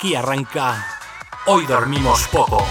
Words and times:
Aquí 0.00 0.14
arranca 0.14 0.82
Hoy 1.44 1.66
dormimos 1.66 2.26
poco. 2.28 2.66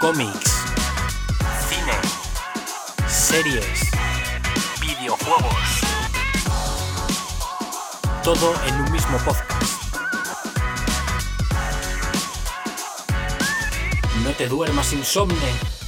Cómics, 0.00 0.64
cine, 1.68 3.06
series, 3.06 3.88
videojuegos. 4.80 5.80
Todo 8.24 8.52
en 8.66 8.80
un 8.80 8.90
mismo 8.90 9.16
podcast. 9.18 9.62
No 14.24 14.30
te 14.32 14.48
duermas 14.48 14.92
insomne. 14.92 15.79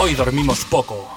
Hoy 0.00 0.14
dormimos 0.14 0.64
poco. 0.64 1.08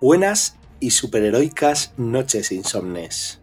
Buenas 0.00 0.56
y 0.80 0.90
superheroicas 0.90 1.94
noches 1.96 2.50
insomnes. 2.50 3.40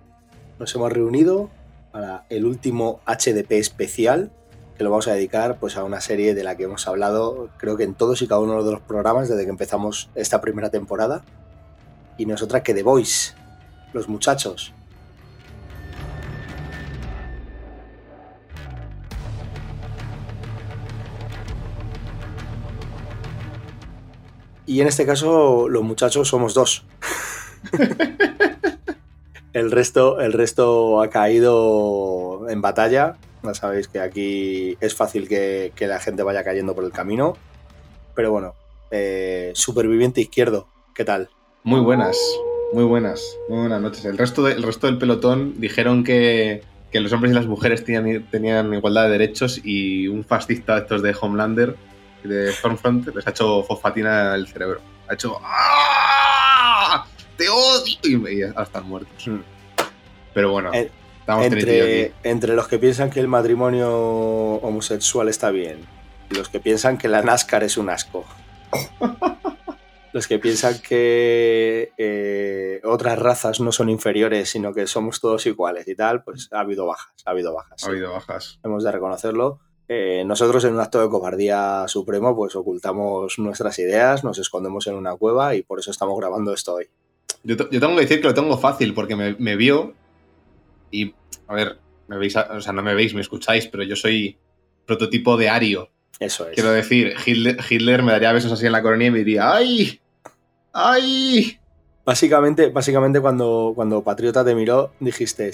Nos 0.60 0.76
hemos 0.76 0.92
reunido 0.92 1.50
para 1.94 2.26
el 2.30 2.44
último 2.44 3.00
HDP 3.06 3.54
especial 3.54 4.34
que 4.80 4.86
lo 4.86 4.92
vamos 4.92 5.10
a 5.10 5.14
dedicar 5.14 5.58
pues, 5.60 5.76
a 5.76 5.84
una 5.84 6.00
serie 6.00 6.34
de 6.34 6.42
la 6.42 6.56
que 6.56 6.64
hemos 6.64 6.88
hablado 6.88 7.50
creo 7.58 7.76
que 7.76 7.84
en 7.84 7.96
todos 7.96 8.22
y 8.22 8.30
cada 8.30 8.40
uno 8.40 8.64
de 8.64 8.72
los 8.72 8.80
programas 8.80 9.28
desde 9.28 9.44
que 9.44 9.50
empezamos 9.50 10.10
esta 10.16 10.40
primera 10.40 10.70
temporada. 10.70 11.26
Y 12.18 12.26
nosotras 12.26 12.62
que 12.62 12.74
The 12.74 12.84
Voice, 12.84 13.34
los 13.92 14.08
muchachos. 14.08 14.74
Y 24.66 24.80
en 24.80 24.88
este 24.88 25.06
caso 25.06 25.68
los 25.68 25.84
muchachos 25.84 26.30
somos 26.30 26.54
dos. 26.54 26.86
el, 29.52 29.72
resto, 29.72 30.22
el 30.22 30.32
resto 30.32 31.02
ha 31.02 31.10
caído 31.10 32.48
en 32.48 32.62
batalla. 32.62 33.18
Ya 33.44 33.54
sabéis 33.54 33.88
que 33.88 34.00
aquí 34.00 34.78
es 34.82 34.96
fácil 34.96 35.28
que, 35.30 35.72
que 35.76 35.88
la 35.88 36.00
gente 36.00 36.24
vaya 36.24 36.44
cayendo 36.44 36.76
por 36.76 36.84
el 36.84 36.92
camino. 36.92 37.38
Pero 38.16 38.32
bueno, 38.32 38.54
eh, 38.92 39.52
superviviente 39.56 40.20
izquierdo, 40.22 40.68
¿qué 40.94 41.06
tal? 41.06 41.30
Muy 41.64 41.80
buenas, 41.80 42.18
muy 42.74 42.84
buenas, 42.84 43.24
muy 43.48 43.60
buenas 43.60 43.82
noches. 43.82 44.04
El 44.06 44.18
resto, 44.18 44.44
de- 44.44 44.54
el 44.54 44.64
resto 44.64 44.88
del 44.88 44.98
pelotón 44.98 45.56
dijeron 45.62 46.04
que, 46.04 46.64
que 46.92 47.00
los 47.00 47.14
hombres 47.14 47.32
y 47.32 47.36
las 47.36 47.46
mujeres 47.46 47.86
tenían, 47.86 48.30
tenían 48.30 48.74
igualdad 48.74 49.04
de 49.06 49.12
derechos 49.12 49.62
y 49.64 50.08
un 50.08 50.26
fascista 50.26 50.76
de 50.76 50.82
estos 50.82 51.02
de 51.02 51.16
Homelander, 51.20 51.76
de 52.24 52.52
Stormfront, 52.52 53.08
les 53.16 53.26
ha 53.26 53.30
hecho 53.30 53.64
fosfatina 53.64 54.36
el 54.36 54.48
cerebro. 54.48 54.82
Ha 55.08 55.14
hecho 55.14 55.38
¡Ah! 55.42 57.06
¡Te 57.38 57.48
odio! 57.48 58.30
Y, 58.30 58.42
están 58.42 58.86
muertos. 58.88 59.26
Hmm. 59.28 59.40
Pero 60.34 60.52
bueno, 60.52 60.74
Eh, 60.74 60.92
estamos 61.38 61.46
Entre, 61.46 62.14
entre 62.24 62.56
los 62.56 62.68
que 62.68 62.80
piensan 62.80 63.10
que 63.10 63.20
el 63.20 63.28
matrimonio 63.28 63.90
homosexual 64.62 65.30
está 65.30 65.52
bien 65.52 65.78
y 66.32 66.36
los 66.36 66.50
que 66.50 66.60
piensan 66.60 66.98
que 66.98 67.08
la 67.08 67.22
NASCAR 67.22 67.64
es 67.64 67.78
un 67.78 67.90
asco. 67.90 68.26
los 70.14 70.28
que 70.28 70.40
piensan 70.40 70.76
que 70.80 71.92
eh, 71.98 72.82
otras 72.84 73.18
razas 73.20 73.60
no 73.60 73.72
son 73.72 73.90
inferiores, 73.90 74.50
sino 74.50 74.74
que 74.74 74.88
somos 74.88 75.20
todos 75.22 75.46
iguales 75.46 75.88
y 75.88 75.96
tal, 75.96 76.24
pues 76.24 76.50
ha 76.52 76.62
habido 76.62 76.86
bajas, 76.86 77.12
ha 77.26 77.32
habido 77.32 77.54
bajas. 77.54 77.74
Ha 77.84 77.86
sí. 77.86 77.92
habido 77.92 78.12
bajas. 78.12 78.60
Hemos 78.64 78.84
de 78.84 78.92
reconocerlo. 78.92 79.60
Eh, 79.88 80.24
nosotros 80.26 80.64
en 80.66 80.74
un 80.76 80.80
acto 80.82 81.02
de 81.02 81.10
cobardía 81.10 81.86
supremo 81.88 82.36
pues 82.36 82.56
ocultamos 82.56 83.40
nuestras 83.40 83.80
ideas, 83.80 84.24
nos 84.24 84.38
escondemos 84.38 84.86
en 84.88 84.96
una 84.96 85.16
cueva 85.16 85.56
y 85.56 85.64
por 85.64 85.80
eso 85.80 85.90
estamos 85.92 86.18
grabando 86.20 86.54
esto 86.54 86.76
hoy. 86.76 86.88
Yo, 87.44 87.58
te- 87.58 87.68
yo 87.72 87.80
tengo 87.80 87.96
que 87.96 88.02
decir 88.02 88.22
que 88.22 88.28
lo 88.28 88.34
tengo 88.34 88.58
fácil 88.58 88.94
porque 88.94 89.16
me, 89.16 89.36
me 89.40 89.56
vio 89.56 89.94
y, 90.92 91.14
a 91.48 91.54
ver, 91.54 91.78
me 92.08 92.18
veis, 92.18 92.36
o 92.36 92.62
sea, 92.62 92.74
no 92.74 92.82
me 92.82 92.94
veis, 92.96 93.14
me 93.14 93.22
escucháis, 93.22 93.68
pero 93.68 93.84
yo 93.84 93.96
soy 93.96 94.38
prototipo 94.86 95.38
de 95.38 95.50
Ario. 95.50 95.90
Eso 96.20 96.48
es. 96.50 96.56
Quiero 96.56 96.72
decir, 96.72 97.14
Hitler, 97.26 97.58
Hitler 97.70 98.04
me 98.04 98.12
daría 98.12 98.34
besos 98.34 98.52
así 98.52 98.66
en 98.66 98.72
la 98.74 98.82
coronilla 98.82 99.08
y 99.10 99.12
me 99.12 99.20
diría, 99.20 99.54
¡ay! 99.54 100.00
¡ay! 100.74 101.58
Básicamente, 102.06 102.70
básicamente 102.70 103.22
cuando, 103.22 103.74
cuando 103.76 104.04
Patriota 104.04 104.44
te 104.44 104.56
miró, 104.56 104.92
dijiste, 105.00 105.52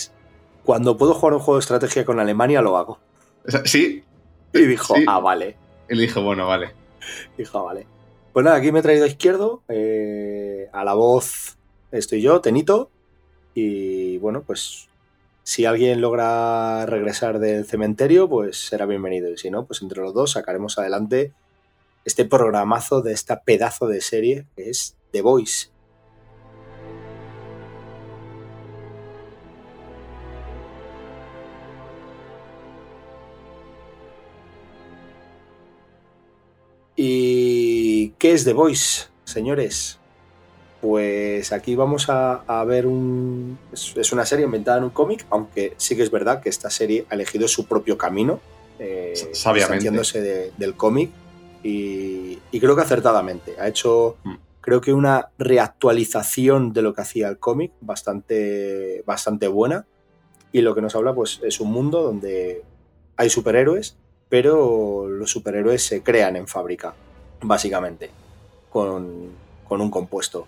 cuando 0.64 0.98
puedo 0.98 1.14
jugar 1.14 1.34
un 1.34 1.40
juego 1.40 1.58
de 1.58 1.62
estrategia 1.62 2.06
con 2.06 2.20
Alemania, 2.20 2.62
lo 2.62 2.78
hago. 2.78 3.00
Sí, 3.66 4.04
Y 4.54 4.66
dijo, 4.66 4.96
Sí. 4.96 5.04
ah, 5.08 5.20
vale. 5.20 5.56
y 5.90 5.96
le 5.96 6.04
dije, 6.04 6.20
bueno, 6.20 6.48
vale. 6.48 6.72
Dijo, 7.38 7.60
ah, 7.60 7.64
vale. 7.64 7.86
Pues 8.34 8.44
nada, 8.44 8.58
aquí 8.58 8.72
me 8.72 8.80
he 8.80 8.82
traído 8.82 9.06
a 9.06 9.08
izquierdo. 9.08 9.62
eh, 9.68 10.68
a 10.74 10.84
la 10.84 10.94
voz 10.94 11.58
estoy 11.92 12.22
yo, 12.22 12.42
Tenito. 12.42 12.90
Y 13.54 14.18
bueno, 14.18 14.42
pues 14.42 14.88
si 15.46 15.66
alguien 15.66 16.02
logra 16.02 16.88
regresar 16.88 17.38
del 17.38 17.66
cementerio, 17.66 18.28
pues 18.28 18.58
será 18.58 18.88
bienvenido. 18.88 19.32
Y 19.32 19.38
si 19.38 19.52
no, 19.52 19.66
pues 19.66 19.84
entre 19.84 20.02
los 20.02 20.12
dos 20.12 20.32
sacaremos 20.32 20.80
adelante 20.80 21.34
este 22.04 22.26
programazo 22.26 23.04
de 23.04 23.14
esta 23.14 23.44
pedazo 23.44 23.88
de 23.88 24.02
serie 24.02 24.48
que 24.56 24.72
es 24.72 24.98
The 25.12 25.22
Voice. 25.22 25.70
¿Y 36.96 38.10
qué 38.18 38.32
es 38.32 38.46
The 38.46 38.54
Voice, 38.54 39.10
señores? 39.26 40.00
Pues 40.86 41.52
aquí 41.52 41.74
vamos 41.76 42.10
a, 42.10 42.44
a 42.46 42.64
ver 42.64 42.86
un... 42.86 43.58
Es, 43.74 43.98
es 43.98 44.12
una 44.14 44.24
serie 44.24 44.46
inventada 44.46 44.78
en 44.78 44.84
un 44.84 44.92
cómic, 44.92 45.26
aunque 45.32 45.74
sí 45.78 45.96
que 45.96 46.04
es 46.04 46.12
verdad 46.12 46.44
que 46.44 46.50
esta 46.50 46.70
serie 46.70 47.08
ha 47.10 47.16
elegido 47.16 47.48
su 47.48 47.66
propio 47.66 47.98
camino, 47.98 48.40
eh, 48.78 49.14
Sabiamente. 49.34 49.90
de- 50.22 50.52
del 50.56 50.76
cómic 50.76 51.10
y, 51.64 52.38
y 52.52 52.60
creo 52.60 52.76
que 52.76 52.84
acertadamente. 52.84 53.56
Ha 53.60 53.68
hecho, 53.68 54.18
Mm. 54.24 54.36
creo 54.62 54.80
que 54.80 54.94
una 54.94 55.30
reactualización 55.40 56.72
de 56.72 56.84
lo 56.84 56.94
que 56.94 57.02
hacía 57.02 57.30
el 57.30 57.40
cómic 57.40 57.72
bastante, 57.82 59.02
bastante 59.08 59.48
buena 59.48 59.88
y 60.52 60.62
lo 60.62 60.76
que 60.76 60.82
nos 60.84 60.94
habla 60.96 61.16
pues 61.16 61.40
es 61.44 61.60
un 61.60 61.72
mundo 61.72 62.04
donde 62.04 62.62
hay 63.18 63.32
superhéroes, 63.32 63.98
pero 64.30 65.08
los 65.10 65.32
superhéroes 65.32 65.84
se 65.84 66.04
crean 66.04 66.36
en 66.36 66.46
fábrica, 66.48 66.94
básicamente, 67.42 68.12
con, 68.70 69.30
con 69.68 69.82
un 69.82 69.90
compuesto. 69.90 70.46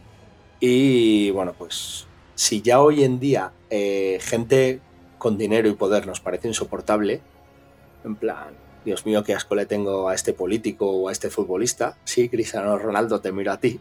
Y 0.59 1.29
bueno, 1.31 1.53
pues 1.57 2.07
si 2.35 2.61
ya 2.61 2.81
hoy 2.81 3.03
en 3.03 3.19
día 3.19 3.51
eh, 3.69 4.17
gente 4.21 4.79
con 5.17 5.37
dinero 5.37 5.67
y 5.69 5.73
poder 5.73 6.07
nos 6.07 6.19
parece 6.19 6.47
insoportable, 6.47 7.21
en 8.03 8.15
plan, 8.15 8.55
Dios 8.85 9.05
mío, 9.05 9.23
qué 9.23 9.33
asco 9.33 9.55
le 9.55 9.65
tengo 9.65 10.09
a 10.09 10.15
este 10.15 10.33
político 10.33 10.89
o 10.89 11.09
a 11.09 11.11
este 11.11 11.29
futbolista, 11.29 11.97
sí, 12.05 12.29
Cristiano 12.29 12.77
Ronaldo, 12.77 13.19
te 13.19 13.31
miro 13.31 13.51
a 13.51 13.59
ti. 13.59 13.79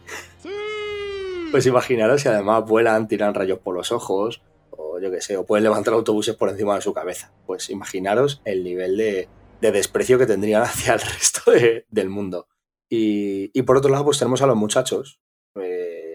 Pues 1.51 1.65
imaginaros 1.65 2.21
si 2.21 2.27
además 2.27 2.65
vuelan, 2.65 3.07
tiran 3.07 3.33
rayos 3.33 3.59
por 3.59 3.73
los 3.75 3.91
ojos, 3.91 4.41
o 4.71 4.99
yo 4.99 5.09
qué 5.11 5.21
sé, 5.21 5.37
o 5.37 5.45
pueden 5.45 5.63
levantar 5.63 5.93
autobuses 5.93 6.35
por 6.35 6.49
encima 6.49 6.75
de 6.75 6.81
su 6.81 6.93
cabeza. 6.93 7.31
Pues 7.45 7.69
imaginaros 7.69 8.41
el 8.43 8.63
nivel 8.63 8.97
de, 8.97 9.29
de 9.61 9.71
desprecio 9.71 10.17
que 10.17 10.25
tendrían 10.25 10.61
hacia 10.63 10.93
el 10.95 10.99
resto 10.99 11.51
de- 11.51 11.85
del 11.89 12.09
mundo. 12.09 12.47
Y, 12.89 13.49
y 13.57 13.61
por 13.63 13.77
otro 13.77 13.89
lado, 13.91 14.03
pues 14.05 14.19
tenemos 14.19 14.41
a 14.41 14.47
los 14.47 14.55
muchachos, 14.57 15.19
eh, 15.55 16.06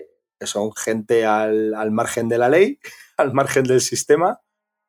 que 0.42 0.48
son 0.48 0.72
gente 0.74 1.24
al, 1.24 1.72
al 1.72 1.92
margen 1.92 2.28
de 2.28 2.36
la 2.36 2.48
ley, 2.48 2.80
al 3.16 3.32
margen 3.32 3.62
del 3.62 3.80
sistema, 3.80 4.40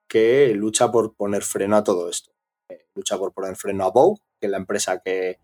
que 0.07 0.51
lucha 0.55 0.91
por 0.91 1.13
poner 1.13 1.43
freno 1.43 1.75
a 1.77 1.83
todo 1.83 2.09
esto. 2.09 2.31
Eh, 2.69 2.87
lucha 2.95 3.19
por 3.19 3.33
poner 3.33 3.55
freno 3.55 3.85
a 3.85 3.91
Bow, 3.91 4.17
que 4.39 4.47
es 4.47 4.51
la 4.51 4.57
empresa 4.57 4.99
que, 5.05 5.37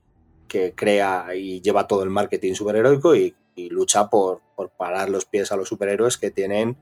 que 0.47 0.73
crea 0.73 1.27
y 1.35 1.61
lleva 1.61 1.85
todo 1.85 2.01
el 2.01 2.09
marketing 2.09 2.55
superheroico, 2.55 3.15
y, 3.15 3.35
y 3.53 3.69
lucha 3.69 4.09
por, 4.09 4.41
por 4.55 4.71
parar 4.71 5.11
los 5.11 5.25
pies 5.25 5.51
a 5.51 5.55
los 5.55 5.69
superhéroes 5.69 6.17
que 6.17 6.31
tienen 6.31 6.75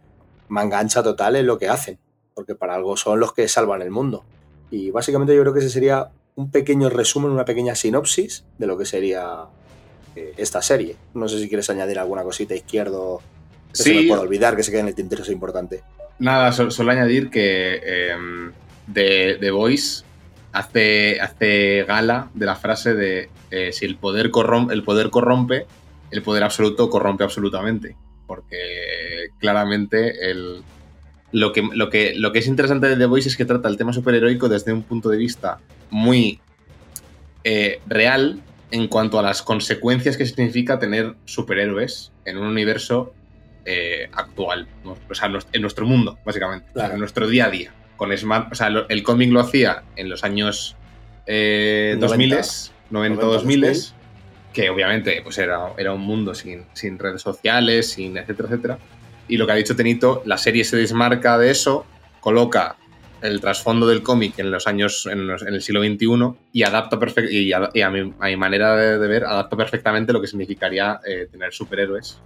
manga 0.47 0.79
ancha 0.79 1.03
total 1.03 1.35
en 1.35 1.47
lo 1.47 1.57
que 1.57 1.67
hacen, 1.67 1.99
porque 2.33 2.55
para 2.55 2.75
algo 2.75 2.95
son 2.95 3.19
los 3.19 3.33
que 3.33 3.49
salvan 3.49 3.81
el 3.81 3.91
mundo. 3.91 4.23
Y 4.71 4.91
básicamente 4.91 5.35
yo 5.35 5.41
creo 5.41 5.53
que 5.53 5.59
ese 5.59 5.69
sería 5.69 6.13
un 6.35 6.49
pequeño 6.49 6.89
resumen, 6.89 7.31
una 7.31 7.43
pequeña 7.43 7.75
sinopsis 7.75 8.45
de 8.57 8.67
lo 8.67 8.77
que 8.77 8.85
sería 8.85 9.49
esta 10.37 10.61
serie. 10.61 10.95
No 11.13 11.27
sé 11.27 11.39
si 11.39 11.47
quieres 11.47 11.69
añadir 11.69 11.99
alguna 11.99 12.23
cosita 12.23 12.55
izquierdo 12.55 13.21
que 13.71 13.83
se 13.83 13.93
me 13.93 14.01
Sí, 14.01 14.07
pueda 14.07 14.21
olvidar, 14.21 14.55
que 14.55 14.63
se 14.63 14.71
quede 14.71 14.81
en 14.81 14.87
el 14.87 14.95
tintero, 14.95 15.23
es 15.23 15.29
importante. 15.29 15.81
nada, 16.19 16.51
so- 16.51 16.71
solo 16.71 16.91
añadir 16.91 17.29
que 17.29 17.79
eh, 17.83 18.15
de 18.87 19.37
The 19.39 19.51
Voice 19.51 20.03
hace, 20.53 21.19
hace 21.21 21.83
gala 21.87 22.29
de 22.33 22.45
la 22.45 22.55
frase 22.55 22.93
de 22.95 23.29
eh, 23.51 23.71
si 23.73 23.85
el 23.85 23.97
poder, 23.97 24.31
corrompe, 24.31 24.73
el 24.73 24.83
poder 24.83 25.09
corrompe, 25.09 25.65
el 26.11 26.21
poder 26.23 26.43
absoluto 26.43 26.89
corrompe 26.89 27.23
absolutamente. 27.23 27.95
Porque 28.25 29.29
claramente 29.39 30.31
el, 30.31 30.61
lo, 31.31 31.51
que, 31.53 31.61
lo, 31.73 31.89
que, 31.89 32.13
lo 32.15 32.31
que 32.31 32.39
es 32.39 32.47
interesante 32.47 32.87
de 32.87 32.95
The 32.97 33.05
Voice 33.05 33.29
es 33.29 33.37
que 33.37 33.45
trata 33.45 33.69
el 33.69 33.77
tema 33.77 33.93
superheroico 33.93 34.49
desde 34.49 34.73
un 34.73 34.83
punto 34.83 35.09
de 35.09 35.17
vista 35.17 35.59
muy 35.91 36.39
eh, 37.43 37.79
real 37.87 38.41
en 38.71 38.87
cuanto 38.87 39.19
a 39.19 39.21
las 39.21 39.41
consecuencias 39.41 40.17
que 40.17 40.25
significa 40.25 40.79
tener 40.79 41.15
superhéroes 41.25 42.11
en 42.25 42.37
un 42.37 42.47
universo 42.47 43.13
eh, 43.65 44.09
actual, 44.13 44.67
o 44.83 45.15
sea, 45.15 45.31
en 45.51 45.61
nuestro 45.61 45.85
mundo, 45.85 46.17
básicamente, 46.25 46.67
en 46.75 46.99
nuestro 46.99 47.27
día 47.27 47.45
a 47.45 47.49
día. 47.49 47.73
Con 47.95 48.15
Smart, 48.15 48.51
o 48.51 48.55
sea, 48.55 48.69
el 48.87 49.03
cómic 49.03 49.31
lo 49.31 49.39
hacía 49.39 49.83
en 49.95 50.09
los 50.09 50.23
años 50.23 50.75
eh, 51.25 51.97
2000, 51.99 52.37
90, 52.89 53.25
2000, 53.25 53.77
que 54.53 54.69
obviamente 54.69 55.19
pues 55.23 55.37
era, 55.37 55.73
era 55.77 55.93
un 55.93 56.01
mundo 56.01 56.33
sin, 56.35 56.63
sin 56.73 56.97
redes 56.99 57.21
sociales, 57.21 57.91
sin 57.91 58.17
etcétera, 58.17 58.49
etcétera. 58.49 58.77
Y 59.27 59.37
lo 59.37 59.45
que 59.45 59.51
ha 59.51 59.55
dicho 59.55 59.75
Tenito, 59.75 60.21
la 60.25 60.37
serie 60.37 60.63
se 60.63 60.77
desmarca 60.77 61.37
de 61.37 61.51
eso, 61.51 61.85
coloca 62.21 62.77
el 63.21 63.41
trasfondo 63.41 63.87
del 63.87 64.03
cómic 64.03 64.37
en 64.39 64.51
los 64.51 64.67
años, 64.67 65.07
en, 65.11 65.29
el 65.29 65.61
siglo 65.61 65.81
XXI 65.81 66.37
y 66.53 66.63
adapta 66.63 66.99
perfectamente, 66.99 67.33
y, 67.33 67.81
a, 67.81 67.89
mi, 67.89 68.37
manera 68.37 68.75
de, 68.75 69.07
ver, 69.07 69.25
adapta 69.25 69.55
perfectamente 69.55 70.13
lo 70.13 70.21
que 70.21 70.27
significaría 70.27 70.99
eh, 71.05 71.27
tener 71.31 71.53
superhéroes 71.53 72.21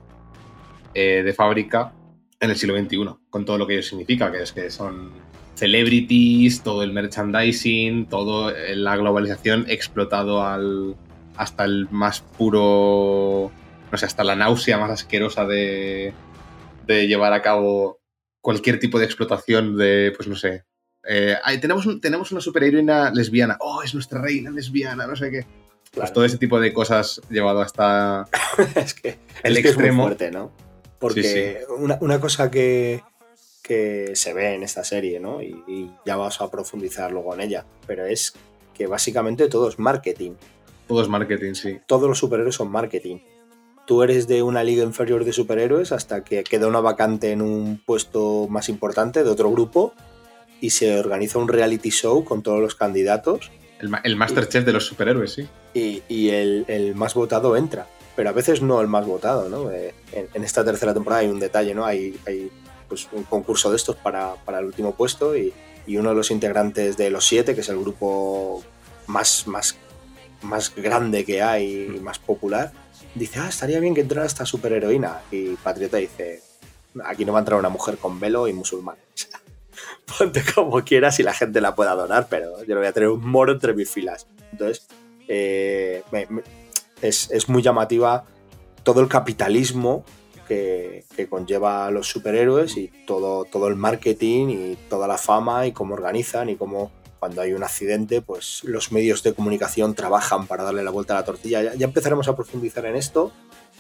eh, 0.94 1.24
de 1.24 1.34
fábrica 1.34 1.94
en 2.40 2.50
el 2.50 2.56
siglo 2.56 2.78
XXI, 2.78 2.98
con 3.30 3.46
todo 3.46 3.58
lo 3.58 3.68
que 3.68 3.74
ello 3.74 3.84
significa, 3.84 4.32
que 4.32 4.42
es 4.42 4.52
que 4.52 4.70
son 4.70 5.12
celebrities, 5.56 6.64
todo 6.64 6.84
el 6.84 6.92
merchandising, 6.92 8.08
toda 8.08 8.54
la 8.74 8.98
globalización 8.98 9.66
explotado 9.70 10.44
al, 10.44 10.96
hasta 11.36 11.66
el 11.66 11.88
más 11.92 12.22
puro, 12.22 13.52
no 13.92 13.98
sé, 13.98 14.06
hasta 14.06 14.24
la 14.24 14.36
náusea 14.36 14.80
más 14.80 14.90
asquerosa 14.90 15.46
de, 15.46 16.14
de 16.88 17.08
llevar 17.08 17.34
a 17.34 17.42
cabo 17.42 18.00
cualquier 18.42 18.80
tipo 18.80 18.98
de 18.98 19.06
explotación 19.06 19.78
de, 19.78 20.12
pues 20.16 20.28
no 20.28 20.36
sé, 20.36 20.66
eh, 21.04 21.36
tenemos, 21.60 21.88
tenemos 22.00 22.32
una 22.32 22.42
superheroína 22.42 23.12
lesbiana, 23.12 23.58
oh, 23.60 23.82
es 23.84 23.94
nuestra 23.94 24.22
reina 24.22 24.52
lesbiana, 24.52 25.08
no 25.08 25.16
sé 25.16 25.32
qué. 25.32 25.46
Pues 25.94 26.14
todo 26.14 26.24
ese 26.24 26.38
tipo 26.38 26.60
de 26.60 26.72
cosas 26.72 27.22
llevado 27.30 27.62
hasta 27.62 28.28
es 28.76 28.94
que, 28.94 29.20
el 29.44 29.58
extremo. 29.58 30.04
fuerte, 30.04 30.32
¿no? 30.32 30.52
Porque 31.00 31.66
Una, 31.78 32.20
cosa 32.20 32.52
que, 32.52 33.04
que, 33.64 34.12
se 34.14 34.34
ve 34.34 34.54
en 34.54 34.64
esta 34.64 34.84
serie, 34.84 35.20
¿no? 35.20 35.42
Y, 35.42 35.92
ya 36.06 36.16
vas 36.16 36.40
a 36.42 36.52
profundizar 36.52 37.12
luego 37.12 37.34
en 37.34 37.42
ella, 37.42 37.66
pero 37.88 38.06
es 38.06 38.34
que 38.76 38.86
básicamente 38.86 39.50
todo 39.50 39.68
es 39.68 39.80
marketing. 39.80 40.34
Todo 40.88 41.02
es 41.02 41.10
marketing, 41.10 41.56
sí. 41.56 41.80
Todos 41.88 42.08
los 42.08 42.20
superhéroes 42.20 42.56
son 42.56 42.72
marketing. 42.72 43.18
Tú 43.88 44.04
eres 44.04 44.28
de 44.28 44.44
una 44.44 44.64
liga 44.64 44.84
inferior 44.84 45.26
de 45.26 45.34
superhéroes 45.34 45.92
hasta 45.92 46.24
que 46.24 46.44
queda 46.44 46.68
una 46.68 46.82
vacante 46.82 47.32
en 47.32 47.42
un 47.42 47.82
puesto 47.84 48.48
más 48.48 48.70
importante 48.70 49.24
de 49.24 49.30
otro 49.30 49.50
grupo 49.52 49.94
y 50.62 50.70
se 50.70 50.98
organiza 50.98 51.40
un 51.40 51.48
reality 51.48 51.90
show 51.90 52.24
con 52.24 52.44
todos 52.44 52.62
los 52.62 52.76
candidatos. 52.76 53.52
El, 53.80 53.92
el 54.04 54.16
Masterchef 54.16 54.64
de 54.64 54.72
los 54.72 54.86
superhéroes, 54.86 55.34
sí. 55.34 55.48
Y, 55.74 56.30
el, 56.30 56.94
más 56.96 57.16
votado 57.16 57.58
entra. 57.58 57.88
Pero 58.16 58.30
a 58.30 58.34
veces 58.34 58.62
no 58.62 58.80
el 58.80 58.88
más 58.88 59.06
votado, 59.06 59.50
¿no? 59.50 59.72
Eh, 59.72 59.96
en, 60.12 60.44
esta 60.44 60.64
tercera 60.64 60.94
temporada 60.94 61.22
hay 61.22 61.30
un 61.30 61.40
detalle, 61.40 61.74
¿no? 61.74 61.86
Hay, 61.86 62.20
hay 62.28 62.52
pues, 62.88 63.08
un 63.12 63.24
concurso 63.24 63.72
de 63.72 63.78
estos 63.78 63.96
para, 63.96 64.36
el 64.60 64.66
último 64.66 64.94
puesto 64.96 65.36
y, 65.36 65.54
uno 65.88 66.10
de 66.10 66.16
los 66.16 66.32
integrantes 66.32 66.96
de 66.96 67.10
los 67.10 67.26
siete, 67.26 67.54
que 67.54 67.62
es 67.62 67.70
el 67.70 67.78
grupo 67.78 68.64
más, 69.08 69.46
más, 69.46 69.76
más 70.42 70.74
grande 70.74 71.26
que 71.26 71.42
hay 71.42 71.92
y 71.98 72.00
más 72.00 72.18
popular, 72.18 72.72
dice, 73.14 73.40
ah, 73.40 73.50
estaría 73.50 73.80
bien 73.82 73.94
que 73.94 74.02
entrara 74.02 74.26
esta 74.26 74.46
superheroína. 74.46 75.20
Y 75.32 75.56
Patriota 75.56 75.98
dice, 75.98 76.42
aquí 77.04 77.26
no 77.26 77.34
va 77.34 77.40
a 77.40 77.42
entrar 77.42 77.60
una 77.60 77.68
mujer 77.68 77.98
con 77.98 78.20
velo 78.22 78.48
y 78.48 78.54
musulmán. 78.54 78.96
ponte 80.18 80.44
como 80.56 80.84
quieras 80.84 81.20
y 81.20 81.24
la 81.24 81.34
gente 81.34 81.62
la 81.62 81.76
pueda 81.76 81.96
donar, 81.96 82.28
pero 82.30 82.64
yo 82.64 82.76
no 82.76 82.82
voy 82.82 82.88
a 82.88 82.94
tener 82.94 83.10
un 83.10 83.26
moro 83.26 83.54
entre 83.54 83.74
mis 83.74 83.90
filas. 83.90 84.28
Entonces, 84.52 84.88
eh, 85.28 86.04
es, 87.02 87.50
muy 87.50 87.62
llamativa 87.62 88.26
todo 88.84 89.02
el 89.02 89.08
capitalismo 89.08 90.04
que, 90.48 91.06
conlleva 91.30 91.86
a 91.86 91.92
los 91.92 92.08
superhéroes 92.08 92.78
y 92.78 92.88
todo, 93.06 93.46
todo 93.46 93.68
el 93.68 93.76
marketing 93.76 94.48
y 94.50 94.76
toda 94.90 95.08
la 95.08 95.18
fama 95.18 95.68
y 95.68 95.72
cómo 95.72 95.94
organizan 95.94 96.50
y 96.50 96.56
cómo 96.56 96.92
cuando 97.20 97.42
hay 97.42 97.54
un 97.54 97.64
accidente, 97.64 98.22
pues 98.22 98.64
los 98.64 98.92
medios 98.92 99.22
de 99.22 99.34
comunicación 99.34 99.94
trabajan 99.94 100.48
para 100.48 100.64
darle 100.64 100.84
la 100.84 100.90
vuelta 100.90 101.14
a 101.14 101.18
la 101.20 101.26
tortilla. 101.26 101.62
Ya, 101.62 101.76
ya 101.76 101.86
empezaremos 101.86 102.28
a 102.28 102.36
profundizar 102.36 102.86
en 102.88 102.96
esto 102.96 103.32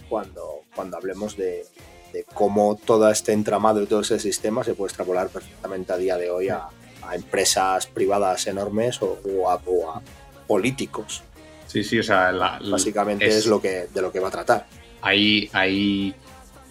cuando, 0.07 0.61
cuando 0.75 0.97
hablemos 0.97 1.35
de, 1.35 1.65
de 2.11 2.25
cómo 2.33 2.79
todo 2.83 3.09
este 3.09 3.33
entramado 3.33 3.81
y 3.81 3.85
todo 3.85 4.01
ese 4.01 4.19
sistema 4.19 4.63
se 4.63 4.73
puede 4.73 4.89
extrapolar 4.89 5.29
perfectamente 5.29 5.93
a 5.93 5.97
día 5.97 6.17
de 6.17 6.29
hoy 6.29 6.49
a, 6.49 6.67
empresas 7.13 7.87
privadas 7.87 8.47
enormes 8.47 8.99
o, 9.01 9.17
a, 9.49 9.59
políticos. 10.47 11.23
Sí, 11.67 11.83
sí, 11.83 11.99
o 11.99 12.03
sea, 12.03 12.31
básicamente 12.69 13.25
es, 13.25 13.47
lo 13.47 13.61
que, 13.61 13.87
de 13.93 14.01
lo 14.01 14.11
que 14.11 14.19
va 14.19 14.27
a 14.27 14.31
tratar. 14.31 14.67
Hay, 15.01 15.49
hay 15.51 16.13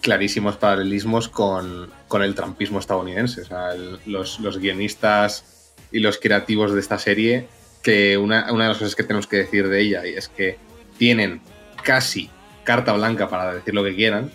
clarísimos 0.01 0.57
paralelismos 0.57 1.27
con, 1.29 1.91
el 2.21 2.35
trampismo 2.35 2.79
estadounidense. 2.79 3.41
O 3.41 3.45
sea, 3.45 3.73
los, 4.05 4.57
guionistas 4.59 5.73
y 5.91 5.99
los 5.99 6.17
creativos 6.17 6.73
de 6.73 6.79
esta 6.79 6.97
serie, 6.97 7.47
que 7.83 8.17
una, 8.17 8.51
una 8.51 8.63
de 8.63 8.69
las 8.69 8.77
cosas 8.77 8.95
que 8.95 9.03
tenemos 9.03 9.27
que 9.27 9.37
decir 9.37 9.67
de 9.69 9.81
ella 9.81 10.03
es 10.03 10.27
que 10.27 10.57
tienen 10.97 11.41
casi 11.83 12.29
carta 12.63 12.93
blanca 12.93 13.29
para 13.29 13.53
decir 13.53 13.73
lo 13.73 13.83
que 13.83 13.95
quieran, 13.95 14.31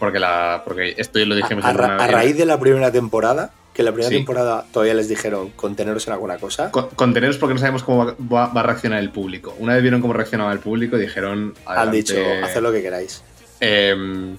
porque, 0.00 0.18
la, 0.18 0.62
porque 0.64 0.94
esto 0.96 1.18
ya 1.18 1.26
lo 1.26 1.36
dijimos 1.36 1.64
a, 1.64 1.68
a, 1.68 2.06
raíz 2.08 2.36
de 2.36 2.46
la 2.46 2.58
primera 2.58 2.90
temporada, 2.90 3.52
que 3.74 3.82
la 3.82 3.92
primera 3.92 4.10
temporada 4.10 4.64
todavía 4.72 4.94
les 4.94 5.08
dijeron 5.08 5.50
conteneros 5.50 6.06
en 6.08 6.14
alguna 6.14 6.38
cosa. 6.38 6.72
conteneros 6.72 7.36
porque 7.36 7.54
no 7.54 7.60
sabemos 7.60 7.84
cómo 7.84 8.16
va, 8.20 8.46
a 8.46 8.62
reaccionar 8.62 8.98
el 8.98 9.10
público. 9.10 9.54
Una 9.58 9.74
vez 9.74 9.82
vieron 9.82 10.00
cómo 10.00 10.14
reaccionaba 10.14 10.52
el 10.52 10.58
público, 10.58 10.96
dijeron. 10.96 11.54
Han 11.66 11.90
dicho, 11.92 12.14
haced 12.42 12.62
lo 12.62 12.72
que 12.72 12.82
queráis. 12.82 13.22
Em, 13.60 14.38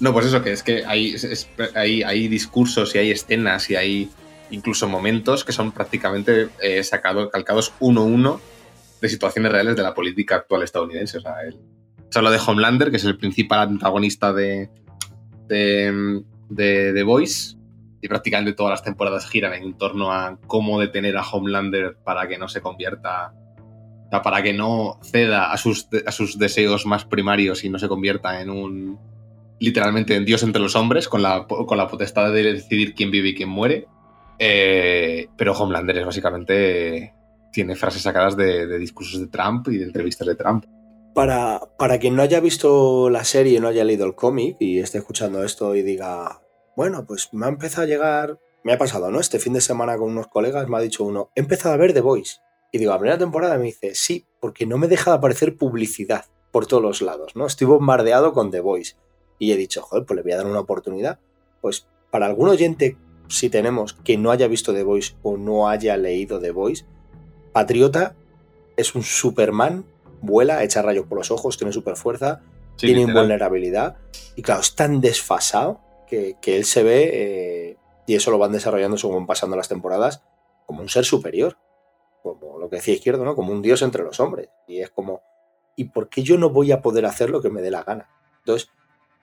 no, 0.00 0.12
pues 0.14 0.26
eso, 0.26 0.42
que 0.42 0.52
es 0.52 0.62
que 0.62 0.84
hay, 0.86 1.14
hay, 1.74 2.02
hay, 2.02 2.28
discursos 2.28 2.94
y 2.94 2.98
hay 2.98 3.10
escenas 3.10 3.68
y 3.68 3.76
hay 3.76 4.10
incluso 4.50 4.88
momentos 4.88 5.44
que 5.44 5.52
son 5.52 5.72
prácticamente 5.72 6.48
eh, 6.60 6.82
sacados, 6.82 7.30
calcados 7.30 7.74
uno 7.80 8.00
a 8.00 8.04
uno 8.04 8.40
de 9.02 9.08
situaciones 9.10 9.52
reales 9.52 9.76
de 9.76 9.82
la 9.82 9.92
política 9.92 10.36
actual 10.36 10.62
estadounidense. 10.62 11.18
O 11.18 11.20
sea, 11.20 11.34
el, 11.46 11.58
se 12.08 12.18
habla 12.18 12.30
de 12.30 12.40
Homelander, 12.44 12.90
que 12.90 12.96
es 12.96 13.04
el 13.04 13.16
principal 13.16 13.60
antagonista 13.60 14.32
de, 14.32 14.70
de, 15.48 16.22
de 16.48 16.92
The 16.92 17.02
Voice 17.02 17.56
y 18.02 18.08
prácticamente 18.08 18.52
todas 18.52 18.72
las 18.72 18.82
temporadas 18.82 19.28
giran 19.30 19.54
en 19.54 19.74
torno 19.78 20.12
a 20.12 20.38
cómo 20.48 20.80
detener 20.80 21.16
a 21.16 21.22
Homelander 21.22 21.96
para 22.04 22.26
que 22.26 22.36
no 22.36 22.48
se 22.48 22.60
convierta, 22.60 23.32
para 24.10 24.42
que 24.42 24.52
no 24.52 24.98
ceda 25.02 25.52
a 25.52 25.56
sus, 25.56 25.88
a 26.04 26.10
sus 26.10 26.36
deseos 26.36 26.84
más 26.84 27.04
primarios 27.04 27.64
y 27.64 27.70
no 27.70 27.78
se 27.78 27.88
convierta 27.88 28.40
en 28.40 28.50
un, 28.50 28.98
literalmente 29.60 30.16
en 30.16 30.24
Dios 30.24 30.42
entre 30.42 30.60
los 30.60 30.74
hombres, 30.74 31.08
con 31.08 31.22
la, 31.22 31.46
con 31.46 31.78
la 31.78 31.86
potestad 31.86 32.32
de 32.32 32.42
decidir 32.54 32.94
quién 32.94 33.12
vive 33.12 33.28
y 33.28 33.34
quién 33.36 33.48
muere. 33.48 33.86
Eh, 34.36 35.28
pero 35.36 35.52
Homelander 35.52 35.98
es 35.98 36.06
básicamente, 36.06 37.14
tiene 37.52 37.76
frases 37.76 38.02
sacadas 38.02 38.36
de, 38.36 38.66
de 38.66 38.78
discursos 38.80 39.20
de 39.20 39.28
Trump 39.28 39.68
y 39.68 39.78
de 39.78 39.84
entrevistas 39.84 40.26
de 40.26 40.34
Trump. 40.34 40.64
Para, 41.14 41.60
para 41.78 41.98
quien 41.98 42.16
no 42.16 42.22
haya 42.22 42.40
visto 42.40 43.10
la 43.10 43.24
serie, 43.24 43.60
no 43.60 43.68
haya 43.68 43.84
leído 43.84 44.06
el 44.06 44.14
cómic 44.14 44.56
y 44.60 44.78
esté 44.78 44.98
escuchando 44.98 45.44
esto 45.44 45.74
y 45.74 45.82
diga, 45.82 46.42
bueno, 46.74 47.04
pues 47.06 47.28
me 47.32 47.46
ha 47.46 47.50
empezado 47.50 47.82
a 47.82 47.86
llegar, 47.86 48.38
me 48.64 48.72
ha 48.72 48.78
pasado, 48.78 49.10
¿no? 49.10 49.20
Este 49.20 49.38
fin 49.38 49.52
de 49.52 49.60
semana 49.60 49.96
con 49.98 50.10
unos 50.10 50.28
colegas 50.28 50.68
me 50.68 50.76
ha 50.78 50.80
dicho 50.80 51.04
uno, 51.04 51.30
he 51.34 51.40
empezado 51.40 51.74
a 51.74 51.78
ver 51.78 51.92
The 51.92 52.00
Voice. 52.00 52.36
Y 52.70 52.78
digo, 52.78 52.92
la 52.92 52.98
primera 52.98 53.18
temporada 53.18 53.58
me 53.58 53.64
dice, 53.64 53.94
sí, 53.94 54.26
porque 54.40 54.64
no 54.64 54.78
me 54.78 54.88
deja 54.88 55.10
de 55.10 55.18
aparecer 55.18 55.56
publicidad 55.56 56.24
por 56.50 56.66
todos 56.66 56.82
los 56.82 57.02
lados, 57.02 57.36
¿no? 57.36 57.46
Estoy 57.46 57.66
bombardeado 57.66 58.32
con 58.32 58.50
The 58.50 58.60
Voice. 58.60 58.96
Y 59.38 59.52
he 59.52 59.56
dicho, 59.56 59.82
joder, 59.82 60.06
pues 60.06 60.16
le 60.16 60.22
voy 60.22 60.32
a 60.32 60.36
dar 60.38 60.46
una 60.46 60.60
oportunidad. 60.60 61.18
Pues 61.60 61.86
para 62.10 62.26
algún 62.26 62.48
oyente, 62.48 62.96
si 63.28 63.50
tenemos 63.50 63.92
que 63.92 64.16
no 64.16 64.30
haya 64.30 64.48
visto 64.48 64.72
The 64.72 64.82
Voice 64.82 65.16
o 65.22 65.36
no 65.36 65.68
haya 65.68 65.96
leído 65.96 66.40
The 66.40 66.52
Voice, 66.52 66.86
Patriota 67.52 68.16
es 68.76 68.94
un 68.94 69.02
Superman 69.02 69.84
vuela, 70.22 70.62
echa 70.64 70.82
rayos 70.82 71.06
por 71.06 71.18
los 71.18 71.30
ojos, 71.30 71.56
tiene 71.56 71.72
super 71.72 71.96
fuerza, 71.96 72.40
tiene 72.76 73.02
invulnerabilidad. 73.02 73.96
Y 74.36 74.42
claro, 74.42 74.60
es 74.60 74.74
tan 74.74 75.00
desfasado 75.00 75.80
que, 76.08 76.36
él 76.44 76.64
se 76.64 76.82
ve, 76.82 77.10
eh, 77.12 77.76
y 78.06 78.14
eso 78.14 78.30
lo 78.30 78.38
van 78.38 78.52
desarrollando 78.52 78.96
según 78.96 79.26
pasando 79.26 79.56
las 79.56 79.68
temporadas, 79.68 80.22
como 80.66 80.82
un 80.82 80.88
ser 80.88 81.04
superior. 81.04 81.58
Como 82.22 82.58
lo 82.58 82.70
que 82.70 82.76
decía 82.76 82.94
Izquierdo, 82.94 83.24
¿no? 83.24 83.34
Como 83.34 83.52
un 83.52 83.62
dios 83.62 83.82
entre 83.82 84.04
los 84.04 84.20
hombres. 84.20 84.48
Y 84.68 84.80
es 84.80 84.90
como, 84.90 85.22
¿y 85.74 85.84
por 85.84 86.08
qué 86.08 86.22
yo 86.22 86.38
no 86.38 86.50
voy 86.50 86.70
a 86.70 86.80
poder 86.80 87.04
hacer 87.04 87.30
lo 87.30 87.42
que 87.42 87.50
me 87.50 87.62
dé 87.62 87.70
la 87.70 87.82
gana? 87.82 88.08
Entonces, 88.38 88.68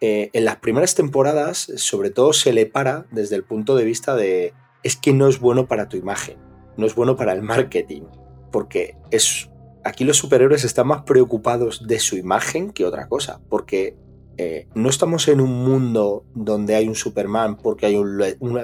eh, 0.02 0.30
en 0.34 0.44
las 0.44 0.58
primeras 0.58 0.96
temporadas, 0.96 1.72
sobre 1.78 2.10
todo 2.10 2.34
se 2.34 2.52
le 2.52 2.66
para 2.66 3.06
desde 3.12 3.38
el 3.38 3.46
punto 3.46 3.76
de 3.76 3.86
vista 3.86 4.16
de, 4.16 4.54
es 4.84 4.98
que 4.98 5.14
no 5.14 5.30
es 5.30 5.40
bueno 5.40 5.68
para 5.68 5.88
tu 5.88 5.96
imagen 5.96 6.50
no 6.80 6.86
es 6.86 6.96
bueno 6.96 7.16
para 7.16 7.34
el 7.34 7.42
marketing, 7.42 8.04
porque 8.52 8.96
es 9.12 9.49
aquí 9.84 10.04
los 10.04 10.18
superhéroes 10.18 10.64
están 10.64 10.88
más 10.88 11.04
preocupados 11.04 11.88
de 11.88 12.00
su 12.00 12.18
imagen 12.18 12.72
que 12.72 12.86
otra 12.86 13.08
cosa, 13.08 13.42
porque 13.50 13.98
eh, 14.38 14.68
no 14.76 14.90
estamos 14.90 15.28
en 15.28 15.42
un 15.42 15.66
mundo 15.66 16.26
donde 16.34 16.76
hay 16.76 16.88
un 16.88 16.96
Superman 16.96 17.58
porque 17.58 17.86
hay 17.86 17.96
un, 17.96 18.22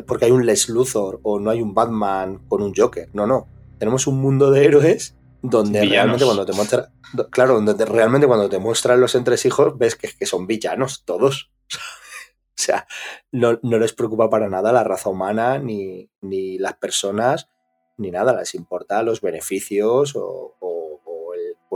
porque 0.08 0.26
hay 0.26 0.32
un 0.32 0.46
Les 0.46 0.70
Luthor 0.70 1.20
o 1.24 1.40
no 1.40 1.50
hay 1.50 1.62
un 1.62 1.74
Batman 1.74 2.46
con 2.48 2.62
un 2.62 2.74
Joker, 2.74 3.10
no, 3.14 3.28
no, 3.28 3.48
tenemos 3.78 4.08
un 4.08 4.22
mundo 4.22 4.52
de 4.52 4.66
héroes 4.66 5.16
donde 5.42 5.86
realmente 5.86 6.26
cuando 6.26 6.46
te 6.46 6.54
muestra, 6.54 6.92
claro, 7.30 7.62
donde 7.62 7.86
realmente 7.86 8.28
cuando 8.28 8.50
te 8.50 8.60
muestran 8.60 9.00
los 9.00 9.16
entresijos 9.16 9.78
ves 9.78 9.96
que, 9.96 10.10
que 10.18 10.26
son 10.26 10.48
villanos 10.48 11.04
todos. 11.06 11.52
o 11.72 12.62
sea, 12.62 12.88
no, 13.32 13.60
les 13.62 13.94
preocupa 13.94 14.30
para 14.30 14.50
nada 14.50 14.72
la 14.72 14.84
raza 14.84 15.10
humana, 15.10 15.60
ni, 15.60 16.10
ni, 16.22 16.58
las 16.58 16.76
personas, 16.78 17.50
ni 17.98 18.12
nada. 18.12 18.34
Les 18.38 18.56
importa 18.56 19.04
los 19.04 19.22
beneficios 19.22 20.16
o, 20.16 20.55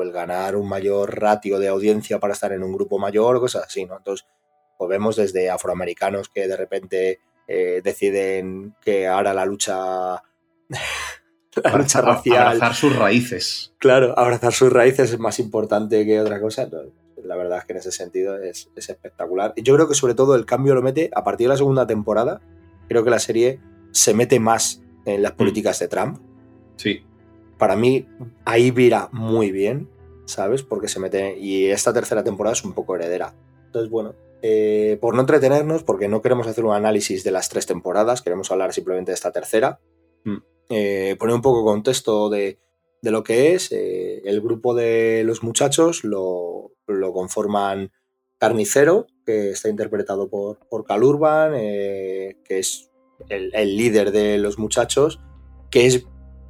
el, 0.03 0.11
ganar 0.11 0.55
un 0.55 0.67
mayor 0.67 1.19
ratio 1.19 1.59
de 1.59 1.67
audiencia 1.67 2.19
para 2.19 2.33
estar 2.33 2.51
en 2.51 2.63
un 2.63 2.73
grupo 2.73 2.99
mayor 2.99 3.39
cosas 3.39 3.65
así, 3.65 3.85
¿no? 3.85 3.97
Entonces, 3.97 4.27
pues 4.77 4.89
vemos 4.89 5.15
desde 5.15 5.49
afroamericanos 5.49 6.29
que 6.29 6.47
de 6.47 6.55
repente 6.55 7.19
eh, 7.47 7.81
deciden 7.83 8.75
que 8.81 9.07
ahora 9.07 9.33
la 9.33 9.45
lucha 9.45 10.23
la 11.63 11.77
lucha 11.77 12.01
racial. 12.01 12.47
Abrazar 12.47 12.75
sus 12.75 12.95
raíces. 12.95 13.73
Claro, 13.79 14.17
abrazar 14.17 14.53
sus 14.53 14.71
raíces 14.71 15.11
es 15.11 15.19
más 15.19 15.39
importante 15.39 16.05
que 16.05 16.21
otra 16.21 16.39
cosa. 16.39 16.69
La 17.23 17.35
verdad 17.35 17.59
es 17.59 17.65
que 17.65 17.73
en 17.73 17.79
ese 17.79 17.91
sentido 17.91 18.37
es, 18.41 18.69
espectacular. 18.75 19.53
Y 19.55 19.63
yo 19.63 19.75
creo 19.75 19.87
que 19.87 19.95
sobre 19.95 20.13
todo 20.13 20.35
el 20.35 20.45
cambio 20.45 20.75
lo 20.75 20.81
mete 20.81 21.09
a 21.13 21.23
partir 21.23 21.45
de 21.45 21.49
la 21.49 21.57
segunda 21.57 21.85
temporada. 21.85 22.41
Creo 22.87 23.03
que 23.03 23.09
la 23.09 23.19
serie 23.19 23.59
se 23.91 24.13
mete 24.13 24.39
más 24.39 24.81
en 25.05 25.21
las 25.21 25.33
mm. 25.33 25.37
políticas 25.37 25.79
de 25.79 25.87
Trump. 25.87 26.19
Sí. 26.77 27.03
Para 27.59 27.75
mí, 27.75 28.07
ahí 28.45 28.71
vira 28.71 29.09
muy 29.11 29.51
bien, 29.51 29.89
¿sabes? 30.25 30.63
Porque 30.63 30.87
se 30.87 30.99
mete. 30.99 31.37
Y 31.37 31.65
esta 31.65 31.91
tercera 31.93 32.23
temporada 32.23 32.53
es 32.53 32.63
un 32.63 32.71
poco 32.73 32.95
heredera. 32.95 33.35
Entonces, 33.65 33.91
bueno, 33.91 34.15
eh, 34.41 34.97
por 35.01 35.13
no 35.13 35.21
entretenernos, 35.21 35.83
porque 35.83 36.07
no 36.07 36.21
queremos 36.21 36.47
hacer 36.47 36.63
un 36.63 36.73
análisis 36.73 37.25
de 37.25 37.31
las 37.31 37.49
tres 37.49 37.65
temporadas, 37.65 38.21
queremos 38.21 38.49
hablar 38.49 38.73
simplemente 38.73 39.11
de 39.11 39.15
esta 39.15 39.33
tercera. 39.33 39.81
Mm. 40.23 40.37
Eh, 40.69 41.15
poner 41.19 41.35
un 41.35 41.41
poco 41.41 41.65
contexto 41.65 42.29
de, 42.29 42.59
lo 43.01 43.23
que 43.23 43.53
es. 43.53 43.73
Eh, 43.73 44.21
el 44.23 44.39
grupo 44.39 44.73
de 44.73 45.23
los 45.25 45.43
muchachos 45.43 46.05
lo, 46.05 46.71
conforman 47.13 47.91
Carnicero, 48.37 49.07
que 49.25 49.49
está 49.49 49.67
interpretado 49.67 50.29
por, 50.29 50.59
por 50.69 50.85
Cal 50.85 51.03
Urban, 51.03 51.51
que 51.51 52.37
es 52.47 52.89
el, 53.27 53.51
líder 53.75 54.11
de 54.13 54.37
los 54.37 54.57
muchachos, 54.57 55.19
que 55.69 55.85
es 55.85 56.05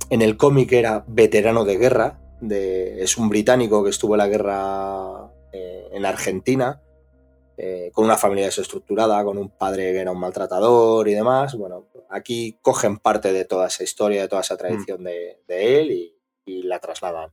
en 0.09 0.21
el 0.21 0.37
cómic 0.37 0.71
era 0.71 1.03
veterano 1.07 1.65
de 1.65 1.77
guerra, 1.77 2.19
de, 2.41 3.03
es 3.03 3.17
un 3.17 3.29
británico 3.29 3.83
que 3.83 3.89
estuvo 3.89 4.15
en 4.15 4.19
la 4.19 4.27
guerra 4.27 5.31
en 5.51 6.05
Argentina 6.05 6.81
eh, 7.61 7.91
con 7.93 8.05
una 8.05 8.15
familia 8.15 8.45
desestructurada, 8.45 9.21
con 9.25 9.37
un 9.37 9.49
padre 9.49 9.91
que 9.91 9.99
era 9.99 10.13
un 10.13 10.19
maltratador 10.19 11.09
y 11.09 11.13
demás. 11.13 11.55
Bueno, 11.55 11.87
aquí 12.09 12.57
cogen 12.61 12.99
parte 12.99 13.33
de 13.33 13.43
toda 13.43 13.67
esa 13.67 13.83
historia, 13.83 14.21
de 14.21 14.29
toda 14.29 14.43
esa 14.43 14.55
tradición 14.55 15.03
de, 15.03 15.41
él 15.49 15.91
y, 16.45 16.63
la 16.63 16.79
trasladan. 16.79 17.31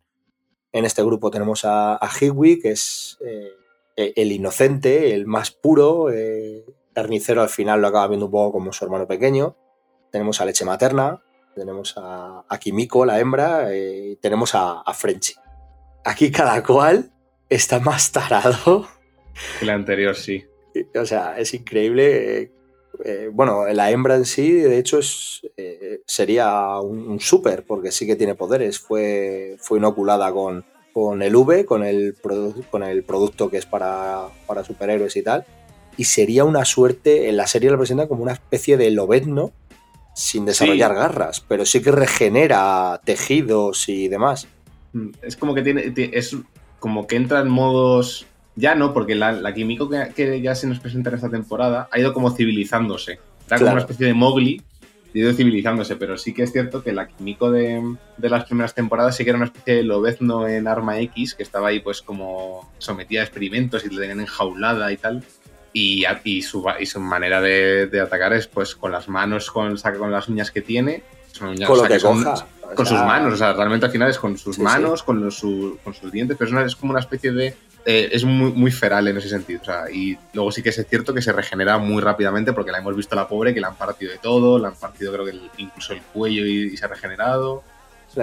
En 0.73 0.85
este 0.85 1.04
grupo 1.04 1.30
tenemos 1.30 1.64
a, 1.64 1.95
a 1.95 2.11
que 2.18 2.59
es 2.64 3.18
eh, 3.25 3.52
e, 3.97 4.14
el 4.16 4.33
inocente, 4.33 5.14
el 5.14 5.26
más 5.26 5.52
puro. 5.52 6.11
Eh, 6.11 6.64
carnicero 6.92 7.40
al 7.40 7.49
final 7.49 7.80
lo 7.80 7.87
acaba 7.87 8.09
viendo 8.09 8.26
un 8.26 8.33
poco 8.33 8.50
como 8.50 8.73
su 8.73 8.85
hermano 8.85 9.06
pequeño. 9.06 9.56
Tenemos 10.11 10.40
a 10.40 10.45
Leche 10.45 10.64
Materna, 10.64 11.23
tenemos 11.56 11.94
a, 11.96 12.44
Kimiko, 12.60 13.04
la 13.04 13.18
hembra, 13.18 13.75
y 13.75 14.16
tenemos 14.16 14.54
a, 14.54 14.82
a 14.82 14.94
Frenchy. 14.94 15.34
Aquí 16.04 16.30
cada 16.30 16.62
cual 16.62 17.10
está 17.48 17.80
más 17.80 18.12
tarado 18.12 18.86
el 19.60 19.70
anterior, 19.70 20.14
sí. 20.16 20.44
O 20.94 21.04
sea, 21.04 21.38
es 21.38 21.54
increíble. 21.54 22.42
Eh, 22.42 22.50
eh, 23.04 23.30
bueno, 23.32 23.66
la 23.66 23.90
hembra 23.90 24.16
en 24.16 24.25
sí, 24.25 24.52
de 24.52 24.78
hecho, 24.78 24.98
es, 24.98 25.42
eh, 25.56 26.00
sería 26.06 26.78
un, 26.80 27.20
súper, 27.20 27.64
porque 27.64 27.92
sí 27.92 28.06
que 28.06 28.16
tiene 28.16 28.34
poderes. 28.34 28.78
Fue, 28.78 29.56
fue 29.58 29.78
inoculada 29.78 30.32
con, 30.32 30.64
con 30.92 31.22
el 31.22 31.34
V, 31.34 31.64
con 31.64 31.84
el, 31.84 32.16
con 32.70 32.82
el 32.82 33.04
producto 33.04 33.50
que 33.50 33.58
es 33.58 33.66
para, 33.66 34.28
para 34.46 34.64
superhéroes 34.64 35.16
y 35.16 35.22
tal. 35.22 35.44
Y 35.96 36.04
sería 36.04 36.44
una 36.44 36.64
suerte, 36.64 37.28
en 37.28 37.36
la 37.36 37.46
serie 37.46 37.70
la 37.70 37.78
presenta 37.78 38.08
como 38.08 38.22
una 38.22 38.32
especie 38.32 38.76
de 38.76 38.90
lobezno 38.90 39.52
sin 40.16 40.46
desarrollar 40.46 40.94
garras, 40.94 41.44
pero 41.46 41.66
sí 41.66 41.82
que 41.82 41.92
regenera 41.92 42.99
tejidos 43.04 43.87
y 43.90 44.08
demás. 44.08 44.49
Mm, 44.94 45.11
es 45.20 45.37
como 45.37 45.54
que 45.54 45.61
tiene, 45.61 45.92
es 45.94 46.35
como 46.80 47.06
que 47.06 47.16
entra 47.16 47.40
en 47.40 47.49
modos 47.49 48.26
ya 48.54 48.75
no, 48.75 48.94
porque 48.94 49.14
la, 49.14 49.32
la 49.32 49.52
Kimiko 49.52 49.90
que, 49.90 50.40
ya 50.40 50.54
se 50.54 50.66
nos 50.66 50.80
presenta 50.80 51.11
en 51.11 51.16
esta 51.16 51.28
temporada 51.28 51.88
ha 51.92 52.00
ido 52.00 52.14
como 52.14 52.30
civilizándose. 52.30 53.20
Era 53.46 53.58
como 53.58 53.73
una 53.73 53.80
especie 53.80 54.06
de 54.06 54.14
Mowgli, 54.14 54.62
ha 55.14 55.18
ido 55.18 55.35
civilizándose, 55.35 55.96
pero 55.96 56.16
sí 56.16 56.32
que 56.32 56.44
es 56.44 56.52
cierto 56.52 56.82
que 56.82 56.94
la 56.94 57.06
Kimiko 57.06 57.50
de, 57.50 57.82
las 58.16 58.44
primeras 58.44 58.75
temporadas 58.75 59.16
sí 59.16 59.25
que 59.25 59.30
era 59.30 59.37
una 59.37 59.46
especie 59.46 59.75
de 59.75 59.82
lobezno 59.82 60.49
en 60.49 60.66
Arma 60.66 60.99
X, 61.00 61.35
que 61.35 61.42
estaba 61.42 61.68
ahí 61.68 61.80
pues 61.80 62.00
como 62.00 62.73
sometida 62.78 63.20
a 63.20 63.25
experimentos 63.25 63.85
y 63.85 63.90
le 63.90 64.00
tenían 64.00 64.20
enjaulada 64.20 64.90
y 64.90 64.96
tal. 64.96 65.23
Y, 65.78 66.06
y, 66.25 66.40
su, 66.40 66.64
y 66.80 66.87
su 66.87 67.00
manera 67.00 67.42
de, 67.42 68.00
atacar 68.02 68.33
es 68.33 68.47
pues 68.47 68.75
con 68.75 68.90
las 68.92 69.11
manos, 69.11 69.50
con, 69.50 69.76
con 69.76 70.11
las 70.11 70.26
uñas 70.26 70.50
que 70.50 70.62
tiene. 70.62 71.02
Son 71.33 71.54
con 71.54 71.76
lo 71.76 71.83
que, 71.85 72.00
Con 72.00 72.87
sus 72.87 72.99
manos, 72.99 73.35
o 73.35 73.37
sea, 73.37 73.52
realmente 73.52 73.85
al 73.85 73.92
final 73.92 74.09
es 74.09 74.18
con 74.18 74.38
sus 74.38 74.59
manos, 74.59 75.02
Con, 75.02 75.23
los, 75.23 75.38
con 75.85 75.92
sus 75.92 76.11
dientes, 76.11 76.35
pero 76.38 76.64
es 76.64 76.76
como 76.76 76.92
una 76.92 77.00
especie 77.00 77.30
de 77.30 77.54
eh, 77.85 78.09
es 78.11 78.25
muy, 78.25 78.52
muy 78.52 78.73
feral 78.73 79.06
en 79.06 79.18
ese 79.18 79.28
sentido. 79.28 79.61
O 79.61 79.64
sea, 79.66 79.90
y 79.92 80.16
luego 80.33 80.50
sí 80.50 80.62
que 80.62 80.71
es 80.71 80.87
cierto 80.88 81.12
que 81.12 81.21
se 81.21 81.30
regenera 81.33 81.76
muy 81.76 82.00
rápidamente 82.00 82.54
porque 82.54 82.73
la 82.73 82.78
hemos 82.78 82.97
visto 82.97 83.14
a 83.14 83.16
la 83.16 83.28
pobre, 83.28 83.52
que 83.52 83.61
la 83.61 83.68
han 83.68 83.76
partido 83.76 84.12
de 84.12 84.18
todo, 84.18 84.59
la 84.59 84.68
han 84.68 84.76
partido 84.76 85.12
creo 85.12 85.26
que 85.26 85.38
incluso 85.59 85.92
el 85.92 86.00
cuello 86.00 86.47
y, 86.47 86.75
se 86.75 86.87
ha 86.87 86.88
regenerado. 86.88 87.62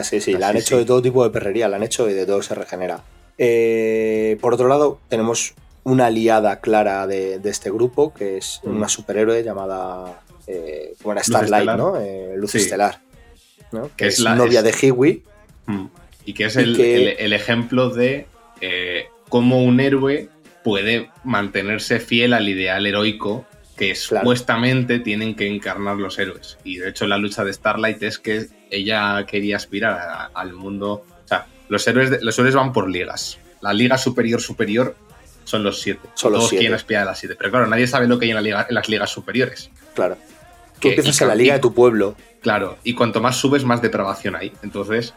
Sí, 0.02 0.20
sí, 0.20 0.34
la 0.34 0.48
han 0.48 0.58
hecho 0.58 0.80
de 0.80 0.86
todo 0.86 1.04
tipo 1.04 1.24
de 1.24 1.30
perrería, 1.30 1.70
la 1.70 1.76
han 1.76 1.84
hecho 1.84 2.10
y 2.10 2.14
de 2.14 2.26
todo 2.26 2.42
se 2.42 2.56
regenera. 2.56 3.04
Eh, 3.38 4.40
por 4.42 4.56
otro 4.56 4.68
lado, 4.68 5.00
tenemos 5.08 5.54
una 5.84 6.08
aliada 6.08 6.60
clara 6.60 7.06
de, 7.08 7.40
este 7.44 7.72
grupo, 7.72 8.14
que 8.14 8.38
es 8.38 8.62
mm. 8.64 8.76
una 8.76 8.90
superhéroe 8.90 9.44
llamada 9.44 10.22
eh, 10.48 10.96
como 11.02 11.14
era 11.14 11.24
Starlight, 11.24 11.70
¿no? 11.72 11.96
Luz 12.36 12.56
Estelar. 12.56 13.02
Que, 13.98 14.08
es, 14.08 14.20
la 14.20 14.36
novia 14.36 14.62
de 14.62 14.72
Hiwi. 14.72 15.24
Mm. 15.66 15.86
Y 16.26 16.34
que 16.34 16.46
es 16.46 16.56
el, 16.56 16.80
el, 16.80 17.34
ejemplo 17.34 17.90
de 17.90 18.28
cómo 19.30 19.64
un 19.64 19.80
héroe 19.80 20.30
puede 20.64 21.10
mantenerse 21.24 22.00
fiel 22.00 22.34
al 22.34 22.48
ideal 22.48 22.86
heroico 22.86 23.46
que 23.76 23.96
supuestamente 23.96 25.00
tienen 25.00 25.36
que 25.36 25.48
encarnar 25.48 25.98
los 25.98 26.20
héroes. 26.20 26.58
Y 26.64 26.78
de 26.78 26.90
hecho 26.90 27.08
la 27.08 27.18
lucha 27.18 27.44
de 27.44 27.54
Starlight 27.54 28.02
es 28.04 28.20
que 28.20 28.48
ella 28.70 29.26
quería 29.26 29.58
aspirar 29.58 30.30
al 30.34 30.54
mundo... 30.54 31.06
O 31.26 31.28
sea, 31.28 31.48
los 31.70 31.88
héroes, 31.88 32.22
los 32.22 32.38
héroes 32.38 32.56
van 32.56 32.72
por 32.72 32.90
ligas. 32.90 33.40
La 33.62 33.74
liga 33.74 33.98
superior 33.98 34.42
superior 34.42 34.96
son 35.44 35.64
los 35.64 35.82
siete. 35.82 36.02
Son 36.14 36.32
los 36.32 36.42
Todos 36.42 36.52
quieren 36.52 36.74
aspirar 36.74 37.04
a 37.04 37.06
las 37.08 37.20
siete. 37.20 37.36
Pero 37.38 37.52
claro, 37.52 37.68
nadie 37.68 37.88
sabe 37.88 38.08
lo 38.08 38.20
que 38.20 38.26
hay 38.26 38.32
en, 38.32 38.36
la 38.36 38.42
liga, 38.42 38.66
en 38.68 38.76
las 38.76 38.90
ligas 38.90 39.10
superiores. 39.10 39.70
Claro. 39.94 40.18
Tú 40.80 40.90
empiezas 40.90 41.22
en 41.22 41.28
la 41.28 41.36
liga 41.36 41.54
de 41.54 41.60
tu 41.60 41.74
pueblo. 41.74 42.16
Claro, 42.42 42.78
y 42.84 42.94
cuanto 42.94 43.22
más 43.22 43.38
subes, 43.38 43.64
más 43.64 43.82
depravación 43.82 44.36
hay. 44.36 44.52
Entonces, 44.64 45.14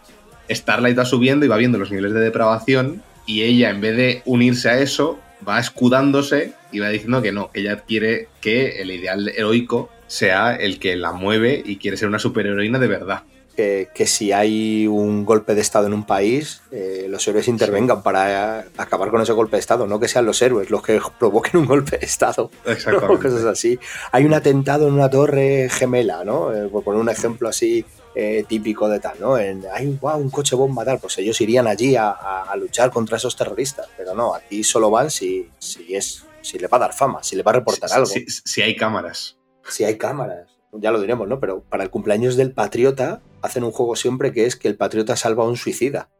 Starlight 0.48 0.98
va 0.98 1.04
subiendo 1.04 1.44
y 1.44 1.48
va 1.48 1.56
viendo 1.56 1.78
los 1.78 1.90
niveles 1.90 2.12
de 2.14 2.20
depravación 2.20 3.02
y 3.26 3.42
ella 3.42 3.70
en 3.70 3.80
vez 3.80 3.96
de 3.96 4.22
unirse 4.24 4.68
a 4.68 4.78
eso 4.78 5.18
va 5.46 5.58
escudándose 5.58 6.52
y 6.72 6.78
va 6.78 6.88
diciendo 6.88 7.20
que 7.20 7.32
no, 7.32 7.50
que 7.50 7.60
ella 7.60 7.80
quiere 7.80 8.28
que 8.40 8.80
el 8.80 8.90
ideal 8.90 9.28
heroico 9.28 9.90
sea 10.06 10.54
el 10.54 10.78
que 10.78 10.96
la 10.96 11.12
mueve 11.12 11.62
y 11.64 11.76
quiere 11.76 11.96
ser 11.96 12.08
una 12.08 12.18
superheroína 12.18 12.78
de 12.78 12.86
verdad. 12.86 13.24
Que, 13.56 14.06
si 14.06 14.32
hay 14.32 14.86
un 14.86 15.24
golpe 15.24 15.54
de 15.54 15.62
Estado 15.62 15.86
en 15.86 15.94
un 15.94 16.04
país, 16.04 16.62
eh, 16.70 17.06
los 17.08 17.26
héroes 17.26 17.48
intervengan 17.48 18.02
para 18.02 18.66
acabar 18.76 19.10
con 19.10 19.22
ese 19.22 19.32
golpe 19.32 19.56
de 19.56 19.60
Estado, 19.60 19.86
no 19.86 19.98
que 19.98 20.08
sean 20.08 20.26
los 20.26 20.42
héroes 20.42 20.68
los 20.70 20.82
que 20.82 21.00
provoquen 21.18 21.60
un 21.60 21.66
golpe 21.66 21.98
de 21.98 22.04
Estado. 22.04 22.50
Exactamente. 22.66 23.22
Cosas 23.28 23.44
así. 23.44 23.78
Hay 24.12 24.24
un 24.24 24.34
atentado 24.34 24.88
en 24.88 24.94
una 24.94 25.08
torre 25.08 25.68
gemela, 25.70 26.24
¿no? 26.24 26.54
Eh, 26.54 26.68
por 26.68 26.84
poner 26.84 27.00
un 27.00 27.08
ejemplo 27.08 27.48
así 27.48 27.84
eh, 28.18 28.46
típico 28.48 28.88
de 28.88 28.98
tal, 28.98 29.20
¿no? 29.20 29.36
En, 29.36 29.62
hay 29.70 29.86
wow, 30.00 30.16
un 30.16 30.30
coche 30.30 30.56
bomba 30.56 30.86
tal, 30.86 30.98
pues 30.98 31.18
ellos 31.18 31.38
irían 31.42 31.66
allí 31.66 31.96
a, 31.96 32.46
luchar 32.56 32.90
contra 32.90 33.18
esos 33.18 33.36
terroristas, 33.36 33.88
pero 33.94 34.14
no, 34.14 34.34
aquí 34.34 34.64
solo 34.64 34.90
van 34.90 35.10
si, 35.10 35.50
si, 35.58 35.94
es, 35.94 36.24
si 36.40 36.58
le 36.58 36.66
va 36.66 36.78
a 36.78 36.80
dar 36.80 36.94
fama, 36.94 37.22
si 37.22 37.36
le 37.36 37.42
va 37.42 37.50
a 37.50 37.56
reportar 37.56 37.92
algo. 37.92 38.06
Si, 38.06 38.62
hay 38.62 38.74
cámaras. 38.74 39.36
Si 39.68 39.84
hay 39.84 39.98
cámaras, 39.98 40.48
ya 40.72 40.90
lo 40.92 40.98
diremos, 40.98 41.28
¿no? 41.28 41.38
Pero 41.40 41.62
para 41.64 41.84
el 41.84 41.90
cumpleaños 41.90 42.36
del 42.36 42.52
patriota 42.52 43.20
hacen 43.42 43.64
un 43.64 43.72
juego 43.72 43.96
siempre 43.96 44.32
que 44.32 44.46
es 44.46 44.56
que 44.56 44.68
el 44.68 44.76
patriota 44.76 45.16
salva 45.16 45.44
a 45.44 45.46
un 45.46 45.56
suicida, 45.56 46.10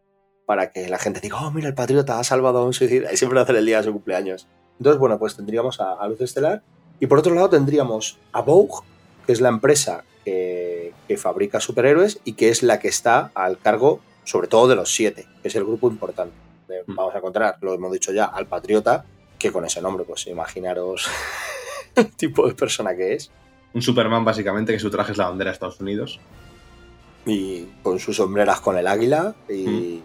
para 0.47 0.71
que 0.71 0.89
la 0.89 0.99
gente 0.99 1.21
diga, 1.21 1.39
oh, 1.41 1.51
mira, 1.51 1.69
el 1.69 1.75
patriota 1.75 2.19
ha 2.19 2.25
salvado 2.25 2.59
a 2.59 2.65
un 2.65 2.73
suicida, 2.73 3.13
y 3.13 3.17
siempre 3.17 3.35
lo 3.35 3.43
hacen 3.43 3.57
el 3.57 3.67
día 3.67 3.79
de 3.79 3.85
su 3.85 3.93
cumpleaños. 3.93 4.47
Entonces, 4.79 5.01
bueno, 5.01 5.19
pues 5.19 5.37
tendríamos 5.37 5.81
a, 5.81 5.95
a 5.95 6.09
Luz 6.09 6.21
Estelar, 6.21 6.63
y 7.01 7.07
por 7.07 7.19
otro 7.19 7.35
lado 7.35 7.51
tendríamos 7.51 8.19
a 8.33 8.43
Vogue, 8.43 8.83
que 9.27 9.33
es 9.33 9.41
la 9.41 9.49
empresa 9.49 10.05
que, 10.25 10.93
que 11.09 11.17
fabrica 11.17 11.61
superhéroes 11.61 12.21
y 12.25 12.35
que 12.35 12.49
es 12.49 12.63
la 12.63 12.79
que 12.79 12.89
está 12.89 13.33
al 13.35 13.59
cargo, 13.59 14.01
sobre 14.25 14.49
todo, 14.49 14.69
de 14.69 14.77
los 14.77 14.95
siete, 14.95 15.27
que 15.43 15.49
es 15.49 15.55
el 15.57 15.65
grupo 15.65 15.89
importante. 15.91 16.35
Eh, 16.69 16.83
Mm. 16.87 16.95
Vamos 16.95 17.15
a 17.15 17.19
encontrar, 17.19 17.59
lo 17.61 17.75
hemos 17.75 17.93
dicho 17.93 18.13
ya, 18.13 18.25
al 18.25 18.47
Patriota, 18.47 19.05
que 19.39 19.53
con 19.53 19.65
ese 19.65 19.83
nombre, 19.83 20.05
pues 20.05 20.27
imaginaros 20.27 21.09
el 21.95 22.11
tipo 22.13 22.47
de 22.47 22.55
persona 22.55 22.95
que 22.97 23.15
es. 23.15 23.31
Un 23.75 23.83
Superman, 23.83 24.25
básicamente, 24.25 24.73
que 24.73 24.79
su 24.79 24.91
traje 24.91 25.13
es 25.13 25.19
la 25.19 25.29
bandera 25.29 25.51
de 25.51 25.55
Estados 25.55 25.81
Unidos. 25.81 26.21
Y 27.27 27.67
con 27.83 27.99
sus 27.99 28.17
sombreras 28.17 28.61
con 28.61 28.77
el 28.79 28.87
águila 28.87 29.35
y 29.49 29.67
Mm. 29.67 30.03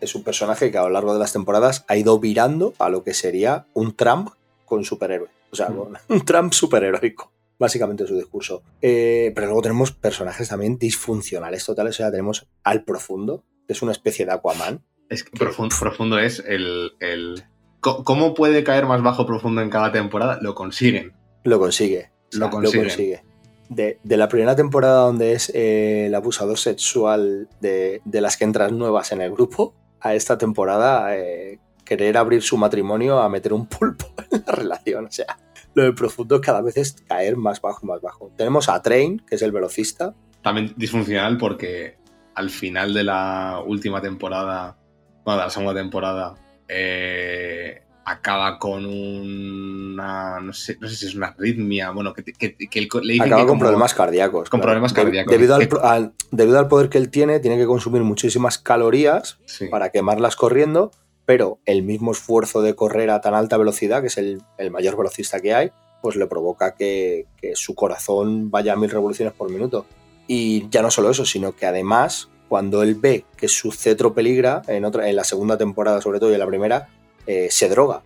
es 0.00 0.14
un 0.14 0.22
personaje 0.22 0.70
que 0.70 0.78
a 0.78 0.82
lo 0.82 0.90
largo 0.90 1.12
de 1.12 1.18
las 1.18 1.32
temporadas 1.32 1.84
ha 1.88 1.96
ido 1.96 2.18
virando 2.20 2.74
a 2.78 2.88
lo 2.88 3.02
que 3.02 3.14
sería 3.14 3.66
un 3.74 3.96
Trump 3.96 4.30
con 4.64 4.84
superhéroe. 4.84 5.28
O 5.50 5.56
sea, 5.56 5.70
Mm. 5.70 5.94
un 6.08 6.24
Trump 6.24 6.52
superheroico. 6.52 7.32
Básicamente 7.58 8.06
su 8.06 8.14
discurso. 8.16 8.62
Eh, 8.82 9.32
pero 9.34 9.48
luego 9.48 9.62
tenemos 9.62 9.90
personajes 9.90 10.48
también 10.48 10.78
disfuncionales 10.78 11.64
totales. 11.64 11.96
O 11.96 11.96
sea, 11.96 12.10
tenemos 12.12 12.46
al 12.62 12.84
profundo, 12.84 13.42
que 13.66 13.72
es 13.72 13.82
una 13.82 13.90
especie 13.90 14.24
de 14.26 14.32
Aquaman. 14.32 14.84
Es 15.08 15.24
que 15.24 15.36
profundo, 15.36 15.74
profundo 15.80 16.18
es 16.20 16.38
el, 16.46 16.92
el- 17.00 17.42
¿Cómo 17.80 18.34
puede 18.34 18.62
caer 18.62 18.86
más 18.86 19.02
bajo 19.02 19.24
profundo 19.26 19.60
en 19.62 19.70
cada 19.70 19.90
temporada? 19.90 20.38
Lo 20.42 20.54
consiguen. 20.54 21.14
Lo 21.44 21.58
consigue. 21.58 22.10
O 22.28 22.36
sea, 22.36 22.40
Lo 22.40 22.50
consiguen. 22.50 23.20
De, 23.68 23.98
de 24.02 24.16
la 24.16 24.28
primera 24.28 24.56
temporada 24.56 25.02
donde 25.02 25.32
es 25.32 25.50
eh, 25.54 26.06
el 26.06 26.14
abusador 26.14 26.58
sexual 26.58 27.48
de, 27.60 28.00
de 28.04 28.20
las 28.20 28.38
que 28.38 28.44
entran 28.44 28.78
nuevas 28.78 29.12
en 29.12 29.20
el 29.20 29.30
grupo, 29.30 29.74
a 30.00 30.14
esta 30.14 30.38
temporada 30.38 31.16
eh, 31.16 31.58
querer 31.84 32.16
abrir 32.16 32.42
su 32.42 32.56
matrimonio 32.56 33.18
a 33.18 33.28
meter 33.28 33.52
un 33.52 33.66
pulpo 33.66 34.06
en 34.30 34.44
la 34.46 34.52
relación. 34.52 35.06
O 35.06 35.10
sea, 35.10 35.38
lo 35.74 35.84
de 35.84 35.92
profundo 35.92 36.40
cada 36.40 36.60
vez 36.60 36.76
es 36.76 36.92
caer 37.06 37.36
más 37.36 37.60
bajo, 37.60 37.86
más 37.86 38.00
bajo. 38.00 38.30
Tenemos 38.36 38.68
a 38.68 38.80
Train, 38.82 39.18
que 39.20 39.36
es 39.36 39.42
el 39.42 39.52
velocista. 39.52 40.14
También 40.42 40.74
disfuncional 40.76 41.38
porque 41.38 41.96
al 42.34 42.50
final 42.50 42.94
de 42.94 43.04
la 43.04 43.62
última 43.66 44.00
temporada, 44.00 44.76
bueno, 45.24 45.40
de 45.40 45.46
la 45.46 45.50
segunda 45.50 45.74
temporada, 45.74 46.34
eh, 46.68 47.82
acaba 48.10 48.58
con 48.58 48.84
una. 48.84 50.40
No 50.40 50.52
sé, 50.52 50.76
no 50.80 50.88
sé 50.88 50.96
si 50.96 51.06
es 51.06 51.14
una 51.14 51.28
arritmia. 51.28 51.90
Bueno, 51.90 52.12
que, 52.14 52.22
que- 52.24 52.56
que 52.56 52.78
el 52.78 52.88
le 53.02 53.12
dicen 53.14 53.26
Acaba 53.26 53.42
que 53.42 53.48
con 53.48 53.58
problemas 53.58 53.94
cardíacos. 53.94 54.50
con 54.50 54.60
problemas 54.60 54.94
De- 54.94 55.02
cardíacos. 55.02 55.30
Debido 55.32 55.54
al, 55.54 55.68
pro- 55.68 55.84
al- 55.84 56.12
debido 56.30 56.58
al 56.58 56.68
poder 56.68 56.88
que 56.88 56.98
él 56.98 57.10
tiene, 57.10 57.40
tiene 57.40 57.56
que 57.58 57.66
consumir 57.66 58.02
muchísimas 58.02 58.58
calorías 58.58 59.38
Sí. 59.46 59.66
para 59.68 59.90
quemarlas 59.90 60.36
corriendo, 60.36 60.90
pero 61.24 61.58
el 61.66 61.82
mismo 61.82 62.12
esfuerzo 62.12 62.62
de 62.62 62.74
correr 62.74 63.10
a 63.10 63.20
tan 63.20 63.34
alta 63.34 63.56
velocidad, 63.56 64.00
que 64.00 64.06
es 64.08 64.18
el, 64.18 64.40
el 64.58 64.70
mayor 64.70 64.96
velocista 64.96 65.40
que 65.40 65.54
hay, 65.54 65.70
pues 66.02 66.16
le 66.16 66.26
provoca 66.26 66.74
que, 66.74 67.26
que 67.40 67.56
su 67.56 67.74
corazón 67.74 68.50
vaya 68.50 68.72
a 68.72 68.76
mil 68.76 68.90
revoluciones 68.90 69.34
por 69.34 69.50
minuto. 69.50 69.84
Y 70.26 70.68
ya 70.70 70.82
no 70.82 70.90
solo 70.90 71.10
eso, 71.10 71.24
sino 71.24 71.56
que 71.56 71.66
además, 71.66 72.28
cuando 72.48 72.82
él 72.82 72.94
ve 72.94 73.24
que 73.36 73.48
su 73.48 73.72
cetro 73.72 74.14
peligra, 74.14 74.62
en, 74.68 74.84
otra, 74.84 75.08
en 75.08 75.16
la 75.16 75.24
segunda 75.24 75.56
temporada 75.58 76.00
sobre 76.00 76.20
todo 76.20 76.30
y 76.30 76.34
en 76.34 76.40
la 76.40 76.46
primera, 76.46 76.88
eh, 77.28 77.46
se 77.50 77.68
droga. 77.68 78.02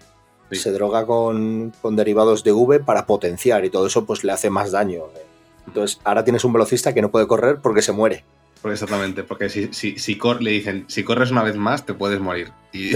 Sí. 0.50 0.58
Se 0.58 0.70
droga 0.72 1.06
con, 1.06 1.72
con 1.80 1.96
derivados 1.96 2.44
de 2.44 2.52
V 2.52 2.80
para 2.80 3.06
potenciar 3.06 3.64
y 3.64 3.70
todo 3.70 3.86
eso 3.86 4.04
pues 4.04 4.22
le 4.24 4.32
hace 4.32 4.50
más 4.50 4.70
daño. 4.72 5.04
Entonces 5.66 5.98
ahora 6.04 6.24
tienes 6.24 6.44
un 6.44 6.52
velocista 6.52 6.92
que 6.92 7.00
no 7.00 7.10
puede 7.10 7.26
correr 7.26 7.60
porque 7.62 7.80
se 7.80 7.92
muere. 7.92 8.24
Exactamente, 8.64 9.24
porque 9.24 9.48
si, 9.48 9.72
si, 9.72 9.98
si 9.98 10.16
cor- 10.18 10.42
le 10.42 10.50
dicen, 10.50 10.84
si 10.88 11.02
corres 11.04 11.30
una 11.30 11.42
vez 11.42 11.56
más, 11.56 11.86
te 11.86 11.94
puedes 11.94 12.20
morir. 12.20 12.52
Y, 12.72 12.92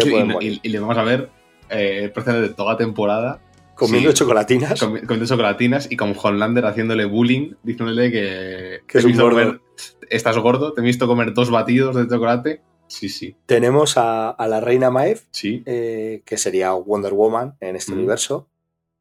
le 0.68 0.78
vamos 0.80 0.99
a 0.99 1.02
ver 1.02 1.30
eh, 1.71 2.12
de 2.14 2.49
toda 2.50 2.73
la 2.73 2.76
temporada 2.78 3.40
Comiendo 3.75 4.11
Sí. 4.11 4.16
chocolatinas. 4.16 4.80
comi- 4.80 5.00
comiendo 5.04 5.26
chocolatinas 5.26 5.88
y 5.90 5.97
con 5.97 6.14
Homelander 6.21 6.64
haciéndole 6.64 7.04
bullying, 7.04 7.52
diciéndole 7.62 8.11
que, 8.11 8.80
Que 8.87 8.99
es 8.99 9.04
un 9.04 9.12
gordo. 9.16 9.30
comer- 9.30 9.60
estás 10.08 10.39
gordo, 10.39 10.73
te 10.73 10.80
he 10.80 10.84
visto 10.84 11.06
comer 11.06 11.34
dos 11.34 11.50
batidos 11.50 11.95
de 11.97 12.08
chocolate. 12.08 12.62
Sí, 12.88 13.08
sí, 13.08 13.34
Tenemos 13.46 13.96
a, 13.96 14.30
a 14.30 14.46
la 14.49 14.60
reina 14.60 14.90
Maeve, 14.90 15.20
sí. 15.32 15.62
eh, 15.66 16.22
que 16.25 16.36
sería 16.38 16.72
Wonder 16.72 17.12
Woman 17.14 17.56
en 17.60 17.76
este 17.76 17.92
Mm. 17.92 17.99
universo. 17.99 18.49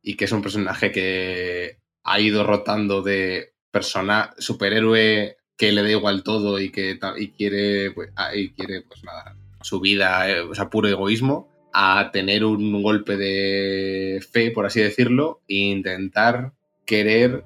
Y 0.02 0.15
que 0.15 0.26
es 0.26 0.32
un 0.32 0.41
personaje 0.41 0.91
que 0.91 1.78
ha 2.04 2.19
ido 2.19 2.43
rotando 2.43 3.02
de 3.02 3.54
persona 3.71 4.34
superhéroe 4.38 5.38
que 5.58 5.71
le 5.71 5.84
da 5.84 5.89
igual 5.91 6.24
todo 6.24 6.60
y 6.60 6.69
que 6.71 7.00
y 7.17 7.30
quiere, 7.30 7.91
pues, 7.91 8.10
ah, 8.15 8.36
y 8.36 8.50
quiere, 8.52 8.82
pues 8.82 9.04
nada, 9.04 9.36
su 9.62 9.80
vida, 9.80 10.30
eh, 10.30 10.41
o 10.41 10.54
sea, 10.54 10.69
puro 10.69 10.88
egoísmo, 10.88 11.50
a 11.74 12.10
tener 12.12 12.43
un 12.45 12.82
golpe 12.84 13.17
de 13.17 14.21
fe, 14.32 14.52
por 14.52 14.65
así 14.65 14.82
decirlo, 14.82 15.41
e 15.48 15.56
intentar 15.56 16.54
querer 16.86 17.43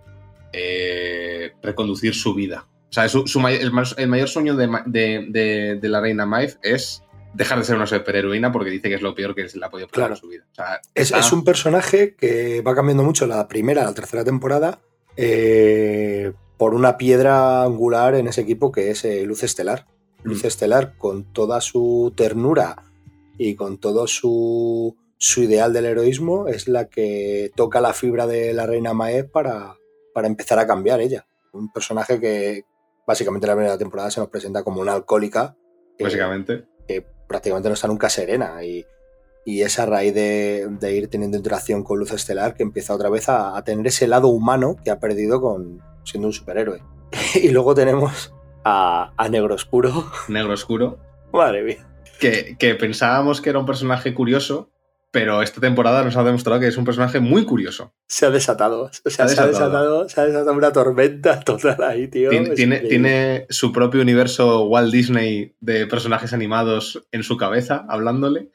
eh, 0.54 1.54
reconducir 1.62 2.14
su 2.16 2.34
vida. 2.34 2.68
O 2.90 2.94
sea, 2.94 3.08
su- 3.08 3.28
su 3.28 3.40
el, 3.48 4.08
mayor 4.08 4.28
sueño 4.30 4.56
de, 4.56 4.68
de- 4.88 5.28
de- 5.30 5.76
de 5.82 5.90
la 5.90 6.02
reina 6.02 6.26
Maeve 6.26 6.56
es 6.64 7.04
dejar 7.34 7.60
de 7.60 7.64
ser 7.66 7.76
una 7.76 7.86
superheroína 7.86 8.52
porque 8.52 8.72
dice 8.72 8.90
que 8.90 8.96
es 8.96 9.02
lo 9.04 9.14
peor 9.14 9.36
que 9.36 9.48
se 9.48 9.60
le 9.60 9.66
ha 9.66 9.70
podido 9.70 9.88
pasar 9.88 10.00
Claro. 10.02 10.14
en 10.16 10.20
su 10.20 10.28
vida. 10.28 10.44
O 10.52 10.56
sea, 10.56 10.82
Es, 10.96 11.04
está- 11.08 11.20
es 11.20 11.32
un 11.32 11.44
personaje 11.44 12.16
que 12.16 12.62
va 12.62 12.74
cambiando 12.74 13.04
mucho 13.04 13.28
la 13.28 13.48
primera 13.48 13.84
a 13.84 13.86
la 13.86 13.94
tercera 13.94 14.24
temporada 14.24 14.80
eh, 15.16 16.34
por 16.58 16.74
una 16.74 16.98
piedra 16.98 17.64
angular 17.64 18.16
en 18.16 18.28
ese 18.28 18.42
equipo 18.42 18.72
que 18.72 18.90
es 18.92 19.06
eh, 19.06 19.24
Luz 19.26 19.44
Estelar. 19.44 19.86
Luz 20.24 20.44
Mm. 20.44 20.48
Estelar 20.48 20.98
con 20.98 21.24
toda 21.32 21.62
su 21.62 22.12
ternura 22.18 22.84
y 23.38 23.56
con 23.56 23.78
todo 23.78 24.08
su, 24.08 24.98
su 25.18 25.44
ideal 25.44 25.72
del 25.72 25.86
heroísmo 25.86 26.48
es 26.48 26.68
la 26.68 26.90
que 26.90 27.52
toca 27.56 27.80
la 27.80 27.94
fibra 27.94 28.26
de 28.28 28.54
la 28.54 28.66
reina 28.66 28.94
Maeve 28.94 29.24
para, 29.26 29.76
para 30.14 30.28
empezar 30.28 30.58
a 30.60 30.68
cambiar 30.68 31.00
ella. 31.00 31.26
Un 31.54 31.72
personaje 31.72 32.20
que 32.20 32.64
básicamente 33.10 33.48
en 33.48 33.50
la 33.50 33.56
primera 33.56 33.78
temporada 33.80 34.12
se 34.12 34.20
nos 34.20 34.30
presenta 34.30 34.64
como 34.64 34.82
una 34.82 34.94
alcohólica. 34.94 35.56
que- 35.98 36.04
básicamente. 36.04 36.66
que 36.88 37.04
prácticamente 37.28 37.68
no 37.70 37.74
está 37.74 37.88
nunca 37.88 38.08
serena 38.10 38.64
y, 38.64 38.86
y 39.46 39.62
es 39.64 39.80
a 39.80 39.88
raíz 39.88 40.14
de, 40.14 40.68
de 40.80 40.96
ir 40.96 41.10
teniendo 41.10 41.38
interacción 41.38 41.84
con 41.84 41.98
Luz 41.98 42.12
Estelar 42.12 42.54
que 42.54 42.62
empieza 42.64 42.94
otra 42.94 43.10
vez 43.10 43.28
a, 43.30 43.58
a 43.58 43.64
tener 43.64 43.86
ese 43.88 44.06
lado 44.08 44.28
humano 44.28 44.76
que 44.84 44.92
ha 44.92 45.00
perdido 45.00 45.42
con 45.42 45.82
siendo 46.04 46.28
un 46.28 46.34
superhéroe. 46.34 46.82
y 47.36 47.50
luego 47.50 47.74
tenemos 47.74 48.34
a, 48.64 49.12
a 49.18 49.30
Negro 49.30 49.56
Oscuro. 49.56 50.06
negro 50.28 50.54
oscuro, 50.54 51.00
Madre 51.34 51.64
mía. 51.64 51.88
que, 52.20 52.56
que 52.60 52.76
pensábamos 52.76 53.42
que 53.42 53.50
era 53.50 53.58
un 53.60 53.66
personaje 53.66 54.14
curioso, 54.14 54.70
pero 55.12 55.42
esta 55.42 55.60
temporada 55.60 56.04
nos 56.04 56.16
ha 56.18 56.24
demostrado 56.24 56.60
que 56.60 56.68
es 56.68 56.78
un 56.78 56.86
personaje 56.86 57.20
muy 57.20 57.46
curioso. 57.46 57.94
Se 58.08 58.26
ha 58.26 58.30
desatado. 58.30 58.84
O 58.84 59.10
sea, 59.10 59.12
Se 59.12 59.22
ha 59.24 59.28
se 59.28 59.42
ha 59.42 59.48
desatado. 59.48 60.08
se 60.10 60.22
ha 60.22 60.26
desatado 60.26 60.54
una 60.54 60.72
tormenta 60.72 61.40
total 61.46 61.84
ahí, 61.84 62.08
tío. 62.08 62.30
Tiene, 62.30 62.80
tiene, 62.80 63.46
su 63.50 63.72
propio 63.72 64.02
universo 64.02 64.66
Walt 64.66 64.92
Disney 64.92 65.56
de 65.60 65.88
personajes 65.88 66.34
animados 66.34 67.08
en 67.12 67.24
su 67.24 67.38
cabeza, 67.38 67.86
hablándole. 67.90 68.52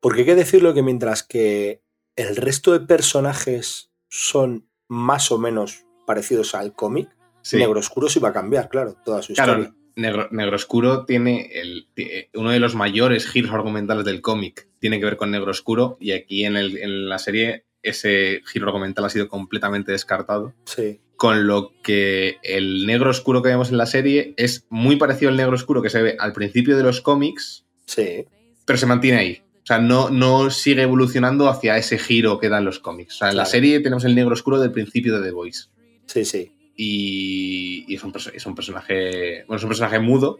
Porque 0.00 0.20
hay 0.20 0.26
que 0.26 0.34
decirlo 0.34 0.74
que 0.74 0.82
mientras 0.82 1.22
que 1.22 1.82
el 2.16 2.36
resto 2.36 2.72
de 2.72 2.80
personajes 2.80 3.90
son 4.08 4.68
más 4.88 5.30
o 5.32 5.38
menos 5.38 5.84
parecidos 6.06 6.54
al 6.54 6.74
cómic, 6.74 7.08
Sí. 7.42 7.58
Negro 7.58 7.78
Oscuro 7.78 8.08
sí 8.08 8.18
va 8.18 8.30
a 8.30 8.32
cambiar, 8.32 8.68
claro, 8.68 8.96
toda 9.04 9.22
su 9.22 9.30
historia. 9.30 9.54
Claro, 9.54 9.74
Negro 9.96 10.54
Oscuro 10.54 11.04
tiene 11.06 11.50
el, 11.54 11.88
ti- 11.94 12.08
uno 12.34 12.50
de 12.50 12.60
los 12.60 12.74
mayores 12.74 13.26
giros 13.26 13.52
argumentales 13.52 14.04
del 14.04 14.20
cómic. 14.20 14.68
Tiene 14.78 14.98
que 14.98 15.06
ver 15.06 15.16
con 15.16 15.30
Negro 15.30 15.50
Oscuro 15.50 15.96
y 16.00 16.12
aquí 16.12 16.44
en, 16.44 16.56
el- 16.56 16.76
en 16.78 17.08
la 17.08 17.18
serie 17.18 17.64
ese 17.82 18.42
giro 18.46 18.66
argumental 18.66 19.04
ha 19.04 19.10
sido 19.10 19.28
completamente 19.28 19.92
descartado. 19.92 20.52
Sí. 20.66 21.00
Con 21.16 21.46
lo 21.46 21.72
que 21.82 22.36
el 22.42 22.84
negro 22.86 23.08
oscuro 23.10 23.40
que 23.42 23.48
vemos 23.48 23.70
en 23.70 23.78
la 23.78 23.86
serie 23.86 24.34
es 24.36 24.66
muy 24.68 24.96
parecido 24.96 25.30
al 25.30 25.36
negro 25.38 25.54
oscuro 25.54 25.80
que 25.80 25.88
se 25.88 26.02
ve 26.02 26.16
al 26.18 26.32
principio 26.34 26.76
de 26.76 26.82
los 26.82 27.00
cómics, 27.00 27.64
Sí, 27.86 28.24
pero 28.66 28.76
se 28.78 28.84
mantiene 28.86 29.18
ahí. 29.18 29.42
O 29.62 29.66
sea, 29.66 29.78
no, 29.78 30.10
no 30.10 30.50
sigue 30.50 30.82
evolucionando 30.82 31.48
hacia 31.48 31.76
ese 31.78 31.98
giro 31.98 32.38
que 32.38 32.48
dan 32.48 32.64
los 32.64 32.80
cómics. 32.80 33.14
O 33.14 33.18
sea, 33.18 33.30
en 33.30 33.36
la 33.36 33.46
serie 33.46 33.80
tenemos 33.80 34.04
el 34.04 34.14
negro 34.14 34.34
oscuro 34.34 34.60
del 34.60 34.72
principio 34.72 35.18
de 35.18 35.24
The 35.26 35.32
Voice. 35.32 35.64
sí, 36.06 36.24
sí. 36.24 36.52
Y, 36.76 37.84
y 37.88 37.94
es, 37.96 38.04
un, 38.04 38.12
es 38.34 38.46
un 38.46 38.54
personaje. 38.54 39.44
Bueno, 39.46 39.56
es 39.56 39.62
un 39.62 39.68
personaje 39.70 39.98
mudo. 39.98 40.38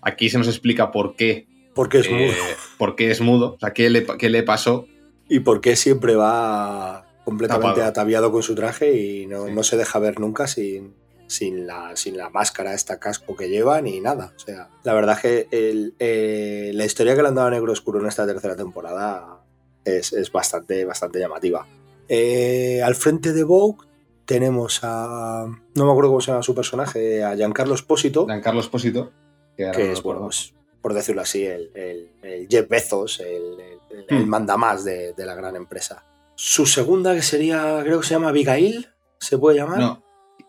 Aquí 0.00 0.28
se 0.30 0.38
nos 0.38 0.48
explica 0.48 0.90
por 0.90 1.16
qué. 1.16 1.46
Porque 1.74 1.98
es 1.98 2.06
eh, 2.06 2.12
mudo. 2.12 2.34
por 2.78 2.96
qué 2.96 3.10
es 3.10 3.20
mudo. 3.20 3.54
O 3.54 3.58
sea, 3.58 3.72
qué 3.72 3.90
le, 3.90 4.06
qué 4.18 4.28
le 4.30 4.42
pasó. 4.42 4.86
Y 5.28 5.40
porque 5.40 5.76
siempre 5.76 6.14
va 6.16 7.06
completamente 7.24 7.68
Tapado. 7.76 7.88
ataviado 7.88 8.30
con 8.32 8.42
su 8.42 8.54
traje 8.54 8.92
y 9.00 9.26
no, 9.26 9.46
Sí. 9.46 9.52
no 9.52 9.62
se 9.62 9.76
deja 9.78 9.98
ver 9.98 10.20
nunca 10.20 10.46
sin, 10.46 10.94
sin, 11.26 11.66
la, 11.66 11.96
sin 11.96 12.16
la 12.18 12.28
máscara, 12.28 12.74
esta 12.74 12.98
casco 13.00 13.34
que 13.34 13.48
lleva, 13.48 13.80
ni 13.80 14.00
nada. 14.00 14.32
O 14.36 14.38
sea, 14.38 14.68
la 14.84 14.92
verdad 14.94 15.16
es 15.16 15.22
que 15.22 15.48
el- 15.50 15.94
eh, 15.98 16.70
la 16.74 16.84
historia 16.84 17.16
que 17.16 17.22
le 17.22 17.28
han 17.28 17.34
dado 17.34 17.48
a 17.48 17.50
Negro 17.50 17.72
Oscuro 17.72 17.98
en 18.00 18.06
esta 18.06 18.26
tercera 18.26 18.56
temporada 18.56 19.40
es, 19.84 20.12
es 20.12 20.30
bastante, 20.30 20.84
bastante 20.84 21.18
llamativa. 21.18 21.66
Eh, 22.08 22.82
al 22.84 22.94
frente 22.94 23.32
de 23.32 23.42
Vogue 23.44 23.86
tenemos 24.26 24.80
a. 24.82 25.46
No 25.74 25.84
me 25.84 25.90
acuerdo 25.90 26.10
cómo 26.10 26.20
se 26.20 26.30
llama 26.30 26.42
su 26.42 26.54
personaje, 26.54 27.22
a 27.24 27.34
Giancarlo 27.36 27.74
Espósito. 27.74 28.26
Giancarlo 28.26 28.60
Espósito. 28.60 29.12
Que, 29.56 29.66
ahora 29.66 29.76
que 29.78 29.84
no 29.86 29.92
es, 29.92 30.02
bueno, 30.02 30.20
pues, 30.22 30.54
por 30.82 30.94
decirlo 30.94 31.22
así, 31.22 31.44
el, 31.44 31.70
el- 31.74 32.10
el 32.22 32.48
Jeff 32.48 32.68
Bezos, 32.68 33.20
el, 33.20 33.60
el, 33.60 34.04
el 34.08 34.24
Hmm. 34.24 34.28
mandamás 34.28 34.84
de, 34.84 35.12
de 35.12 35.26
la 35.26 35.34
gran 35.34 35.54
empresa. 35.56 36.04
Su 36.34 36.66
segunda, 36.66 37.14
que 37.14 37.22
sería, 37.22 37.80
creo 37.84 38.00
que 38.00 38.06
se 38.06 38.14
llama 38.14 38.28
Abigail, 38.30 38.88
¿se 39.20 39.38
puede 39.38 39.56
llamar? 39.58 39.78
No, 39.78 40.02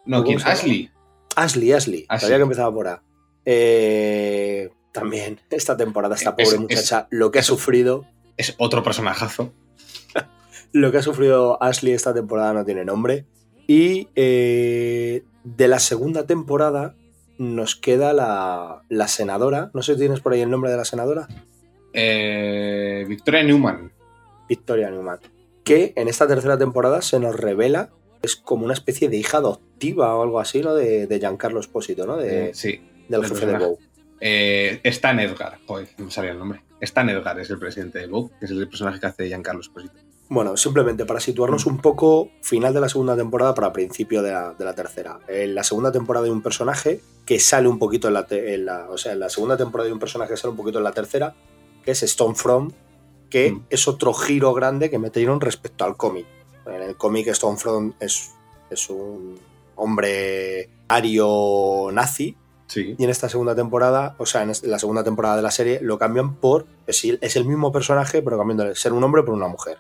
no, 0.06 0.18
¿Cómo 0.24 0.24
¿quién? 0.24 0.40
Ashley. 0.48 0.90
Ashley, 1.36 1.72
Ashley. 1.74 2.06
Ashley. 2.10 2.20
Sabía 2.22 2.38
que 2.38 2.44
empezaba 2.44 2.74
por 2.74 2.88
A. 2.88 3.04
Eh, 3.46 4.72
también, 4.92 5.40
esta 5.52 5.78
temporada, 5.78 6.16
esta 6.16 6.32
Es- 6.32 6.36
pobre 6.36 6.56
es- 6.56 6.60
muchacha, 6.62 7.08
lo 7.12 7.30
que 7.32 7.40
ha 7.40 7.44
sufrido. 7.44 8.06
Es 8.38 8.56
otro 8.58 8.82
personajazo. 8.84 9.54
Lo 10.74 10.92
que 10.92 10.98
ha 10.98 11.02
sufrido 11.02 11.62
Ashley 11.64 11.94
esta 11.94 12.14
temporada 12.14 12.52
no 12.54 12.66
tiene 12.66 12.84
nombre. 12.84 13.26
Y 13.68 14.08
eh, 14.16 15.24
de 15.44 15.68
la 15.68 15.80
segunda 15.80 16.26
temporada 16.28 16.96
nos 17.38 17.76
queda 17.76 18.14
la, 18.14 18.82
la 18.90 19.08
senadora. 19.08 19.72
No 19.74 19.82
sé 19.82 19.94
si 19.94 20.00
tienes 20.02 20.20
por 20.22 20.34
ahí 20.34 20.42
el 20.42 20.50
nombre 20.50 20.72
de 20.72 20.78
la 20.78 20.86
senadora. 20.86 21.28
Eh, 21.94 23.06
Victoria 23.08 23.44
Newman. 23.44 23.92
Victoria 24.48 24.90
Newman. 24.92 25.20
Que 25.64 25.94
en 25.96 26.08
esta 26.08 26.28
tercera 26.28 26.58
temporada 26.58 27.02
se 27.02 27.20
nos 27.20 27.36
revela 27.36 27.90
es 28.22 28.36
como 28.36 28.66
una 28.66 28.74
especie 28.74 29.08
de 29.10 29.18
hija 29.18 29.38
adoptiva 29.38 30.16
o 30.16 30.24
algo 30.24 30.40
así, 30.40 30.62
¿no? 30.62 30.74
De, 30.76 31.08
de 31.08 31.20
Giancarlo 31.20 31.60
Espósito, 31.60 32.06
¿no? 32.06 32.18
De- 32.18 32.50
Eh, 32.50 32.54
sí. 32.54 32.82
del 33.08 33.26
jefe 33.26 33.46
de. 33.46 33.58
Bow. 33.58 33.80
Eh, 34.20 34.80
Stan 34.84 35.20
Edgar. 35.20 35.60
Joder, 35.68 35.88
no 35.98 36.06
me 36.06 36.12
sabía 36.12 36.32
el 36.32 36.40
nombre. 36.40 36.62
Stan 36.82 37.08
Edgar 37.10 37.40
es 37.40 37.50
el 37.50 37.60
presidente 37.60 38.00
de 38.00 38.08
Vogue, 38.08 38.34
que 38.40 38.46
es 38.46 38.52
el 38.52 38.68
personaje 38.68 39.00
que 39.00 39.06
hace 39.08 39.28
Giancarlo 39.28 39.62
Esposito. 39.62 39.94
Bueno, 40.28 40.58
simplemente 40.58 41.06
para 41.06 41.20
situarnos 41.20 41.66
un 41.68 41.78
poco, 41.78 42.30
final 42.42 42.74
de 42.74 42.82
la 42.82 42.90
segunda 42.90 43.16
temporada 43.16 43.54
para 43.54 43.72
principio 43.72 44.24
de 44.24 44.32
la, 44.32 44.54
de 44.54 44.66
la 44.66 44.74
tercera. 44.74 45.20
En 45.28 45.54
la 45.54 45.64
segunda 45.64 45.92
temporada 45.92 46.26
hay 46.26 46.32
un 46.32 46.42
personaje 46.42 47.00
que 47.26 47.40
sale 47.40 47.68
un 47.68 47.78
poquito 47.78 48.08
en 48.08 48.16
la, 48.16 48.26
te- 48.26 48.56
en 48.56 48.66
la- 48.66 48.88
O 48.90 48.98
sea, 48.98 49.14
en 49.14 49.20
la 49.20 49.30
segunda 49.30 49.56
temporada 49.56 49.88
hay 49.88 49.94
un 49.94 50.00
personaje 50.00 50.32
que 50.32 50.38
sale 50.38 50.52
un 50.52 50.58
poquito 50.58 50.80
en 50.80 50.84
la 50.84 50.92
tercera, 50.94 51.36
que 51.84 51.92
es 51.92 52.00
Stonefront, 52.02 52.74
que 53.30 53.52
Mm. 53.52 53.66
es 53.70 53.88
otro 53.88 54.14
giro 54.14 54.54
grande 54.54 54.90
que 54.90 54.98
metieron 54.98 55.42
respecto 55.42 55.86
al 55.86 55.96
cómic. 55.96 56.26
En 56.66 56.82
el 56.82 56.96
cómic 56.96 57.32
Stonefront 57.32 57.96
es, 58.02 58.32
es 58.72 58.90
un 58.90 59.38
hombre 59.76 60.70
ario 60.88 61.90
nazi, 61.92 62.36
Sí. 62.68 62.96
y 62.98 63.04
en 63.04 63.12
esta 63.12 63.30
segunda 63.30 63.54
temporada, 63.56 64.16
o 64.18 64.26
sea, 64.26 64.42
en 64.42 64.52
la 64.64 64.80
segunda 64.80 65.04
temporada 65.04 65.36
de 65.36 65.44
la 65.44 65.52
serie, 65.52 65.80
lo 65.84 66.00
cambian 66.00 66.36
por. 66.38 66.66
Es 66.88 67.04
el 67.36 67.46
mismo 67.46 67.72
personaje, 67.72 68.24
pero 68.24 68.40
cambiando 68.40 68.64
de 68.64 68.76
ser 68.76 68.92
un 68.94 69.04
hombre 69.04 69.22
por 69.22 69.36
una 69.36 69.48
mujer. 69.48 69.78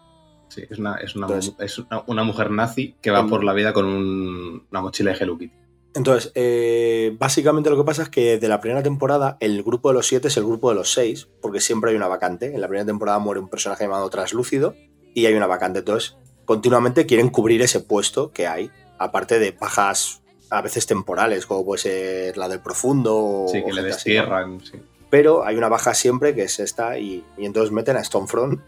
Sí, 0.55 0.63
es 0.69 0.79
una, 0.79 0.95
es 0.95 1.15
una, 1.15 1.27
Entonces- 1.27 1.53
es 1.59 1.77
una, 1.79 2.03
una 2.07 2.23
mujer 2.23 2.49
nazi 2.51 2.95
que 3.01 3.11
va 3.11 3.19
Em- 3.19 3.29
por 3.29 3.43
la 3.43 3.53
vida 3.53 3.73
con 3.73 3.85
un- 3.85 4.65
una 4.71 4.81
mochila 4.81 5.11
de 5.11 5.17
Hello 5.17 5.37
Kitty. 5.37 5.53
Entonces, 5.95 6.31
eh, 6.35 7.15
básicamente 7.19 7.69
lo 7.69 7.77
que 7.77 7.83
pasa 7.83 8.03
es 8.03 8.09
que 8.09 8.37
de 8.37 8.47
la 8.49 8.59
primera 8.59 8.83
temporada, 8.83 9.37
el 9.39 9.63
grupo 9.63 9.89
de 9.89 9.93
los 9.95 10.07
siete 10.07 10.27
es 10.27 10.35
el 10.37 10.43
grupo 10.45 10.69
de 10.69 10.75
los 10.75 10.91
seis, 10.91 11.27
porque 11.41 11.61
siempre 11.61 11.91
hay 11.91 11.97
una 11.97 12.07
vacante. 12.07 12.53
En 12.53 12.59
la 12.61 12.67
primera 12.67 12.85
temporada 12.85 13.17
muere 13.19 13.39
un 13.39 13.47
personaje 13.49 13.83
llamado 13.85 14.09
Translúcido 14.09 14.75
y 15.13 15.25
hay 15.25 15.33
una 15.35 15.47
vacante. 15.47 15.79
Entonces, 15.79 16.17
continuamente 16.45 17.05
quieren 17.05 17.29
cubrir 17.29 17.61
ese 17.61 17.79
puesto 17.79 18.31
que 18.31 18.45
hay, 18.47 18.71
aparte 18.97 19.39
de 19.39 19.51
bajas 19.51 20.21
a 20.49 20.61
veces 20.61 20.85
temporales, 20.85 21.45
como 21.45 21.65
puede 21.65 21.81
ser 21.81 22.37
la 22.37 22.47
del 22.49 22.59
profundo 22.59 23.15
o 23.17 23.47
Sí, 23.47 23.63
que 23.63 23.71
le 23.73 23.81
gente 23.81 23.95
así, 23.95 24.09
¿no? 24.15 24.15
destierran. 24.21 24.61
sí. 24.61 24.73
pero 25.09 25.45
hay 25.45 25.55
una 25.55 25.69
baja 25.69 25.93
siempre 25.93 26.35
que 26.35 26.43
es 26.43 26.59
esta 26.59 26.99
y, 26.99 27.23
y 27.37 27.45
entonces 27.45 27.71
meten 27.71 27.95
a 27.95 28.03
Stonefront 28.03 28.59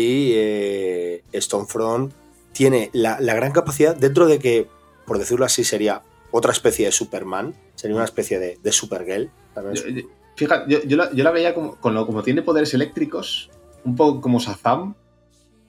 y 0.00 0.32
eh, 0.34 1.22
Stonefront 1.34 2.12
tiene 2.52 2.90
la, 2.92 3.20
la 3.20 3.34
gran 3.34 3.52
capacidad 3.52 3.94
dentro 3.96 4.26
de 4.26 4.38
que, 4.38 4.66
por 5.06 5.18
decirlo 5.18 5.44
así, 5.44 5.64
sería 5.64 6.02
otra 6.30 6.52
especie 6.52 6.86
de 6.86 6.92
Superman, 6.92 7.54
sería 7.74 7.96
una 7.96 8.04
especie 8.04 8.38
de, 8.38 8.58
de 8.62 8.72
Supergirl. 8.72 9.30
Yo- 9.74 9.88
yo- 9.88 10.02
Fíjate, 10.36 10.72
yo, 10.72 10.82
yo 10.84 10.96
la, 10.96 11.12
yo 11.12 11.22
la 11.22 11.32
veía 11.32 11.54
como, 11.54 11.76
con 11.76 11.92
lo- 11.94 12.06
como 12.06 12.22
tiene 12.22 12.40
poderes 12.42 12.72
eléctricos, 12.72 13.50
un 13.84 13.94
poco 13.94 14.20
como 14.22 14.38
Shazam. 14.38 14.94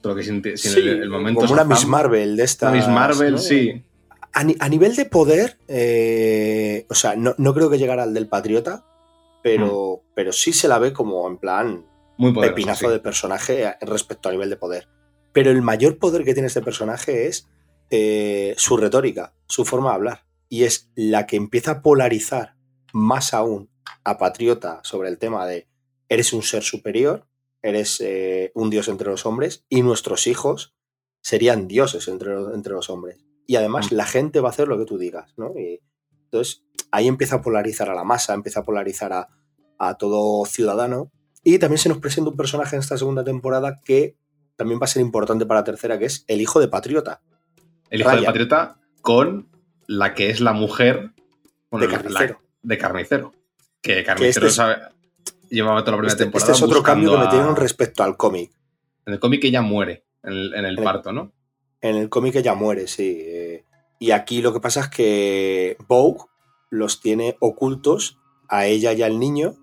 Lo 0.02 0.14
que 0.14 0.22
sin, 0.22 0.42
sin 0.42 0.56
Sí, 0.56 0.80
el, 0.80 1.02
el 1.02 1.10
momento 1.10 1.40
como 1.40 1.52
una. 1.52 1.64
Miss 1.64 1.86
Marvel 1.86 2.36
de 2.36 2.44
esta. 2.44 2.70
Miss 2.70 2.88
Marvel, 2.88 3.38
sí. 3.38 3.82
A, 4.32 4.44
ni- 4.44 4.56
a 4.58 4.68
nivel 4.70 4.96
de 4.96 5.04
poder, 5.04 5.58
eh, 5.68 6.86
o 6.88 6.94
sea, 6.94 7.16
no, 7.16 7.34
no 7.36 7.52
creo 7.52 7.68
que 7.68 7.76
llegara 7.78 8.04
al 8.04 8.14
del 8.14 8.28
Patriota, 8.28 8.82
pero, 9.42 10.00
pero 10.14 10.32
sí 10.32 10.52
se 10.54 10.68
la 10.68 10.78
ve 10.78 10.92
como 10.94 11.28
en 11.28 11.36
plan 11.36 11.84
Muy 12.22 12.32
poderosa. 12.32 12.54
pepinazo 12.54 12.86
sí. 12.86 12.92
de 12.92 13.00
personaje 13.00 13.74
respecto 13.80 14.28
a 14.28 14.32
nivel 14.32 14.50
de 14.50 14.56
poder. 14.56 14.88
Pero 15.32 15.50
el 15.50 15.62
mayor 15.62 15.98
poder 15.98 16.24
que 16.24 16.34
tiene 16.34 16.46
este 16.48 16.62
personaje 16.62 17.26
es 17.26 17.48
eh, 17.90 18.54
su 18.56 18.76
retórica, 18.76 19.34
su 19.46 19.64
forma 19.64 19.90
de 19.90 19.94
hablar. 19.96 20.24
Y 20.48 20.64
es 20.64 20.90
la 20.94 21.26
que 21.26 21.36
empieza 21.36 21.70
a 21.72 21.82
polarizar 21.82 22.56
más 22.92 23.32
aún 23.34 23.70
a 24.04 24.18
Patriota 24.18 24.80
sobre 24.84 25.08
el 25.08 25.18
tema 25.18 25.46
de 25.46 25.68
eres 26.08 26.32
un 26.32 26.42
ser 26.42 26.62
superior, 26.62 27.26
eres 27.62 28.00
eh, 28.00 28.52
un 28.54 28.68
dios 28.70 28.88
entre 28.88 29.08
los 29.10 29.24
hombres 29.24 29.64
y 29.68 29.82
nuestros 29.82 30.26
hijos 30.26 30.74
serían 31.22 31.68
dioses 31.68 32.08
entre, 32.08 32.34
los- 32.34 32.54
entre 32.54 32.72
los 32.74 32.90
hombres. 32.90 33.18
Y 33.46 33.56
además 33.56 33.90
Mm. 33.90 33.94
la 33.94 34.04
gente 34.06 34.40
va 34.40 34.48
a 34.48 34.52
hacer 34.52 34.68
lo 34.68 34.78
que 34.78 34.84
tú 34.84 34.98
digas, 34.98 35.32
¿no? 35.36 35.52
Y 35.58 35.80
entonces 36.24 36.64
ahí 36.90 37.08
empieza 37.08 37.36
a 37.36 37.42
polarizar 37.42 37.88
a 37.88 37.94
la 37.94 38.04
masa, 38.04 38.34
empieza 38.34 38.60
a 38.60 38.64
polarizar 38.64 39.12
a, 39.12 39.28
a 39.78 39.96
todo 39.96 40.44
ciudadano. 40.44 41.10
Y 41.44 41.58
también 41.58 41.78
se 41.78 41.88
nos 41.88 41.98
presenta 41.98 42.30
un 42.30 42.36
personaje 42.36 42.76
en 42.76 42.80
esta 42.80 42.96
segunda 42.98 43.24
temporada 43.24 43.80
que 43.84 44.16
también 44.56 44.80
va 44.80 44.84
a 44.84 44.88
ser 44.88 45.02
importante 45.02 45.44
para 45.46 45.60
la 45.60 45.64
tercera, 45.64 45.98
que 45.98 46.04
es 46.04 46.24
el 46.28 46.40
hijo 46.40 46.60
de 46.60 46.68
Patriota. 46.68 47.20
El 47.90 48.00
hijo 48.00 48.10
de. 48.14 48.22
Patriota 48.22 48.78
con 49.00 49.48
la 49.86 50.14
que 50.14 50.30
es 50.30 50.40
la 50.40 50.52
mujer 50.52 51.10
bueno, 51.70 51.86
De 51.86 51.92
la- 51.92 51.98
carnicero. 51.98 52.40
de 52.62 52.78
Carnicero. 52.78 53.32
Que 53.80 54.04
Carnicero 54.04 54.46
este 54.46 54.50
es- 54.50 54.54
sabe- 54.54 54.76
llevaba 55.50 55.80
toda 55.80 55.92
la 55.92 55.96
primera 55.98 56.12
Este, 56.12 56.24
temporada. 56.24 56.52
este 56.52 56.64
es 56.64 56.70
otro 56.70 56.82
cambio 56.82 57.10
que 57.12 57.16
a- 57.16 57.24
metieron 57.24 57.56
respecto 57.56 58.02
al 58.04 58.16
cómic. 58.16 58.52
En 59.06 59.14
el 59.14 59.18
cómic 59.18 59.42
ella 59.44 59.62
muere 59.62 60.04
en 60.22 60.32
el, 60.32 60.54
en 60.54 60.64
el 60.64 60.72
En 60.74 60.78
el- 60.78 60.84
parto, 60.84 61.12
¿no? 61.12 61.32
En 61.80 61.96
el 61.96 62.08
cómic 62.08 62.36
ella 62.36 62.54
muere, 62.54 62.86
sí. 62.86 63.18
eh, 63.24 63.64
Y 63.98 64.10
aquí 64.12 64.42
lo 64.42 64.52
que 64.52 64.58
pasa 64.60 64.80
es 64.80 64.88
que 64.88 65.76
Vogue 65.88 66.24
los 66.70 67.00
tiene 67.00 67.36
ocultos 67.40 68.18
a 68.48 68.66
ella 68.66 68.92
y 68.92 69.02
al 69.02 69.18
niño 69.20 69.54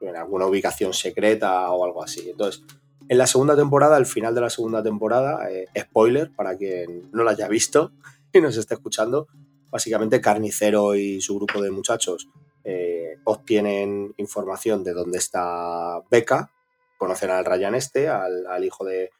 en 0.00 0.16
alguna 0.16 0.46
ubicación 0.46 0.92
secreta 0.92 1.70
o 1.70 1.84
algo 1.84 2.02
así. 2.02 2.30
Entonces, 2.30 2.62
en 3.08 3.18
la 3.18 3.26
segunda 3.26 3.56
temporada, 3.56 3.96
al 3.96 4.06
final 4.06 4.34
de 4.34 4.40
la 4.42 4.50
segunda 4.50 4.82
temporada, 4.82 5.50
eh, 5.50 5.66
spoiler 5.78 6.30
para 6.34 6.56
quien 6.56 7.10
no 7.12 7.24
la 7.24 7.30
haya 7.30 7.48
visto 7.48 7.92
y 8.32 8.40
nos 8.40 8.56
esté 8.56 8.74
escuchando, 8.74 9.28
básicamente 9.70 10.20
Carnicero 10.20 10.94
y 10.94 11.20
su 11.20 11.36
grupo 11.36 11.62
de 11.62 11.70
muchachos 11.70 12.28
eh, 12.64 13.16
obtienen 13.24 14.12
información 14.18 14.84
de 14.84 14.92
dónde 14.92 15.18
está 15.18 16.02
Beca, 16.10 16.52
conocen 16.98 17.30
al 17.30 17.44
Ryan 17.44 17.74
este, 17.74 18.08
al, 18.08 18.64
hijo 18.64 18.84
de, 18.84 19.10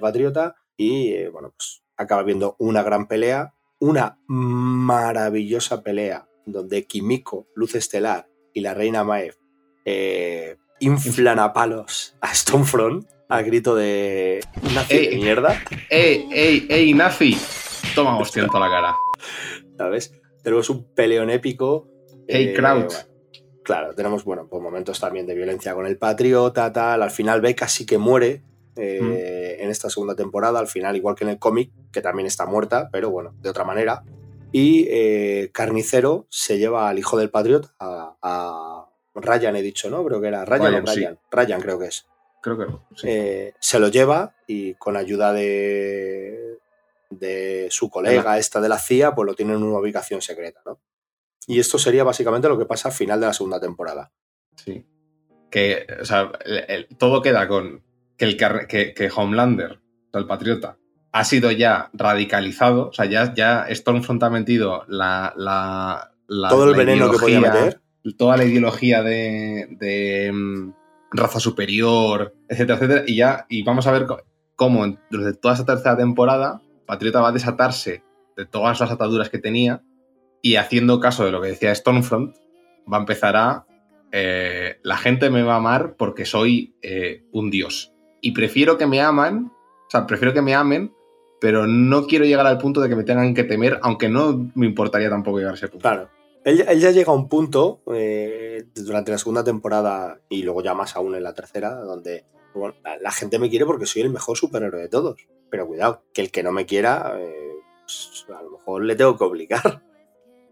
Patriota, 0.00 0.56
y 0.76 1.12
eh, 1.12 1.28
bueno, 1.28 1.52
pues 1.56 1.82
acaba 1.96 2.22
viendo 2.22 2.56
una 2.58 2.82
gran 2.82 3.06
pelea, 3.06 3.54
una 3.78 4.18
maravillosa 4.26 5.82
pelea 5.82 6.28
donde 6.44 6.86
Kimiko, 6.86 7.46
Luz 7.54 7.74
Estelar 7.74 8.28
y 8.52 8.60
la 8.60 8.74
Reina 8.74 9.04
Maeve 9.04 9.36
eh, 9.84 10.56
inflan 10.80 11.38
a 11.38 11.52
palos 11.52 12.16
a 12.20 12.34
Stonefront 12.34 13.06
a 13.28 13.42
grito 13.42 13.74
de 13.74 14.40
nazi 14.74 14.94
de 14.96 15.08
Ey. 15.08 15.16
mierda, 15.16 15.60
¡Ey, 15.90 16.28
ey, 16.32 16.66
ey, 16.70 16.94
nazi! 16.94 17.36
Toma 17.94 18.18
hostia 18.18 18.42
en 18.42 18.48
toda 18.48 18.68
la 18.68 18.74
cara. 18.74 18.96
¿sabes? 19.76 20.12
Tenemos 20.42 20.70
un 20.70 20.84
peleón 20.94 21.30
épico. 21.30 21.88
Hey, 22.26 22.54
crowd. 22.54 22.86
bueno, 22.86 22.98
claro, 23.64 23.94
tenemos, 23.94 24.24
bueno, 24.24 24.46
pues 24.48 24.62
momentos 24.62 24.98
también 25.00 25.26
de 25.26 25.34
violencia 25.34 25.74
con 25.74 25.86
el 25.86 25.98
patriota, 25.98 26.72
tal. 26.72 27.02
Al 27.02 27.10
final 27.10 27.40
Becca 27.40 27.68
sí 27.68 27.84
que 27.86 27.98
muere 27.98 28.42
eh, 28.76 29.56
en 29.60 29.68
esta 29.70 29.90
segunda 29.90 30.14
temporada, 30.14 30.58
al 30.58 30.68
final, 30.68 30.96
igual 30.96 31.14
que 31.14 31.24
en 31.24 31.30
el 31.30 31.38
cómic, 31.38 31.70
que 31.92 32.00
también 32.00 32.26
está 32.26 32.46
muerta, 32.46 32.88
pero 32.92 33.10
bueno, 33.10 33.34
de 33.40 33.50
otra 33.50 33.64
manera. 33.64 34.04
Y 34.52 34.86
eh, 34.88 35.50
Carnicero 35.52 36.26
se 36.30 36.58
lleva 36.58 36.88
al 36.88 36.98
hijo 36.98 37.18
del 37.18 37.30
patriota, 37.30 37.74
a, 37.78 38.16
a 38.22 38.87
Ryan, 39.22 39.56
he 39.56 39.62
dicho, 39.62 39.88
¿no? 39.90 40.04
Creo 40.04 40.20
que 40.20 40.28
era 40.28 40.44
Ryan, 40.44 40.66
Ryan, 40.72 40.84
o 40.84 40.86
sí. 40.92 41.06
Ryan. 41.30 41.60
Creo 41.60 41.78
que 41.78 41.86
es. 41.86 42.06
Creo 42.40 42.58
que 42.58 42.66
sí. 42.96 43.06
Eh, 43.08 43.54
se 43.58 43.78
lo 43.80 43.88
lleva 43.88 44.34
y 44.46 44.74
con 44.74 44.96
ayuda 44.96 45.32
de, 45.32 46.58
de 47.10 47.68
su 47.70 47.90
colega, 47.90 48.38
esta 48.38 48.60
de 48.60 48.68
la 48.68 48.78
CIA, 48.78 49.14
pues 49.14 49.26
lo 49.26 49.34
tienen 49.34 49.56
en 49.56 49.62
una 49.64 49.78
ubicación 49.78 50.22
secreta, 50.22 50.60
¿no? 50.64 50.80
Y 51.46 51.58
esto 51.58 51.78
sería 51.78 52.04
básicamente 52.04 52.48
lo 52.48 52.58
que 52.58 52.66
pasa 52.66 52.88
al 52.88 52.94
final 52.94 53.20
de 53.20 53.26
la 53.26 53.32
segunda 53.32 53.58
temporada. 53.60 54.12
Sí. 54.56 54.84
Que, 55.50 55.86
o 56.00 56.04
sea, 56.04 56.30
el- 56.44 56.64
el- 56.68 56.88
todo 56.98 57.22
queda 57.22 57.48
con 57.48 57.82
que, 58.16 58.24
el 58.26 58.36
que, 58.36 58.92
que 58.94 59.10
Homelander, 59.14 59.80
el 60.12 60.26
patriota, 60.26 60.76
ha 61.10 61.24
sido 61.24 61.50
ya 61.50 61.88
radicalizado. 61.94 62.88
O 62.88 62.92
sea, 62.92 63.06
ya, 63.06 63.32
ya 63.34 63.66
Stormfront 63.74 64.22
ha 64.22 64.30
metido 64.30 64.84
la. 64.88 65.32
la- 65.36 66.12
la- 66.26 66.48
Todo 66.50 66.64
el 66.64 66.72
la 66.72 66.76
veneno 66.78 67.10
que 67.10 67.18
podía 67.18 67.40
meter. 67.40 67.80
Toda 68.16 68.36
la 68.36 68.44
ideología 68.44 69.02
de, 69.02 69.68
de, 69.78 70.32
mm, 70.32 70.72
raza 71.10 71.40
superior, 71.40 72.34
etcétera, 72.48 72.76
etcétera. 72.76 73.04
Y 73.06 73.16
ya, 73.16 73.46
y 73.48 73.62
vamos 73.62 73.86
a 73.86 73.92
ver 73.92 74.06
cómo 74.56 74.98
durante 75.10 75.38
toda 75.38 75.54
esta 75.54 75.66
tercera 75.66 75.96
temporada, 75.96 76.62
Patriota 76.86 77.20
va 77.20 77.28
a 77.28 77.32
desatarse 77.32 78.02
de 78.36 78.46
todas 78.46 78.80
las 78.80 78.90
ataduras 78.90 79.30
que 79.30 79.38
tenía 79.38 79.82
y 80.42 80.56
haciendo 80.56 81.00
caso 81.00 81.24
de 81.24 81.32
lo 81.32 81.40
que 81.40 81.48
decía 81.48 81.74
Stormfront, 81.74 82.36
va 82.90 82.98
a 82.98 83.00
empezar 83.00 83.36
a. 83.36 83.66
eh, 84.12 84.78
la 84.82 84.96
gente 84.96 85.30
me 85.30 85.42
va 85.42 85.54
a 85.54 85.58
amar 85.58 85.96
porque 85.96 86.24
soy 86.24 86.74
eh, 86.82 87.24
un 87.32 87.50
dios. 87.50 87.92
Y 88.20 88.32
prefiero 88.32 88.78
que 88.78 88.86
me 88.86 89.00
aman, 89.00 89.52
o 89.52 89.90
sea, 89.90 90.06
prefiero 90.06 90.32
que 90.34 90.42
me 90.42 90.54
amen, 90.54 90.92
pero 91.40 91.66
no 91.66 92.06
quiero 92.06 92.24
llegar 92.24 92.46
al 92.46 92.58
punto 92.58 92.80
de 92.80 92.88
que 92.88 92.96
me 92.96 93.04
tengan 93.04 93.34
que 93.34 93.44
temer, 93.44 93.78
aunque 93.82 94.08
no 94.08 94.50
me 94.54 94.66
importaría 94.66 95.08
tampoco 95.10 95.38
llegar 95.38 95.52
a 95.52 95.56
ese 95.56 95.68
punto. 95.68 95.82
Claro. 95.82 96.08
Él, 96.48 96.64
él 96.66 96.80
ya 96.80 96.90
llega 96.92 97.12
a 97.12 97.14
un 97.14 97.28
punto 97.28 97.82
eh, 97.92 98.64
durante 98.74 99.12
la 99.12 99.18
segunda 99.18 99.44
temporada 99.44 100.22
y 100.30 100.44
luego 100.44 100.62
ya 100.62 100.72
más 100.72 100.96
aún 100.96 101.14
en 101.14 101.22
la 101.22 101.34
tercera, 101.34 101.74
donde 101.74 102.24
la, 103.02 103.12
gente 103.12 103.38
me 103.38 103.50
quiere 103.50 103.66
porque 103.66 103.84
soy 103.84 104.00
el 104.00 104.08
mejor 104.08 104.38
superhéroe 104.38 104.80
de 104.80 104.88
todos. 104.88 105.28
Pero 105.50 105.66
cuidado, 105.66 106.04
que 106.14 106.22
el 106.22 106.30
que 106.30 106.42
no 106.42 106.50
me 106.50 106.64
quiera, 106.64 107.18
eh, 107.18 107.52
pues, 107.84 108.24
a 108.34 108.42
lo 108.42 108.52
mejor 108.52 108.82
le 108.82 108.96
tengo 108.96 109.18
que 109.18 109.24
obligar. 109.24 109.82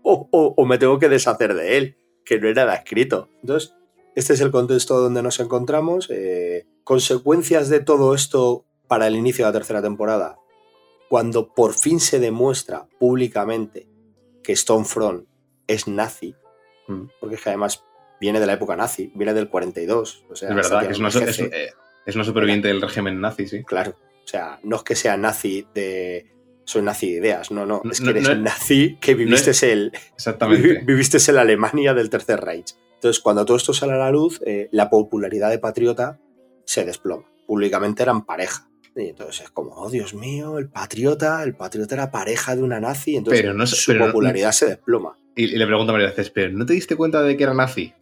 O 0.08 0.66
me 0.66 0.78
tengo 0.78 1.00
que 1.00 1.08
deshacer 1.08 1.54
de 1.54 1.78
él, 1.78 1.96
que 2.24 2.38
no 2.38 2.46
era 2.46 2.66
nada 2.66 2.76
escrito. 2.76 3.28
Entonces, 3.40 3.74
este 4.14 4.34
es 4.34 4.40
el 4.40 4.52
contexto 4.52 5.00
donde 5.00 5.22
nos 5.22 5.40
encontramos. 5.40 6.08
eh, 6.10 6.66
consecuencias 6.84 7.70
de 7.70 7.80
todo 7.80 8.14
esto 8.14 8.66
para 8.86 9.08
el 9.08 9.16
inicio 9.16 9.44
de 9.44 9.48
la 9.48 9.58
tercera 9.58 9.82
temporada. 9.82 10.38
Cuando 11.08 11.54
por 11.54 11.74
fin 11.74 11.98
se 11.98 12.20
demuestra 12.20 12.86
públicamente 13.00 13.88
que 14.44 14.54
Stonefront 14.54 15.26
es 15.66 15.88
nazi, 15.88 16.34
Mm. 16.88 17.06
porque 17.20 17.34
es 17.36 17.42
que 17.42 17.48
además 17.50 17.84
viene 18.20 18.38
de 18.40 18.46
la 18.46 18.52
época 18.54 18.76
nazi, 18.76 19.10
viene 19.14 19.34
del 19.34 19.48
42. 19.48 20.24
O 20.30 20.36
sea, 20.36 20.50
Es 20.50 20.54
verdad, 20.54 20.86
que 20.86 20.92
es 20.92 20.98
una, 20.98 21.08
es, 21.08 21.38
eh, 21.40 21.72
es 22.06 22.14
una 22.14 22.24
superviviente 22.24 22.68
del 22.68 22.80
régimen 22.80 23.20
nazi, 23.20 23.46
sí. 23.48 23.64
Claro. 23.64 23.96
O 24.24 24.28
sea, 24.28 24.58
no 24.62 24.76
es 24.76 24.82
que 24.82 24.94
sea 24.96 25.16
nazi 25.16 25.66
de. 25.74 26.32
Soy 26.64 26.82
nazi 26.82 27.12
de 27.12 27.18
ideas. 27.18 27.50
No, 27.52 27.64
no. 27.64 27.80
No, 27.84 27.92
Es 27.92 28.00
que 28.00 28.10
eres 28.10 28.24
no 28.24 28.32
es- 28.32 28.38
nazi 28.38 28.98
que 29.00 29.14
viviste 29.14 29.52
el. 29.72 29.92
Exactamente. 30.14 30.80
Viviste 30.86 31.18
en 31.28 31.34
la 31.36 31.42
Alemania 31.42 31.94
del 31.94 32.10
Tercer 32.10 32.40
Reich. 32.40 32.74
Entonces, 32.94 33.22
cuando 33.22 33.44
todo 33.44 33.56
esto 33.56 33.72
sale 33.72 33.92
a 33.92 33.96
la 33.96 34.10
luz, 34.10 34.40
eh, 34.44 34.68
la 34.72 34.90
popularidad 34.90 35.50
de 35.50 35.58
Patriota 35.60 36.18
se 36.64 36.84
desploma. 36.84 37.24
Públicamente 37.46 38.02
eran 38.02 38.24
pareja. 38.24 38.68
Y 38.96 39.10
entonces 39.10 39.42
es 39.44 39.50
como, 39.50 39.74
oh 39.74 39.90
Dios 39.90 40.14
mío, 40.14 40.58
el 40.58 40.68
Patriota, 40.70 41.42
el 41.44 41.54
Patriota 41.54 41.94
era 41.94 42.10
pareja 42.10 42.56
de 42.56 42.62
una 42.62 42.80
nazi. 42.80 43.14
Entonces 43.16 43.42
Pero 43.42 43.54
no 43.54 43.66
su 43.66 43.92
pero 43.92 44.00
no- 44.00 44.06
popularidad 44.06 44.50
se 44.52 44.66
desploma. 44.66 45.18
Y, 45.36 45.44
y 45.44 45.56
le 45.56 45.66
pregunto 45.66 45.92
a 45.92 45.94
María 45.94 46.08
veces, 46.08 46.30
¿pero 46.30 46.50
no 46.52 46.66
te 46.66 46.72
diste 46.72 46.96
cuenta 46.96 47.22
de 47.22 47.36
que 47.36 47.44
era 47.44 47.54
nazi? 47.54 47.92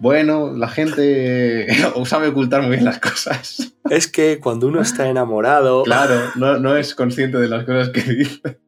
Bueno, 0.00 0.52
la 0.54 0.68
gente 0.68 1.68
sabe 2.04 2.28
ocultar 2.28 2.60
muy 2.62 2.72
bien 2.72 2.84
las 2.84 2.98
cosas. 2.98 3.74
Es 3.88 4.08
que 4.08 4.40
cuando 4.40 4.66
uno 4.66 4.82
está 4.82 5.08
enamorado. 5.08 5.82
Claro, 5.84 6.20
no, 6.34 6.58
no 6.58 6.76
es 6.76 6.94
consciente 6.94 7.38
de 7.38 7.48
las 7.48 7.64
cosas 7.64 7.90
que 7.90 8.02
dice. 8.02 8.58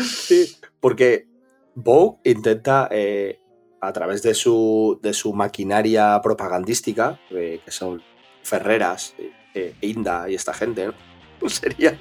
Sí, 0.00 0.56
porque 0.80 1.26
Vogue 1.74 2.18
intenta, 2.24 2.88
eh, 2.90 3.40
a 3.80 3.92
través 3.92 4.22
de 4.22 4.34
su, 4.34 4.98
de 5.02 5.12
su 5.12 5.32
maquinaria 5.32 6.20
propagandística, 6.22 7.18
eh, 7.30 7.60
que 7.64 7.70
son 7.70 8.02
Ferreras, 8.42 9.14
eh, 9.54 9.74
Inda 9.80 10.28
y 10.30 10.34
esta 10.34 10.52
gente, 10.54 10.86
¿no? 10.86 11.48
Serían, 11.48 11.98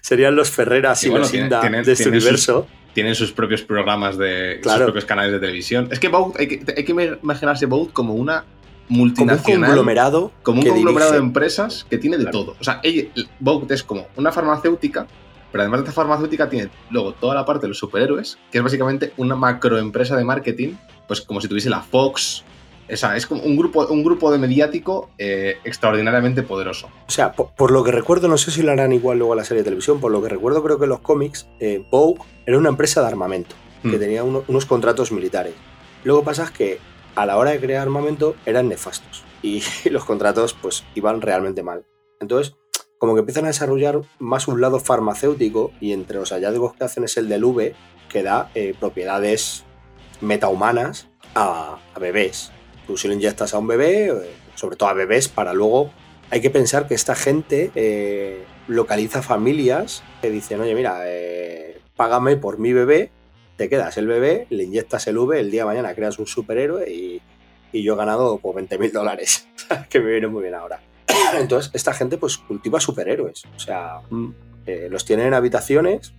serían 0.00 0.36
los 0.36 0.50
Ferreras 0.50 1.02
y, 1.02 1.06
Y 1.06 1.10
bueno, 1.10 1.22
los 1.22 1.30
tiene- 1.30 1.46
Inda 1.46 1.60
tiene- 1.60 1.82
de 1.82 1.92
este 1.92 2.04
sus- 2.04 2.12
universo. 2.12 2.66
Tienen 2.94 3.14
sus 3.14 3.32
propios 3.32 3.62
programas 3.62 4.16
de. 4.16 4.60
Claro. 4.62 4.78
sus 4.78 4.84
propios 4.86 5.04
canales 5.04 5.32
de 5.32 5.40
televisión. 5.40 5.88
Es 5.90 5.98
que 6.00 6.08
Vogue, 6.08 6.34
hay 6.38 6.46
que, 6.48 6.74
hay 6.76 6.84
que 6.84 6.92
imaginarse 7.22 7.66
Vogue 7.66 7.92
como 7.92 8.14
una 8.14 8.44
Como 8.88 9.02
un 9.02 9.08
multinacional. 9.08 9.66
conglomerado. 9.68 10.32
como 10.42 10.60
un 10.62 10.68
conglomerado 10.68 11.12
de 11.12 11.18
empresas 11.18 11.84
que 11.90 11.98
tiene 11.98 12.16
de 12.16 12.24
Claro. 12.24 12.38
todo. 12.38 12.56
O 12.60 12.64
sea, 12.64 12.80
Vogue 13.40 13.66
es 13.74 13.82
como 13.82 14.06
una 14.16 14.30
farmacéutica, 14.32 15.06
pero 15.50 15.62
además 15.62 15.80
de 15.80 15.88
esta 15.88 15.92
farmacéutica 16.00 16.48
tiene 16.48 16.70
luego 16.90 17.12
toda 17.14 17.34
la 17.34 17.44
parte 17.44 17.62
de 17.62 17.68
los 17.68 17.78
superhéroes, 17.78 18.38
que 18.52 18.58
es 18.58 18.64
básicamente 18.64 19.12
una 19.16 19.34
macroempresa 19.36 20.16
de 20.16 20.24
marketing, 20.24 20.74
pues 21.08 21.20
como 21.20 21.40
si 21.40 21.48
tuviese 21.48 21.68
la 21.70 21.80
Fox. 21.80 22.44
O 22.92 22.96
sea, 22.96 23.16
es 23.16 23.26
como 23.26 23.42
un 23.42 23.56
grupo, 23.56 23.86
un 23.86 24.04
grupo 24.04 24.30
de 24.30 24.38
mediático 24.38 25.08
eh, 25.18 25.56
extraordinariamente 25.64 26.42
poderoso. 26.42 26.88
O 27.08 27.10
sea, 27.10 27.32
por, 27.32 27.50
por 27.54 27.70
lo 27.70 27.82
que 27.82 27.90
recuerdo, 27.92 28.28
no 28.28 28.36
sé 28.36 28.50
si 28.50 28.62
lo 28.62 28.72
harán 28.72 28.92
igual 28.92 29.18
luego 29.18 29.32
a 29.32 29.36
la 29.36 29.44
serie 29.44 29.62
de 29.62 29.64
televisión, 29.64 30.00
por 30.00 30.12
lo 30.12 30.22
que 30.22 30.28
recuerdo 30.28 30.62
creo 30.62 30.78
que 30.78 30.84
en 30.84 30.90
los 30.90 31.00
cómics, 31.00 31.46
eh, 31.60 31.84
Vogue 31.90 32.20
era 32.46 32.58
una 32.58 32.68
empresa 32.68 33.00
de 33.00 33.06
armamento. 33.08 33.54
que 33.82 33.96
Mm. 33.96 34.00
tenía 34.00 34.24
uno- 34.24 34.44
unos 34.48 34.64
contratos 34.64 35.12
militares. 35.12 35.52
Luego 36.04 36.24
pasa 36.24 36.50
que 36.56 36.78
a 37.16 37.26
la 37.26 37.36
hora 37.36 37.50
de 37.50 37.60
crear 37.60 37.82
armamento 37.82 38.34
eran 38.46 38.66
nefastos 38.68 39.24
y, 39.42 39.62
los 39.90 40.06
contratos 40.06 40.54
pues 40.54 40.84
iban 40.94 41.20
realmente 41.20 41.62
mal. 41.62 41.84
Entonces, 42.18 42.56
como 42.98 43.12
que 43.12 43.20
empiezan 43.20 43.44
a 43.44 43.48
desarrollar 43.48 44.00
más 44.18 44.48
un 44.48 44.62
lado 44.62 44.80
farmacéutico 44.80 45.70
y 45.82 45.92
entre 45.92 46.18
los 46.18 46.30
hallazgos 46.32 46.72
que 46.74 46.84
hacen 46.84 47.04
es 47.04 47.18
el 47.18 47.28
del 47.28 47.44
V, 47.44 47.74
que 48.08 48.22
da 48.22 48.50
eh, 48.54 48.74
propiedades 48.80 49.64
metahumanas 50.22 51.08
a, 51.34 51.76
a 51.94 51.98
bebés. 51.98 52.52
Tú 52.86 52.96
si 52.96 53.08
lo 53.08 53.14
inyectas 53.14 53.54
a 53.54 53.58
un 53.58 53.66
bebé, 53.66 54.08
eh, 54.08 54.14
sobre 54.54 54.76
todo 54.76 54.88
a 54.88 54.94
bebés, 54.94 55.28
para 55.28 55.52
luego... 55.52 55.90
Hay 56.30 56.40
que 56.40 56.50
pensar 56.50 56.88
que 56.88 56.94
esta 56.94 57.14
gente 57.14 57.70
eh, 57.74 58.44
localiza 58.66 59.22
familias 59.22 60.02
que 60.22 60.30
dicen, 60.30 60.60
oye, 60.60 60.74
mira, 60.74 61.02
eh, 61.04 61.80
págame 61.96 62.36
por 62.36 62.58
mi 62.58 62.72
bebé 62.72 63.12
te 63.56 63.68
quedas 63.68 63.96
el 63.98 64.06
bebé, 64.06 64.46
le 64.50 64.64
inyectas 64.64 65.06
el 65.06 65.18
V, 65.18 65.38
el 65.38 65.50
día 65.50 65.62
de 65.62 65.66
mañana 65.66 65.94
creas 65.94 66.18
un 66.18 66.26
superhéroe 66.26 66.90
y, 66.90 67.22
y 67.72 67.82
yo 67.82 67.94
he 67.94 67.96
ganado 67.96 68.38
por 68.38 68.54
20 68.56 68.78
mil 68.78 68.92
dólares, 68.92 69.46
que 69.88 70.00
me 70.00 70.10
viene 70.10 70.26
muy 70.26 70.42
bien 70.42 70.54
ahora. 70.54 70.80
Entonces, 71.38 71.70
esta 71.74 71.92
gente 71.92 72.18
pues 72.18 72.38
cultiva 72.38 72.80
superhéroes, 72.80 73.44
o 73.56 73.58
sea, 73.58 74.00
mm, 74.10 74.30
los 74.90 75.04
tienen 75.04 75.28
en 75.28 75.34
habitaciones 75.34 76.14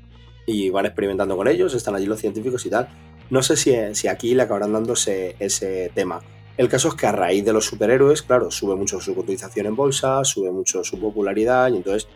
y 0.45 0.69
van 0.69 0.85
experimentando 0.85 1.35
con 1.35 1.47
ellos, 1.47 1.73
están 1.73 1.95
allí 1.95 2.05
los 2.05 2.21
científicos 2.21 2.65
y 2.65 2.69
tal. 2.69 2.87
No 3.29 3.41
sé 3.41 3.57
si, 3.57 3.75
si 3.93 4.07
aquí 4.07 4.35
le 4.35 4.43
acabarán 4.43 4.73
dándose 4.73 5.35
ese 5.39 5.91
tema. 5.95 6.21
El 6.57 6.69
caso 6.69 6.87
es 6.89 6.95
que 6.95 7.05
a 7.05 7.11
raíz 7.11 7.43
de 7.43 7.51
los 7.53 7.65
superhéroes, 7.65 8.21
claro, 8.21 8.49
sube 8.49 8.75
mucho 8.75 9.01
su 9.01 9.13
cotización 9.13 9.65
en 9.65 9.75
bolsa, 9.75 10.23
sube 10.23 10.51
mucho 10.51 10.83
su 10.83 10.99
popularidad 10.99 11.69
y 11.71 11.77
entonces 11.77 12.07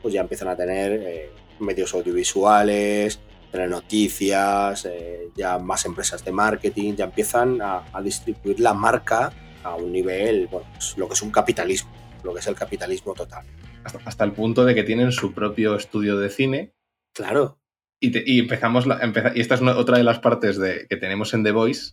pues 0.00 0.14
ya 0.14 0.20
empiezan 0.20 0.48
a 0.48 0.56
tener 0.56 0.92
eh, 0.92 1.30
medios 1.58 1.92
audiovisuales, 1.94 3.20
tener 3.50 3.68
noticias, 3.68 4.84
eh, 4.86 5.28
ya 5.36 5.58
más 5.58 5.84
empresas 5.84 6.24
de 6.24 6.32
marketing, 6.32 6.94
ya 6.94 7.04
empiezan 7.06 7.60
a, 7.60 7.84
a 7.92 8.00
distribuir 8.00 8.60
la 8.60 8.74
marca 8.74 9.32
a 9.64 9.74
un 9.74 9.92
nivel, 9.92 10.46
bueno, 10.46 10.66
pues, 10.72 10.96
lo 10.96 11.06
que 11.08 11.14
es 11.14 11.22
un 11.22 11.30
capitalismo, 11.32 11.90
lo 12.22 12.32
que 12.32 12.40
es 12.40 12.46
el 12.46 12.54
capitalismo 12.54 13.12
total. 13.12 13.44
Hasta, 13.84 13.98
hasta 14.04 14.24
el 14.24 14.32
punto 14.32 14.64
de 14.64 14.74
que 14.74 14.84
tienen 14.84 15.10
su 15.12 15.34
propio 15.34 15.74
estudio 15.74 16.16
de 16.18 16.30
cine. 16.30 16.74
Claro, 17.12 17.58
Y, 18.02 18.12
te- 18.12 18.22
y 18.24 18.38
empezamos 18.38 18.86
la- 18.86 19.00
empeza- 19.00 19.32
y 19.34 19.40
esta 19.40 19.56
es 19.56 19.60
una- 19.60 19.76
otra 19.76 19.98
de 19.98 20.04
las 20.04 20.20
partes 20.20 20.56
de, 20.58 20.86
que 20.88 20.96
tenemos 20.96 21.34
en 21.34 21.44
The 21.44 21.50
Voice, 21.52 21.92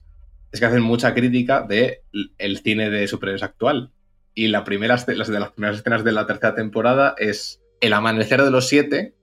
es 0.52 0.60
que 0.60 0.66
hacen 0.66 0.82
mucha 0.82 1.14
crítica 1.14 1.62
del 1.62 2.00
el 2.38 2.58
cine 2.60 2.90
de 2.90 3.08
superhéroes 3.08 3.44
actual. 3.44 3.92
Y 4.34 4.48
la 4.50 4.64
primera, 4.64 4.96
las 4.96 5.28
de 5.28 5.40
las 5.40 5.52
primeras 5.52 5.78
escenas 5.78 6.04
de 6.04 6.12
la 6.12 6.28
tercera 6.28 6.54
temporada 6.56 7.16
es 7.18 7.60
El 7.82 7.94
Amanecer 7.94 8.44
de 8.44 8.52
los 8.52 8.68
Siete, 8.68 9.16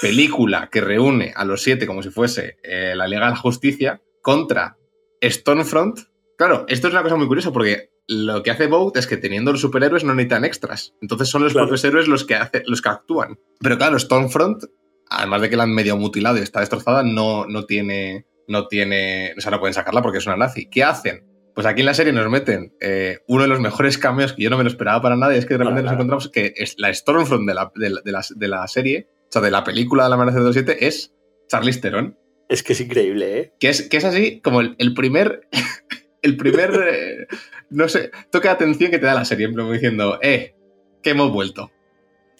película 0.00 0.68
que 0.72 0.80
reúne 0.80 1.32
a 1.36 1.44
los 1.44 1.62
siete 1.62 1.86
como 1.86 2.02
si 2.02 2.10
fuese 2.10 2.58
eh, 2.62 2.94
la 2.96 3.06
Liga 3.06 3.26
de 3.26 3.30
la 3.30 3.36
Justicia 3.36 4.00
contra 4.22 4.76
Stormfront. 5.22 6.00
Claro, 6.36 6.64
esto 6.68 6.88
es 6.88 6.94
una 6.94 7.02
cosa 7.02 7.16
muy 7.16 7.26
curiosa 7.26 7.52
porque 7.52 7.90
lo 8.08 8.42
que 8.42 8.50
hace 8.50 8.66
Vogue 8.66 8.98
es 8.98 9.06
que 9.06 9.18
teniendo 9.18 9.52
los 9.52 9.60
superhéroes 9.60 10.02
no 10.04 10.14
necesitan 10.14 10.44
extras. 10.44 10.94
Entonces 11.00 11.28
son 11.28 11.42
los 11.42 11.52
Claro. 11.52 11.66
propios 11.68 11.84
héroes 11.84 12.08
los 12.08 12.24
que, 12.24 12.34
hace, 12.34 12.62
los 12.66 12.82
que 12.82 12.88
actúan. 12.88 13.38
Pero 13.60 13.76
claro, 13.78 13.98
Stormfront, 13.98 14.64
además 15.10 15.42
de 15.42 15.50
que 15.50 15.56
la 15.56 15.64
han 15.64 15.74
medio 15.74 15.96
mutilado 15.96 16.38
y 16.38 16.40
está 16.40 16.60
destrozada, 16.60 17.02
no, 17.02 17.46
no 17.46 17.66
tiene. 17.66 18.26
No 18.50 18.66
tiene. 18.66 19.32
O 19.38 19.40
sea, 19.40 19.50
no 19.50 19.60
pueden 19.60 19.74
sacarla 19.74 20.02
porque 20.02 20.18
es 20.18 20.26
una 20.26 20.36
nazi. 20.36 20.66
¿Qué 20.68 20.82
hacen? 20.84 21.24
Pues 21.54 21.66
aquí 21.66 21.80
en 21.80 21.86
la 21.86 21.94
serie 21.94 22.12
nos 22.12 22.28
meten 22.30 22.74
eh, 22.80 23.18
uno 23.28 23.42
de 23.42 23.48
los 23.48 23.60
mejores 23.60 23.96
cameos 23.98 24.32
que 24.32 24.42
yo 24.42 24.50
no 24.50 24.56
me 24.58 24.64
lo 24.64 24.70
esperaba 24.70 25.00
para 25.02 25.16
nada. 25.16 25.34
Y 25.34 25.38
es 25.38 25.46
que 25.46 25.54
de 25.54 25.58
repente 25.58 25.82
nos 25.82 25.92
encontramos 25.92 26.28
que 26.28 26.52
es 26.56 26.74
la 26.78 26.92
Stormfront 26.92 27.46
de 27.48 27.54
la, 27.54 27.70
de 27.74 27.90
la, 27.90 28.00
de 28.04 28.12
la- 28.12 28.24
de 28.34 28.48
la 28.48 28.66
serie, 28.68 29.08
o 29.28 29.32
sea, 29.32 29.42
de 29.42 29.50
la 29.50 29.64
película 29.64 30.04
de 30.04 30.08
la 30.10 30.14
Amanecer 30.16 30.40
de 30.40 30.46
los 30.46 30.54
Siete, 30.54 30.86
es 30.86 31.14
Charlize 31.48 31.80
Theron. 31.80 32.16
es 32.48 32.62
que 32.62 32.72
es 32.72 32.80
increíble, 32.80 33.38
¿eh? 33.38 33.52
Que 33.60 33.68
es, 33.68 33.88
que 33.88 33.96
es 33.96 34.04
así 34.04 34.40
como 34.40 34.60
el, 34.60 34.74
el 34.78 34.94
primer. 34.94 35.48
El 36.22 36.36
primer. 36.36 36.70
eh, 36.86 37.26
no 37.70 37.88
sé, 37.88 38.10
toque 38.30 38.48
de 38.48 38.52
atención 38.52 38.90
que 38.90 38.98
te 38.98 39.06
da 39.06 39.14
la 39.14 39.24
serie, 39.24 39.46
en 39.46 39.54
plan, 39.54 39.72
diciendo, 39.72 40.18
eh, 40.20 40.54
que 41.02 41.10
hemos 41.10 41.32
vuelto. 41.32 41.70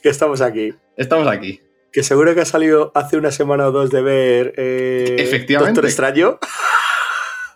Que 0.02 0.10
estamos 0.10 0.42
aquí. 0.42 0.74
Estamos 0.98 1.26
aquí. 1.26 1.62
Que 1.92 2.02
seguro 2.02 2.34
que 2.34 2.42
ha 2.42 2.44
salido 2.44 2.92
hace 2.94 3.16
una 3.16 3.32
semana 3.32 3.66
o 3.66 3.72
dos 3.72 3.90
de 3.90 4.02
ver 4.02 4.54
eh, 4.56 5.16
Efectivamente. 5.18 5.80
Doctor 5.80 5.86
Extraño. 5.86 6.38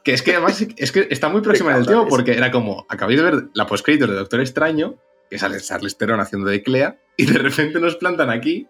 Que 0.02 0.12
es 0.12 0.22
que 0.22 0.32
además 0.32 0.64
es 0.76 0.92
que 0.92 1.08
está 1.10 1.28
muy 1.28 1.40
próxima 1.40 1.70
en 1.70 1.78
el 1.78 1.86
tiempo 1.86 2.08
porque 2.08 2.32
era 2.32 2.50
como, 2.50 2.84
acabáis 2.90 3.18
de 3.18 3.24
ver 3.24 3.44
la 3.54 3.66
postcrédito 3.66 4.06
de 4.06 4.14
Doctor 4.14 4.40
Extraño, 4.40 4.96
que 5.30 5.38
sale 5.38 5.58
Charlize 5.60 5.96
Theron 5.96 6.20
haciendo 6.20 6.50
de 6.50 6.62
Clea, 6.62 6.98
y 7.16 7.24
de 7.26 7.38
repente 7.38 7.80
nos 7.80 7.96
plantan 7.96 8.28
aquí 8.28 8.68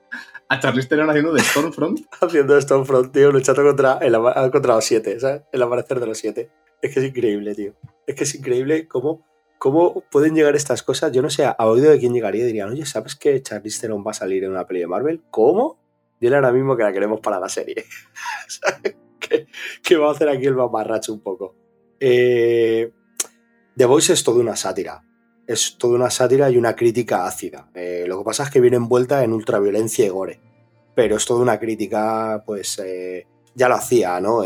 a 0.48 0.61
Charlize 0.61 0.88
Theron 0.88 1.11
haciendo 1.11 1.33
de 1.33 1.40
Stormfront. 1.40 2.00
haciendo 2.20 2.61
Stormfront, 2.61 3.12
tío, 3.12 3.33
luchando 3.33 3.64
contra, 3.64 3.98
el, 4.00 4.12
contra 4.53 4.77
los 4.77 4.85
siete, 4.85 5.18
¿sabes? 5.18 5.42
El 5.50 5.62
amanecer 5.62 5.98
de 5.98 6.07
los 6.07 6.18
siete. 6.18 6.50
Es 6.81 6.94
que 6.94 7.00
es 7.00 7.07
increíble, 7.07 7.55
tío. 7.55 7.74
Es 8.07 8.14
que 8.14 8.24
es 8.24 8.35
increíble 8.35 8.87
cómo, 8.87 9.27
cómo 9.64 10.03
pueden 10.11 10.35
llegar 10.35 10.55
estas 10.57 10.83
cosas. 10.83 11.11
Yo 11.12 11.22
no 11.22 11.31
sé, 11.31 11.46
a 11.46 11.57
oído 11.61 11.90
de 11.90 11.98
quién 11.98 12.12
llegaría 12.12 12.44
dirían, 12.44 12.68
oye, 12.68 12.85
¿sabes 12.85 13.16
que 13.16 13.40
Charlize 13.40 13.81
Theron 13.81 14.05
va 14.07 14.11
a 14.11 14.14
salir 14.14 14.44
en 14.44 14.50
una 14.50 14.66
peli 14.66 14.81
de 14.81 14.87
Marvel? 14.87 15.22
¿Cómo? 15.31 15.79
Dile 16.20 16.37
ahora 16.37 16.53
mismo 16.53 16.77
que 16.77 16.83
la 16.83 16.92
queremos 16.92 17.20
para 17.20 17.40
la 17.40 17.48
serie. 17.48 17.87
Que 19.83 19.96
va 19.96 20.11
a 20.11 20.12
hacer 20.12 20.29
aquí 20.29 20.44
el 20.44 20.55
mamarracho 20.55 21.14
un 21.14 21.20
poco. 21.20 21.57
Eh, 21.98 22.92
The 23.74 23.87
Voice 23.87 24.12
es 24.12 24.22
toda 24.22 24.38
una 24.40 24.55
sátira. 24.55 25.03
Es 25.46 25.79
toda 25.79 25.94
una 25.94 26.11
sátira 26.11 26.50
y 26.50 26.59
una 26.59 26.77
crítica 26.77 27.27
ácida. 27.27 27.70
Eh, 27.74 28.05
lo 28.07 28.18
que 28.18 28.24
pasa 28.24 28.42
es 28.42 28.50
que 28.50 28.61
viene 28.61 28.77
envuelta 28.77 29.24
en 29.24 29.33
ultraviolencia 29.33 30.05
y 30.05 30.11
gore. 30.11 30.40
Pero 30.94 31.16
es 31.16 31.24
toda 31.24 31.40
una 31.40 31.59
crítica, 31.59 32.42
pues, 32.44 32.79
eh, 32.81 33.27
ya 33.55 33.70
lo 33.70 33.77
hacía, 33.77 34.20
¿no? 34.20 34.42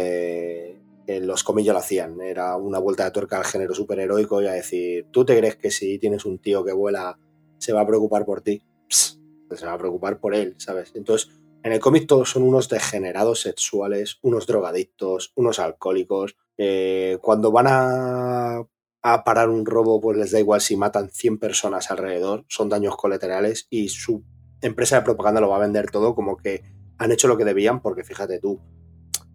Los 1.08 1.42
comillos 1.42 1.72
lo 1.72 1.80
hacían. 1.80 2.20
Era 2.20 2.56
una 2.56 2.78
vuelta 2.78 3.04
de 3.04 3.10
tuerca 3.10 3.38
al 3.38 3.44
género 3.44 3.74
superheroico 3.74 4.42
y 4.42 4.46
a 4.46 4.52
decir, 4.52 5.06
¿tú 5.10 5.24
te 5.24 5.36
crees 5.38 5.56
que 5.56 5.70
si 5.70 5.98
tienes 5.98 6.26
un 6.26 6.38
tío 6.38 6.64
que 6.64 6.72
vuela 6.72 7.18
se 7.58 7.72
va 7.72 7.80
a 7.80 7.86
preocupar 7.86 8.26
por 8.26 8.42
ti? 8.42 8.62
Psst, 8.88 9.18
se 9.54 9.66
va 9.66 9.72
a 9.72 9.78
preocupar 9.78 10.20
por 10.20 10.34
él, 10.34 10.54
¿sabes? 10.58 10.92
Entonces, 10.94 11.30
en 11.62 11.72
el 11.72 11.80
cómic 11.80 12.06
todos 12.06 12.30
son 12.30 12.42
unos 12.42 12.68
degenerados 12.68 13.40
sexuales, 13.40 14.18
unos 14.22 14.46
drogadictos, 14.46 15.32
unos 15.34 15.58
alcohólicos. 15.58 16.36
Eh, 16.56 17.18
cuando 17.22 17.50
van 17.50 17.66
a, 17.68 18.62
a, 19.02 19.24
parar 19.24 19.48
un 19.48 19.64
robo, 19.64 20.00
pues 20.00 20.18
les 20.18 20.30
da 20.30 20.38
igual 20.38 20.60
si 20.60 20.76
matan 20.76 21.10
100 21.10 21.38
personas 21.38 21.90
alrededor, 21.90 22.44
son 22.48 22.68
daños 22.68 22.96
colaterales 22.96 23.66
y 23.70 23.88
su 23.88 24.24
empresa 24.60 24.96
de 24.96 25.02
propaganda 25.02 25.40
lo 25.40 25.48
va 25.48 25.56
a 25.56 25.60
vender 25.60 25.90
todo 25.90 26.14
como 26.14 26.36
que 26.36 26.62
han 26.98 27.12
hecho 27.12 27.28
lo 27.28 27.36
que 27.36 27.44
debían, 27.44 27.80
porque 27.80 28.04
fíjate 28.04 28.40
tú, 28.40 28.60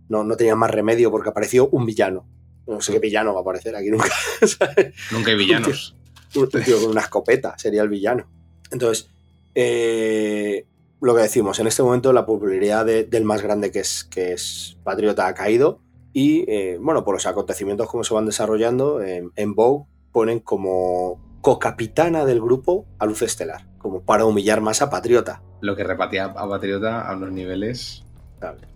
no, 0.10 0.24
no 0.24 0.36
tenían 0.36 0.58
más 0.58 0.72
remedio 0.72 1.12
porque 1.12 1.30
apareció 1.30 1.70
un 1.70 1.86
villano. 1.86 2.26
No 2.68 2.82
sé 2.82 2.94
qué 2.94 3.00
villano 3.00 3.34
va 3.34 3.40
a 3.40 3.42
aparecer 3.42 3.76
aquí 3.76 3.90
nunca. 3.90 4.10
¿sabes? 4.42 4.94
Nunca 5.12 5.32
hay 5.32 5.38
villanos. 5.38 5.96
Un 6.36 6.50
tío, 6.50 6.60
un 6.60 6.66
tío 6.66 6.82
con 6.82 6.92
una 6.92 7.02
escopeta 7.02 7.58
sería 7.58 7.82
el 7.82 7.90
villano. 7.90 8.28
Entonces, 8.72 9.10
eh, 9.56 10.66
lo 11.02 11.16
que 11.16 11.22
decimos, 11.22 11.60
en 11.60 11.68
este 11.68 11.84
momento 11.84 12.14
la 12.14 12.26
popularidad 12.26 12.86
de, 12.86 13.04
del 13.04 13.26
más 13.26 13.42
grande 13.42 13.72
que 13.72 13.80
es, 13.80 14.04
que 14.06 14.34
es 14.34 14.78
Patriota 14.84 15.28
ha 15.28 15.34
caído 15.34 15.82
y, 16.14 16.50
eh, 16.50 16.78
bueno, 16.80 17.04
por 17.04 17.16
los 17.16 17.26
acontecimientos 17.26 17.90
como 17.90 18.04
se 18.04 18.14
van 18.14 18.26
desarrollando, 18.26 19.02
en, 19.02 19.32
en 19.36 19.56
Vogue 19.56 19.86
ponen 20.12 20.40
como 20.40 21.20
co-capitana 21.42 22.24
del 22.24 22.40
grupo 22.40 22.86
a 23.00 23.06
Luz 23.06 23.22
Estelar, 23.22 23.68
como 23.80 24.04
para 24.04 24.26
humillar 24.26 24.62
más 24.62 24.82
a 24.82 24.90
Patriota. 24.90 25.42
Lo 25.60 25.76
que 25.76 25.84
repatía 25.84 26.26
a 26.26 26.48
Patriota 26.48 27.02
a 27.02 27.16
unos 27.16 27.32
niveles... 27.32 28.04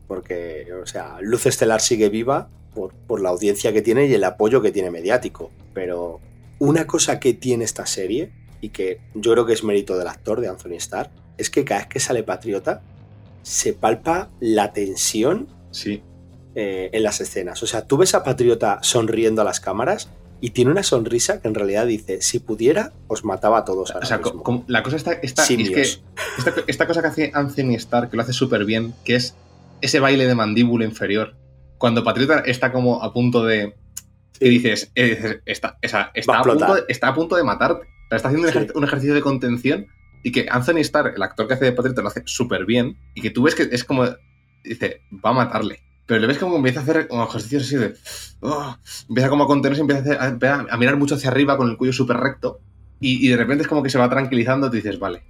Porque, 0.07 0.67
o 0.81 0.85
sea, 0.85 1.17
Luz 1.21 1.45
Estelar 1.45 1.81
sigue 1.81 2.09
viva 2.09 2.49
por, 2.73 2.93
por 2.93 3.21
la 3.21 3.29
audiencia 3.29 3.73
que 3.73 3.81
tiene 3.81 4.05
y 4.05 4.13
el 4.13 4.23
apoyo 4.23 4.61
que 4.61 4.71
tiene 4.71 4.91
mediático, 4.91 5.51
pero 5.73 6.19
una 6.59 6.87
cosa 6.87 7.19
que 7.19 7.33
tiene 7.33 7.65
esta 7.65 7.85
serie 7.85 8.31
y 8.61 8.69
que 8.69 8.99
yo 9.15 9.33
creo 9.33 9.45
que 9.45 9.53
es 9.53 9.63
mérito 9.63 9.97
del 9.97 10.07
actor, 10.07 10.41
de 10.41 10.47
Anthony 10.47 10.73
Starr, 10.77 11.09
es 11.37 11.49
que 11.49 11.65
cada 11.65 11.81
vez 11.81 11.89
que 11.89 11.99
sale 11.99 12.23
Patriota 12.23 12.81
se 13.43 13.73
palpa 13.73 14.29
la 14.39 14.73
tensión 14.73 15.47
Sí. 15.71 16.01
eh, 16.55 16.89
en 16.93 17.03
las 17.03 17.21
escenas. 17.21 17.61
O 17.61 17.67
sea, 17.67 17.85
tú 17.85 17.97
ves 17.97 18.15
a 18.15 18.23
Patriota 18.23 18.79
sonriendo 18.81 19.41
a 19.41 19.45
las 19.45 19.59
cámaras 19.59 20.09
y 20.41 20.51
tiene 20.51 20.71
una 20.71 20.83
sonrisa 20.83 21.39
que 21.41 21.47
en 21.47 21.53
realidad 21.55 21.85
dice, 21.85 22.21
si 22.21 22.39
pudiera, 22.39 22.93
os 23.07 23.23
mataba 23.25 23.59
a 23.59 23.65
todos 23.65 23.91
ahora 23.91 24.05
O 24.05 24.07
sea, 24.07 24.21
co- 24.21 24.29
mismo". 24.31 24.43
como- 24.43 24.63
la 24.67 24.81
cosa 24.83 24.95
está, 24.95 25.13
está 25.13 25.43
es 25.43 25.47
que 25.69 25.81
esta, 25.81 26.53
esta 26.67 26.87
cosa 26.87 27.01
que 27.01 27.07
hace 27.07 27.31
Anthony 27.33 27.75
Starr, 27.75 28.09
que 28.09 28.15
lo 28.17 28.23
hace 28.23 28.33
súper 28.33 28.65
bien, 28.65 28.93
que 29.03 29.15
es 29.15 29.35
ese 29.81 29.99
baile 29.99 30.25
de 30.27 30.35
mandíbula 30.35 30.85
inferior. 30.85 31.35
Cuando 31.77 32.03
Patriota 32.03 32.39
está 32.39 32.71
como 32.71 33.03
a 33.03 33.13
punto 33.13 33.43
de. 33.45 33.75
Dices, 34.39 34.91
eh, 34.95 35.15
dices, 35.15 35.39
está, 35.45 35.77
está, 35.81 36.11
Va 36.29 36.39
a 36.39 36.43
punto 36.43 36.75
de, 36.75 36.83
está 36.89 37.07
a 37.09 37.13
punto 37.15 37.35
de 37.35 37.43
matarte. 37.43 37.87
Está 38.11 38.27
haciendo 38.29 38.47
un, 38.47 38.53
Sí. 38.53 38.59
ejer- 38.59 38.71
un 38.75 38.83
ejercicio 38.83 39.13
de 39.15 39.21
contención 39.21 39.87
y 40.23 40.31
que 40.31 40.47
Anthony 40.49 40.77
Starr, 40.81 41.13
el 41.15 41.21
actor 41.23 41.47
que 41.47 41.55
hace 41.55 41.65
de 41.65 41.71
Patriota, 41.73 42.01
lo 42.01 42.07
hace 42.07 42.21
súper 42.25 42.65
bien. 42.65 42.97
Y 43.15 43.21
que 43.21 43.29
tú 43.31 43.43
ves 43.43 43.55
que 43.55 43.63
es 43.71 43.83
como. 43.83 44.05
Dice, 44.63 45.01
va 45.25 45.31
a 45.31 45.33
matarle. 45.33 45.79
Pero 46.05 46.19
le 46.21 46.27
ves 46.27 46.37
como 46.37 46.55
empieza 46.57 46.79
a 46.79 46.83
hacer 46.83 47.07
como 47.07 47.23
ejercicios 47.25 47.63
así 47.63 47.75
de. 47.77 47.93
"Oh", 48.41 48.75
empieza 49.09 49.29
como 49.29 49.43
a 49.43 49.47
contenerse, 49.47 49.81
empieza 49.81 49.99
a, 50.01 50.03
hacer- 50.03 50.21
a- 50.21 50.27
empieza 50.27 50.65
a 50.69 50.77
mirar 50.77 50.97
mucho 50.97 51.15
hacia 51.15 51.29
arriba 51.29 51.57
con 51.57 51.69
el 51.69 51.77
cuello 51.77 51.93
súper 51.93 52.17
recto. 52.17 52.59
Y, 52.99 53.25
y 53.25 53.29
de 53.29 53.37
repente 53.37 53.63
es 53.63 53.67
como 53.67 53.83
que 53.83 53.89
se 53.89 53.97
va 53.99 54.09
tranquilizando, 54.09 54.69
te 54.71 54.77
dices, 54.77 54.97
vale. 54.99 55.23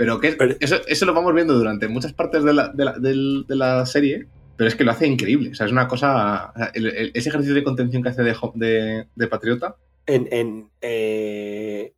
Pero 0.00 0.18
que 0.18 0.32
Pero- 0.32 0.56
eso, 0.60 0.76
eso 0.88 1.04
lo 1.04 1.12
vamos 1.12 1.34
viendo 1.34 1.52
durante 1.52 1.86
muchas 1.86 2.14
partes 2.14 2.42
de 2.42 2.54
la, 2.54 2.68
de 2.68 2.84
la- 2.86 2.98
de 2.98 3.44
la 3.54 3.84
serie, 3.84 4.26
pero 4.56 4.66
es 4.66 4.74
que 4.74 4.82
lo 4.82 4.92
hace 4.92 5.06
increíble. 5.06 5.50
O 5.50 5.54
sea, 5.54 5.66
es 5.66 5.72
una 5.72 5.88
cosa. 5.88 6.52
o 6.54 6.58
sea, 6.58 6.70
el- 6.72 6.86
el- 6.86 7.10
ese 7.12 7.28
ejercicio 7.28 7.54
de 7.54 7.62
contención 7.62 8.02
que 8.02 8.08
hace 8.08 8.22
de, 8.22 9.28
Patriota, 9.28 9.76
En, 10.06 10.26
en, 10.32 10.70
eh, 10.80 11.92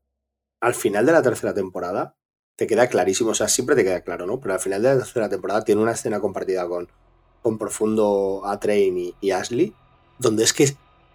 al 0.61 0.75
final 0.75 1.07
de 1.07 1.13
la 1.13 1.23
tercera 1.23 1.55
temporada 1.55 2.17
te 2.57 2.67
queda 2.67 2.89
clarísimo, 2.89 3.31
o 3.31 3.35
sea, 3.35 3.47
siempre 3.47 3.77
te 3.77 3.85
queda 3.85 4.01
claro, 4.01 4.27
¿no? 4.27 4.41
Pero 4.41 4.55
al 4.55 4.61
final 4.61 4.83
de 4.83 4.89
la 4.89 4.99
tercera 4.99 5.29
temporada 5.29 5.63
tiene 5.65 5.81
una 5.81 5.93
escena 5.93 6.19
compartida 6.19 6.67
con, 6.67 6.89
con 7.41 7.57
Profundo, 7.57 8.43
A-Train 8.45 8.99
y, 8.99 9.15
y 9.21 9.31
Ashley, 9.31 9.73
donde 10.19 10.43
es 10.43 10.53
que 10.53 10.67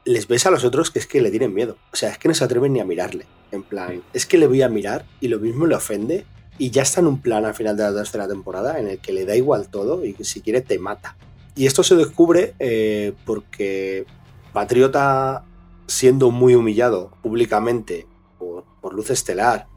les 0.05 0.25
ves 0.29 0.45
a 0.45 0.51
los 0.51 0.63
otros 0.63 0.89
que 0.89 0.99
es 0.99 1.05
que 1.05 1.19
le 1.21 1.31
tienen 1.31 1.53
miedo. 1.53 1.75
O 1.91 1.97
sea, 1.97 2.11
es 2.11 2.17
que 2.17 2.29
no 2.29 2.33
se 2.33 2.45
atreven 2.45 2.71
ni 2.71 2.79
a 2.79 2.85
mirarle. 2.85 3.25
En 3.51 3.63
plan, 3.63 4.01
es 4.13 4.25
que 4.25 4.37
le 4.37 4.47
voy 4.47 4.61
a 4.61 4.69
mirar 4.69 5.05
y 5.19 5.27
lo 5.27 5.39
mismo 5.39 5.65
le 5.65 5.75
ofende 5.75 6.25
y 6.57 6.71
ya 6.71 6.81
está 6.83 6.99
en 7.01 7.07
un 7.07 7.21
plan 7.21 7.45
al 7.45 7.53
final 7.53 7.77
de 7.77 7.83
la 7.83 7.93
tercera 7.93 8.27
temporada 8.27 8.79
en 8.79 8.87
el 8.87 8.99
que 8.99 9.13
le 9.13 9.25
da 9.25 9.35
igual 9.35 9.69
todo 9.69 10.03
y 10.05 10.13
que 10.13 10.23
si 10.23 10.41
quiere 10.41 10.61
te 10.61 10.79
mata. 10.79 11.15
Y 11.55 11.65
esto 11.65 11.83
se 11.83 11.95
descubre 11.95 12.53
eh, 12.59 13.13
porque 13.25 14.05
Patriota, 14.53 15.43
siendo 15.87 16.31
muy 16.31 16.55
humillado 16.55 17.11
públicamente 17.21 18.05
por, 18.39 18.63
por 18.81 18.93
Luz 18.93 19.09
Estelar 19.09 19.67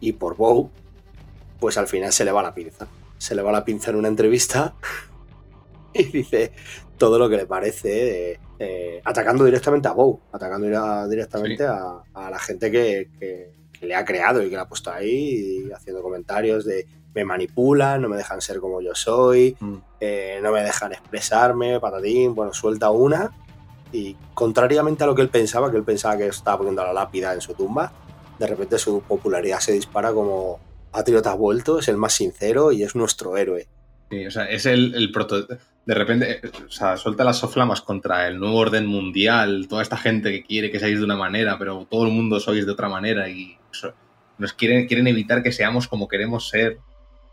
y 0.00 0.12
por 0.12 0.36
Bow, 0.36 0.70
pues 1.60 1.78
al 1.78 1.86
final 1.88 2.12
se 2.12 2.24
le 2.24 2.32
va 2.32 2.42
la 2.42 2.54
pinza. 2.54 2.86
Se 3.18 3.34
le 3.34 3.42
va 3.42 3.50
la 3.52 3.64
pinza 3.64 3.90
en 3.90 3.96
una 3.96 4.08
entrevista 4.08 4.74
y 5.94 6.04
dice 6.04 6.52
todo 6.98 7.18
lo 7.18 7.28
que 7.28 7.36
le 7.36 7.46
parece, 7.46 8.32
eh, 8.32 8.40
eh, 8.58 9.00
atacando 9.04 9.44
directamente 9.44 9.86
a 9.88 9.92
Bow, 9.92 10.20
atacando 10.32 11.08
directamente 11.08 11.64
Sí. 11.64 11.70
a, 11.70 12.02
a 12.14 12.30
la 12.30 12.38
gente 12.38 12.70
que, 12.70 13.10
que- 13.20 13.54
que 13.78 13.86
le 13.86 13.94
ha 13.94 14.04
creado 14.04 14.42
y 14.42 14.48
que 14.48 14.56
le 14.56 14.62
ha 14.62 14.68
puesto 14.68 14.90
ahí, 14.90 15.70
haciendo 15.74 16.02
comentarios 16.02 16.64
de 16.64 16.86
me 17.14 17.24
manipulan, 17.24 18.02
no 18.02 18.08
me 18.10 18.16
dejan 18.16 18.42
ser 18.42 18.60
como 18.60 18.82
yo 18.82 18.94
soy, 18.94 19.56
eh, 20.00 20.38
no 20.42 20.52
me 20.52 20.62
dejan 20.62 20.92
expresarme, 20.92 21.80
patatín, 21.80 22.34
bueno, 22.34 22.52
suelta 22.52 22.90
una. 22.90 23.32
Y 23.90 24.16
contrariamente 24.34 25.04
a 25.04 25.06
lo 25.06 25.14
que 25.14 25.22
él 25.22 25.30
pensaba, 25.30 25.70
que 25.70 25.78
él 25.78 25.84
pensaba 25.84 26.18
que 26.18 26.26
estaba 26.26 26.58
poniendo 26.58 26.82
la 26.84 26.92
lápida 26.92 27.32
en 27.32 27.40
su 27.40 27.54
tumba, 27.54 27.92
de 28.38 28.46
repente 28.46 28.78
su 28.78 29.00
popularidad 29.00 29.60
se 29.60 29.72
dispara 29.72 30.12
como 30.12 30.60
Patriota 30.90 31.32
ha 31.32 31.36
vuelto, 31.36 31.78
es 31.78 31.88
el 31.88 31.96
más 31.96 32.12
sincero 32.12 32.70
y 32.70 32.82
es 32.82 32.94
nuestro 32.94 33.36
héroe. 33.36 33.66
Sí, 34.10 34.26
o 34.26 34.30
sea, 34.30 34.44
es 34.50 34.66
el, 34.66 34.94
el 34.94 35.10
proto. 35.10 35.46
De 35.86 35.94
repente, 35.94 36.40
eh, 36.42 36.50
o 36.66 36.70
sea, 36.70 36.96
suelta 36.96 37.22
las 37.22 37.38
soflamas 37.38 37.80
contra 37.80 38.26
el 38.26 38.40
nuevo 38.40 38.56
orden 38.56 38.86
mundial, 38.86 39.68
toda 39.68 39.82
esta 39.82 39.96
gente 39.96 40.32
que 40.32 40.42
quiere 40.42 40.70
que 40.70 40.80
seáis 40.80 40.98
de 40.98 41.04
una 41.04 41.16
manera, 41.16 41.56
pero 41.58 41.86
todo 41.88 42.06
el 42.06 42.12
mundo 42.12 42.40
sois 42.40 42.66
de 42.66 42.72
otra 42.72 42.88
manera 42.88 43.28
y 43.28 43.56
nos 44.38 44.52
quieren, 44.52 44.86
quieren 44.88 45.06
evitar 45.06 45.44
que 45.44 45.52
seamos 45.52 45.86
como 45.86 46.08
queremos 46.08 46.48
ser. 46.48 46.78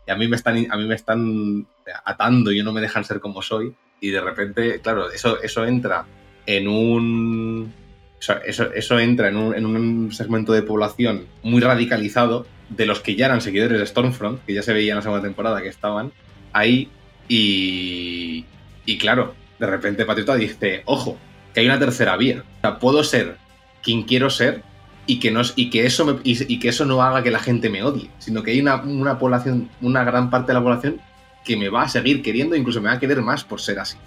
Y 0.06 0.12
a 0.12 0.16
mí 0.16 0.28
me 0.28 0.36
están, 0.36 0.66
a 0.70 0.76
mí 0.76 0.86
me 0.86 0.94
están 0.94 1.66
atando 2.04 2.52
y 2.52 2.62
no 2.62 2.72
me 2.72 2.80
dejan 2.80 3.04
ser 3.04 3.18
como 3.18 3.42
soy. 3.42 3.74
Y 4.00 4.10
de 4.10 4.20
repente, 4.20 4.80
claro, 4.80 5.10
eso, 5.10 5.42
eso 5.42 5.66
entra 5.66 6.06
en 6.46 6.68
un. 6.68 7.74
eso, 8.20 8.72
eso 8.72 8.98
entra 9.00 9.28
en 9.28 9.36
un, 9.36 9.54
en 9.54 9.66
un 9.66 10.12
segmento 10.12 10.52
de 10.52 10.62
población 10.62 11.26
muy 11.42 11.60
radicalizado 11.60 12.46
de 12.68 12.86
los 12.86 13.00
que 13.00 13.16
ya 13.16 13.26
eran 13.26 13.40
seguidores 13.40 13.80
de 13.80 13.86
Stormfront, 13.86 14.44
que 14.44 14.54
ya 14.54 14.62
se 14.62 14.72
veía 14.72 14.92
en 14.92 14.96
la 14.96 15.02
segunda 15.02 15.22
temporada 15.24 15.60
que 15.60 15.68
estaban 15.68 16.12
ahí 16.52 16.88
y, 17.28 18.44
y 18.86 18.98
claro, 18.98 19.34
de 19.58 19.66
repente 19.66 20.04
Patriota 20.04 20.36
dice, 20.36 20.82
ojo, 20.86 21.18
que 21.52 21.60
hay 21.60 21.66
una 21.66 21.78
tercera 21.78 22.16
vía. 22.16 22.44
O 22.58 22.60
sea, 22.60 22.78
puedo 22.78 23.04
ser 23.04 23.36
quien 23.82 24.02
quiero 24.02 24.30
ser 24.30 24.62
y 25.06 25.20
que, 25.20 25.30
no, 25.30 25.42
y 25.56 25.70
que, 25.70 25.86
eso, 25.86 26.20
y, 26.24 26.58
que 26.58 26.68
eso 26.68 26.84
no 26.84 27.02
haga 27.02 27.22
que 27.22 27.30
la 27.30 27.38
gente 27.38 27.68
me 27.68 27.82
odie, 27.82 28.10
sino 28.18 28.42
que 28.42 28.52
hay 28.52 28.60
una, 28.60 28.82
una 28.82 29.18
población, 29.18 29.70
una 29.80 30.02
gran 30.04 30.30
parte 30.30 30.48
de 30.48 30.54
la 30.54 30.62
población 30.62 31.00
que 31.44 31.56
me 31.56 31.68
va 31.68 31.82
a 31.82 31.88
seguir 31.88 32.22
queriendo, 32.22 32.56
incluso 32.56 32.80
me 32.80 32.88
va 32.88 32.94
a 32.94 32.98
querer 32.98 33.20
más 33.20 33.44
por 33.44 33.60
ser 33.60 33.78
así. 33.78 33.98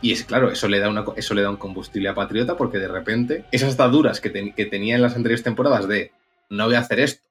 Y 0.00 0.12
es 0.12 0.22
claro, 0.22 0.50
eso 0.50 0.68
le 0.68 0.78
da, 0.78 0.88
una, 0.88 1.04
eso 1.16 1.34
le 1.34 1.42
da 1.42 1.50
un 1.50 1.56
combustible 1.56 2.08
a 2.08 2.14
Patriota 2.14 2.56
porque 2.56 2.78
de 2.78 2.88
repente 2.88 3.44
esas 3.50 3.74
ataduras 3.74 4.20
que, 4.20 4.52
que 4.54 4.66
tenía 4.66 4.94
en 4.94 5.02
las 5.02 5.16
anteriores 5.16 5.42
temporadas 5.42 5.88
de 5.88 6.12
no 6.50 6.66
voy 6.66 6.74
a 6.74 6.80
hacer 6.80 7.00
esto 7.00 7.28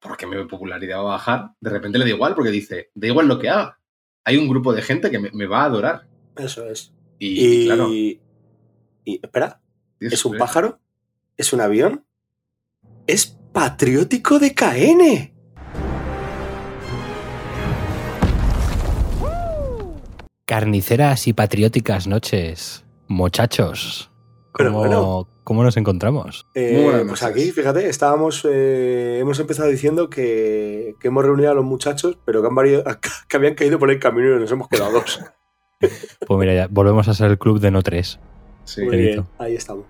porque 0.00 0.26
mi 0.26 0.42
popularidad 0.44 0.98
va 0.98 1.00
a 1.00 1.16
bajar, 1.16 1.50
de 1.60 1.70
repente 1.70 1.98
le 1.98 2.04
da 2.04 2.10
igual 2.10 2.34
porque 2.34 2.50
dice, 2.50 2.90
da 2.94 3.06
igual 3.06 3.28
lo 3.28 3.38
que 3.38 3.48
haga. 3.48 3.78
Hay 4.28 4.36
un 4.38 4.48
grupo 4.48 4.74
de 4.74 4.82
gente 4.82 5.08
que 5.08 5.20
me, 5.20 5.30
me 5.30 5.46
va 5.46 5.62
a 5.62 5.66
adorar. 5.66 6.08
Eso 6.36 6.68
es. 6.68 6.92
Y, 7.20 7.62
Y, 7.62 7.66
claro, 7.66 7.88
y- 7.94 8.20
espera, 9.22 9.60
Dios, 10.00 10.12
¿es 10.14 10.24
un 10.24 10.36
pájaro? 10.36 10.80
¿Es 11.36 11.52
un 11.52 11.60
avión? 11.60 12.04
¡Es 13.06 13.38
patriótico 13.52 14.40
de 14.40 14.52
KN! 14.52 15.32
Carniceras 20.44 21.28
y 21.28 21.32
patrióticas 21.32 22.08
noches. 22.08 22.84
Muchachos. 23.06 24.10
Pero 24.56 24.70
¿Cómo, 24.70 24.78
bueno. 24.80 25.28
¿Cómo 25.44 25.62
nos 25.62 25.76
encontramos? 25.76 26.46
Eh, 26.54 27.04
pues 27.06 27.22
aquí, 27.22 27.52
fíjate, 27.52 27.88
estábamos, 27.88 28.46
eh, 28.50 29.18
hemos 29.20 29.38
empezado 29.38 29.68
diciendo 29.68 30.08
que, 30.10 30.94
que 30.98 31.08
hemos 31.08 31.24
reunido 31.24 31.50
a 31.50 31.54
los 31.54 31.64
muchachos, 31.64 32.18
pero 32.24 32.40
que, 32.42 32.48
han 32.48 32.54
variado- 32.54 32.84
que 33.28 33.36
habían 33.36 33.54
caído 33.54 33.78
por 33.78 33.90
el 33.90 33.98
camino 33.98 34.34
y 34.36 34.40
nos 34.40 34.50
hemos 34.50 34.68
quedado 34.68 34.92
dos. 34.92 35.20
Pues 36.26 36.40
mira, 36.40 36.54
ya 36.54 36.68
volvemos 36.70 37.06
a 37.06 37.12
ser 37.12 37.30
el 37.30 37.38
club 37.38 37.60
de 37.60 37.70
no 37.70 37.82
tres. 37.82 38.18
sí. 38.64 38.82
Muy 38.82 38.96
bien, 38.96 39.26
ahí 39.38 39.54
estamos. 39.56 39.84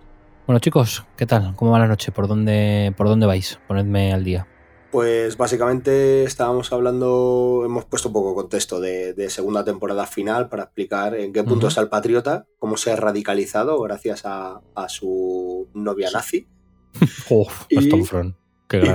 Bueno, 0.47 0.59
chicos, 0.59 1.05
¿qué 1.17 1.27
tal? 1.27 1.55
¿Cómo 1.55 1.71
va 1.71 1.79
la 1.79 1.87
noche? 1.87 2.11
¿Por 2.11 2.27
dónde, 2.27 2.93
por 2.97 3.09
dónde 3.09 3.27
vais? 3.27 3.61
Ponedme 3.69 4.13
al 4.13 4.25
día. 4.25 4.49
Pues 4.91 5.37
básicamente 5.37 6.25
estábamos 6.25 6.73
hablando, 6.73 7.63
hemos 7.67 7.85
puesto 7.85 8.09
un 8.09 8.15
poco 8.15 8.35
contexto 8.35 8.81
de, 8.81 9.13
de 9.15 9.29
segunda 9.31 9.65
temporada 9.65 10.07
final 10.07 10.49
para 10.49 10.63
explicar 10.65 11.15
en 11.17 11.33
qué 11.33 11.43
punto 11.43 11.67
está 11.69 11.81
el 11.83 11.89
patriota, 11.89 12.47
cómo 12.59 12.77
se 12.77 12.93
ha 12.93 12.97
radicalizado 12.97 13.81
gracias 13.83 14.23
a, 14.25 14.61
a 14.75 14.89
su 14.89 15.69
novia 15.75 16.09
nazi. 16.13 16.47
Y- 17.69 17.91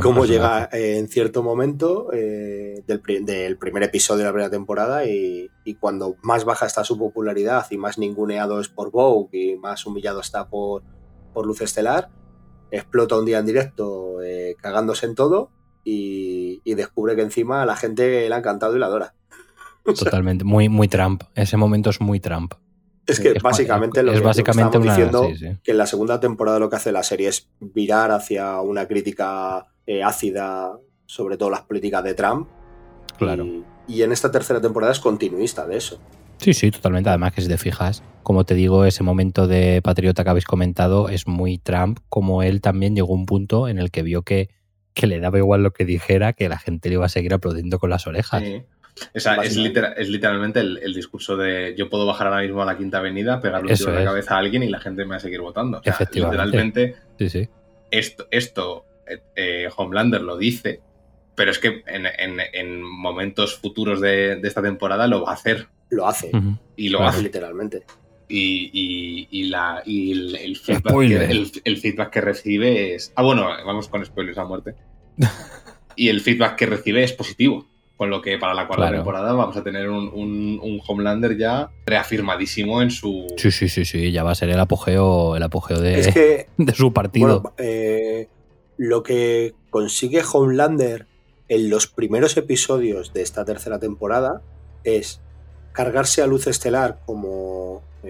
cómo 0.02 0.26
llega 0.26 0.70
eh, 0.74 0.98
en 0.98 1.08
cierto 1.08 1.44
momento 1.44 2.10
eh, 2.12 2.84
del, 2.88 3.00
pri- 3.00 3.24
del 3.24 3.58
primer 3.58 3.84
episodio 3.84 4.20
de 4.20 4.26
la 4.26 4.32
primera 4.32 4.50
temporada 4.50 5.06
y, 5.06 5.50
y 5.64 5.76
cuando 5.76 6.16
más 6.24 6.44
baja 6.46 6.66
está 6.66 6.84
su 6.84 6.98
popularidad 6.98 7.68
y 7.70 7.78
más 7.78 7.98
ninguneado 7.98 8.60
es 8.60 8.68
por 8.70 8.92
Vogue 8.92 9.30
y 9.38 9.56
más 9.58 9.86
humillado 9.86 10.20
está 10.20 10.48
por, 10.50 10.84
por 11.34 11.46
Luz 11.46 11.62
Estelar, 11.62 12.10
explota 12.72 13.18
un 13.18 13.26
día 13.26 13.40
en 13.40 13.46
directo 13.46 14.22
eh, 14.24 14.56
cagándose 14.60 15.06
en 15.06 15.16
todo 15.16 15.52
y, 15.84 16.62
y 16.64 16.76
descubre 16.76 17.16
que 17.16 17.22
encima 17.22 17.62
a 17.62 17.66
la 17.66 17.76
gente 17.76 18.28
le 18.30 18.34
ha 18.36 18.38
encantado 18.38 18.76
y 18.76 18.80
la 18.80 18.86
adora. 18.88 19.14
Totalmente. 19.84 20.44
Muy, 20.44 20.70
muy 20.70 20.88
Trump. 20.88 21.24
Ese 21.36 21.58
momento 21.58 21.90
es 21.90 22.00
muy 22.02 22.20
Trump. 22.20 22.54
es 23.08 23.20
que 23.20 23.30
Es- 23.32 23.42
básicamente 23.44 24.04
lo 24.04 24.12
es 24.12 24.18
lo 24.18 24.22
que 24.22 24.28
básicamente 24.28 24.78
estábamos 24.78 24.86
una. 24.86 24.96
diciendo 25.26 25.38
sí, 25.38 25.54
sí. 25.56 25.60
que 25.64 25.72
en 25.72 25.78
la 25.78 25.88
segunda 25.88 26.20
temporada 26.20 26.60
lo 26.60 26.70
que 26.70 26.76
hace 26.76 26.92
la 26.92 27.04
serie 27.04 27.30
es 27.30 27.50
virar 27.60 28.12
hacia 28.12 28.62
una 28.62 28.88
crítica 28.88 29.68
eh, 29.88 30.04
ácida 30.04 30.78
sobre 31.08 31.36
todo 31.38 31.50
las 31.50 31.62
políticas 31.64 32.04
de 32.04 32.14
Trump. 32.14 32.48
Claro. 33.18 33.44
Y, 33.46 33.64
y 33.88 34.04
en 34.04 34.12
esta 34.12 34.32
tercera 34.32 34.62
temporada 34.62 34.92
es 34.94 35.00
continuista 35.00 35.66
de 35.68 35.78
eso. 35.78 36.00
Sí, 36.38 36.54
sí, 36.54 36.72
totalmente. 36.72 37.10
Además 37.10 37.34
que 37.34 37.42
si 37.42 37.48
te 37.48 37.58
fijas, 37.58 38.02
como 38.24 38.46
te 38.46 38.56
digo, 38.56 38.86
ese 38.86 39.04
momento 39.04 39.48
de 39.48 39.82
patriota 39.84 40.24
que 40.24 40.30
habéis 40.30 40.46
comentado 40.46 41.10
es 41.10 41.28
muy 41.28 41.58
Trump, 41.58 42.00
como 42.10 42.42
él 42.44 42.62
también 42.62 42.96
llegó 42.96 43.14
a 43.14 43.18
un 43.18 43.26
punto 43.26 43.68
en 43.68 43.78
el 43.78 43.92
que 43.92 44.02
vio 44.04 44.22
que, 44.24 44.50
que 44.94 45.08
le 45.08 45.20
daba 45.20 45.38
igual 45.38 45.64
lo 45.64 45.72
que 45.72 45.86
dijera, 45.86 46.34
que 46.34 46.50
la 46.50 46.58
gente 46.60 46.90
le 46.90 46.96
iba 46.96 47.06
a 47.06 47.10
seguir 47.10 47.34
aplaudiendo 47.34 47.80
con 47.80 47.90
las 47.90 48.08
orejas. 48.08 48.42
Sí. 48.44 48.64
O 49.16 49.20
sea, 49.20 49.34
es, 49.34 49.38
Básicamente. 49.38 49.60
litera- 49.80 49.94
es 49.94 50.10
literalmente 50.10 50.60
el, 50.60 50.78
el 50.84 50.94
discurso 50.94 51.38
de 51.38 51.74
yo 51.78 51.90
puedo 51.90 52.06
bajar 52.06 52.28
ahora 52.28 52.42
mismo 52.42 52.62
a 52.62 52.66
la 52.66 52.78
quinta 52.78 52.98
avenida, 52.98 53.40
pegarle 53.40 53.72
un 53.72 53.78
tiro 53.78 53.90
en 53.92 53.96
la 53.96 54.04
cabeza 54.06 54.36
a 54.36 54.40
alguien 54.40 54.64
y 54.64 54.70
la 54.70 54.80
gente 54.82 55.04
me 55.06 55.12
va 55.12 55.16
a 55.16 55.20
seguir 55.20 55.40
votando. 55.40 55.80
O 55.80 55.84
sea, 55.84 55.94
Efectivamente. 55.94 56.46
literalmente 56.46 56.96
Sí, 57.18 57.30
sí. 57.30 57.50
esto, 57.90 58.28
esto 58.32 58.86
eh, 59.08 59.22
eh, 59.38 59.70
Homelander 59.76 60.22
lo 60.22 60.38
dice, 60.38 60.82
pero 61.36 61.52
es 61.52 61.60
que 61.60 61.84
en, 61.88 62.06
en- 62.06 62.40
en 62.54 62.82
momentos 62.84 63.56
futuros 63.58 64.02
de, 64.02 64.36
de 64.36 64.48
esta 64.48 64.62
temporada 64.62 65.08
lo 65.08 65.24
va 65.24 65.32
a 65.32 65.36
hacer. 65.36 65.68
Lo 65.90 66.06
hace, 66.08 66.30
Ujú. 66.34 66.58
Y 66.76 66.90
lo 66.90 67.00
Claro. 67.00 67.12
hace. 67.14 67.24
literalmente. 67.24 67.84
Y, 68.32 68.70
y- 68.72 69.28
y 69.32 69.44
la, 69.50 69.84
y 69.86 70.12
el, 70.14 70.36
el 70.36 70.56
feedback 70.58 70.84
que, 70.84 70.90
Spoiler. 70.90 71.22
el, 71.32 71.52
el 71.66 71.78
feedback 71.78 72.10
que 72.12 72.22
recibe 72.22 72.96
es. 72.96 73.12
Ah, 73.16 73.24
bueno, 73.24 73.44
vamos 73.66 73.88
con 73.90 74.06
spoilers 74.06 74.38
a 74.38 74.46
muerte. 74.46 74.76
y 75.96 76.10
el 76.10 76.22
feedback 76.22 76.56
que 76.56 76.66
recibe 76.66 77.04
es 77.04 77.14
positivo. 77.14 77.68
Con 77.98 78.10
lo 78.10 78.20
que 78.22 78.40
para 78.40 78.56
la 78.56 78.66
cuarta 78.66 78.86
Claro. 78.88 78.96
temporada 78.98 79.34
vamos 79.34 79.56
a 79.58 79.64
tener 79.64 79.88
un, 79.90 80.08
un- 80.08 80.60
un 80.64 80.82
Homelander 80.88 81.38
ya 81.38 81.70
reafirmadísimo 81.86 82.82
en 82.82 82.90
su. 82.90 83.28
Sí, 83.38 83.52
sí, 83.52 83.70
sí, 83.70 83.86
sí. 83.86 84.12
Ya 84.12 84.24
va 84.24 84.32
a 84.32 84.36
ser 84.36 84.50
el 84.50 84.60
apogeo, 84.60 85.36
el 85.36 85.44
apogeo 85.44 85.80
de, 85.80 86.00
Es 86.00 86.08
que, 86.14 86.48
de 86.58 86.74
su 86.74 86.94
partido. 86.94 87.42
bueno, 87.42 87.54
eh, 87.60 88.28
lo 88.78 89.04
que 89.04 89.54
consigue 89.70 90.22
Homelander 90.34 91.06
en 91.48 91.70
los 91.70 91.86
primeros 91.86 92.38
episodios 92.38 93.14
de 93.14 93.22
esta 93.22 93.46
tercera 93.46 93.78
temporada 93.78 94.42
es 94.84 95.22
cargarse 95.74 96.22
a 96.24 96.28
Luz 96.28 96.48
Estelar 96.48 97.00
como 97.06 97.41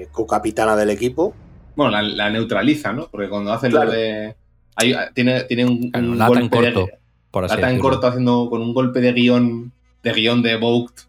eh, 0.01 0.07
co-capitana 0.11 0.75
del 0.75 0.89
equipo. 0.89 1.33
Bueno, 1.75 1.91
la, 1.91 2.01
la 2.01 2.29
neutraliza, 2.29 2.93
¿no? 2.93 3.07
Porque 3.09 3.29
cuando 3.29 3.51
hace 3.53 3.69
Claro. 3.69 3.87
lo 3.87 3.91
de. 3.93 4.35
hay- 4.75 4.95
tiene, 5.13 5.41
tiene 5.43 5.65
un, 5.65 5.91
un 5.95 6.17
lata 6.17 6.39
en 6.39 6.47
golpe 6.49 6.61
de- 6.67 6.73
corto, 6.73 6.89
por 7.31 7.45
así 7.45 7.55
lata 7.55 7.67
en 7.69 7.75
decirlo. 7.75 7.89
corto 7.91 8.07
haciendo 8.07 8.49
con 8.49 8.61
un 8.61 8.73
golpe 8.73 8.99
de 9.01 9.13
guion 9.13 9.71
de 10.03 10.13
guion 10.13 10.41
de 10.41 10.55
Vogt 10.57 11.01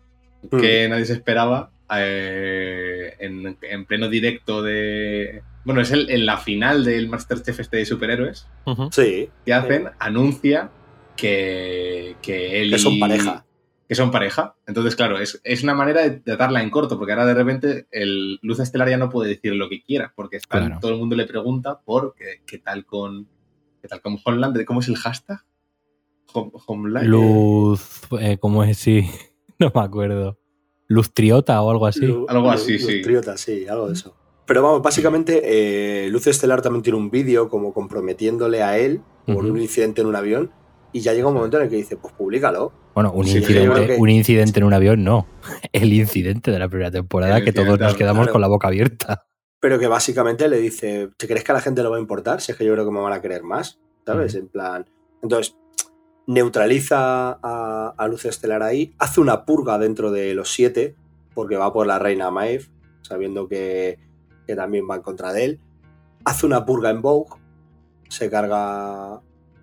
que 0.51 0.89
nadie 0.89 1.05
se 1.05 1.13
esperaba 1.15 1.71
eh, 1.97 3.15
en, 3.21 3.57
en 3.63 3.85
pleno 3.87 4.09
directo 4.09 4.63
de 4.63 5.43
bueno 5.65 5.81
es 5.81 5.91
el, 5.93 6.11
en 6.11 6.27
la 6.27 6.37
final 6.39 6.85
del 6.85 7.09
Masterchef 7.09 7.61
este 7.61 7.77
de 7.79 7.87
superhéroes. 7.87 8.47
Sí, 8.91 9.29
que 9.47 9.55
hacen 9.55 9.89
anuncia 9.99 10.71
que 11.17 12.17
que 12.23 12.63
él 12.63 12.71
que 12.71 12.79
son 12.79 12.95
y- 12.95 13.01
pareja. 13.01 13.45
Que 13.93 13.97
son 13.97 14.11
pareja 14.11 14.55
entonces 14.67 14.97
claro 14.97 15.19
es, 15.19 15.41
es 15.45 15.63
una 15.63 15.75
manera 15.75 16.01
de 16.03 16.11
tratarla 16.21 16.63
en 16.63 16.71
corto 16.71 16.99
porque 16.99 17.13
ahora 17.13 17.27
de 17.27 17.35
repente 17.35 17.87
el 17.91 18.39
Luz 18.43 18.59
Estelar 18.61 18.89
ya 18.89 18.97
no 18.97 19.11
puede 19.11 19.29
decir 19.31 19.53
lo 19.55 19.69
que 19.69 19.83
quiera 19.83 20.13
porque 20.17 20.39
Claro. 20.49 20.79
todo 20.81 20.93
el 20.93 20.99
mundo 20.99 21.15
le 21.17 21.27
pregunta 21.27 21.81
por 21.85 22.15
qué, 22.15 22.41
qué 22.47 22.59
tal 22.59 22.85
con 22.87 23.29
qué 23.81 23.89
tal 23.89 24.01
con 24.01 24.17
Homelander 24.25 24.65
cómo 24.65 24.81
es 24.81 24.89
el 24.89 24.97
hashtag 24.97 25.41
Hom- 26.33 26.51
Homelander 26.67 27.11
Luz, 27.11 28.01
eh, 28.21 28.39
¿cómo 28.39 28.65
es? 28.65 28.79
Sí, 28.79 29.07
no 29.59 29.71
me 29.75 29.81
acuerdo. 29.83 30.39
Luz 30.89 31.13
Triota 31.13 31.61
o 31.63 31.71
algo 31.71 31.87
así. 31.87 32.07
Lu- 32.07 32.27
Algo 32.29 32.45
Lu- 32.45 32.51
así, 32.51 32.73
Luz 32.79 32.87
sí. 32.87 33.03
Triota, 33.03 33.37
sí, 33.37 33.67
algo 33.69 33.89
de 33.89 33.95
eso. 33.95 34.17
Pero 34.47 34.63
vamos, 34.63 34.83
básicamente, 34.83 35.43
eh, 36.07 36.09
Luz 36.11 36.27
Estelar 36.27 36.63
también 36.63 36.83
tiene 36.83 36.99
un 36.99 37.11
vídeo 37.11 37.49
como 37.49 37.73
comprometiéndole 37.75 38.63
a 38.63 38.79
él 38.79 39.01
por 39.27 39.45
un 39.45 39.59
incidente 39.61 40.01
en 40.01 40.07
un 40.07 40.17
avión. 40.17 40.51
Y 40.93 41.01
ya 41.01 41.13
llega 41.15 41.29
un 41.29 41.35
momento 41.35 41.57
en 41.57 41.65
el 41.65 41.69
que 41.71 41.77
dice, 41.77 41.97
pues 41.97 42.13
públicalo. 42.15 42.73
Bueno, 42.95 43.13
un 43.13 43.25
Sí, 43.27 43.39
incidente, 43.39 43.87
que- 43.87 43.97
un 43.97 44.11
incidente 44.11 44.61
en 44.61 44.65
un 44.67 44.75
avión, 44.75 45.03
no. 45.03 45.27
El 45.73 45.93
incidente 45.93 46.51
de 46.51 46.59
la 46.59 46.69
primera 46.69 46.91
temporada 46.91 47.39
El 47.39 47.45
que 47.45 47.53
todos 47.53 47.79
nos 47.79 47.95
quedamos 47.95 48.25
claro. 48.25 48.33
con 48.33 48.41
la 48.43 48.49
boca 48.49 48.69
abierta. 48.69 49.25
Pero 49.61 49.79
que 49.79 49.87
básicamente 49.87 50.49
le 50.49 50.59
dice, 50.59 51.09
¿te 51.17 51.27
crees 51.27 51.45
que 51.45 51.53
a 51.53 51.55
la 51.55 51.61
gente 51.61 51.83
le 51.83 51.89
va 51.89 51.97
a 51.97 52.01
importar? 52.01 52.41
Si 52.41 52.53
es 52.53 52.59
que 52.59 52.65
yo 52.65 52.73
creo 52.75 52.85
que 52.85 52.91
me 52.91 53.01
van 53.01 53.13
a 53.13 53.21
querer 53.23 53.43
más, 53.43 53.79
¿sabes? 54.05 54.35
En 54.35 54.49
plan... 54.49 54.85
Entonces, 55.23 55.57
neutraliza 56.27 57.39
a, 57.43 57.95
a 57.97 58.09
Luz 58.09 58.25
Estelar 58.25 58.63
ahí, 58.63 58.95
hace 58.99 59.21
una 59.21 59.45
purga 59.45 59.79
dentro 59.79 60.11
de 60.11 60.35
los 60.35 60.53
siete, 60.53 60.95
porque 61.35 61.57
va 61.57 61.73
por 61.73 61.87
la 61.87 61.99
reina 61.99 62.31
Maeve, 62.31 62.67
sabiendo 63.03 63.49
que, 63.49 63.99
que 64.47 64.55
también 64.57 64.85
va 64.91 64.97
en 64.97 65.03
contra 65.03 65.33
de 65.33 65.45
él. 65.45 65.61
Hace 66.25 66.47
una 66.47 66.65
purga 66.65 66.91
en 66.91 67.01
Vogue, 67.03 67.31
se 68.09 68.29
carga... 68.31 69.21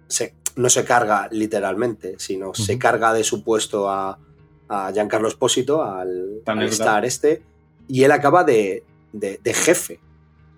Se, 0.07 0.33
no 0.55 0.69
se 0.69 0.83
carga 0.85 1.27
literalmente, 1.31 2.15
sino 2.17 2.53
se 2.53 2.77
carga 2.77 3.13
de 3.13 3.23
su 3.23 3.43
puesto 3.43 3.89
a, 3.89 4.19
a 4.67 4.91
Giancarlo 4.91 5.27
Espósito, 5.27 5.83
al, 5.83 6.41
al. 6.45 6.63
Star 6.63 7.05
este, 7.05 7.41
y 7.87 8.03
él 8.03 8.11
acaba 8.11 8.43
de, 8.43 8.83
de- 9.13 9.39
de 9.43 9.53
jefe. 9.53 9.99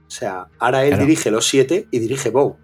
O 0.08 0.12
sea, 0.12 0.48
ahora 0.60 0.84
él 0.84 0.90
Claro. 0.90 1.06
dirige 1.06 1.32
los 1.32 1.48
siete 1.48 1.88
y 1.92 2.00
dirige 2.00 2.30
Vogue. 2.30 2.56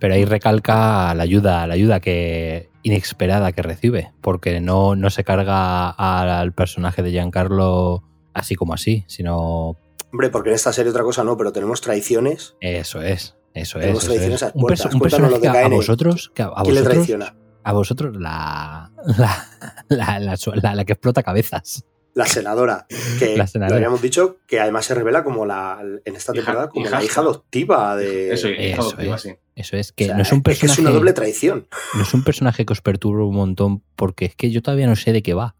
Pero 0.00 0.14
ahí 0.14 0.24
recalca 0.24 1.14
la 1.14 1.22
ayuda, 1.22 1.66
la 1.66 1.74
ayuda 1.74 2.00
que 2.00 2.68
inesperada 2.82 3.52
que 3.52 3.62
recibe, 3.62 4.12
porque 4.20 4.60
no, 4.60 4.94
no 4.96 5.10
se 5.10 5.22
carga 5.24 5.88
al 5.90 6.52
personaje 6.52 7.02
de 7.02 7.10
Giancarlo 7.12 8.02
así 8.34 8.54
como 8.56 8.74
así, 8.74 9.04
sino 9.06 9.76
Hombre, 10.12 10.28
porque 10.30 10.50
en 10.50 10.54
esta 10.56 10.72
serie 10.72 10.90
otra 10.90 11.02
cosa 11.04 11.24
no, 11.24 11.36
pero 11.36 11.52
tenemos 11.52 11.80
traiciones. 11.80 12.56
eso 12.60 13.00
es, 13.02 13.35
eso 13.56 13.78
es. 13.80 13.86
Eso 14.04 14.12
es. 14.12 14.42
a 14.42 14.52
Un, 14.54 14.64
perso- 14.64 14.92
un 14.92 15.00
personaje 15.00 15.30
lo 15.34 15.40
de 15.40 15.50
que 15.50 15.58
a, 15.58 15.68
vosotros, 15.68 16.30
que 16.34 16.42
a, 16.42 16.46
a 16.54 16.62
¿Quién 16.62 16.74
le 16.74 16.80
vosotros, 16.82 16.94
traiciona? 16.94 17.36
a 17.64 17.72
vosotros 17.72 18.16
la, 18.16 18.92
la, 19.18 19.46
la, 19.88 20.18
la, 20.20 20.36
la- 20.62 20.74
la 20.74 20.84
que 20.84 20.92
explota 20.92 21.22
cabezas. 21.22 21.84
La 22.14 22.24
senadora, 22.24 22.86
que 23.18 23.36
La 23.36 23.46
senadora. 23.46 23.74
lo 23.74 23.76
habíamos 23.76 24.00
dicho 24.00 24.38
que 24.46 24.58
además 24.58 24.86
se 24.86 24.94
revela 24.94 25.22
como 25.22 25.44
la 25.44 25.78
en 25.82 26.16
esta 26.16 26.32
Hija- 26.32 26.44
temporada 26.44 26.68
como 26.70 26.88
la 26.88 27.04
hija 27.04 27.20
adoptiva 27.20 27.94
de. 27.94 28.32
Eso, 28.32 28.48
Eso 28.48 28.62
hija 28.62 28.80
adoptiva, 28.80 29.16
es. 29.16 29.22
sí. 29.22 29.34
Eso 29.54 29.76
es, 29.76 29.92
que 29.92 30.04
O 30.04 30.06
sea, 30.08 30.16
no 30.16 30.22
es 30.22 30.32
un 30.32 30.38
es 30.38 30.42
que 30.44 30.50
personaje. 30.50 30.72
es 30.72 30.78
una 30.78 30.90
doble 30.92 31.12
traición. 31.12 31.66
No 31.94 32.02
es 32.02 32.14
un 32.14 32.24
personaje 32.24 32.64
que 32.64 32.72
os 32.72 32.80
perturba 32.80 33.24
un 33.26 33.34
montón, 33.34 33.82
porque 33.96 34.24
es 34.26 34.34
que 34.34 34.50
yo 34.50 34.62
todavía 34.62 34.86
no 34.86 34.96
sé 34.96 35.12
de 35.12 35.22
qué 35.22 35.34
va. 35.34 35.56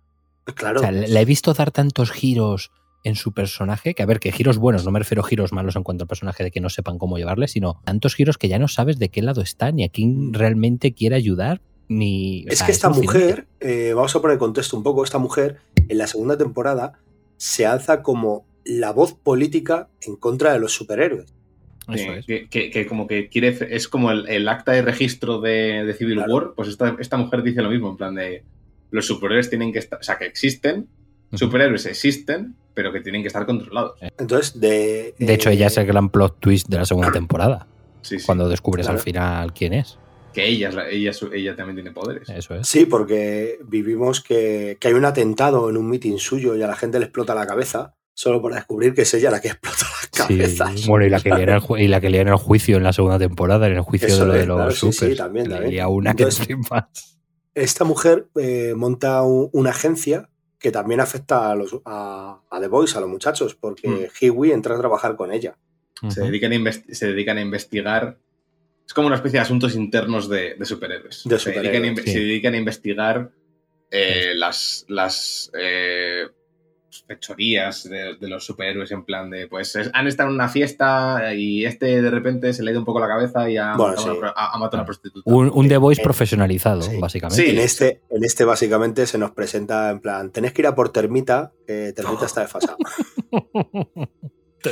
Claro. 0.55 0.81
O 0.81 0.83
sea, 0.83 0.93
le, 0.93 1.09
le 1.09 1.21
he 1.21 1.25
visto 1.27 1.53
dar 1.53 1.73
tantos 1.73 2.11
giros 2.11 2.71
en 3.07 3.15
su 3.15 3.33
personaje, 3.33 3.95
que 3.95 4.03
a 4.03 4.07
ver, 4.07 4.19
que 4.19 4.33
giros 4.33 4.59
buenos, 4.59 4.85
no 4.85 4.91
me 4.91 4.99
refiero 4.99 5.23
a 5.23 5.27
giros 5.29 5.53
malos 5.53 5.77
en 5.77 5.85
cuanto 5.85 6.05
al 6.05 6.09
personaje 6.09 6.43
de 6.43 6.51
que 6.51 6.61
no 6.61 6.69
sepan 6.69 6.99
cómo 6.99 7.19
llevarle, 7.19 7.47
sino 7.47 7.81
tantos 7.85 8.15
giros 8.17 8.37
que 8.37 8.49
ya 8.49 8.59
no 8.59 8.67
sabes 8.67 8.99
de 8.99 9.11
qué 9.11 9.23
lado 9.23 9.43
está, 9.43 9.71
ni 9.71 9.85
a 9.85 9.89
quién 9.89 10.35
realmente 10.35 10.93
quiere 10.93 11.15
ayudar, 11.15 11.61
ni... 11.89 12.45
o 12.47 12.51
es 12.51 12.59
sea, 12.59 12.67
que 12.67 12.73
esta 12.73 12.89
mujer, 12.91 13.47
eh, 13.61 13.93
vamos 13.95 14.15
a 14.17 14.21
poner 14.21 14.35
en 14.35 14.39
contexto 14.41 14.77
un 14.77 14.83
poco, 14.83 15.05
esta 15.05 15.19
mujer 15.19 15.59
en 15.89 15.99
la 15.99 16.07
segunda 16.09 16.37
temporada 16.37 16.95
se 17.37 17.65
alza 17.65 18.03
como 18.03 18.45
la 18.65 18.91
voz 18.93 19.15
política 19.15 19.89
en 20.01 20.17
contra 20.17 20.53
de 20.53 20.59
los 20.59 20.73
superhéroes. 20.73 21.33
Eso 21.89 22.13
es. 22.15 22.27
que, 22.27 22.49
que- 22.49 22.71
que 22.71 22.87
como 22.87 23.07
que 23.07 23.29
quiere, 23.29 23.57
es 23.71 23.87
como 23.87 24.11
el, 24.11 24.29
el 24.29 24.49
acta 24.49 24.73
de 24.73 24.83
registro 24.83 25.41
de, 25.41 25.85
de 25.85 25.95
Civil 25.95 26.17
Claro. 26.17 26.35
War, 26.35 26.53
pues 26.57 26.67
esta, 26.69 26.97
esta 26.99 27.17
mujer 27.17 27.45
dice 27.45 27.63
lo 27.63 27.71
mismo, 27.71 27.89
en 27.91 27.97
plan 27.97 28.17
de 28.17 28.43
los 28.91 29.07
superhéroes 29.07 29.49
tienen 29.49 29.73
que 29.73 29.79
estar, 29.79 30.01
o 30.01 30.03
sea, 30.03 30.19
que 30.19 30.27
existen. 30.27 30.89
Superhéroes 31.35 31.87
existen, 31.87 32.55
pero 32.75 32.93
que 32.93 33.01
tienen 33.01 33.23
que 33.23 33.29
estar 33.29 33.47
controlados. 33.47 33.99
Entonces, 34.19 34.59
de. 34.61 35.15
De 35.19 35.35
hecho, 35.35 35.51
eh, 35.51 35.55
ella 35.55 35.67
es 35.69 35.77
el 35.79 35.87
gran 35.87 36.11
plot 36.11 36.39
twist 36.41 36.69
de 36.69 36.79
la 36.79 36.85
segunda 36.85 37.11
temporada, 37.13 37.67
Sí, 38.03 38.19
sí. 38.19 38.27
cuando 38.27 38.49
descubres 38.49 38.87
Claro. 38.87 38.99
al 38.99 39.03
final 39.05 39.53
quién 39.55 39.73
es. 39.73 39.99
Que 40.33 40.47
ella, 40.47 40.69
es 40.69 40.75
la- 40.75 40.89
ella, 40.91 41.13
ella 41.33 41.57
también 41.57 41.77
tiene 41.77 41.93
poderes. 41.93 42.29
Eso 42.29 42.55
es. 42.55 42.69
Sí, 42.69 42.85
porque 42.85 43.59
vivimos 43.67 44.21
que, 44.23 44.77
que 44.79 44.89
hay 44.89 44.95
un 44.95 45.07
atentado 45.07 45.71
en 45.71 45.79
un 45.79 45.89
mitin 45.89 46.19
suyo 46.19 46.55
y 46.55 46.63
a 46.63 46.67
la 46.67 46.77
gente 46.77 46.99
le 46.99 47.07
explota 47.07 47.35
la 47.35 47.47
cabeza 47.47 47.95
solo 48.13 48.41
para 48.43 48.57
descubrir 48.57 48.93
que 48.95 49.03
es 49.03 49.15
ella 49.15 49.31
la 49.31 49.41
que 49.41 49.49
explota 49.49 49.79
las 49.81 50.27
Sí, 50.29 50.37
cabezas. 50.37 50.87
bueno, 50.87 51.07
y 51.07 51.11
la 51.11 51.21
que 51.21 51.31
lía 51.31 51.43
en 51.45 51.49
el, 51.49 51.61
ju- 51.61 51.83
y 51.83 51.89
la 51.89 52.01
que 52.03 52.11
lía 52.11 52.21
en 52.21 52.29
el 52.29 52.37
juicio 52.37 52.77
en 52.77 52.83
la 52.83 52.93
segunda 52.93 53.19
temporada, 53.19 53.67
en 53.67 53.75
el 53.75 53.81
juicio 53.81 54.09
Eso 54.09 54.21
de 54.21 54.27
lo 54.27 54.35
es, 54.35 54.41
de 54.41 54.47
los 54.47 54.57
claro, 54.57 54.71
sí, 54.73 54.87
sí, 54.87 54.93
supers. 54.93 55.17
también, 55.17 55.49
Le 55.49 55.55
también. 55.59 55.87
una 55.87 56.11
Entonces- 56.11 56.47
que 56.49 56.57
esta 57.55 57.85
mujer 57.85 58.29
eh, 58.39 58.75
monta 58.77 59.23
un- 59.23 59.49
una 59.53 59.71
agencia 59.71 60.29
que 60.67 60.73
también 60.73 60.99
afecta 60.99 61.53
a, 61.53 61.55
los, 61.55 61.77
a, 61.85 62.41
a 62.51 62.61
The 62.61 62.67
Boys, 62.67 62.97
a 62.97 63.01
los 63.01 63.09
muchachos, 63.09 63.55
porque 63.55 63.87
Mm. 63.89 64.07
Hiwi 64.21 64.51
entra 64.51 64.75
a 64.75 64.79
trabajar 64.79 65.15
con 65.15 65.31
ella. 65.33 65.57
Se 66.09 66.23
dedican, 66.23 66.53
a 66.53 66.73
se 66.73 67.07
dedican 67.07 67.39
a 67.39 67.41
investigar. 67.41 68.19
Es 68.85 68.93
como 68.93 69.07
una 69.07 69.15
especie 69.15 69.39
de 69.39 69.43
asuntos 69.43 69.77
internos 69.77 70.29
de, 70.29 70.57
de 70.57 70.65
superhéroes. 70.65 71.23
De 71.25 71.39
se, 71.39 71.51
dedican 71.53 71.67
a, 71.67 71.77
superhéroes, 71.77 71.93
inve- 71.99 72.05
sí. 72.05 72.11
se 72.15 72.19
dedican 72.19 72.55
a 72.55 72.57
investigar 72.57 73.31
eh, 73.93 74.33
las, 74.35 74.85
las 74.89 75.53
eh, 75.57 76.27
fechorías 77.07 77.85
de, 77.89 78.17
de 78.21 78.29
los 78.29 78.45
superhéroes 78.45 78.91
en 78.93 79.05
plan 79.05 79.29
de, 79.31 79.49
pues 79.49 79.75
es- 79.77 79.91
han 79.93 80.07
estado 80.07 80.29
en 80.31 80.35
una 80.37 80.49
fiesta 80.49 81.35
y 81.35 81.65
este 81.65 82.01
de 82.03 82.11
repente 82.11 82.53
se 82.53 82.63
le 82.63 82.71
ha 82.71 82.73
ido 82.73 82.81
un 82.81 82.87
poco 82.87 83.01
la 83.01 83.09
cabeza 83.09 83.49
y 83.51 83.57
ha, 83.57 83.75
Bueno, 83.77 83.95
matado, 83.97 84.15
sí. 84.15 84.21
pro- 84.21 84.33
ha- 84.37 84.59
matado 84.59 84.77
a 84.77 84.81
una 84.81 84.85
prostituta. 84.87 85.31
Un, 85.31 85.51
un 85.55 85.69
The 85.69 85.77
Voice 85.77 86.01
Eh, 86.01 86.05
profesionalizado, 86.05 86.83
sí. 86.83 86.99
básicamente. 86.99 87.45
Sí. 87.45 87.51
En 87.51 87.59
este, 87.59 88.03
en 88.11 88.25
este 88.25 88.45
básicamente 88.45 89.07
se 89.07 89.19
nos 89.19 89.33
presenta 89.33 89.91
en 89.91 90.01
plan, 90.01 90.31
tenés 90.31 90.53
que 90.53 90.63
ir 90.63 90.67
a 90.67 90.75
por 90.75 90.91
Termita, 90.91 91.53
que 91.67 91.93
Termita 91.95 92.27
está 92.27 92.43
desfasado. 92.43 92.77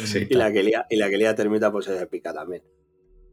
Sí. 0.07 0.27
y 0.29 0.35
la 0.35 0.51
que 0.53 0.63
lía, 0.65 0.87
y 0.91 0.97
la 0.97 1.09
que 1.09 1.17
lía 1.17 1.35
Termita 1.37 1.71
pues 1.71 1.87
es 1.87 2.01
épica 2.03 2.33
también. 2.35 2.63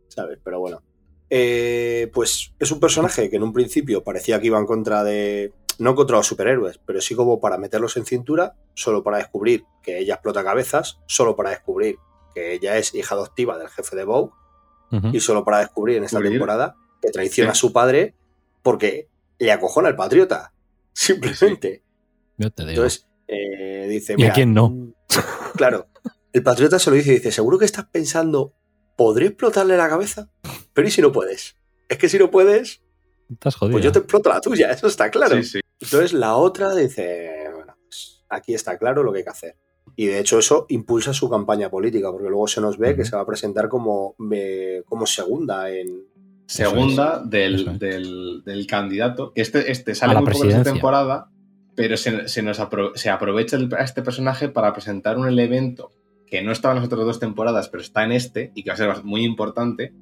¿Sabes? 0.07 0.37
Pero 0.43 0.59
bueno. 0.59 0.83
Eh, 1.29 2.11
pues 2.13 2.53
es 2.59 2.71
un 2.71 2.79
personaje 2.79 3.29
que 3.29 3.37
en 3.37 3.43
un 3.43 3.53
principio 3.53 4.03
parecía 4.03 4.39
que 4.39 4.47
iba 4.47 4.59
en 4.59 4.65
contra 4.65 5.03
de... 5.03 5.53
No 5.81 5.95
contra 5.95 6.17
los 6.17 6.27
superhéroes, 6.27 6.79
pero 6.85 7.01
sí 7.01 7.15
como 7.15 7.39
para 7.39 7.57
meterlos 7.57 7.97
en 7.97 8.05
cintura, 8.05 8.55
solo 8.75 9.03
para 9.03 9.17
descubrir 9.17 9.65
que 9.81 9.97
ella 9.99 10.13
explota 10.15 10.43
cabezas, 10.43 10.99
solo 11.07 11.35
para 11.35 11.49
descubrir 11.49 11.97
que 12.35 12.53
ella 12.53 12.77
es 12.77 12.93
hija 12.93 13.15
adoptiva 13.15 13.57
del 13.57 13.67
jefe 13.69 13.95
de 13.95 14.03
Vogue 14.03 14.31
y 15.11 15.19
solo 15.21 15.43
para 15.43 15.59
descubrir 15.59 15.97
en 15.97 16.03
esta 16.03 16.19
temporada 16.21 16.75
que 17.01 17.09
traiciona 17.09 17.51
Sí. 17.53 17.57
a 17.57 17.59
su 17.59 17.73
padre 17.73 18.13
porque 18.61 19.09
le 19.39 19.51
acojona 19.51 19.87
al 19.87 19.95
patriota. 19.95 20.53
Simplemente. 20.93 21.83
Yo 22.37 22.51
te 22.51 22.63
digo. 22.63 22.73
Entonces, 22.83 23.07
eh, 23.27 23.87
dice. 23.89 24.13
¿Y 24.13 24.15
a 24.15 24.17
"Mira, 24.17 24.33
quién 24.33 24.53
no?" 24.53 24.69
mm, 24.69 24.93
Claro. 25.57 25.87
El 26.33 26.43
patriota 26.43 26.77
se 26.77 26.89
lo 26.91 26.95
dice 26.95 27.11
y 27.11 27.15
dice: 27.15 27.31
Seguro 27.31 27.57
que 27.57 27.65
estás 27.65 27.85
pensando, 27.91 28.53
¿podré 28.95 29.27
explotarle 29.27 29.77
la 29.77 29.89
cabeza? 29.89 30.29
Pero 30.73 30.87
¿y 30.87 30.91
si 30.91 31.01
no 31.01 31.11
puedes? 31.11 31.57
Es 31.89 31.97
que 31.97 32.07
si 32.07 32.19
no 32.19 32.29
puedes, 32.29 32.81
Estás 33.31 33.55
jodido. 33.55 33.73
pues 33.73 33.83
yo 33.85 33.91
te 33.91 33.99
exploto 33.99 34.29
la 34.29 34.39
tuya, 34.41 34.71
eso 34.71 34.87
está 34.87 35.09
claro. 35.09 35.35
Sí, 35.37 35.43
sí. 35.43 35.59
Entonces 35.81 36.13
la 36.13 36.35
otra 36.35 36.75
dice: 36.75 37.45
Bueno, 37.53 37.75
pues 37.85 38.23
aquí 38.29 38.53
está 38.53 38.77
claro 38.77 39.03
lo 39.03 39.11
que 39.11 39.19
hay 39.19 39.23
que 39.23 39.29
hacer. 39.29 39.55
Y 39.95 40.05
de 40.05 40.19
hecho 40.19 40.39
eso 40.39 40.65
impulsa 40.69 41.13
su 41.13 41.29
campaña 41.29 41.69
política, 41.69 42.11
porque 42.11 42.29
luego 42.29 42.47
se 42.47 42.61
nos 42.61 42.77
ve 42.77 42.95
que 42.95 43.03
se 43.05 43.15
va 43.15 43.23
a 43.23 43.25
presentar 43.25 43.67
como, 43.67 44.15
eh, 44.31 44.83
como 44.85 45.05
segunda 45.05 45.69
en, 45.69 46.05
segunda 46.45 47.21
es, 47.23 47.29
del, 47.29 47.67
es. 47.67 47.79
del- 47.79 48.43
del 48.45 48.67
candidato. 48.67 49.33
Que 49.33 49.41
este, 49.41 49.71
este 49.71 49.95
sale 49.95 50.13
muy 50.15 50.31
poco 50.31 50.45
en 50.45 50.51
esta 50.51 50.63
temporada, 50.73 51.29
pero 51.75 51.97
se, 51.97 52.27
se 52.29 52.41
nos 52.41 52.59
apro- 52.59 52.95
se 52.95 53.09
aprovecha 53.09 53.57
el- 53.57 53.73
a 53.73 53.83
este 53.83 54.01
personaje 54.01 54.49
para 54.49 54.71
presentar 54.73 55.17
un 55.17 55.27
evento 55.39 55.91
que 56.27 56.41
no 56.41 56.51
estaba 56.53 56.73
en 56.73 56.77
las 56.81 56.85
otras 56.87 57.03
dos 57.05 57.19
temporadas, 57.19 57.67
pero 57.69 57.81
está 57.83 58.03
en 58.05 58.13
este 58.13 58.51
y 58.55 58.63
que 58.63 58.69
va 58.69 58.75
a 58.75 58.77
ser 58.77 59.03
muy 59.03 59.23
importante. 59.25 59.93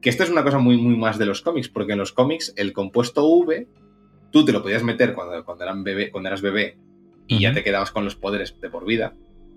Que 0.00 0.08
esto 0.10 0.22
es 0.22 0.30
una 0.30 0.44
cosa 0.44 0.58
muy, 0.58 0.78
muy 0.78 0.96
más 0.96 1.18
de 1.18 1.26
los 1.26 1.42
cómics, 1.42 1.68
porque 1.68 1.92
en 1.92 1.98
los 1.98 2.12
cómics 2.12 2.54
el 2.56 2.72
compuesto 2.72 3.26
V 3.26 3.68
tú 4.30 4.44
te 4.44 4.52
lo 4.52 4.62
podías 4.62 4.82
meter 4.82 5.14
cuando, 5.14 5.44
cuando, 5.44 5.64
eran 5.64 5.84
bebé, 5.84 6.10
cuando 6.10 6.28
eras 6.28 6.42
bebé 6.42 6.76
y 7.26 7.40
ya 7.40 7.52
te 7.52 7.62
quedabas 7.62 7.90
con 7.90 8.04
los 8.04 8.16
poderes 8.16 8.54
de 8.60 8.70
por 8.70 8.84
vida. 8.86 9.14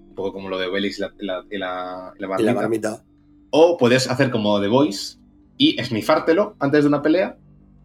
Un 0.09 0.15
poco 0.15 0.33
como 0.33 0.49
lo 0.49 0.57
de 0.59 0.67
Obelix 0.67 0.97
y 0.99 1.01
la, 1.01 1.13
la, 1.19 1.45
la- 1.49 2.13
y 2.17 2.43
la 2.43 2.53
marmita. 2.53 3.03
O 3.49 3.77
puedes 3.77 4.09
hacer 4.09 4.29
como 4.29 4.59
The 4.61 4.67
Voice 4.67 5.17
y 5.57 5.79
esnifártelo 5.79 6.55
antes 6.59 6.83
de 6.83 6.87
una 6.89 7.01
pelea 7.01 7.37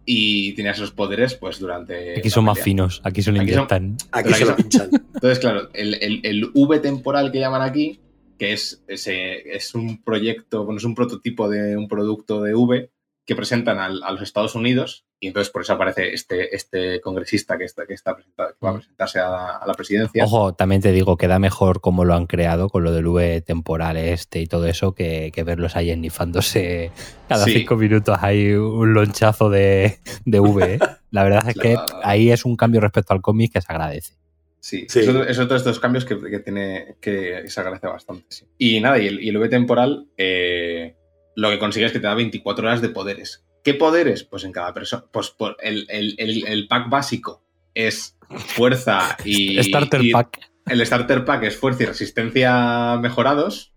y 0.04 0.52
tenías 0.54 0.78
los 0.78 0.90
poderes 0.90 1.34
pues 1.34 1.58
durante. 1.58 2.18
Aquí 2.18 2.30
son 2.30 2.44
más 2.44 2.54
pelea. 2.56 2.64
finos, 2.64 3.00
aquí 3.04 3.22
se 3.22 3.32
lo 3.32 3.40
Aquí 3.40 3.50
son- 3.50 3.58
inyectan. 3.58 3.96
Aquí 4.12 4.24
Pero 4.24 4.36
se 4.36 4.44
lo 4.44 4.50
aquí 4.52 4.62
pinchan. 4.62 4.90
Entonces, 5.14 5.38
claro, 5.38 5.68
el, 5.72 5.94
el- 5.94 6.20
el 6.24 6.50
V 6.54 6.78
temporal 6.80 7.30
que 7.32 7.38
llaman 7.40 7.62
aquí, 7.62 8.00
que 8.38 8.52
es, 8.52 8.82
ese, 8.86 9.48
es 9.56 9.74
un 9.74 10.02
proyecto, 10.02 10.64
bueno, 10.64 10.78
es 10.78 10.84
un 10.84 10.94
prototipo 10.94 11.48
de 11.48 11.76
un 11.76 11.88
producto 11.88 12.42
de 12.42 12.54
V 12.54 12.90
que 13.24 13.34
presentan 13.36 13.78
al- 13.78 14.02
a 14.02 14.12
los 14.12 14.20
Estados 14.22 14.54
Unidos 14.54 15.05
y 15.18 15.28
entonces 15.28 15.50
por 15.50 15.62
eso 15.62 15.72
aparece 15.72 16.12
este, 16.12 16.54
este 16.54 17.00
congresista 17.00 17.56
que, 17.56 17.64
está, 17.64 17.86
que, 17.86 17.94
está 17.94 18.14
presenta- 18.14 18.48
que 18.48 18.64
va 18.66 18.70
a 18.70 18.74
presentarse 18.74 19.18
a 19.18 19.30
la, 19.30 19.56
a 19.56 19.66
la 19.66 19.72
presidencia. 19.74 20.24
Ojo, 20.24 20.54
también 20.54 20.82
te 20.82 20.92
digo, 20.92 21.16
queda 21.16 21.38
mejor 21.38 21.80
como 21.80 22.04
lo 22.04 22.14
han 22.14 22.26
creado 22.26 22.68
con 22.68 22.84
lo 22.84 22.92
del 22.92 23.06
V 23.06 23.40
temporal 23.40 23.96
este 23.96 24.40
y 24.40 24.46
todo 24.46 24.66
eso 24.66 24.94
que, 24.94 25.32
que 25.34 25.42
verlos 25.42 25.74
ahí 25.74 25.90
ennifándose 25.90 26.90
cada 27.28 27.44
Sí. 27.44 27.52
cinco 27.60 27.76
minutos 27.76 28.18
hay 28.20 28.52
un 28.52 28.92
lonchazo 28.92 29.48
de, 29.50 29.98
de 30.24 30.40
V. 30.40 30.74
¿eh? 30.74 30.78
La 31.10 31.24
verdad 31.24 31.48
es 31.48 31.54
que 31.54 31.76
ahí 32.02 32.30
es 32.30 32.44
un 32.44 32.56
cambio 32.56 32.80
respecto 32.82 33.14
al 33.14 33.22
cómic 33.22 33.52
que 33.54 33.60
se 33.62 33.72
agradece. 33.72 34.14
Sí, 34.60 34.84
Sí. 34.88 35.00
Es, 35.00 35.08
otro, 35.08 35.22
es 35.24 35.38
otro 35.38 35.54
de 35.54 35.58
estos 35.58 35.78
cambios 35.80 36.04
que, 36.04 36.18
que 36.20 36.40
tiene 36.40 36.96
que 37.00 37.44
se 37.48 37.60
agradece 37.60 37.86
bastante. 37.86 38.26
sí. 38.28 38.44
Y 38.58 38.80
nada, 38.80 38.98
y 38.98 39.06
el, 39.06 39.22
y 39.22 39.28
el 39.30 39.36
V 39.38 39.48
temporal 39.48 40.08
eh, 40.18 40.96
lo 41.36 41.48
que 41.50 41.58
consigue 41.58 41.86
es 41.86 41.92
que 41.92 42.00
te 42.00 42.06
da 42.06 42.14
24 42.14 42.66
horas 42.66 42.82
de 42.82 42.88
poderes. 42.90 43.44
¿Qué 43.66 43.74
poderes? 43.74 44.22
Pues 44.22 44.44
en 44.44 44.52
cada 44.52 44.72
persona. 44.72 45.02
Pues 45.10 45.30
por 45.30 45.56
el, 45.60 45.86
el- 45.90 46.14
el- 46.18 46.46
el 46.46 46.68
pack 46.68 46.88
básico 46.88 47.42
es 47.74 48.16
fuerza 48.30 49.16
y. 49.24 49.60
Starter 49.64 50.02
y- 50.04 50.12
Pack. 50.12 50.38
El 50.66 50.86
starter 50.86 51.24
pack 51.24 51.42
es 51.42 51.56
fuerza 51.56 51.82
y 51.82 51.86
resistencia 51.86 52.96
mejorados. 53.02 53.72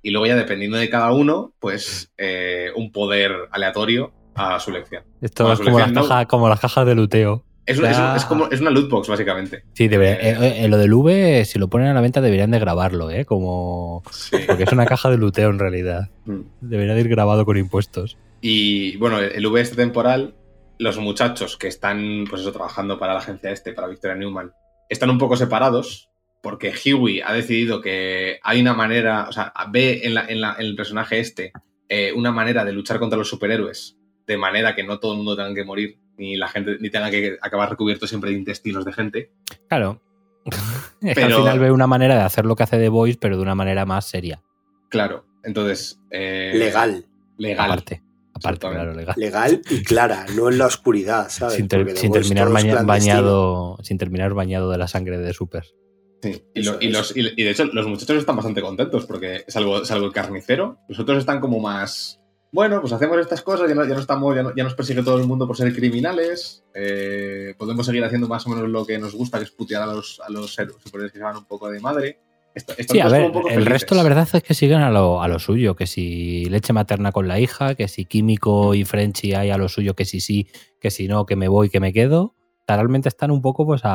Y 0.00 0.10
luego 0.10 0.26
ya 0.26 0.36
dependiendo 0.36 0.78
de 0.78 0.88
cada 0.88 1.12
uno, 1.12 1.52
pues 1.60 2.12
eh, 2.16 2.70
un 2.76 2.92
poder 2.92 3.32
aleatorio 3.50 4.14
a 4.34 4.58
su 4.58 4.70
elección. 4.70 5.02
Esto 5.20 5.52
es 5.52 5.60
como 5.60 5.78
las, 5.80 5.92
no. 5.92 6.02
cajas, 6.02 6.26
como 6.26 6.48
las 6.48 6.60
cajas 6.60 6.86
de 6.86 6.94
luteo. 6.94 7.44
Es, 7.66 7.78
una- 7.78 7.90
es 7.90 7.96
un- 7.98 8.02
Ya. 8.04 8.16
es 8.16 8.24
como, 8.24 8.46
es 8.50 8.60
una 8.62 8.70
loot 8.70 8.88
box, 8.88 9.08
básicamente. 9.08 9.64
Sí, 9.74 9.88
debería- 9.88 10.16
Eh. 10.20 10.36
eh, 10.40 10.64
eh, 10.64 10.68
lo 10.68 10.78
del 10.78 10.94
V, 10.94 11.44
si 11.44 11.58
lo 11.58 11.68
ponen 11.68 11.88
a 11.88 11.94
la 11.94 12.00
venta, 12.00 12.22
deberían 12.22 12.50
de 12.52 12.58
grabarlo, 12.58 13.10
¿eh? 13.10 13.26
Como... 13.26 14.02
Sí. 14.12 14.36
Porque 14.46 14.62
es 14.64 14.72
una 14.72 14.86
caja 14.86 15.10
de 15.10 15.18
luteo 15.18 15.50
en 15.50 15.58
realidad. 15.58 16.08
Mm. 16.24 16.40
Debería 16.62 16.94
de 16.94 17.00
ir 17.00 17.08
grabado 17.08 17.44
con 17.44 17.58
impuestos. 17.58 18.16
Y 18.40 18.96
bueno, 18.98 19.18
el 19.18 19.46
V 19.46 19.60
este 19.60 19.76
temporal, 19.76 20.34
los 20.78 20.98
muchachos 20.98 21.56
que 21.56 21.68
están, 21.68 22.24
pues 22.28 22.42
eso, 22.42 22.52
trabajando 22.52 22.98
para 22.98 23.14
la 23.14 23.20
agencia 23.20 23.50
este, 23.50 23.72
para 23.72 23.88
Victoria 23.88 24.16
Newman, 24.16 24.52
están 24.88 25.10
un 25.10 25.18
poco 25.18 25.36
separados 25.36 26.10
porque 26.42 26.72
Huey 26.94 27.20
ha 27.22 27.32
decidido 27.32 27.80
que 27.80 28.38
hay 28.42 28.60
una 28.60 28.74
manera, 28.74 29.26
o 29.28 29.32
sea, 29.32 29.52
ve 29.72 30.02
en, 30.04 30.14
la- 30.14 30.26
en 30.26 30.40
la- 30.40 30.54
en 30.58 30.66
el 30.66 30.76
personaje 30.76 31.18
este 31.18 31.52
eh, 31.88 32.12
una 32.14 32.30
manera 32.30 32.64
de 32.64 32.72
luchar 32.72 32.98
contra 32.98 33.18
los 33.18 33.28
superhéroes 33.28 33.96
de 34.26 34.36
manera 34.36 34.74
que 34.74 34.84
no 34.84 34.98
todo 34.98 35.12
el 35.12 35.18
mundo 35.18 35.36
tenga 35.36 35.54
que 35.54 35.64
morir, 35.64 35.98
ni 36.18 36.36
la 36.36 36.48
gente, 36.48 36.76
ni 36.80 36.90
tenga 36.90 37.10
que 37.10 37.36
acabar 37.40 37.70
recubierto 37.70 38.06
siempre 38.06 38.30
de 38.30 38.36
intestinos 38.36 38.84
de 38.84 38.92
gente. 38.92 39.30
Claro. 39.68 40.02
Es 41.00 41.14
que 41.14 41.22
al 41.22 41.28
Pero- 41.30 41.38
final 41.38 41.58
ve 41.58 41.70
una 41.72 41.86
manera 41.86 42.14
de 42.16 42.22
hacer 42.22 42.44
lo 42.44 42.54
que 42.56 42.62
hace 42.64 42.78
The 42.78 42.88
Voice, 42.88 43.18
pero 43.20 43.36
de 43.36 43.42
una 43.42 43.54
manera 43.54 43.84
más 43.86 44.04
seria. 44.06 44.42
Claro, 44.88 45.26
entonces... 45.44 46.00
eh, 46.10 46.52
Legal. 46.54 47.04
Legal. 47.38 47.66
Aparte. 47.66 48.02
Aparte, 48.36 48.68
claro, 48.68 48.92
legal. 48.94 49.14
Legal 49.16 49.62
y 49.70 49.82
clara, 49.82 50.26
no 50.36 50.48
en 50.50 50.58
la 50.58 50.66
oscuridad, 50.66 51.28
¿sabes? 51.30 51.54
Sin, 51.54 51.68
ter- 51.68 51.84
terminar 52.12 52.84
bañado, 52.86 53.78
sin 53.82 53.98
terminar 53.98 54.34
bañado 54.34 54.70
de 54.70 54.78
la 54.78 54.88
sangre 54.88 55.18
de 55.18 55.32
Super. 55.32 55.64
Sí, 56.22 56.42
y, 56.54 56.62
lo- 56.62 56.78
y 56.80 56.88
los, 56.88 57.16
y, 57.16 57.22
de 57.44 57.50
hecho 57.50 57.64
los 57.66 57.86
muchachos 57.86 58.16
están 58.16 58.36
bastante 58.36 58.62
contentos 58.62 59.04
porque 59.06 59.44
salvo, 59.48 59.84
salvo 59.84 60.06
el 60.06 60.12
carnicero, 60.12 60.78
los 60.88 60.98
otros 60.98 61.18
están 61.18 61.40
como 61.40 61.60
más... 61.60 62.20
Bueno, 62.52 62.80
pues 62.80 62.92
hacemos 62.92 63.18
estas 63.18 63.42
cosas, 63.42 63.68
ya 63.68 63.74
no, 63.74 63.84
ya 63.84 63.94
no 63.94 64.00
estamos, 64.00 64.34
ya, 64.34 64.42
no- 64.42 64.54
ya 64.54 64.64
nos 64.64 64.74
persigue 64.74 65.02
todo 65.02 65.18
el 65.18 65.26
mundo 65.26 65.46
por 65.46 65.56
ser 65.56 65.74
criminales, 65.74 66.64
eh, 66.74 67.54
podemos 67.58 67.84
seguir 67.84 68.02
haciendo 68.04 68.28
más 68.28 68.46
o 68.46 68.50
menos 68.50 68.68
lo 68.68 68.86
que 68.86 68.98
nos 68.98 69.14
gusta, 69.14 69.38
que 69.38 69.44
es 69.44 69.50
putear 69.50 69.82
a 69.82 69.86
los, 69.86 70.20
a 70.26 70.30
los 70.30 70.58
héroes 70.58 70.76
que 70.82 71.18
se 71.18 71.22
van 71.24 71.36
un 71.36 71.44
poco 71.44 71.68
de 71.70 71.80
madre. 71.80 72.20
Sí, 72.94 73.00
a 73.00 73.08
ver, 73.08 73.30
el 73.50 73.66
resto 73.66 73.94
la 73.94 74.02
verdad 74.02 74.28
es 74.32 74.42
que 74.42 74.54
siguen 74.54 74.80
a 74.80 74.90
lo, 74.90 75.22
a 75.22 75.28
lo 75.28 75.38
suyo, 75.38 75.76
que 75.76 75.86
si 75.86 76.46
leche 76.46 76.72
materna 76.72 77.12
con 77.12 77.28
la 77.28 77.38
hija, 77.38 77.74
que 77.74 77.86
si 77.88 78.04
químico 78.06 78.74
y 78.74 78.84
Frenchy 78.84 79.34
hay 79.34 79.50
a 79.50 79.58
lo 79.58 79.68
suyo, 79.68 79.94
que 79.94 80.04
si 80.04 80.20
sí, 80.20 80.48
que 80.80 80.90
si 80.90 81.06
no, 81.08 81.26
que 81.26 81.36
me 81.36 81.48
voy, 81.48 81.68
que 81.68 81.80
me 81.80 81.92
quedo. 81.92 82.34
Realmente 82.68 83.08
están 83.08 83.30
un 83.30 83.42
poco 83.42 83.64
pues 83.64 83.82
a, 83.84 83.90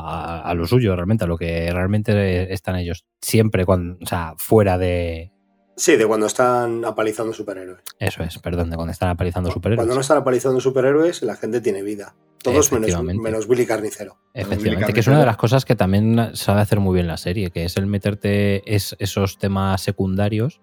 a- 0.00 0.40
a 0.42 0.54
lo 0.54 0.66
suyo, 0.66 0.94
realmente, 0.96 1.24
a 1.24 1.26
lo 1.26 1.36
que 1.36 1.70
realmente 1.70 2.52
están 2.54 2.76
ellos. 2.76 3.04
Siempre, 3.20 3.66
cuando, 3.66 3.98
o 4.02 4.06
sea, 4.06 4.34
fuera 4.38 4.78
de... 4.78 5.30
Sí, 5.76 5.96
de 5.96 6.06
cuando 6.06 6.26
están 6.26 6.84
apalizando 6.84 7.32
superhéroes. 7.32 7.80
Eso 7.98 8.22
es, 8.22 8.38
perdón, 8.38 8.70
de 8.70 8.76
cuando 8.76 8.92
están 8.92 9.08
apalizando 9.10 9.50
superhéroes. 9.50 9.78
Cuando 9.78 9.94
no 9.94 10.00
están 10.00 10.18
apalizando 10.18 10.60
superhéroes, 10.60 11.22
la 11.22 11.34
gente 11.36 11.60
tiene 11.60 11.82
vida. 11.82 12.14
Todos 12.42 12.70
menos, 12.72 13.02
menos 13.02 13.48
Billy 13.48 13.66
Carnicero. 13.66 14.18
Efectivamente, 14.34 14.92
que 14.92 15.00
es 15.00 15.06
una 15.06 15.18
de 15.18 15.26
las 15.26 15.36
cosas 15.38 15.64
que 15.64 15.74
también 15.74 16.30
sabe 16.34 16.60
hacer 16.60 16.78
muy 16.78 16.94
bien 16.94 17.06
la 17.06 17.16
serie, 17.16 17.50
que 17.50 17.64
es 17.64 17.76
el 17.78 17.86
meterte 17.86 18.74
es- 18.74 18.94
esos 18.98 19.38
temas 19.38 19.80
secundarios 19.80 20.60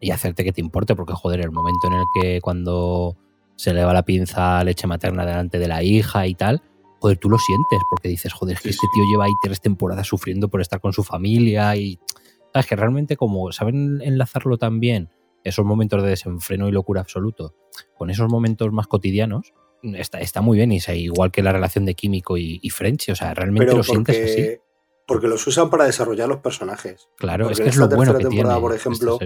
y 0.00 0.12
hacerte 0.12 0.44
que 0.44 0.52
te 0.52 0.60
importe, 0.60 0.94
porque 0.94 1.12
joder, 1.14 1.40
el 1.40 1.50
momento 1.50 1.88
en 1.88 1.94
el 1.94 2.04
que 2.14 2.40
cuando 2.40 3.16
se 3.56 3.74
le 3.74 3.84
va 3.84 3.92
la 3.92 4.04
pinza 4.04 4.60
a 4.60 4.64
leche 4.64 4.86
materna 4.86 5.26
delante 5.26 5.58
de 5.58 5.66
la 5.66 5.82
hija 5.82 6.26
y 6.28 6.36
tal, 6.36 6.62
joder, 7.00 7.18
tú 7.18 7.28
lo 7.28 7.38
sientes, 7.38 7.80
porque 7.90 8.08
dices, 8.08 8.32
joder, 8.32 8.54
es 8.56 8.62
que 8.62 8.68
Sí, 8.72 8.76
este 8.76 8.86
tío 8.94 9.04
lleva 9.10 9.24
ahí 9.24 9.32
tres 9.42 9.60
temporadas 9.60 10.06
sufriendo 10.06 10.48
por 10.48 10.60
estar 10.60 10.80
con 10.80 10.92
su 10.92 11.02
familia 11.02 11.74
y... 11.74 11.98
Sabes 12.58 12.70
que 12.70 12.74
realmente 12.74 13.16
como 13.16 13.52
saben 13.52 14.00
enlazarlo 14.02 14.58
tan 14.58 14.80
bien, 14.80 15.10
esos 15.44 15.64
momentos 15.64 16.02
de 16.02 16.08
desenfreno 16.08 16.68
y 16.68 16.72
locura 16.72 17.00
absoluto, 17.00 17.54
con 17.96 18.10
esos 18.10 18.28
momentos 18.28 18.72
más 18.72 18.88
cotidianos, 18.88 19.52
está, 19.94 20.18
está 20.18 20.40
muy 20.40 20.56
bien. 20.56 20.72
Es 20.72 20.88
igual 20.88 21.30
que 21.30 21.40
la 21.44 21.52
relación 21.52 21.84
de 21.84 21.94
Químico 21.94 22.36
y, 22.36 22.58
y 22.60 22.70
Frenchy. 22.70 23.12
O 23.12 23.14
sea, 23.14 23.32
realmente 23.32 23.72
lo 23.72 23.84
sientes 23.84 24.24
así. 24.24 24.58
Porque 25.06 25.28
los 25.28 25.46
usan 25.46 25.70
para 25.70 25.84
desarrollar 25.84 26.28
los 26.28 26.38
personajes. 26.38 27.08
Claro, 27.16 27.44
Porque 27.44 27.52
es 27.52 27.60
que 27.60 27.68
es 27.68 27.76
lo 27.76 27.86
bueno 27.86 28.16
que 28.16 28.24
temporada, 28.24 28.56
tiene 28.56 28.60
por 28.60 28.74
ejemplo, 28.74 29.18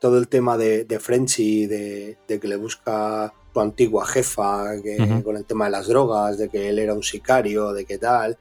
todo 0.00 0.18
el 0.18 0.26
tema 0.26 0.58
de, 0.58 0.84
de 0.84 0.98
Frenchy, 0.98 1.66
de, 1.66 2.18
de 2.26 2.40
que 2.40 2.48
le 2.48 2.56
busca 2.56 3.32
su 3.52 3.60
antigua 3.60 4.04
jefa, 4.06 4.72
que, 4.82 5.22
con 5.22 5.36
el 5.36 5.44
tema 5.44 5.66
de 5.66 5.70
las 5.70 5.86
drogas, 5.86 6.36
de 6.36 6.48
que 6.48 6.68
él 6.68 6.80
era 6.80 6.94
un 6.94 7.04
sicario, 7.04 7.72
de 7.72 7.84
qué 7.84 7.98
tal, 7.98 8.36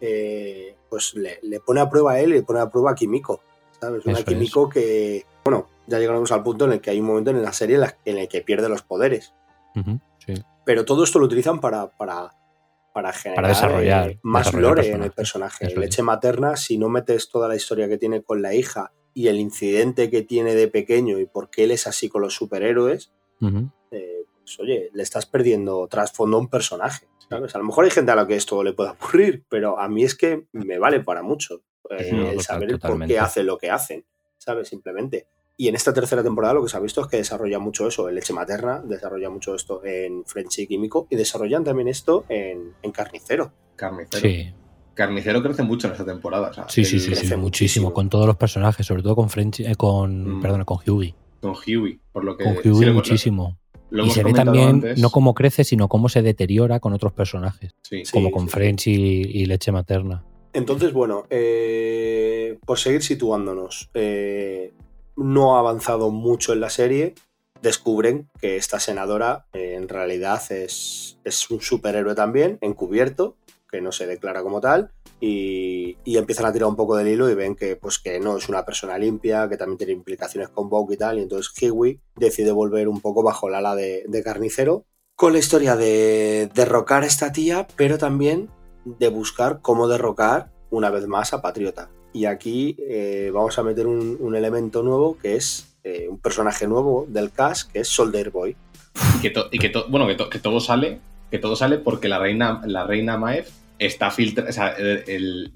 eh, 0.00 0.76
pues 0.88 1.14
le, 1.14 1.40
le 1.42 1.58
pone 1.58 1.80
a 1.80 1.90
prueba 1.90 2.12
a 2.12 2.20
él 2.20 2.30
y 2.30 2.34
le 2.34 2.42
pone 2.44 2.60
a 2.60 2.70
prueba 2.70 2.92
a 2.92 2.94
Kimiko. 2.94 3.42
¿Sabes? 3.80 4.04
Una 4.04 4.18
es. 4.18 4.24
Que, 4.24 5.26
bueno, 5.44 5.68
ya 5.86 5.98
llegaremos 5.98 6.30
al 6.32 6.42
punto 6.42 6.66
en 6.66 6.72
el 6.72 6.80
que 6.80 6.90
hay 6.90 7.00
un 7.00 7.06
momento 7.06 7.30
en 7.30 7.42
la 7.42 7.52
serie 7.52 7.78
en, 8.04 8.18
el 8.18 8.28
que 8.28 8.42
pierde 8.42 8.68
los 8.68 8.82
poderes. 8.82 9.34
Sí. 10.18 10.34
Pero 10.64 10.84
todo 10.84 11.04
esto 11.04 11.18
lo 11.18 11.24
utilizan 11.24 11.60
para, 11.60 11.90
para, 11.96 12.30
para 12.92 13.12
generar 13.12 13.46
desarrollar- 13.50 14.10
eh, 14.10 14.20
más 14.22 14.46
desarrollar 14.46 14.76
lore 14.76 14.90
en 14.90 15.02
el 15.02 15.12
personaje. 15.12 15.66
Eso 15.66 15.74
es. 15.74 15.80
Leche 15.80 16.02
materna, 16.02 16.56
si 16.56 16.76
no 16.78 16.88
metes 16.88 17.28
toda 17.30 17.48
la 17.48 17.56
historia 17.56 17.88
que 17.88 17.98
tiene 17.98 18.22
con 18.22 18.42
la 18.42 18.54
hija 18.54 18.92
y 19.14 19.28
el 19.28 19.40
incidente 19.40 20.10
que 20.10 20.22
tiene 20.22 20.54
de 20.54 20.68
pequeño 20.68 21.18
y 21.18 21.26
por 21.26 21.50
qué 21.50 21.64
él 21.64 21.70
es 21.72 21.86
así 21.86 22.08
con 22.08 22.22
los 22.22 22.34
superhéroes, 22.34 23.12
eh, 23.90 24.24
pues 24.42 24.60
oye, 24.60 24.90
le 24.92 25.02
estás 25.02 25.26
perdiendo 25.26 25.88
trasfondo 25.88 26.36
a 26.36 26.40
un 26.40 26.48
personaje. 26.48 27.08
¿Sabes? 27.30 27.54
A 27.54 27.58
lo 27.58 27.64
mejor 27.64 27.84
hay 27.86 27.90
gente 27.90 28.10
a 28.12 28.16
la 28.16 28.26
que 28.26 28.34
esto 28.36 28.62
le 28.62 28.72
puede 28.74 28.90
ocurrir, 28.90 29.44
pero 29.48 29.78
a 29.78 29.88
mí 29.88 30.02
es 30.04 30.14
que 30.14 30.46
me 30.52 30.78
vale 30.78 31.00
para 31.00 31.22
mucho 31.22 31.62
eh, 31.88 32.10
No, 32.12 32.30
el 32.30 32.40
saber 32.40 32.78
por 32.78 33.06
qué 33.06 33.18
hacen 33.18 33.46
lo 33.46 33.56
que 33.56 33.70
hacen, 33.70 34.04
¿sabes? 34.36 34.68
Simplemente. 34.68 35.26
Y 35.56 35.68
en 35.68 35.74
esta 35.74 35.92
tercera 35.92 36.22
temporada 36.22 36.54
lo 36.54 36.62
que 36.62 36.68
se 36.70 36.76
ha 36.76 36.80
visto 36.80 37.00
es 37.02 37.06
que 37.06 37.18
desarrolla 37.18 37.58
mucho 37.58 37.86
eso 37.86 38.08
en 38.08 38.14
leche 38.16 38.32
materna, 38.32 38.80
desarrolla 38.84 39.28
mucho 39.30 39.54
esto 39.54 39.84
en 39.84 40.24
Frenchy 40.26 40.66
Químico 40.66 41.06
y 41.10 41.16
desarrollan 41.16 41.64
también 41.64 41.88
esto 41.88 42.24
en, 42.28 42.74
en 42.82 42.90
Carnicero. 42.92 43.52
Carnicero. 43.76 44.20
Sí, 44.22 44.52
Carnicero 44.94 45.42
crece 45.42 45.62
mucho 45.62 45.86
en 45.86 45.92
esta 45.92 46.04
temporada. 46.04 46.48
o 46.48 46.52
sea, 46.54 46.68
sí, 46.68 46.84
sí, 46.84 46.98
sí, 46.98 47.06
crece 47.08 47.20
sí, 47.22 47.36
muchísimo. 47.36 47.42
muchísimo. 47.42 47.92
Con 47.92 48.08
todos 48.08 48.26
los 48.26 48.36
personajes, 48.36 48.86
sobre 48.86 49.02
todo 49.02 49.14
con 49.16 49.28
French, 49.30 49.60
eh, 49.60 49.74
con, 49.76 50.38
Mm. 50.38 50.40
perdona, 50.42 50.64
con 50.64 50.78
Hughie. 50.86 51.14
Con 51.42 51.52
Huey, 51.52 52.00
por 52.12 52.24
lo 52.24 52.36
que. 52.36 52.44
Con 52.44 52.56
sí, 52.62 52.68
Hughie 52.70 52.86
lo- 52.86 52.94
muchísimo. 52.94 53.58
Lo 53.90 54.06
y 54.06 54.10
se 54.10 54.22
ve 54.22 54.32
también 54.32 54.68
antes. 54.68 54.98
no 54.98 55.10
cómo 55.10 55.34
crece, 55.34 55.64
sino 55.64 55.88
cómo 55.88 56.08
se 56.08 56.22
deteriora 56.22 56.80
con 56.80 56.92
otros 56.92 57.12
personajes, 57.12 57.74
Sí. 57.82 58.04
Sí, 58.04 58.12
como 58.12 58.30
con 58.30 58.46
sí, 58.46 58.50
French 58.50 58.86
y, 58.86 58.92
y 58.92 59.46
leche 59.46 59.72
materna. 59.72 60.24
Entonces, 60.52 60.92
bueno, 60.92 61.26
eh, 61.30 62.58
por 62.64 62.78
seguir 62.78 63.02
situándonos, 63.02 63.90
eh, 63.94 64.72
no 65.16 65.56
ha 65.56 65.60
avanzado 65.60 66.10
mucho 66.10 66.52
en 66.52 66.60
la 66.60 66.70
serie. 66.70 67.14
Descubren 67.62 68.28
que 68.40 68.56
esta 68.56 68.80
senadora 68.80 69.46
eh, 69.52 69.74
en 69.76 69.88
realidad 69.88 70.40
es, 70.50 71.18
es 71.24 71.50
un 71.50 71.60
superhéroe 71.60 72.14
también, 72.14 72.58
encubierto, 72.62 73.36
que 73.70 73.80
no 73.80 73.92
se 73.92 74.06
declara 74.06 74.42
como 74.42 74.60
tal, 74.60 74.90
y, 75.20 75.96
y 76.04 76.16
empiezan 76.16 76.46
a 76.46 76.52
tirar 76.52 76.68
un 76.68 76.76
poco 76.76 76.96
del 76.96 77.08
hilo 77.08 77.30
y 77.30 77.34
ven 77.34 77.54
que, 77.54 77.76
pues, 77.76 77.98
que 77.98 78.18
no 78.20 78.36
es 78.36 78.48
una 78.48 78.64
persona 78.64 78.98
limpia, 78.98 79.48
que 79.48 79.56
también 79.56 79.78
tiene 79.78 79.92
implicaciones 79.92 80.48
con 80.48 80.68
Vogue 80.68 80.94
y 80.94 80.98
tal, 80.98 81.18
y 81.18 81.22
entonces 81.22 81.52
Kiwi 81.52 82.00
decide 82.16 82.52
volver 82.52 82.88
un 82.88 83.00
poco 83.00 83.22
bajo 83.22 83.48
el 83.48 83.54
ala 83.54 83.74
de, 83.74 84.04
de 84.06 84.22
carnicero, 84.22 84.84
con 85.14 85.34
la 85.34 85.38
historia 85.38 85.76
de 85.76 86.50
derrocar 86.54 87.02
a 87.02 87.06
esta 87.06 87.30
tía, 87.30 87.66
pero 87.76 87.98
también 87.98 88.48
de 88.84 89.08
buscar 89.08 89.60
cómo 89.60 89.86
derrocar 89.86 90.50
una 90.70 90.88
vez 90.88 91.06
más 91.06 91.34
a 91.34 91.42
Patriota. 91.42 91.90
Y 92.12 92.24
aquí 92.24 92.76
eh, 92.78 93.30
vamos 93.32 93.58
a 93.58 93.62
meter 93.62 93.86
un, 93.86 94.34
elemento 94.34 94.82
nuevo 94.82 95.18
que 95.18 95.36
es 95.36 95.76
eh, 95.84 96.08
un 96.08 96.18
personaje 96.18 96.66
nuevo 96.66 97.06
del 97.08 97.30
cast, 97.30 97.70
que 97.70 97.80
es 97.80 97.88
Soldier 97.88 98.30
Boy. 98.30 98.56
Y 99.18 99.20
que, 99.20 99.30
to- 99.30 99.48
y 99.52 99.58
que 99.58 99.70
bueno, 99.88 100.06
que, 100.06 100.16
que 100.30 100.38
todo 100.38 100.58
sale. 100.60 101.00
Que 101.30 101.38
todo 101.38 101.54
sale 101.54 101.78
porque 101.78 102.08
la 102.08 102.18
reina, 102.18 102.60
la 102.64 102.84
reina 102.84 103.16
Maeve 103.16 103.46
está 103.80 104.10
filtrada. 104.10 104.50
O 104.50 104.52
sea, 104.52 104.76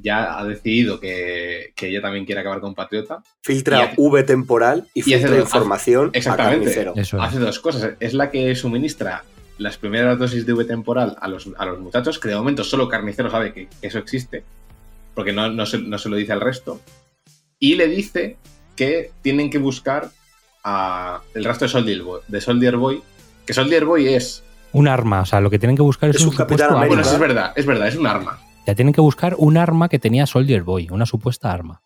ya 0.02 0.38
ha 0.38 0.44
decidido 0.44 0.98
que, 0.98 1.72
que 1.76 1.88
ella 1.88 2.00
también 2.02 2.24
quiere 2.24 2.40
acabar 2.40 2.60
con 2.60 2.74
Patriota. 2.74 3.22
Filtra 3.42 3.78
Y 3.78 3.82
hace- 3.82 3.94
V 3.98 4.22
temporal 4.24 4.88
y 4.94 4.98
y 5.00 5.14
hace 5.14 5.24
filtra 5.28 5.40
información 5.42 6.06
a 6.12 6.18
Exactamente. 6.18 6.58
Carnicero. 6.64 6.92
Eso 6.96 7.18
es. 7.18 7.22
Hace 7.22 7.38
dos 7.38 7.60
cosas. 7.60 7.92
Es 8.00 8.14
la 8.14 8.30
que 8.30 8.54
suministra 8.56 9.24
las 9.58 9.76
primeras 9.76 10.18
dosis 10.18 10.44
de 10.46 10.52
V 10.54 10.64
temporal 10.64 11.16
a 11.20 11.28
los, 11.28 11.48
a 11.58 11.66
los 11.66 11.78
muchachos, 11.78 12.18
que 12.18 12.28
de 12.28 12.34
momento 12.34 12.64
solo 12.64 12.88
Carnicero 12.88 13.30
sabe 13.30 13.52
que, 13.52 13.68
que 13.68 13.86
eso 13.86 13.98
existe, 13.98 14.42
porque 15.14 15.32
no, 15.32 15.48
no, 15.50 15.64
se, 15.66 15.78
no 15.78 15.98
se 15.98 16.08
lo 16.08 16.16
dice 16.16 16.32
al 16.32 16.40
resto. 16.40 16.80
Y 17.60 17.76
le 17.76 17.86
dice 17.86 18.36
que 18.74 19.12
tienen 19.22 19.50
que 19.50 19.58
buscar 19.58 20.10
a 20.64 21.20
el 21.34 21.44
rastro 21.44 21.66
de 21.68 21.72
Soldier 21.72 22.02
Boy, 22.02 22.20
de 22.26 22.40
Soldier 22.40 22.76
Boy 22.76 23.02
que 23.46 23.52
Soldier 23.52 23.84
Boy 23.84 24.08
es... 24.08 24.42
Un 24.74 24.88
arma, 24.88 25.22
o 25.22 25.24
sea, 25.26 25.40
lo 25.40 25.48
que 25.50 25.58
tienen 25.58 25.76
que 25.76 25.82
buscar 25.82 26.10
es, 26.10 26.16
Es 26.16 26.22
un, 26.22 26.28
un 26.28 26.36
Capitán 26.36 26.68
supuesto 26.68 26.76
América. 26.76 26.88
Bueno, 26.88 27.00
arma. 27.00 27.06
eso 27.08 27.14
es 27.14 27.20
verdad, 27.20 27.52
es 27.56 27.66
verdad, 27.66 27.88
es 27.88 27.96
un 27.96 28.06
arma. 28.06 28.38
Ya 28.66 28.74
tienen 28.74 28.92
que 28.92 29.00
buscar 29.00 29.34
un 29.38 29.56
arma 29.56 29.88
que 29.88 29.98
tenía 29.98 30.26
Soldier 30.26 30.62
Boy, 30.62 30.88
una 30.90 31.06
supuesta 31.06 31.50
arma. 31.52 31.80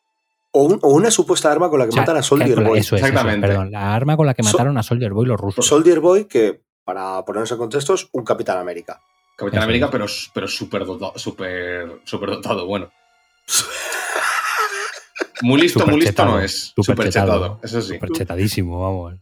O, 0.52 0.62
un- 0.64 0.78
o 0.82 0.88
una 0.94 1.10
supuesta 1.10 1.52
arma 1.52 1.68
con 1.70 1.78
la 1.78 1.84
que 1.84 1.90
O 1.90 1.92
sea, 1.92 2.02
matan 2.02 2.16
a 2.16 2.22
Soldier 2.22 2.58
la- 2.62 2.68
Boy. 2.68 2.78
Eso 2.80 2.96
es, 2.96 3.02
eso 3.02 3.06
es, 3.06 3.10
Exactamente. 3.12 3.46
perdón, 3.46 3.70
la 3.70 3.94
arma 3.94 4.16
con 4.16 4.26
la 4.26 4.34
que 4.34 4.42
So- 4.42 4.50
mataron 4.52 4.78
a 4.78 4.82
Soldier 4.82 5.12
Boy 5.12 5.26
los 5.26 5.38
rusos. 5.38 5.64
Soldier 5.66 6.00
Boy, 6.00 6.24
que 6.24 6.60
para 6.84 7.22
ponernos 7.24 7.52
en 7.52 7.58
contexto, 7.58 7.94
es 7.94 8.08
un 8.12 8.24
Capitán 8.24 8.58
América. 8.58 9.00
Capitán 9.36 9.58
Eso 9.58 9.64
América, 9.64 9.86
es. 9.86 9.92
pero, 9.92 10.06
pero 10.34 10.48
súper 10.48 10.84
dotado, 10.86 11.12
súper, 11.16 12.00
súper 12.04 12.30
dotado, 12.30 12.66
bueno. 12.66 12.90
Muy 15.42 15.60
listo, 15.60 15.86
muy 15.86 15.96
listo 16.00 16.10
chetado, 16.10 16.30
no 16.32 16.40
es. 16.40 16.72
súper 16.74 16.84
Súper 16.84 17.06
chetado. 17.10 17.32
chetado, 17.38 17.60
eso 17.62 17.80
sí. 17.82 17.94
Súper 17.94 18.10
chetadísimo, 18.10 18.80
vamos. 18.82 19.14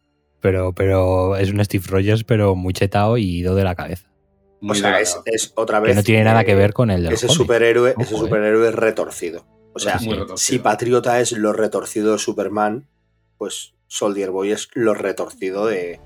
Pero, 0.47 0.73
pero 0.73 1.37
es 1.37 1.51
un 1.51 1.65
Steve 1.65 1.85
Rogers, 1.89 2.23
pero 2.23 2.55
muy 2.55 2.73
chetado 2.73 3.19
y 3.19 3.25
ido 3.39 3.57
de 3.57 3.65
la 3.65 3.75
cabeza. 3.75 4.09
O 4.63 4.75
sea, 4.77 5.01
es, 5.01 5.53
otra 5.57 5.81
vez. 5.81 5.91
Que 5.91 5.97
no 5.97 6.03
tiene 6.05 6.23
nada 6.23 6.45
que 6.45 6.53
eh, 6.53 6.55
ver 6.55 6.73
con 6.73 6.89
el 6.93 7.03
de 7.03 7.11
los 7.11 7.25
ese 7.25 7.35
superhéroe, 7.35 7.97
ese 7.99 8.15
Ojo, 8.15 8.25
eh. 8.25 8.29
superhéroe 8.29 8.71
retorcido. 8.71 9.45
O 9.75 9.81
sea, 9.81 9.97
Muy 9.97 10.05
sí. 10.05 10.11
retorcido. 10.11 10.37
si 10.37 10.59
Patriota 10.61 11.19
es 11.19 11.33
lo 11.33 11.53
retorcido 11.53 12.13
de 12.13 12.19
Superman, 12.21 12.87
pues 13.39 13.75
Soldier 13.89 14.31
Boy 14.31 14.53
es 14.53 14.69
lo 14.75 14.95
retorcido 14.95 15.67
de, 15.67 15.99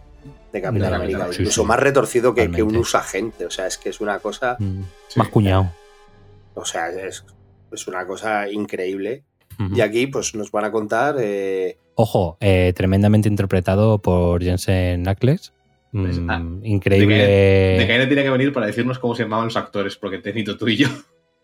de 0.54 0.62
Capitán 0.62 0.88
De 0.88 0.96
América. 0.96 1.28
Incluso 1.30 1.60
sí. 1.60 1.68
más 1.68 1.78
retorcido 1.78 2.34
que, 2.34 2.50
que 2.50 2.62
un 2.62 2.76
usagente. 2.76 3.44
O 3.44 3.50
sea, 3.50 3.66
es 3.66 3.76
que 3.76 3.90
es 3.90 4.00
una 4.00 4.20
cosa. 4.20 4.56
Mm, 4.58 4.84
Sí. 5.08 5.18
Más 5.18 5.28
cuñado. 5.28 5.70
O 6.54 6.64
sea, 6.64 6.88
es, 6.88 7.26
es 7.72 7.86
una 7.86 8.06
cosa 8.06 8.48
increíble. 8.48 9.22
Y 9.74 9.80
aquí, 9.80 10.06
pues, 10.06 10.34
nos 10.34 10.50
van 10.50 10.64
a 10.64 10.72
contar. 10.72 11.16
eh, 11.20 11.76
Ojo, 11.94 12.38
eh, 12.40 12.72
tremendamente 12.74 13.28
interpretado 13.28 13.98
por 13.98 14.42
Jensen 14.42 15.06
Ackles. 15.06 15.52
Mm, 15.92 16.02
Pues, 16.04 16.20
ah, 16.28 16.42
increíble. 16.62 17.26
De 17.26 18.06
tiene 18.06 18.22
que 18.22 18.30
venir 18.30 18.52
para 18.52 18.66
decirnos 18.66 18.98
cómo 18.98 19.14
se 19.14 19.24
llamaban 19.24 19.46
los 19.46 19.56
actores, 19.56 19.96
porque 19.96 20.18
te 20.18 20.30
necesito 20.30 20.56
tú 20.56 20.68
y 20.68 20.76
yo. 20.76 20.88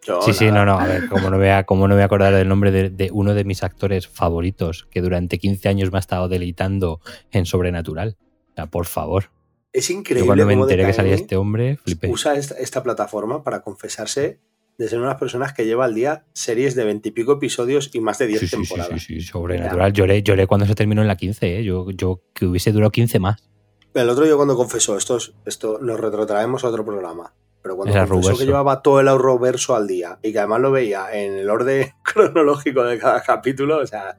yo, 0.07 0.23
Sí, 0.23 0.33
sí, 0.33 0.47
no, 0.51 0.65
no, 0.65 0.79
a 0.79 0.87
ver, 0.87 1.09
como 1.09 1.31
no 1.31 1.37
voy 1.37 1.49
a, 1.49 1.67
no 1.69 1.77
me 1.89 1.95
voy 1.95 2.03
a 2.03 2.05
acordar 2.07 2.33
del 2.35 2.49
nombre 2.49 2.71
de, 2.71 2.91
de 2.91 3.11
uno 3.13 3.35
de 3.35 3.45
mis 3.45 3.63
actores 3.63 4.09
favoritos 4.09 4.87
que 4.91 5.03
durante 5.03 5.39
15 5.39 5.69
años 5.69 5.91
me 5.91 5.99
ha 5.99 6.01
estado 6.01 6.29
deleitando 6.29 7.01
en 7.33 7.45
Sobrenatural. 7.45 8.17
O 8.51 8.55
sea, 8.55 8.67
por 8.67 8.87
favor. 8.87 9.31
Es 9.73 9.89
Yo 9.89 9.95
increíble 9.99 10.27
cuando 10.27 10.47
me 10.47 10.55
enteré 10.55 10.87
que 10.87 10.95
salía 10.95 11.15
este 11.17 11.37
hombre, 11.37 11.77
flipé. 11.77 12.09
usa 12.11 12.35
esta, 12.35 12.55
esta 12.55 12.83
plataforma 12.83 13.43
para 13.43 13.61
confesarse 13.61 14.39
de 14.79 14.89
ser 14.89 14.99
unas 15.01 15.17
personas 15.17 15.53
que 15.53 15.65
lleva 15.65 15.85
al 15.87 15.95
día 15.95 16.25
series 16.35 16.75
de 16.75 16.85
veintipico 16.85 17.33
episodios 17.33 17.91
y 17.95 18.01
más 18.01 18.19
de 18.19 18.27
10 18.27 18.41
Sí, 18.41 18.47
sí, 18.47 18.51
sí, 18.57 18.63
temporadas. 18.63 19.03
sí, 19.03 19.15
sí, 19.15 19.21
Sobrenatural. 19.23 19.93
Lloré, 19.93 20.23
lloré 20.23 20.47
cuando 20.47 20.67
se 20.67 20.75
terminó 20.75 21.01
en 21.03 21.09
la 21.09 21.17
15, 21.17 21.59
¿eh? 21.59 21.65
yo, 21.65 21.91
yo 21.91 22.21
que 22.35 22.47
hubiese 22.47 22.73
durado 22.73 22.91
15 22.91 23.19
más. 23.19 23.43
El 23.95 24.11
otro 24.11 24.25
día 24.27 24.37
cuando 24.37 24.55
confesó, 24.57 24.97
esto, 24.99 25.17
es- 25.17 25.33
esto 25.47 25.79
nos 25.81 25.99
retrotraemos 25.99 26.63
a 26.65 26.69
otro 26.69 26.85
programa, 26.85 27.33
pero 27.63 27.77
cuando 27.77 27.95
Era 27.95 28.03
confesó 28.03 28.19
Arrowverso. 28.29 28.39
que 28.41 28.45
llevaba 28.47 28.83
todo 28.83 29.01
el 29.01 29.09
Arrowverso 29.09 29.75
al 29.75 29.87
día 29.87 30.19
y 30.23 30.33
que 30.33 30.39
además 30.39 30.61
lo 30.61 30.71
veía 30.71 31.07
en 31.13 31.33
el 31.35 31.49
orden 31.49 31.89
cronológico 32.05 32.83
de 32.85 32.99
cada 32.99 33.23
capítulo, 33.23 33.79
o 33.79 33.87
sea, 33.87 34.19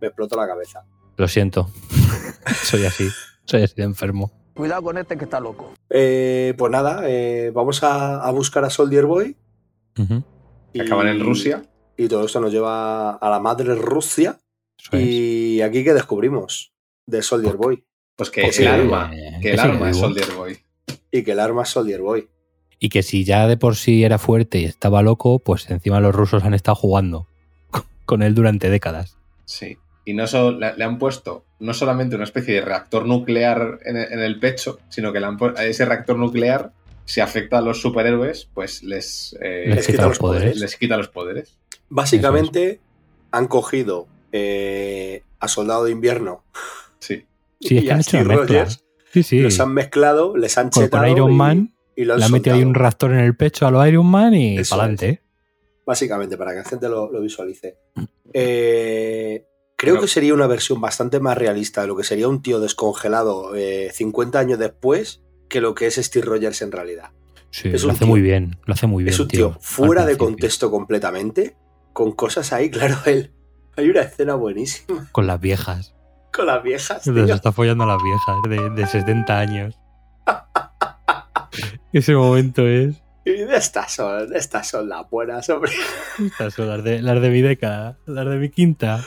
me 0.00 0.06
explotó 0.06 0.36
la 0.36 0.46
cabeza. 0.46 0.84
Lo 1.18 1.28
siento. 1.28 1.68
soy 2.64 2.86
así. 2.86 3.08
Soy 3.44 3.62
así 3.62 3.74
de 3.76 3.82
enfermo. 3.82 4.32
Cuidado 4.54 4.82
con 4.82 4.96
este 4.98 5.16
que 5.18 5.24
está 5.24 5.40
loco. 5.40 5.72
Eh, 5.90 6.54
pues 6.56 6.70
nada, 6.72 7.02
eh, 7.04 7.50
vamos 7.54 7.82
a, 7.82 8.22
a 8.22 8.30
buscar 8.30 8.64
a 8.64 8.70
Soldier 8.70 9.04
Boy. 9.06 9.36
Y- 10.72 10.80
Acaban 10.80 11.08
en 11.08 11.20
Rusia. 11.20 11.62
Y 11.96 12.08
todo 12.08 12.24
esto 12.24 12.40
nos 12.40 12.52
lleva 12.52 13.10
a 13.16 13.30
la 13.30 13.40
madre 13.40 13.74
Rusia. 13.74 14.38
eso 14.78 14.96
es. 14.96 15.02
Y 15.04 15.62
aquí 15.62 15.84
que 15.84 15.92
descubrimos 15.94 16.72
de 17.06 17.22
Soldier 17.22 17.56
Boy. 17.56 17.84
Pues 18.16 18.30
que 18.30 18.42
Pues 18.42 18.58
el 18.60 18.68
arma, 18.68 19.10
que 19.42 19.52
el 19.52 19.60
arma 19.60 19.90
es. 19.90 19.96
Soldier 19.96 20.30
Boy. 20.36 20.58
Y 21.10 21.22
que 21.22 21.32
el 21.32 21.40
arma 21.40 21.62
es 21.62 21.68
Soldier 21.70 22.00
Boy. 22.00 22.28
Y 22.78 22.88
que 22.88 23.02
si 23.02 23.24
ya 23.24 23.46
de 23.46 23.56
por 23.58 23.76
sí 23.76 24.04
era 24.04 24.16
fuerte 24.18 24.58
y 24.58 24.64
estaba 24.64 25.02
loco, 25.02 25.38
pues 25.40 25.68
encima 25.70 26.00
los 26.00 26.14
rusos 26.14 26.44
han 26.44 26.54
estado 26.54 26.74
jugando 26.76 27.28
con 28.06 28.22
él 28.22 28.34
durante 28.34 28.70
décadas. 28.70 29.18
Sí. 29.44 29.76
Y 30.06 30.14
no 30.14 30.26
solo, 30.26 30.58
le, 30.58 30.74
le 30.76 30.84
han 30.84 30.98
puesto 30.98 31.44
no 31.58 31.74
solamente 31.74 32.14
una 32.16 32.24
especie 32.24 32.54
de 32.54 32.60
reactor 32.62 33.04
nuclear 33.06 33.80
en, 33.84 33.96
el- 33.98 34.12
en 34.12 34.20
el 34.20 34.40
pecho, 34.40 34.78
sino 34.88 35.12
que 35.12 35.20
le 35.20 35.26
han 35.26 35.36
a 35.56 35.64
ese 35.64 35.84
reactor 35.84 36.16
nuclear, 36.16 36.72
si 37.10 37.20
afecta 37.20 37.58
a 37.58 37.60
los 37.60 37.80
superhéroes, 37.80 38.48
pues 38.54 38.82
les, 38.82 39.36
eh, 39.40 39.64
Les 39.66 39.76
Les 39.76 39.86
quita 39.86 39.92
quita 39.98 40.08
los 40.08 40.18
poderes. 40.18 40.42
poderes. 40.42 40.60
les 40.60 40.76
quita 40.76 40.96
los 40.96 41.08
poderes. 41.08 41.58
Básicamente 41.88 42.80
han 43.32 43.46
cogido 43.48 44.06
eh, 44.32 45.22
a 45.40 45.48
Soldado 45.48 45.84
de 45.84 45.90
Invierno 45.92 46.44
Sí. 47.00 47.24
Sí, 47.60 47.78
es 47.78 47.84
que 47.84 47.90
han 47.92 47.98
a 47.98 48.00
hecho. 48.02 48.24
Rogers, 48.24 48.84
Sí, 49.12 49.22
sí. 49.22 49.38
los 49.40 49.58
han 49.60 49.74
mezclado, 49.74 50.36
les 50.36 50.56
han 50.56 50.70
Con, 50.70 50.82
con 50.82 50.84
chetado 50.84 51.06
Iron 51.08 51.32
y- 51.32 51.34
Man 51.36 51.74
y 51.96 52.04
lo 52.04 52.14
han 52.14 52.20
Le 52.20 52.26
ha 52.26 52.28
metido 52.28 52.54
ahí 52.56 52.62
un 52.62 52.74
raptor 52.74 53.12
en 53.12 53.18
el 53.20 53.34
pecho 53.36 53.66
a 53.66 53.70
los 53.70 53.86
Iron 53.88 54.06
Man 54.06 54.34
y 54.34 54.62
para 54.62 54.82
adelante. 54.84 55.22
Básicamente, 55.84 56.36
para 56.36 56.52
que 56.52 56.58
la 56.58 56.64
gente 56.64 56.88
lo, 56.88 57.10
lo 57.10 57.20
visualice. 57.20 57.76
Eh, 58.32 59.44
creo 59.76 60.00
que 60.00 60.06
sería 60.06 60.34
una 60.34 60.46
versión 60.46 60.80
bastante 60.80 61.18
más 61.20 61.36
realista 61.36 61.80
de 61.80 61.88
lo 61.88 61.96
que 61.96 62.04
sería 62.04 62.28
un 62.28 62.42
tío 62.42 62.60
descongelado 62.60 63.54
eh, 63.56 63.90
50 63.92 64.38
años 64.38 64.58
después 64.58 65.20
que 65.50 65.60
lo 65.60 65.74
que 65.74 65.86
es 65.88 65.96
Steve 65.96 66.24
Rogers 66.24 66.62
en 66.62 66.72
realidad. 66.72 67.10
Sí, 67.50 67.68
Es 67.68 67.84
lo 67.84 67.90
hace 67.90 67.98
tío- 68.00 68.06
muy 68.08 68.22
bien. 68.22 68.56
Lo 68.64 68.72
hace 68.72 68.86
muy 68.86 69.04
bien. 69.04 69.12
es 69.12 69.20
un 69.20 69.28
tío, 69.28 69.58
fuera 69.60 70.06
de 70.06 70.16
contexto 70.16 70.70
completamente, 70.70 71.56
con 71.92 72.12
cosas 72.12 72.52
ahí, 72.54 72.70
claro, 72.70 72.96
él. 73.04 73.32
Hay 73.76 73.88
una 73.90 74.00
escena 74.02 74.34
buenísima 74.34 75.08
Con 75.12 75.26
las 75.26 75.40
viejas. 75.40 75.94
con 76.32 76.46
las 76.46 76.62
viejas, 76.62 77.02
Se 77.02 77.12
tío. 77.12 77.24
está 77.34 77.52
follando 77.52 77.84
a 77.84 77.88
las 77.88 77.98
viejas 78.02 78.36
de, 78.48 78.70
de 78.80 78.86
70 78.86 79.38
años. 79.38 79.78
Ese 81.92 82.14
momento 82.14 82.66
es. 82.66 83.02
Y 83.24 83.32
de 83.32 83.56
estas 83.56 83.92
son, 83.92 84.28
de 84.30 84.38
estas 84.38 84.68
son 84.68 84.88
las 84.88 85.08
buenas, 85.10 85.48
hombre. 85.50 85.72
Estas 86.18 86.54
son 86.54 86.68
las 86.68 86.82
de, 86.84 87.02
las 87.02 87.20
de 87.20 87.30
mi 87.30 87.42
década, 87.42 87.98
las 88.06 88.26
de 88.26 88.36
mi 88.36 88.48
quinta. 88.50 89.04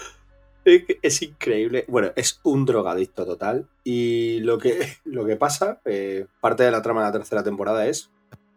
Es 0.66 1.22
increíble. 1.22 1.86
Bueno, 1.88 2.12
es 2.16 2.40
un 2.44 2.66
drogadicto 2.66 3.26
total. 3.26 3.68
Y 3.84 4.40
lo 4.42 4.58
que, 4.58 4.80
lo 5.04 5.26
que 5.26 5.36
pasa, 5.36 5.82
eh, 5.86 6.26
parte 6.42 6.64
de 6.64 6.72
la 6.72 6.82
trama 6.82 7.02
de 7.02 7.08
la 7.08 7.12
tercera 7.14 7.44
temporada 7.44 7.88
es 7.88 8.10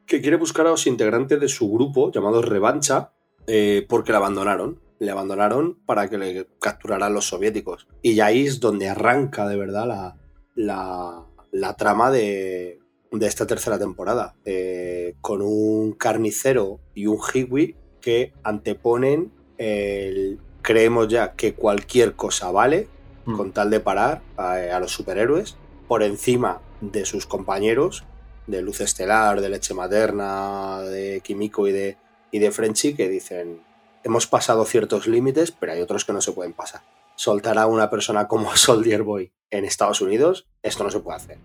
que 0.06 0.20
quiere 0.20 0.36
buscar 0.36 0.66
a 0.66 0.70
los 0.70 0.86
integrantes 0.86 1.40
de 1.40 1.48
su 1.48 1.70
grupo, 1.70 2.12
llamado 2.12 2.42
Revancha, 2.42 3.12
eh, 3.46 3.84
porque 3.88 4.12
le 4.12 4.18
abandonaron. 4.18 4.80
Le 4.98 5.10
abandonaron 5.10 5.78
para 5.84 6.08
que 6.08 6.16
le 6.16 6.46
capturaran 6.60 7.12
los 7.12 7.26
soviéticos. 7.26 7.86
Y 8.02 8.14
ya 8.14 8.26
ahí 8.26 8.46
es 8.46 8.60
donde 8.60 8.88
arranca 8.88 9.46
de 9.46 9.56
verdad 9.56 9.86
la, 9.86 10.16
la, 10.54 11.26
la 11.50 11.76
trama 11.76 12.10
de, 12.10 12.78
de 13.12 13.26
esta 13.26 13.46
tercera 13.46 13.78
temporada. 13.78 14.36
eh, 14.44 15.16
con 15.20 15.42
un 15.42 15.92
carnicero 15.92 16.80
y 16.94 17.06
un 17.06 17.18
hiwi 17.34 17.74
que 18.00 18.32
anteponen 18.42 19.32
el 19.58 20.38
creemos 20.66 21.08
ya 21.08 21.32
que 21.32 21.54
cualquier 21.54 22.14
cosa 22.14 22.50
vale 22.50 22.88
Mm. 23.26 23.36
con 23.36 23.52
tal 23.52 23.70
de 23.70 23.80
parar 23.80 24.22
a, 24.36 24.52
a 24.52 24.80
los 24.80 24.92
superhéroes 24.92 25.56
por 25.88 26.02
encima 26.02 26.60
de 26.80 27.04
sus 27.04 27.26
compañeros 27.26 28.04
de 28.46 28.62
Luz 28.62 28.80
Estelar, 28.80 29.40
de 29.40 29.48
Leche 29.48 29.74
Materna, 29.74 30.80
de 30.82 31.20
Kimiko 31.22 31.66
y 31.66 31.72
de, 31.72 31.96
y 32.30 32.38
de 32.38 32.52
Frenchy 32.52 32.94
que 32.94 33.08
dicen 33.08 33.60
hemos 34.04 34.28
pasado 34.28 34.64
ciertos 34.64 35.08
límites 35.08 35.50
pero 35.50 35.72
hay 35.72 35.80
otros 35.82 36.04
que 36.04 36.12
no 36.12 36.20
se 36.20 36.32
pueden 36.32 36.52
pasar. 36.52 36.82
Soltar 37.16 37.58
a 37.58 37.66
una 37.66 37.90
persona 37.90 38.28
como 38.28 38.54
Soldier 38.56 39.02
Boy 39.02 39.32
en 39.50 39.64
Estados 39.64 40.00
Unidos, 40.00 40.46
esto 40.62 40.84
no 40.84 40.90
se 40.90 41.00
puede 41.00 41.16
hacer. 41.16 41.38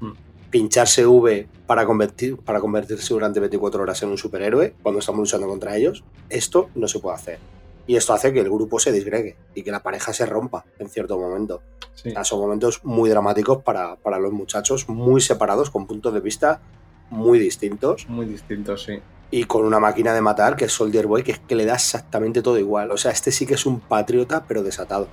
Mm. 0.00 0.12
Pincharse 0.48 1.04
V 1.04 1.48
para, 1.66 1.84
convertir, 1.84 2.38
para 2.38 2.60
convertirse 2.60 3.12
durante 3.12 3.40
24 3.40 3.82
horas 3.82 4.02
en 4.02 4.08
un 4.08 4.16
superhéroe 4.16 4.74
cuando 4.82 5.00
estamos 5.00 5.20
luchando 5.20 5.48
contra 5.48 5.76
ellos, 5.76 6.02
esto 6.30 6.70
no 6.74 6.88
se 6.88 6.98
puede 6.98 7.16
hacer. 7.16 7.38
Y 7.86 7.96
esto 7.96 8.12
hace 8.12 8.32
que 8.32 8.40
el 8.40 8.50
grupo 8.50 8.78
se 8.80 8.90
disgregue 8.92 9.36
y 9.54 9.62
que 9.62 9.70
la 9.70 9.82
pareja 9.82 10.12
se 10.12 10.26
rompa 10.26 10.64
en 10.78 10.88
cierto 10.88 11.18
momento. 11.18 11.62
Sí. 11.94 12.08
O 12.10 12.12
sea, 12.12 12.24
son 12.24 12.40
momentos 12.40 12.80
muy 12.84 13.08
dramáticos 13.10 13.62
para, 13.62 13.96
para 13.96 14.18
los 14.18 14.32
muchachos, 14.32 14.88
muy 14.88 15.20
separados, 15.20 15.70
con 15.70 15.86
puntos 15.86 16.12
de 16.12 16.20
vista 16.20 16.60
muy 17.08 17.38
distintos 17.38 18.08
Muy 18.08 18.26
distinto, 18.26 18.76
sí. 18.76 18.98
y 19.30 19.44
con 19.44 19.64
una 19.64 19.78
máquina 19.78 20.12
de 20.12 20.20
matar 20.20 20.56
que 20.56 20.64
es 20.64 20.72
Soldier 20.72 21.06
Boy, 21.06 21.22
que 21.22 21.30
es 21.32 21.38
que 21.38 21.54
le 21.54 21.64
da 21.64 21.74
exactamente 21.74 22.42
todo 22.42 22.58
igual. 22.58 22.90
O 22.90 22.96
sea, 22.96 23.12
este 23.12 23.30
sí 23.30 23.46
que 23.46 23.54
es 23.54 23.64
un 23.64 23.78
patriota, 23.78 24.44
pero 24.48 24.64
desatado. 24.64 25.06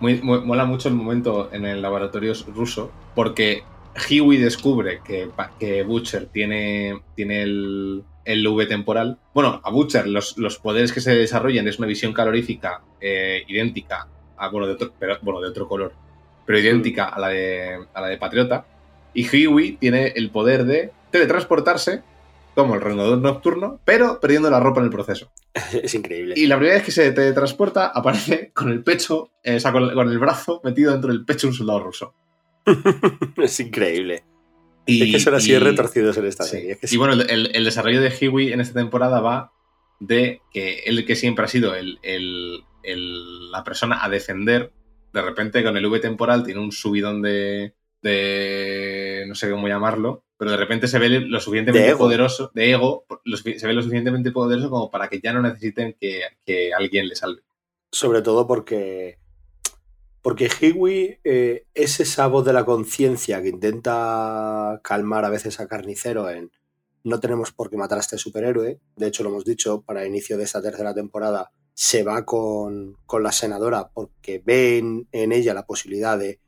Muy, 0.00 0.20
muy- 0.20 0.40
mola 0.40 0.64
mucho 0.64 0.88
el 0.88 0.94
momento 0.96 1.48
en 1.52 1.64
el 1.64 1.80
laboratorio 1.80 2.32
ruso 2.54 2.90
porque 3.14 3.62
Huey 4.10 4.36
descubre 4.38 5.00
que, 5.04 5.30
que 5.60 5.84
Butcher 5.84 6.26
tiene, 6.26 7.00
tiene 7.14 7.42
el, 7.42 8.02
el 8.26 8.46
V 8.46 8.66
temporal. 8.66 9.18
Bueno, 9.32 9.60
a 9.64 9.70
Butcher 9.70 10.06
los, 10.06 10.36
los 10.36 10.58
poderes 10.58 10.92
que 10.92 11.00
se 11.00 11.14
desarrollan 11.14 11.66
es 11.68 11.78
una 11.78 11.88
visión 11.88 12.12
calorífica 12.12 12.82
eh, 13.00 13.44
idéntica, 13.48 14.08
a, 14.36 14.48
bueno, 14.50 14.66
de 14.66 14.74
otro, 14.74 14.92
pero, 14.98 15.16
bueno, 15.22 15.40
de 15.40 15.48
otro 15.48 15.68
color, 15.68 15.92
pero 16.44 16.58
idéntica 16.58 17.06
a 17.06 17.20
la 17.20 17.28
de, 17.28 17.86
a 17.94 18.00
la 18.00 18.08
de 18.08 18.18
Patriota. 18.18 18.66
Y 19.14 19.26
Huey 19.46 19.76
tiene 19.78 20.08
el 20.08 20.30
poder 20.30 20.64
de 20.64 20.92
teletransportarse 21.10 22.02
como 22.54 22.74
el 22.74 22.80
rendador 22.80 23.18
nocturno, 23.18 23.80
pero 23.84 24.18
perdiendo 24.20 24.50
la 24.50 24.60
ropa 24.60 24.80
en 24.80 24.86
el 24.86 24.92
proceso. 24.92 25.30
es 25.82 25.94
increíble. 25.94 26.34
Y 26.36 26.46
la 26.46 26.56
primera 26.56 26.76
vez 26.76 26.84
que 26.84 26.92
se 26.92 27.12
teletransporta 27.12 27.86
aparece 27.86 28.50
con 28.52 28.70
el 28.70 28.82
pecho, 28.82 29.30
eh, 29.42 29.56
o 29.56 29.60
sea, 29.60 29.72
con, 29.72 29.92
con 29.94 30.10
el 30.10 30.18
brazo 30.18 30.60
metido 30.64 30.92
dentro 30.92 31.10
del 31.10 31.24
pecho 31.24 31.46
de 31.46 31.52
un 31.52 31.56
soldado 31.56 31.80
ruso. 31.80 32.14
es 33.36 33.60
increíble. 33.60 34.24
Y, 34.86 35.02
es 35.02 35.12
que 35.12 35.20
son 35.20 35.34
así 35.34 35.52
y- 35.52 35.58
retorcidos 35.58 36.16
en 36.16 36.26
esta 36.26 36.44
sí. 36.44 36.50
serie. 36.50 36.72
es 36.72 36.78
que 36.90 36.94
Y 36.94 36.98
bueno, 36.98 37.14
el, 37.14 37.64
desarrollo 37.64 38.00
de 38.00 38.28
Huey 38.28 38.52
en 38.52 38.60
esta 38.60 38.78
temporada 38.78 39.20
va 39.20 39.52
de 40.00 40.40
que 40.52 40.80
él 40.86 41.04
que 41.04 41.16
siempre 41.16 41.44
ha 41.44 41.48
sido 41.48 41.74
el- 41.74 41.98
el- 42.02 42.60
el- 42.82 43.50
la 43.50 43.64
persona 43.64 44.04
a 44.04 44.08
defender, 44.08 44.72
de 45.12 45.22
repente 45.22 45.64
con 45.64 45.76
el 45.76 45.86
V 45.86 45.98
temporal 46.00 46.44
tiene 46.44 46.60
un 46.60 46.70
subidón 46.72 47.22
de, 47.22 47.74
de 48.02 49.24
no 49.26 49.34
sé 49.34 49.50
cómo 49.50 49.68
llamarlo, 49.68 50.24
pero 50.38 50.50
de 50.50 50.56
repente 50.58 50.86
se 50.86 50.98
ve 50.98 51.08
lo 51.08 51.40
suficientemente 51.40 51.88
De 51.90 51.96
poderoso, 51.96 52.50
de 52.54 52.70
ego, 52.72 53.06
lo 53.24 53.36
se 53.36 53.66
ve 53.66 53.72
lo 53.72 53.82
suficientemente 53.82 54.30
poderoso 54.30 54.70
como 54.70 54.90
para 54.90 55.08
que 55.08 55.20
ya 55.20 55.32
no 55.32 55.42
necesiten 55.42 55.96
que, 56.00 56.20
que 56.44 56.72
alguien 56.74 57.08
le 57.08 57.16
salve. 57.16 57.42
Sobre 57.90 58.20
todo 58.22 58.46
porque. 58.46 59.18
Porque 60.26 60.50
Hiwi 60.60 61.20
eh, 61.22 61.66
es 61.72 62.00
esa 62.00 62.26
voz 62.26 62.44
de 62.44 62.52
la 62.52 62.64
conciencia 62.64 63.40
que 63.40 63.48
intenta 63.48 64.80
calmar 64.82 65.24
a 65.24 65.30
veces 65.30 65.60
a 65.60 65.68
Carnicero 65.68 66.28
en 66.28 66.50
no 67.04 67.20
tenemos 67.20 67.52
por 67.52 67.70
qué 67.70 67.76
matar 67.76 67.98
a 67.98 68.00
este 68.00 68.18
superhéroe. 68.18 68.80
De 68.96 69.06
hecho, 69.06 69.22
lo 69.22 69.28
hemos 69.28 69.44
dicho, 69.44 69.82
para 69.82 70.02
el 70.02 70.08
inicio 70.08 70.36
de 70.36 70.42
esta 70.42 70.60
tercera 70.60 70.92
temporada 70.92 71.52
se 71.74 72.02
va 72.02 72.24
con, 72.24 72.96
con 73.06 73.22
la 73.22 73.30
senadora 73.30 73.88
porque 73.94 74.42
ve 74.44 74.78
en, 74.78 75.06
en 75.12 75.30
ella 75.30 75.54
la 75.54 75.64
posibilidad 75.64 76.18
de 76.18 76.40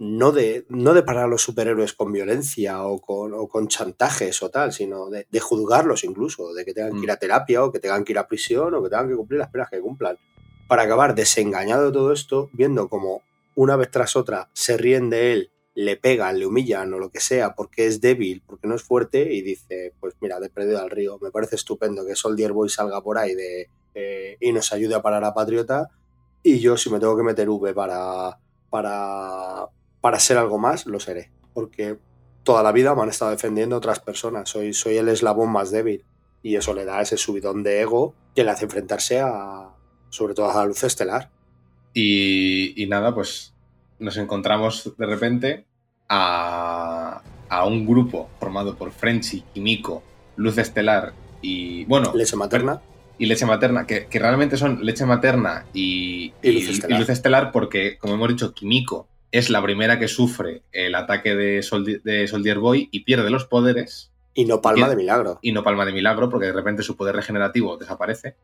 no, 0.00 0.32
de 0.32 0.66
no 0.68 0.92
de 0.92 1.04
parar 1.04 1.26
a 1.26 1.28
los 1.28 1.42
superhéroes 1.42 1.92
con 1.92 2.10
violencia 2.10 2.82
o 2.82 3.00
con, 3.00 3.32
o 3.32 3.46
con 3.46 3.68
chantajes 3.68 4.42
o 4.42 4.50
tal, 4.50 4.72
sino 4.72 5.08
de, 5.08 5.28
de 5.30 5.38
juzgarlos 5.38 6.02
incluso, 6.02 6.52
de 6.52 6.64
que 6.64 6.74
tengan 6.74 6.98
que 6.98 7.04
ir 7.04 7.10
a 7.12 7.16
terapia 7.16 7.62
o 7.62 7.70
que 7.70 7.78
tengan 7.78 8.02
que 8.02 8.10
ir 8.10 8.18
a 8.18 8.26
prisión 8.26 8.74
o 8.74 8.82
que 8.82 8.90
tengan 8.90 9.08
que 9.08 9.14
cumplir 9.14 9.38
las 9.38 9.50
penas 9.50 9.70
que 9.70 9.80
cumplan 9.80 10.18
para 10.70 10.84
acabar 10.84 11.16
desengañado 11.16 11.86
de 11.86 11.92
todo 11.92 12.12
esto, 12.12 12.48
viendo 12.52 12.88
como 12.88 13.22
una 13.56 13.74
vez 13.74 13.90
tras 13.90 14.14
otra 14.14 14.50
se 14.52 14.76
ríen 14.76 15.10
de 15.10 15.32
él, 15.32 15.50
le 15.74 15.96
pegan, 15.96 16.38
le 16.38 16.46
humillan 16.46 16.94
o 16.94 17.00
lo 17.00 17.10
que 17.10 17.18
sea 17.18 17.56
porque 17.56 17.86
es 17.86 18.00
débil, 18.00 18.40
porque 18.46 18.68
no 18.68 18.76
es 18.76 18.82
fuerte 18.84 19.34
y 19.34 19.42
dice, 19.42 19.94
pues 19.98 20.14
mira, 20.20 20.38
de 20.38 20.48
perdido 20.48 20.78
al 20.78 20.90
río, 20.90 21.18
me 21.20 21.32
parece 21.32 21.56
estupendo 21.56 22.06
que 22.06 22.14
Soldier 22.14 22.52
Boy 22.52 22.68
salga 22.68 23.00
por 23.00 23.18
ahí 23.18 23.34
de, 23.34 23.68
eh, 23.94 24.36
y 24.38 24.52
nos 24.52 24.72
ayude 24.72 24.94
a 24.94 25.02
parar 25.02 25.24
a 25.24 25.34
Patriota 25.34 25.88
y 26.40 26.60
yo 26.60 26.76
si 26.76 26.88
me 26.88 27.00
tengo 27.00 27.16
que 27.16 27.24
meter 27.24 27.48
V 27.48 27.74
para, 27.74 28.38
para, 28.70 29.66
para 30.00 30.20
ser 30.20 30.38
algo 30.38 30.58
más, 30.60 30.86
lo 30.86 31.00
seré, 31.00 31.32
porque 31.52 31.98
toda 32.44 32.62
la 32.62 32.70
vida 32.70 32.94
me 32.94 33.02
han 33.02 33.08
estado 33.08 33.32
defendiendo 33.32 33.76
otras 33.76 33.98
personas, 33.98 34.48
soy, 34.48 34.72
soy 34.72 34.98
el 34.98 35.08
eslabón 35.08 35.50
más 35.50 35.72
débil 35.72 36.04
y 36.44 36.54
eso 36.54 36.74
le 36.74 36.84
da 36.84 37.02
ese 37.02 37.16
subidón 37.16 37.64
de 37.64 37.80
ego 37.80 38.14
que 38.36 38.44
le 38.44 38.52
hace 38.52 38.66
enfrentarse 38.66 39.18
a, 39.18 39.74
sobre 40.10 40.34
todo 40.34 40.50
a 40.50 40.54
la 40.54 40.66
luz 40.66 40.84
estelar. 40.84 41.30
Y, 41.94 42.80
y 42.82 42.86
nada, 42.86 43.14
pues 43.14 43.54
nos 43.98 44.16
encontramos 44.16 44.92
de 44.96 45.06
repente 45.06 45.64
a, 46.08 47.22
a 47.48 47.64
un 47.66 47.86
grupo 47.86 48.28
formado 48.38 48.76
por 48.76 48.92
Frenchy, 48.92 49.42
Kimiko, 49.54 50.02
Luz 50.36 50.58
Estelar 50.58 51.12
y. 51.42 51.84
Bueno, 51.86 52.12
Leche 52.14 52.36
materna. 52.36 52.80
y 53.18 53.26
leche 53.26 53.46
materna, 53.46 53.86
que, 53.86 54.06
que 54.06 54.18
realmente 54.18 54.56
son 54.56 54.84
leche 54.84 55.04
materna 55.06 55.66
y, 55.74 56.32
Y 56.42 56.52
luz 56.52 56.68
estelar. 56.70 57.10
estelar 57.10 57.52
porque, 57.52 57.98
como 57.98 58.14
hemos 58.14 58.28
dicho, 58.28 58.54
Kimiko 58.54 59.08
es 59.32 59.50
la 59.50 59.62
primera 59.62 59.98
que 59.98 60.08
sufre 60.08 60.62
el 60.72 60.94
ataque 60.94 61.34
de, 61.34 61.60
Soldi- 61.60 62.02
de 62.02 62.26
Soldier 62.28 62.58
Boy 62.58 62.88
y 62.90 63.00
pierde 63.04 63.30
los 63.30 63.44
poderes 63.44 64.10
Y 64.34 64.44
no 64.44 64.60
palma 64.60 64.86
y- 64.86 64.90
de 64.90 64.96
milagro. 64.96 65.38
y 65.42 65.52
no 65.52 65.62
palma 65.62 65.84
de 65.84 65.92
milagro 65.92 66.28
porque 66.30 66.46
de 66.46 66.52
repente 66.52 66.82
su 66.82 66.96
poder 66.96 67.14
regenerativo 67.14 67.76
desaparece. 67.76 68.36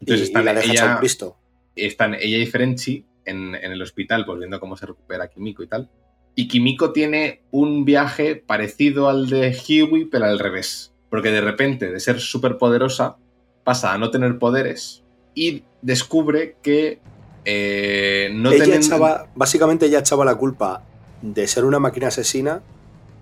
Y, 0.00 0.04
Entonces 0.04 0.20
y 0.20 0.30
están, 0.30 0.44
la 0.44 0.54
deja 0.54 0.72
hecha 0.72 1.00
ella, 1.02 1.34
están 1.76 2.14
ella 2.14 2.38
y 2.38 2.46
Frenchy 2.46 3.04
en, 3.24 3.54
en 3.54 3.72
el 3.72 3.82
hospital 3.82 4.24
pues 4.24 4.38
viendo 4.38 4.60
cómo 4.60 4.76
se 4.76 4.86
recupera 4.86 5.28
Kimiko 5.28 5.62
y 5.62 5.66
tal. 5.66 5.90
Y 6.36 6.48
Kimiko 6.48 6.92
tiene 6.92 7.42
un 7.50 7.84
viaje 7.84 8.36
parecido 8.36 9.08
al 9.08 9.28
de 9.28 9.56
Huey, 9.56 10.06
pero 10.06 10.24
al 10.24 10.38
revés. 10.38 10.92
Porque 11.08 11.30
de 11.30 11.40
repente, 11.40 11.92
de 11.92 12.00
ser 12.00 12.18
súper 12.18 12.58
poderosa, 12.58 13.16
pasa 13.62 13.92
a 13.92 13.98
no 13.98 14.10
tener 14.10 14.38
poderes 14.38 15.04
y 15.34 15.62
descubre 15.82 16.56
que 16.62 17.00
eh, 17.44 18.30
no 18.32 18.52
ella 18.52 18.76
echaba, 18.76 19.28
básicamente 19.34 19.86
ella 19.86 20.00
echaba 20.00 20.24
la 20.24 20.36
culpa 20.36 20.82
de 21.22 21.46
ser 21.46 21.64
una 21.64 21.78
máquina 21.78 22.08
asesina 22.08 22.62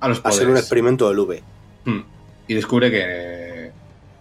a 0.00 0.08
los 0.08 0.20
a 0.24 0.32
ser 0.32 0.48
un 0.48 0.56
experimento 0.56 1.08
del 1.08 1.18
V. 1.18 1.42
Hmm. 1.84 2.00
Y 2.48 2.54
descubre 2.54 2.90
que... 2.90 3.51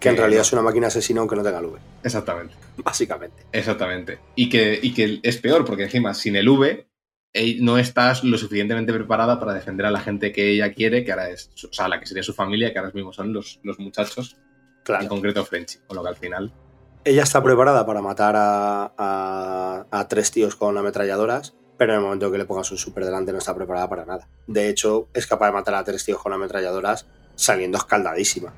Que 0.02 0.08
en 0.08 0.16
realidad 0.16 0.42
es 0.42 0.52
una 0.52 0.62
máquina 0.62 0.88
asesina 0.88 1.20
aunque 1.20 1.36
no 1.36 1.42
tenga 1.42 1.60
el 1.60 1.66
V. 1.66 1.78
Exactamente. 2.02 2.54
Básicamente. 2.78 3.46
Exactamente. 3.52 4.18
Y 4.34 4.48
que, 4.48 4.78
y 4.82 4.92
que 4.92 5.20
es 5.22 5.38
peor, 5.38 5.64
porque 5.64 5.84
encima 5.84 6.12
sin 6.12 6.36
el 6.36 6.48
V 6.48 6.86
no 7.60 7.78
estás 7.78 8.24
lo 8.24 8.36
suficientemente 8.36 8.92
preparada 8.92 9.38
para 9.40 9.54
defender 9.54 9.86
a 9.86 9.90
la 9.90 10.00
gente 10.00 10.32
que 10.32 10.50
ella 10.50 10.72
quiere, 10.72 11.04
que 11.04 11.12
ahora 11.12 11.30
es, 11.30 11.50
o 11.64 11.72
sea, 11.72 11.88
la 11.88 11.98
que 11.98 12.06
sería 12.06 12.22
su 12.22 12.34
familia, 12.34 12.72
que 12.72 12.78
ahora 12.78 12.92
mismo 12.92 13.12
son 13.12 13.32
los, 13.32 13.60
los 13.62 13.78
muchachos, 13.78 14.36
en 14.86 15.08
concreto 15.08 15.44
Frenchy, 15.44 15.78
con 15.86 15.96
lo 15.96 16.02
que 16.02 16.08
al 16.08 16.16
final... 16.16 16.52
Ella 17.04 17.22
está 17.24 17.42
preparada 17.42 17.84
para 17.84 18.00
matar 18.00 18.34
a, 18.36 19.86
a, 19.90 20.08
tres 20.08 20.30
tíos 20.30 20.54
con 20.54 20.76
ametralladoras, 20.76 21.56
pero 21.76 21.94
en 21.94 21.98
el 21.98 22.04
momento 22.04 22.30
que 22.30 22.38
le 22.38 22.44
pongas 22.44 22.70
un 22.70 22.78
super 22.78 23.04
delante 23.04 23.32
no 23.32 23.38
está 23.38 23.54
preparada 23.56 23.88
para 23.88 24.04
nada. 24.04 24.28
De 24.46 24.68
hecho, 24.68 25.08
es 25.12 25.26
capaz 25.26 25.46
de 25.46 25.52
matar 25.52 25.74
a 25.74 25.84
tres 25.84 26.04
tíos 26.04 26.22
con 26.22 26.32
ametralladoras 26.32 27.08
saliendo 27.34 27.78
escaldadísima, 27.78 28.52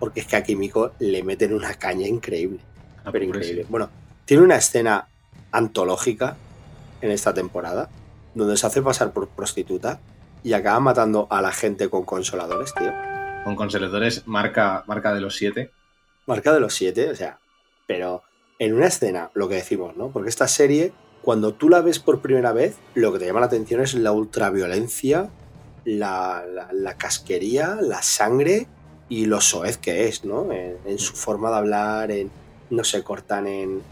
porque 0.00 0.20
es 0.20 0.26
que 0.26 0.36
a 0.36 0.42
Kimiko 0.42 0.92
le 0.98 1.22
meten 1.22 1.54
una 1.54 1.74
caña 1.74 2.08
increíble. 2.08 2.58
Pero 3.12 3.24
increíble. 3.24 3.66
Bueno, 3.68 3.88
tiene 4.24 4.42
una 4.42 4.56
escena 4.56 5.06
antológica 5.52 6.36
en 7.00 7.10
esta 7.10 7.32
temporada 7.34 7.88
donde 8.34 8.56
se 8.56 8.66
hace 8.66 8.82
pasar 8.82 9.12
por 9.12 9.28
prostituta 9.28 10.00
y 10.42 10.54
acaba 10.54 10.80
matando 10.80 11.26
a 11.30 11.42
la 11.42 11.52
gente 11.52 11.88
con 11.88 12.04
consoladores, 12.04 12.74
tío. 12.74 12.92
Con 13.44 13.56
consoladores 13.56 14.26
marca, 14.26 14.84
marca 14.86 15.12
de 15.14 15.20
los 15.20 15.36
siete. 15.36 15.70
Marca 16.26 16.52
de 16.52 16.60
los 16.60 16.74
siete, 16.74 17.10
o 17.10 17.16
sea, 17.16 17.38
pero 17.86 18.22
en 18.58 18.74
una 18.74 18.86
escena, 18.86 19.30
lo 19.34 19.48
que 19.48 19.56
decimos, 19.56 19.96
¿no? 19.96 20.10
Porque 20.10 20.28
esta 20.28 20.46
serie, 20.46 20.92
cuando 21.22 21.54
tú 21.54 21.68
la 21.68 21.80
ves 21.80 21.98
por 21.98 22.20
primera 22.20 22.52
vez, 22.52 22.76
lo 22.94 23.12
que 23.12 23.18
te 23.18 23.26
llama 23.26 23.40
la 23.40 23.46
atención 23.46 23.80
es 23.80 23.94
la 23.94 24.12
ultraviolencia, 24.12 25.30
la, 25.84 26.44
la, 26.72 26.94
casquería, 26.96 27.78
la 27.80 28.02
sangre 28.02 28.68
y 29.10 29.26
lo 29.26 29.42
soez 29.42 29.76
que 29.76 30.08
es, 30.08 30.24
¿no? 30.24 30.50
En, 30.50 30.98
su 30.98 31.14
forma 31.14 31.50
de 31.50 31.56
hablar, 31.56 32.10
en 32.10 32.30
no 32.70 32.84
se 32.84 33.02
cortan 33.02 33.46
en 33.46 33.82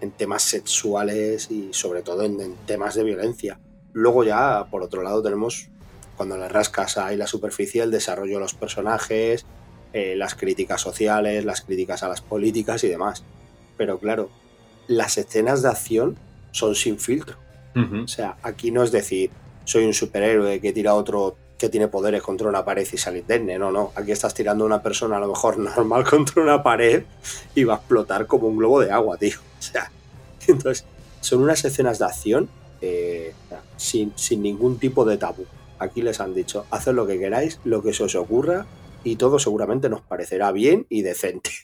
en 0.00 0.10
temas 0.10 0.42
sexuales 0.42 1.50
y 1.50 1.72
sobre 1.72 2.02
todo 2.02 2.22
en, 2.22 2.54
temas 2.66 2.94
de 2.94 3.04
violencia. 3.04 3.58
Luego 3.92 4.24
ya, 4.24 4.66
por 4.70 4.82
otro 4.82 5.02
lado, 5.02 5.22
tenemos, 5.22 5.68
cuando 6.16 6.36
le 6.36 6.48
rascas 6.48 6.98
ahí 6.98 7.16
la 7.16 7.26
superficie, 7.26 7.82
el 7.82 7.90
desarrollo 7.90 8.34
de 8.34 8.40
los 8.40 8.54
personajes, 8.54 9.46
eh, 9.92 10.14
las 10.16 10.34
críticas 10.34 10.80
sociales, 10.80 11.44
las 11.44 11.62
críticas 11.62 12.02
a 12.02 12.08
las 12.08 12.20
políticas 12.20 12.84
y 12.84 12.88
demás. 12.88 13.24
Pero 13.76 13.98
claro, 13.98 14.30
las 14.86 15.16
escenas 15.16 15.62
de 15.62 15.68
acción 15.68 16.16
son 16.50 16.74
sin 16.74 16.98
filtro. 16.98 17.36
O 18.04 18.08
sea, 18.08 18.38
aquí 18.42 18.70
no 18.70 18.82
es 18.82 18.90
decir, 18.90 19.30
soy 19.66 19.84
un 19.84 19.92
superhéroe 19.92 20.62
que 20.62 20.72
tira 20.72 20.94
otro 20.94 21.36
que 21.58 21.68
tiene 21.68 21.88
poderes 21.88 22.22
contra 22.22 22.48
una 22.48 22.64
pared 22.64 22.86
y 22.90 22.98
salir 22.98 23.24
de 23.24 23.38
No, 23.58 23.70
no. 23.70 23.92
Aquí 23.94 24.12
estás 24.12 24.34
tirando 24.34 24.64
a 24.64 24.66
una 24.66 24.82
persona 24.82 25.16
a 25.16 25.20
lo 25.20 25.28
mejor 25.28 25.58
normal 25.76 26.04
contra 26.04 26.42
una 26.42 26.62
pared 26.62 27.04
y 27.54 27.64
va 27.64 27.74
a 27.74 27.76
explotar 27.78 28.26
como 28.26 28.48
un 28.48 28.58
globo 28.58 28.80
de 28.80 28.90
agua, 28.90 29.16
tío. 29.16 29.38
O 29.58 29.62
sea, 29.62 29.90
entonces, 30.46 30.84
son 31.20 31.42
unas 31.42 31.64
escenas 31.64 31.98
de 31.98 32.04
acción 32.04 32.48
eh, 32.80 33.34
sin, 33.76 34.12
ningún 34.42 34.78
tipo 34.78 35.04
de 35.04 35.16
tabú. 35.16 35.46
Aquí 35.78 36.02
les 36.02 36.20
han 36.20 36.34
dicho, 36.34 36.66
haced 36.70 36.92
lo 36.92 37.06
que 37.06 37.18
queráis, 37.18 37.58
lo 37.64 37.82
que 37.82 37.92
se 37.92 38.04
os 38.04 38.14
ocurra, 38.14 38.66
y 39.02 39.16
todo 39.16 39.38
seguramente 39.38 39.88
nos 39.88 40.02
parecerá 40.02 40.52
bien 40.52 40.86
y 40.88 41.02
decente. 41.02 41.50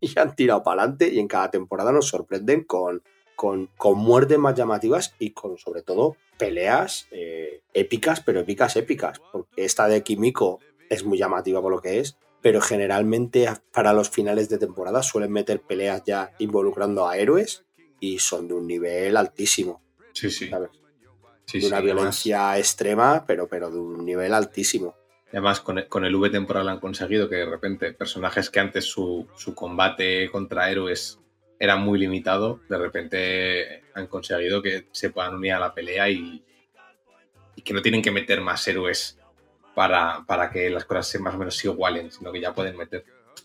Y 0.00 0.18
han 0.18 0.36
tirado 0.36 0.62
para 0.62 0.82
adelante 0.82 1.08
y 1.08 1.18
en 1.18 1.28
cada 1.28 1.50
temporada 1.50 1.90
nos 1.90 2.08
sorprenden 2.08 2.64
con, 2.64 3.02
con, 3.34 3.70
muertes 3.96 4.38
más 4.38 4.54
llamativas 4.54 5.14
y 5.18 5.30
con, 5.30 5.58
sobre 5.58 5.82
todo, 5.82 6.16
peleas 6.38 7.08
eh, 7.10 7.62
épicas, 7.72 8.20
pero 8.20 8.40
épicas, 8.40 8.76
épicas. 8.76 9.20
Porque 9.32 9.64
esta 9.64 9.88
de 9.88 10.02
Kimiko 10.02 10.60
es 10.88 11.04
muy 11.04 11.18
llamativa 11.18 11.60
por 11.60 11.72
lo 11.72 11.80
que 11.80 12.00
es, 12.00 12.16
pero 12.40 12.60
generalmente 12.60 13.48
para 13.72 13.92
los 13.92 14.10
finales 14.10 14.48
de 14.48 14.58
temporada 14.58 15.02
suelen 15.02 15.32
meter 15.32 15.60
peleas 15.60 16.02
ya 16.04 16.32
involucrando 16.38 17.08
a 17.08 17.16
héroes 17.16 17.64
y 18.00 18.18
son 18.18 18.48
de 18.48 18.54
un 18.54 18.66
nivel 18.66 19.16
altísimo. 19.16 19.82
Sí, 20.12 20.30
sí. 20.30 20.50
de 20.50 21.66
una 21.66 21.80
violencia 21.80 22.58
extrema, 22.58 23.24
pero, 23.26 23.48
pero 23.48 23.70
de 23.70 23.78
un 23.78 24.04
nivel 24.04 24.34
altísimo. 24.34 24.94
Además, 25.34 25.60
con 25.60 25.78
el, 25.78 25.88
con 25.88 26.04
el 26.04 26.14
V 26.14 26.30
temporal 26.30 26.68
han 26.68 26.78
conseguido 26.78 27.28
que 27.28 27.36
de 27.36 27.46
repente 27.46 27.92
personajes 27.92 28.50
que 28.50 28.60
antes 28.60 28.84
su, 28.84 29.26
combate 29.56 30.30
contra 30.30 30.70
héroes 30.70 31.18
era 31.58 31.76
muy 31.76 31.98
limitado, 31.98 32.60
de 32.68 32.78
repente 32.78 33.84
han 33.94 34.06
conseguido 34.06 34.62
que 34.62 34.86
se 34.92 35.10
puedan 35.10 35.34
unir 35.34 35.52
a 35.52 35.60
la 35.60 35.74
pelea 35.74 36.08
y, 36.08 36.42
que 37.64 37.72
no 37.72 37.80
tienen 37.80 38.02
que 38.02 38.10
meter 38.10 38.42
más 38.42 38.66
héroes 38.68 39.18
para, 39.74 40.24
para, 40.26 40.50
que 40.50 40.68
las 40.68 40.84
cosas 40.84 41.08
se 41.08 41.18
más 41.18 41.34
o 41.34 41.38
menos 41.38 41.56
se 41.56 41.68
igualen, 41.68 42.10
sino 42.10 42.30
que 42.30 42.40
ya 42.40 42.52
pueden 42.52 42.76
meter. 42.76 43.04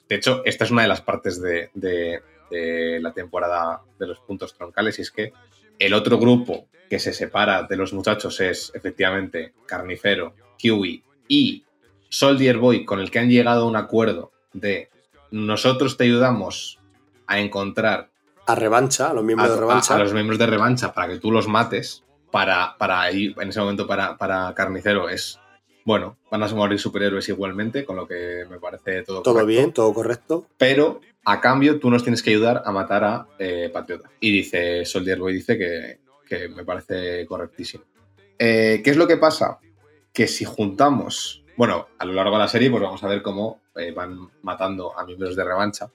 De 0.10 0.16
hecho, 0.16 0.42
esta 0.44 0.66
es 0.66 0.72
una 0.72 0.82
de 0.82 0.88
las 0.90 1.02
partes 1.02 1.42
de, 1.42 1.70
de 1.74 3.00
la 3.00 3.14
temporada 3.14 3.82
de 3.98 4.08
los 4.08 4.20
puntos 4.20 4.54
troncales 4.54 5.00
y 5.00 5.04
es 5.04 5.12
que 5.12 5.32
el 5.78 5.94
otro 5.94 6.18
grupo 6.18 6.68
que 6.90 7.00
se 7.00 7.14
separa 7.14 7.64
de 7.64 7.78
los 7.78 7.94
muchachos 7.94 8.42
es 8.42 8.72
efectivamente 8.74 9.54
Carnicero, 9.66 10.36
Huey 10.62 11.04
y 11.28 11.64
Soldier 12.10 12.58
Boy 12.58 12.84
con 12.84 13.00
el 13.00 13.12
que 13.12 13.20
han 13.20 13.30
llegado 13.30 13.62
a 13.62 13.68
un 13.68 13.76
acuerdo 13.76 14.32
de 14.52 14.90
nosotros 15.32 15.96
te 15.96 16.06
ayudamos 16.06 16.79
a 17.30 17.40
encontrar 17.40 18.10
a 18.46 18.56
revancha, 18.56 19.10
a 19.10 19.14
los 19.14 19.24
miembros 19.24 19.52
de 19.52 19.58
revancha. 19.58 19.96
A, 19.96 20.00
los 20.00 20.14
miembros 20.14 20.40
de 20.40 20.48
revancha 20.48 20.94
para 20.94 21.08
que 21.08 21.20
tú 21.20 21.32
los 21.32 21.48
mates. 21.48 22.04
Para, 22.32 22.76
para 22.78 23.12
ir, 23.12 23.34
en 23.40 23.50
ese 23.50 23.60
momento 23.60 23.88
para, 23.88 24.16
para 24.16 24.54
Carnicero 24.54 25.10
es 25.10 25.40
bueno, 25.90 26.18
van 26.30 26.44
a 26.44 26.48
morir 26.50 26.80
superhéroes 26.80 27.28
igualmente, 27.30 27.84
con 27.84 27.96
lo 27.96 28.08
que 28.08 28.46
me 28.48 28.60
parece 28.60 29.02
todo 29.02 29.24
Todo 29.24 29.44
bien, 29.44 29.74
todo 29.74 29.92
correcto. 29.92 30.46
Pero 30.58 31.02
a 31.26 31.42
cambio 31.42 31.80
tú 31.80 31.90
nos 31.90 32.04
tienes 32.04 32.22
que 32.22 32.30
ayudar 32.30 32.62
a 32.64 32.72
matar 32.72 33.04
a 33.04 33.28
eh, 33.40 33.72
Patriota. 33.74 34.10
Y 34.20 34.32
dice, 34.32 34.86
Soldier 34.86 35.18
Boy 35.18 35.34
dice 35.34 35.58
que, 35.58 36.48
me 36.50 36.64
parece 36.64 37.26
correctísimo. 37.26 37.86
Eh, 38.38 38.82
¿Qué 38.84 38.92
es 38.92 38.98
lo 38.98 39.08
que 39.08 39.18
pasa? 39.18 39.58
Que 40.14 40.28
si 40.28 40.46
juntamos, 40.46 41.44
bueno, 41.58 41.88
a 41.98 42.06
lo 42.06 42.14
largo 42.14 42.34
de 42.34 42.40
la 42.40 42.48
serie, 42.48 42.70
pues 42.70 42.84
vamos 42.84 43.04
a 43.04 43.08
ver 43.08 43.24
cómo 43.24 43.62
eh, 43.76 43.92
van 43.92 44.30
matando 44.44 44.96
a 44.96 45.04
miembros 45.06 45.36
de 45.36 45.44
revancha. 45.44 45.90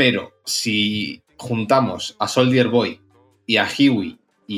Pero 0.00 0.32
si 0.46 1.22
juntamos 1.36 2.16
a 2.18 2.26
Soldier 2.26 2.68
Boy 2.68 3.02
y 3.44 3.58
a 3.58 3.68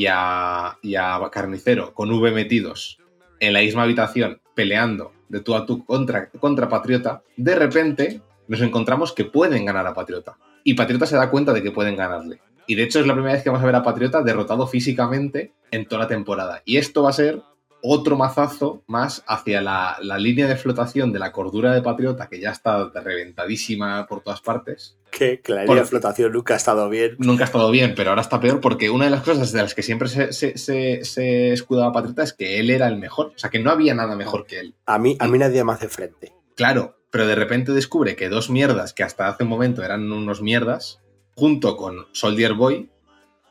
a, 0.08 0.78
y 0.80 0.94
a 0.94 1.30
Carnicero 1.32 1.92
con 1.94 2.12
V 2.12 2.30
metidos 2.30 3.00
en 3.40 3.52
la 3.52 3.58
misma 3.58 3.82
habitación 3.82 4.40
peleando 4.54 5.10
de 5.28 5.40
tú 5.40 5.56
a 5.56 5.66
tú 5.66 5.84
contra, 5.84 6.30
contra 6.30 6.68
Patriota, 6.68 7.24
de 7.36 7.56
repente 7.56 8.20
nos 8.46 8.60
encontramos 8.60 9.12
que 9.12 9.24
pueden 9.24 9.64
ganar 9.64 9.84
a 9.84 9.94
Patriota. 9.94 10.38
Y 10.62 10.74
Patriota 10.74 11.06
se 11.06 11.16
da 11.16 11.28
cuenta 11.28 11.52
de 11.52 11.64
que 11.64 11.72
pueden 11.72 11.96
ganarle. 11.96 12.40
Y 12.68 12.76
de 12.76 12.84
hecho 12.84 13.00
es 13.00 13.06
la 13.08 13.14
primera 13.14 13.34
vez 13.34 13.42
que 13.42 13.50
vamos 13.50 13.64
a 13.64 13.66
ver 13.66 13.74
a 13.74 13.82
Patriota 13.82 14.22
derrotado 14.22 14.68
físicamente 14.68 15.54
en 15.72 15.88
toda 15.88 16.02
la 16.02 16.08
temporada. 16.08 16.62
Y 16.64 16.76
esto 16.76 17.02
va 17.02 17.10
a 17.10 17.14
ser 17.14 17.42
otro 17.82 18.16
mazazo 18.16 18.84
más 18.86 19.24
hacia 19.26 19.60
la, 19.60 19.98
línea 20.18 20.46
de 20.46 20.56
flotación 20.56 21.12
de 21.12 21.18
la 21.18 21.32
cordura 21.32 21.74
de 21.74 21.82
Patriota, 21.82 22.28
que 22.28 22.40
ya 22.40 22.50
está 22.50 22.90
reventadísima 22.94 24.06
por 24.06 24.22
todas 24.22 24.40
partes. 24.40 24.96
Que, 25.10 25.42
la 25.48 25.64
línea 25.64 25.82
de 25.82 25.88
flotación 25.88 26.32
nunca 26.32 26.54
ha 26.54 26.56
estado 26.56 26.88
bien. 26.88 27.16
Nunca 27.18 27.44
ha 27.44 27.46
estado 27.46 27.70
bien, 27.70 27.94
pero 27.96 28.10
ahora 28.10 28.22
está 28.22 28.40
peor 28.40 28.60
porque 28.60 28.88
una 28.88 29.04
de 29.04 29.10
las 29.10 29.22
cosas 29.22 29.52
de 29.52 29.60
las 29.62 29.74
que 29.74 29.82
siempre 29.82 30.08
se, 30.08 30.56
se, 30.56 31.52
escudaba 31.52 31.92
Patriota 31.92 32.22
es 32.22 32.32
que 32.32 32.60
él 32.60 32.70
era 32.70 32.86
el 32.86 32.96
mejor. 32.96 33.32
O 33.34 33.38
sea, 33.38 33.50
que 33.50 33.58
no 33.58 33.70
había 33.70 33.94
nada 33.94 34.16
mejor 34.16 34.46
que 34.46 34.60
él. 34.60 34.74
A 34.86 34.98
mí, 34.98 35.16
a 35.18 35.26
mí 35.26 35.38
nadie 35.38 35.64
más 35.64 35.80
de 35.80 35.88
frente. 35.88 36.32
Claro, 36.54 36.96
pero 37.10 37.26
de 37.26 37.34
repente 37.34 37.72
descubre 37.72 38.16
que 38.16 38.28
dos 38.28 38.48
mierdas 38.48 38.94
que 38.94 39.02
hasta 39.02 39.28
hace 39.28 39.42
un 39.42 39.50
momento 39.50 39.82
eran 39.82 40.10
unos 40.10 40.40
mierdas, 40.40 41.00
junto 41.34 41.76
con 41.76 42.06
Soldier 42.12 42.54
Boy, 42.54 42.90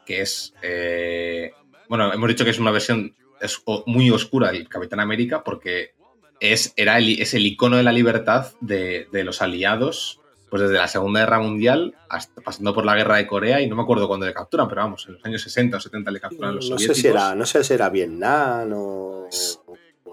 que 0.05 0.21
es... 0.21 0.53
Eh, 0.63 1.51
bueno, 1.89 2.11
hemos 2.13 2.29
dicho 2.29 2.45
que 2.45 2.51
es 2.51 2.59
una 2.59 2.71
versión 2.71 3.15
es 3.41 3.61
muy 3.85 4.09
oscura 4.09 4.51
el 4.51 4.67
Capitán 4.69 4.99
América 4.99 5.43
porque 5.43 5.93
es, 6.39 6.73
era 6.75 6.97
el, 6.97 7.21
es 7.21 7.33
el 7.33 7.45
icono 7.45 7.77
de 7.77 7.83
la 7.83 7.91
libertad 7.91 8.47
de, 8.61 9.07
los 9.11 9.41
aliados, 9.41 10.19
pues 10.49 10.63
desde 10.63 10.75
la 10.75 10.87
Segunda 10.87 11.21
Guerra 11.21 11.39
Mundial 11.39 11.95
hasta 12.09 12.41
pasando 12.41 12.73
por 12.73 12.85
la 12.85 12.95
Guerra 12.95 13.17
de 13.17 13.27
Corea 13.27 13.61
y 13.61 13.67
no 13.67 13.75
me 13.75 13.83
acuerdo 13.83 14.07
cuándo 14.07 14.25
le 14.25 14.33
capturan, 14.33 14.67
pero 14.67 14.81
vamos, 14.81 15.05
en 15.07 15.13
los 15.13 15.25
años 15.25 15.41
60 15.43 15.77
o 15.77 15.79
70 15.79 16.11
le 16.11 16.19
capturan 16.19 16.55
los 16.55 16.69
no 16.69 16.77
Sé 16.77 16.95
si 16.95 17.07
era, 17.07 17.35
no 17.35 17.45
sé 17.45 17.63
si 17.63 17.73
era 17.73 17.89
Vietnam 17.89 18.71
o, 18.73 19.29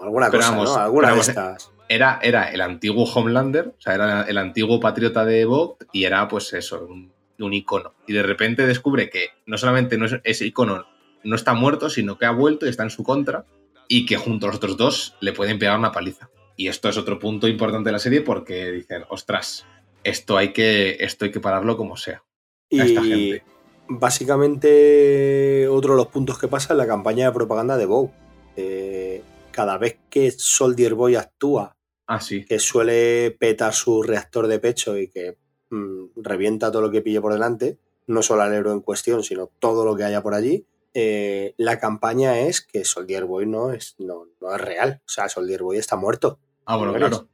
alguna 0.02 0.30
cosa, 0.30 0.54
¿no? 0.54 0.76
Alguna 0.76 1.14
de 1.14 1.20
estas. 1.20 1.70
Era, 1.90 2.20
era 2.22 2.50
el 2.52 2.60
antiguo 2.60 3.04
Homelander, 3.04 3.68
o 3.68 3.80
sea, 3.80 3.94
era 3.94 4.22
el 4.22 4.36
antiguo 4.36 4.78
patriota 4.78 5.24
de 5.24 5.46
Vogt 5.46 5.84
y 5.90 6.04
era 6.04 6.28
pues 6.28 6.52
eso, 6.52 6.86
un, 6.86 7.10
un 7.38 7.52
icono. 7.54 7.94
Y 8.06 8.12
de 8.12 8.22
repente 8.22 8.66
descubre 8.66 9.08
que 9.08 9.30
no 9.46 9.56
solamente 9.56 9.96
no 9.96 10.04
es 10.04 10.16
ese 10.22 10.44
icono 10.44 10.86
no 11.24 11.36
está 11.36 11.54
muerto, 11.54 11.90
sino 11.90 12.18
que 12.18 12.26
ha 12.26 12.30
vuelto 12.30 12.66
y 12.66 12.68
está 12.68 12.82
en 12.82 12.90
su 12.90 13.02
contra 13.02 13.44
y 13.88 14.06
que 14.06 14.16
junto 14.16 14.46
a 14.46 14.48
los 14.48 14.56
otros 14.56 14.76
dos 14.76 15.14
le 15.20 15.32
pueden 15.32 15.58
pegar 15.58 15.78
una 15.78 15.92
paliza. 15.92 16.30
Y 16.56 16.68
esto 16.68 16.88
es 16.88 16.96
otro 16.96 17.18
punto 17.18 17.48
importante 17.48 17.88
de 17.88 17.92
la 17.92 17.98
serie 17.98 18.20
porque 18.20 18.70
dicen, 18.70 19.04
ostras, 19.08 19.64
esto 20.04 20.36
hay 20.36 20.52
que, 20.52 20.96
esto 21.00 21.24
hay 21.24 21.30
que 21.30 21.40
pararlo 21.40 21.76
como 21.76 21.96
sea. 21.96 22.22
y 22.68 23.40
básicamente 23.88 25.66
otro 25.68 25.94
de 25.94 25.96
los 25.96 26.08
puntos 26.08 26.38
que 26.38 26.48
pasa 26.48 26.74
es 26.74 26.78
la 26.78 26.86
campaña 26.86 27.26
de 27.26 27.32
propaganda 27.32 27.76
de 27.76 27.86
Bow. 27.86 28.12
Eh, 28.56 29.22
cada 29.50 29.78
vez 29.78 29.98
que 30.10 30.30
Soldier 30.30 30.94
Boy 30.94 31.16
actúa, 31.16 31.76
ah, 32.06 32.20
que 32.46 32.58
suele 32.58 33.36
petar 33.38 33.72
su 33.72 34.02
reactor 34.02 34.46
de 34.46 34.58
pecho 34.58 34.98
y 34.98 35.08
que 35.08 35.36
mm, 35.70 36.06
revienta 36.16 36.70
todo 36.70 36.82
lo 36.82 36.90
que 36.90 37.02
pille 37.02 37.20
por 37.20 37.32
delante, 37.32 37.78
no 38.06 38.22
solo 38.22 38.42
al 38.42 38.54
héroe 38.54 38.72
en 38.72 38.80
cuestión, 38.80 39.22
sino 39.22 39.50
todo 39.58 39.84
lo 39.84 39.96
que 39.96 40.04
haya 40.04 40.22
por 40.22 40.34
allí, 40.34 40.66
eh, 40.94 41.54
la 41.58 41.78
campaña 41.78 42.38
es 42.40 42.60
que 42.60 42.84
Soldier 42.84 43.24
Boy 43.24 43.46
no 43.46 43.72
es, 43.72 43.94
no, 43.98 44.26
no 44.40 44.54
es 44.54 44.60
real. 44.60 45.00
O 45.06 45.08
sea, 45.08 45.28
Soldier 45.28 45.62
Boy 45.62 45.78
está 45.78 45.96
muerto. 45.96 46.38
Ah, 46.64 46.76
bueno, 46.76 46.94
claro. 46.94 47.28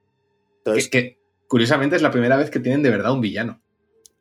Entonces, 0.59 0.89
Que, 0.89 1.03
que, 1.03 1.19
curiosamente 1.49 1.97
es 1.97 2.03
la 2.03 2.11
primera 2.11 2.37
vez 2.37 2.51
que 2.51 2.61
tienen 2.61 2.83
de 2.83 2.91
verdad 2.91 3.13
un 3.13 3.21
villano. 3.21 3.61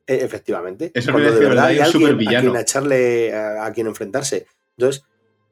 eh, 0.08 0.20
efectivamente. 0.22 0.92
Es 0.94 1.06
la 1.06 1.14
cuando 1.14 1.30
primera 1.30 1.34
de 1.34 1.40
vez 1.40 1.40
que 1.40 1.50
verdad 1.56 1.66
hay 1.68 1.78
un 1.78 1.84
alguien 1.84 2.02
a 2.04 2.10
supervillano. 2.10 2.52
quien 2.52 2.62
echarle, 2.62 3.34
a, 3.34 3.66
a 3.66 3.72
quien 3.74 3.88
enfrentarse. 3.88 4.48
Entonces, 4.78 5.04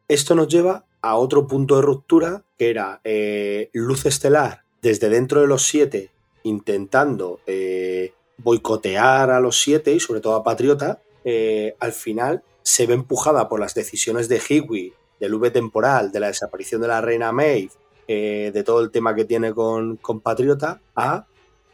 esto 0.07 0.35
nos 0.35 0.47
lleva 0.47 0.85
a 1.01 1.15
otro 1.15 1.47
punto 1.47 1.77
de 1.77 1.81
ruptura, 1.83 2.43
que 2.57 2.69
era 2.69 3.01
eh, 3.03 3.69
Luz 3.73 4.05
Estelar 4.05 4.63
desde 4.81 5.09
dentro 5.09 5.41
de 5.41 5.47
los 5.47 5.63
siete, 5.63 6.11
intentando 6.43 7.39
eh, 7.47 8.13
boicotear 8.37 9.29
a 9.29 9.39
los 9.39 9.59
siete 9.61 9.93
y 9.93 9.99
sobre 9.99 10.21
todo 10.21 10.35
a 10.35 10.43
Patriota. 10.43 11.01
eh, 11.23 11.75
al 11.79 11.93
final 11.93 12.43
se 12.63 12.85
ve 12.85 12.93
empujada 12.93 13.49
por 13.49 13.59
las 13.59 13.73
decisiones 13.73 14.27
de 14.29 14.41
Hiwi, 14.47 14.93
del 15.19 15.35
V 15.35 15.51
temporal, 15.51 16.11
de 16.11 16.19
la 16.19 16.27
desaparición 16.27 16.81
de 16.81 16.87
la 16.87 17.01
reina 17.01 17.31
Maeve, 17.31 17.69
eh, 18.07 18.51
de 18.53 18.63
todo 18.63 18.81
el 18.81 18.91
tema 18.91 19.15
que 19.15 19.25
tiene 19.25 19.53
con, 19.53 19.97
con 19.97 20.19
Patriota, 20.19 20.81
a 20.95 21.25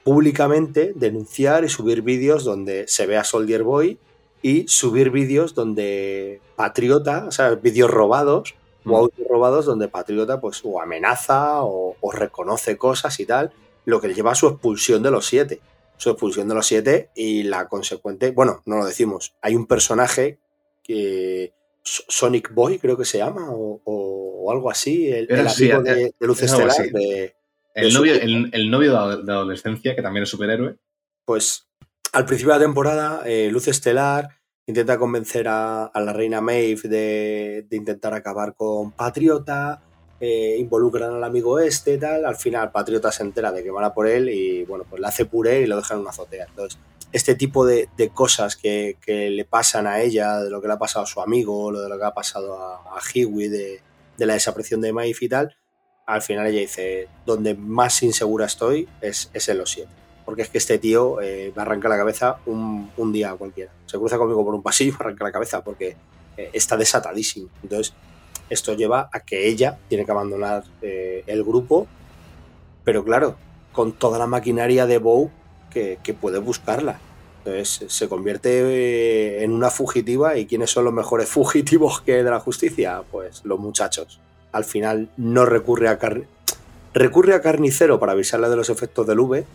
públicamente 0.03 0.93
denunciar 0.95 1.65
y 1.65 1.69
subir 1.69 2.01
vídeos 2.01 2.43
donde 2.43 2.87
se 2.87 3.05
ve 3.05 3.17
a 3.17 3.23
Soldier 3.23 3.63
Boy 3.63 3.99
y 4.41 4.67
subir 4.67 5.09
vídeos 5.09 5.53
donde 5.55 6.41
Patriota, 6.55 7.25
o 7.27 7.31
sea, 7.31 7.55
vídeos 7.55 7.89
robados 7.89 8.55
Mm. 8.87 8.93
o 8.93 8.97
audios 8.97 9.27
robados 9.27 9.65
donde 9.65 9.89
Patriota 9.89 10.39
pues 10.39 10.61
o 10.63 10.81
amenaza 10.81 11.63
o, 11.63 11.95
o 11.99 12.11
reconoce 12.11 12.77
cosas 12.77 13.19
y 13.19 13.25
tal, 13.25 13.51
lo 13.85 13.99
que 13.99 14.07
le 14.07 14.13
lleva 14.13 14.31
a 14.31 14.35
su 14.35 14.47
expulsión 14.47 15.03
de 15.03 15.11
los 15.11 15.25
siete. 15.27 15.59
Su 15.97 16.11
expulsión 16.11 16.47
de 16.47 16.55
los 16.55 16.67
siete 16.67 17.09
y 17.15 17.43
la 17.43 17.67
consecuente, 17.67 18.29
bueno, 18.31 18.61
no 18.65 18.77
lo 18.77 18.85
decimos, 18.85 19.33
hay 19.41 19.55
un 19.55 19.65
personaje 19.65 20.37
que 20.87 21.53
Sonic 21.83 22.53
Boy 22.53 22.79
creo 22.79 22.97
que 22.97 23.05
se 23.05 23.17
llama 23.17 23.47
o, 23.49 24.51
algo 24.51 24.71
así, 24.71 25.09
el, 25.09 25.27
amigo 25.29 25.81
de, 25.81 26.13
de 26.17 26.27
Luz 26.27 26.41
Estelar, 26.41 26.73
de, 26.91 27.35
El 27.73 27.87
Eso. 27.87 27.99
novio, 27.99 28.13
el, 28.15 28.49
el 28.53 28.71
novio 28.71 28.93
de 28.93 29.23
de 29.23 29.31
adolescencia, 29.33 29.93
que 29.95 30.01
también 30.01 30.23
es 30.23 30.29
superhéroe. 30.29 30.75
pues 31.25 31.67
al 32.13 32.25
principio 32.25 32.53
de 32.53 32.59
la 32.59 32.65
temporada, 32.65 33.23
eh, 33.25 33.49
Luz 33.51 33.67
Estelar 33.67 34.29
intenta 34.65 34.97
convencer 34.97 35.47
a, 35.47 35.85
a 35.85 36.01
la 36.01 36.13
reina 36.13 36.41
Maeve 36.41 36.87
de, 36.87 37.65
de 37.69 37.77
intentar 37.77 38.13
acabar 38.13 38.55
con 38.55 38.91
Patriota, 38.91 39.81
eh, 40.19 40.55
involucran 40.57 41.13
al 41.13 41.23
amigo 41.23 41.59
este, 41.59 41.97
tal. 41.97 42.25
Al 42.25 42.35
final, 42.35 42.71
Patriota 42.71 43.11
se 43.11 43.23
entera 43.23 43.51
de 43.51 43.63
que 43.63 43.71
van 43.71 43.83
a 43.83 43.93
por 43.93 44.07
él 44.07 44.29
y, 44.29 44.63
bueno, 44.63 44.85
pues 44.89 44.99
le 44.99 45.07
hace 45.07 45.25
puré 45.25 45.61
y 45.61 45.67
lo 45.67 45.77
dejan 45.77 45.97
en 45.97 46.01
una 46.01 46.09
azotea. 46.09 46.45
Entonces, 46.49 46.79
este 47.11 47.35
tipo 47.35 47.65
de, 47.65 47.89
de 47.97 48.09
cosas 48.09 48.55
que, 48.55 48.97
que 49.01 49.29
le 49.29 49.45
pasan 49.45 49.87
a 49.87 50.01
ella, 50.01 50.39
de 50.39 50.49
lo 50.49 50.61
que 50.61 50.67
le 50.67 50.73
ha 50.73 50.79
pasado 50.79 51.03
a 51.03 51.07
su 51.07 51.21
amigo, 51.21 51.71
lo 51.71 51.81
de 51.81 51.89
lo 51.89 51.97
que 51.97 52.05
ha 52.05 52.13
pasado 52.13 52.61
a, 52.61 52.97
a 52.97 52.99
Hiwi, 53.13 53.47
de, 53.47 53.81
de 54.17 54.25
la 54.25 54.33
desaparición 54.33 54.81
de 54.81 54.93
Maeve 54.93 55.17
y 55.19 55.29
tal, 55.29 55.55
al 56.05 56.21
final 56.21 56.47
ella 56.47 56.59
dice, 56.59 57.07
donde 57.25 57.53
más 57.53 58.01
insegura 58.03 58.45
estoy 58.45 58.87
es, 59.01 59.29
es 59.33 59.49
en 59.49 59.57
los 59.57 59.71
siete. 59.71 59.91
Porque 60.25 60.41
es 60.41 60.49
que 60.49 60.57
este 60.57 60.77
tío 60.77 61.21
eh, 61.21 61.53
me 61.55 61.61
arranca 61.61 61.87
la 61.87 61.97
cabeza 61.97 62.39
un, 62.45 62.91
un 62.97 63.13
día 63.13 63.33
cualquiera. 63.35 63.71
Se 63.85 63.97
cruza 63.97 64.17
conmigo 64.17 64.43
por 64.43 64.53
un 64.53 64.61
pasillo 64.61 64.91
y 64.91 64.93
me 64.93 64.99
arranca 64.99 65.23
la 65.23 65.31
cabeza 65.31 65.63
porque 65.63 65.95
eh, 66.35 66.49
está 66.51 66.75
desatadísimo. 66.75 67.49
Entonces, 67.63 67.93
esto 68.49 68.73
lleva 68.73 69.09
a 69.11 69.21
que 69.21 69.47
ella 69.47 69.77
tiene 69.87 70.05
que 70.05 70.11
abandonar 70.11 70.63
eh, 70.81 71.23
el 71.27 71.43
grupo, 71.43 71.87
pero 72.83 73.03
claro, 73.03 73.37
con 73.71 73.93
toda 73.93 74.19
la 74.19 74.27
maquinaria 74.27 74.85
de 74.85 74.97
Bow 74.97 75.31
que, 75.77 75.99
que 76.03 76.13
puede 76.13 76.39
buscarla. 76.39 76.99
Entonces 77.45 77.85
se 77.87 78.09
convierte 78.09 78.49
eh, 78.61 79.43
en 79.43 79.51
una 79.53 79.69
fugitiva 79.69 80.37
y 80.37 80.45
¿quiénes 80.47 80.69
son 80.71 80.85
los 80.85 80.93
mejores 80.93 81.29
fugitivos 81.37 82.01
que 82.01 82.23
de 82.23 82.29
la 82.29 82.39
justicia? 82.39 83.03
Pues 83.11 83.41
los 83.45 83.59
muchachos. 83.59 84.19
Al 84.51 84.63
final 84.65 85.09
no 85.17 85.45
recurre 85.45 85.87
a 85.89 85.97
car- 85.99 86.23
recurre 86.93 87.33
a 87.35 87.41
carnicero 87.41 87.99
para 87.99 88.13
avisarle 88.13 88.49
de 88.49 88.55
los 88.55 88.69
efectos 88.69 89.05
del 89.07 89.19
V, 89.19 89.45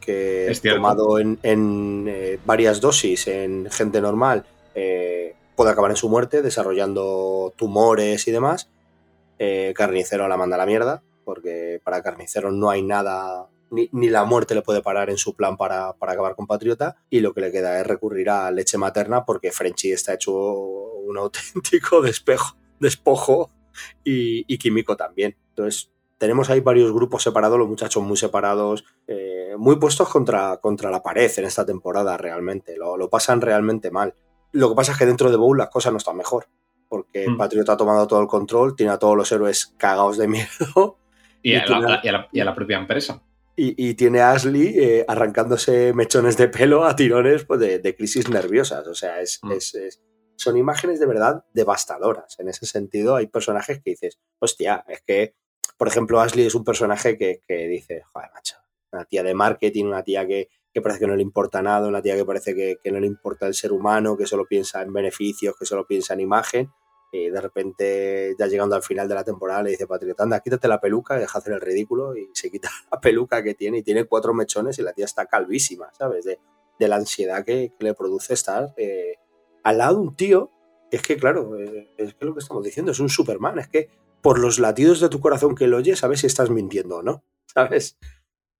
que 0.00 0.50
Es 0.50 0.60
tomado 0.76 1.18
en, 1.18 1.38
en, 1.42 2.06
eh, 2.08 2.38
varias 2.44 2.80
dosis 2.80 3.26
en 3.28 3.68
gente 3.70 4.00
normal 4.00 4.44
eh, 4.74 5.34
puede 5.56 5.70
acabar 5.70 5.90
en 5.92 5.96
su 5.96 6.08
muerte, 6.08 6.42
desarrollando 6.42 7.52
tumores 7.56 8.26
y 8.26 8.30
demás. 8.32 8.68
Eh, 9.38 9.72
carnicero 9.76 10.28
la 10.28 10.36
manda 10.36 10.56
a 10.56 10.58
la 10.58 10.66
mierda, 10.66 11.02
porque 11.24 11.80
para 11.84 12.02
Carnicero 12.02 12.50
no 12.52 12.68
hay 12.70 12.82
nada, 12.82 13.46
ni, 13.72 13.88
ni 13.92 14.08
la 14.08 14.24
muerte 14.24 14.54
le 14.54 14.62
puede 14.62 14.82
parar 14.82 15.10
en 15.10 15.16
su 15.16 15.34
plan 15.34 15.56
para, 15.56 15.94
para 15.94 16.12
acabar 16.12 16.36
con 16.36 16.46
Patriota, 16.46 16.96
y 17.10 17.20
lo 17.20 17.34
que 17.34 17.40
le 17.40 17.50
queda 17.50 17.80
es 17.80 17.86
recurrir 17.86 18.30
a 18.30 18.50
leche 18.52 18.78
materna, 18.78 19.24
porque 19.24 19.50
Frenchy 19.50 19.92
está 19.92 20.14
hecho 20.14 20.32
un 20.32 21.16
auténtico 21.18 22.00
despejo, 22.02 22.56
despojo 22.78 23.50
y, 24.04 24.44
y 24.52 24.58
Químico 24.58 24.96
también. 24.96 25.36
Entonces, 25.50 25.90
tenemos 26.18 26.50
ahí 26.50 26.60
varios 26.60 26.92
grupos 26.92 27.22
separados, 27.22 27.58
los 27.58 27.68
muchachos 27.68 28.02
muy 28.02 28.16
separados, 28.16 28.84
eh, 29.08 29.54
muy 29.58 29.76
puestos 29.76 30.08
contra, 30.08 30.58
contra 30.58 30.90
la 30.90 31.02
pared 31.02 31.30
en 31.36 31.44
esta 31.46 31.66
temporada 31.66 32.16
realmente, 32.16 32.76
lo, 32.76 32.96
lo 32.96 33.10
pasan 33.10 33.40
realmente 33.40 33.90
mal. 33.90 34.14
Lo 34.52 34.68
que 34.68 34.74
pasa 34.76 34.92
es 34.92 34.98
que 34.98 35.06
dentro 35.06 35.30
de 35.30 35.36
Bowl 35.36 35.56
las 35.58 35.70
cosas 35.70 35.92
no 35.92 35.98
están 35.98 36.16
mejor, 36.16 36.46
porque 36.88 37.26
Mm. 37.28 37.38
Patriota 37.38 37.72
ha 37.72 37.76
tomado 37.76 38.06
todo 38.06 38.20
el 38.20 38.26
control, 38.28 38.76
tiene 38.76 38.92
a 38.92 38.98
todos 38.98 39.16
los 39.16 39.32
héroes 39.32 39.74
cagados 39.78 40.16
de 40.18 40.28
miedo 40.28 40.98
Y, 41.42 41.52
Y 41.52 41.56
a, 41.56 41.64
tiene- 41.64 41.80
la, 41.88 42.00
y 42.04 42.08
a 42.08 42.12
la- 42.12 42.28
y 42.30 42.40
a 42.40 42.44
la 42.44 42.54
propia 42.54 42.76
empresa. 42.78 43.20
Y, 43.68 43.90
y 43.90 43.94
tiene 43.94 44.20
a 44.20 44.32
Ashley 44.32 44.74
eh, 44.78 45.04
arrancándose 45.08 45.92
mechones 45.92 46.36
de 46.36 46.48
pelo 46.48 46.84
a 46.84 46.96
tirones 46.96 47.44
pues, 47.44 47.60
de, 47.60 47.78
de 47.78 47.94
crisis 47.96 48.28
nerviosas. 48.28 48.86
O 48.86 48.94
sea, 48.94 49.20
es, 49.20 49.38
Mm. 49.42 49.52
es- 49.52 49.74
es- 49.74 50.02
son 50.36 50.56
imágenes 50.56 50.98
de 50.98 51.06
verdad 51.06 51.44
devastadoras. 51.52 52.38
En 52.40 52.48
ese 52.48 52.66
sentido, 52.66 53.14
hay 53.16 53.26
personajes 53.28 53.80
que 53.82 53.90
dices, 53.90 54.18
hostia, 54.40 54.84
es 54.88 55.00
que, 55.02 55.36
por 55.78 55.86
ejemplo, 55.88 56.20
Ashley 56.20 56.46
es 56.46 56.54
un 56.54 56.64
personaje 56.64 57.16
que, 57.16 57.42
que 57.46 57.68
dice, 57.68 58.02
joder, 58.12 58.30
macho, 58.34 58.56
una 58.90 59.04
tía 59.04 59.22
de 59.22 59.34
marketing, 59.34 59.84
una 59.84 60.02
tía 60.02 60.26
que, 60.26 60.48
que 60.72 60.80
parece 60.80 61.00
que 61.00 61.06
no 61.06 61.14
le 61.16 61.22
importa 61.22 61.62
nada, 61.62 61.86
una 61.86 62.02
tía 62.02 62.16
que 62.16 62.24
parece 62.24 62.54
que, 62.56 62.78
que 62.82 62.90
no 62.90 62.98
le 62.98 63.06
importa 63.06 63.46
el 63.46 63.54
ser 63.54 63.72
humano, 63.72 64.16
que 64.16 64.26
solo 64.26 64.44
piensa 64.46 64.82
en 64.82 64.92
beneficios, 64.92 65.54
que 65.58 65.64
solo 65.66 65.86
piensa 65.86 66.14
en 66.14 66.20
imagen. 66.20 66.70
Y 67.12 67.28
de 67.28 67.40
repente, 67.40 68.34
ya 68.38 68.46
llegando 68.46 68.74
al 68.74 68.82
final 68.82 69.06
de 69.06 69.14
la 69.14 69.22
temporada, 69.22 69.62
le 69.62 69.70
dice 69.70 69.86
Patriota, 69.86 70.22
anda, 70.22 70.40
quítate 70.40 70.66
la 70.66 70.80
peluca 70.80 71.16
y 71.16 71.20
deja 71.20 71.38
hacer 71.38 71.52
el 71.52 71.60
ridículo. 71.60 72.16
Y 72.16 72.28
se 72.32 72.50
quita 72.50 72.70
la 72.90 73.00
peluca 73.00 73.42
que 73.42 73.54
tiene 73.54 73.78
y 73.78 73.82
tiene 73.82 74.04
cuatro 74.04 74.32
mechones 74.32 74.78
y 74.78 74.82
la 74.82 74.92
tía 74.92 75.04
está 75.04 75.26
calvísima, 75.26 75.92
¿sabes? 75.92 76.24
De, 76.24 76.38
de 76.78 76.88
la 76.88 76.96
ansiedad 76.96 77.44
que, 77.44 77.72
le 77.78 77.94
produce 77.94 78.34
estar 78.34 78.72
eh, 78.78 79.16
al 79.62 79.78
lado 79.78 79.96
de 79.96 80.00
un 80.00 80.16
tío. 80.16 80.50
Es 80.90 81.02
que, 81.02 81.16
claro, 81.16 81.58
eh, 81.58 81.88
es 81.98 82.14
que 82.14 82.24
lo 82.24 82.34
que 82.34 82.40
estamos 82.40 82.64
diciendo 82.64 82.92
es 82.92 82.98
un 82.98 83.10
Superman. 83.10 83.58
Es 83.58 83.68
que 83.68 83.90
por 84.22 84.38
los 84.38 84.58
latidos 84.58 85.00
de 85.00 85.10
tu 85.10 85.20
corazón 85.20 85.54
que 85.54 85.66
lo 85.66 85.76
oyes, 85.76 85.98
sabes 85.98 86.20
si 86.20 86.26
estás 86.26 86.48
mintiendo 86.48 86.98
o 86.98 87.02
no, 87.02 87.24
¿sabes? 87.46 87.98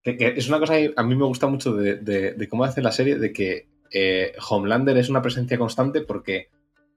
Es 0.05 0.48
una 0.48 0.59
cosa 0.59 0.74
que 0.74 0.92
a 0.96 1.03
mí 1.05 1.14
me 1.14 1.24
gusta 1.24 1.46
mucho 1.46 1.74
de 1.74 2.48
cómo 2.50 2.64
hace 2.64 2.82
la 2.82 2.90
serie, 2.90 3.18
de 3.18 3.32
que 3.32 3.72
eh, 3.92 4.32
Homelander 4.48 4.96
es 4.96 5.11
una 5.11 5.22
presencia 5.22 5.59
constante 5.59 6.00
porque 6.00 6.48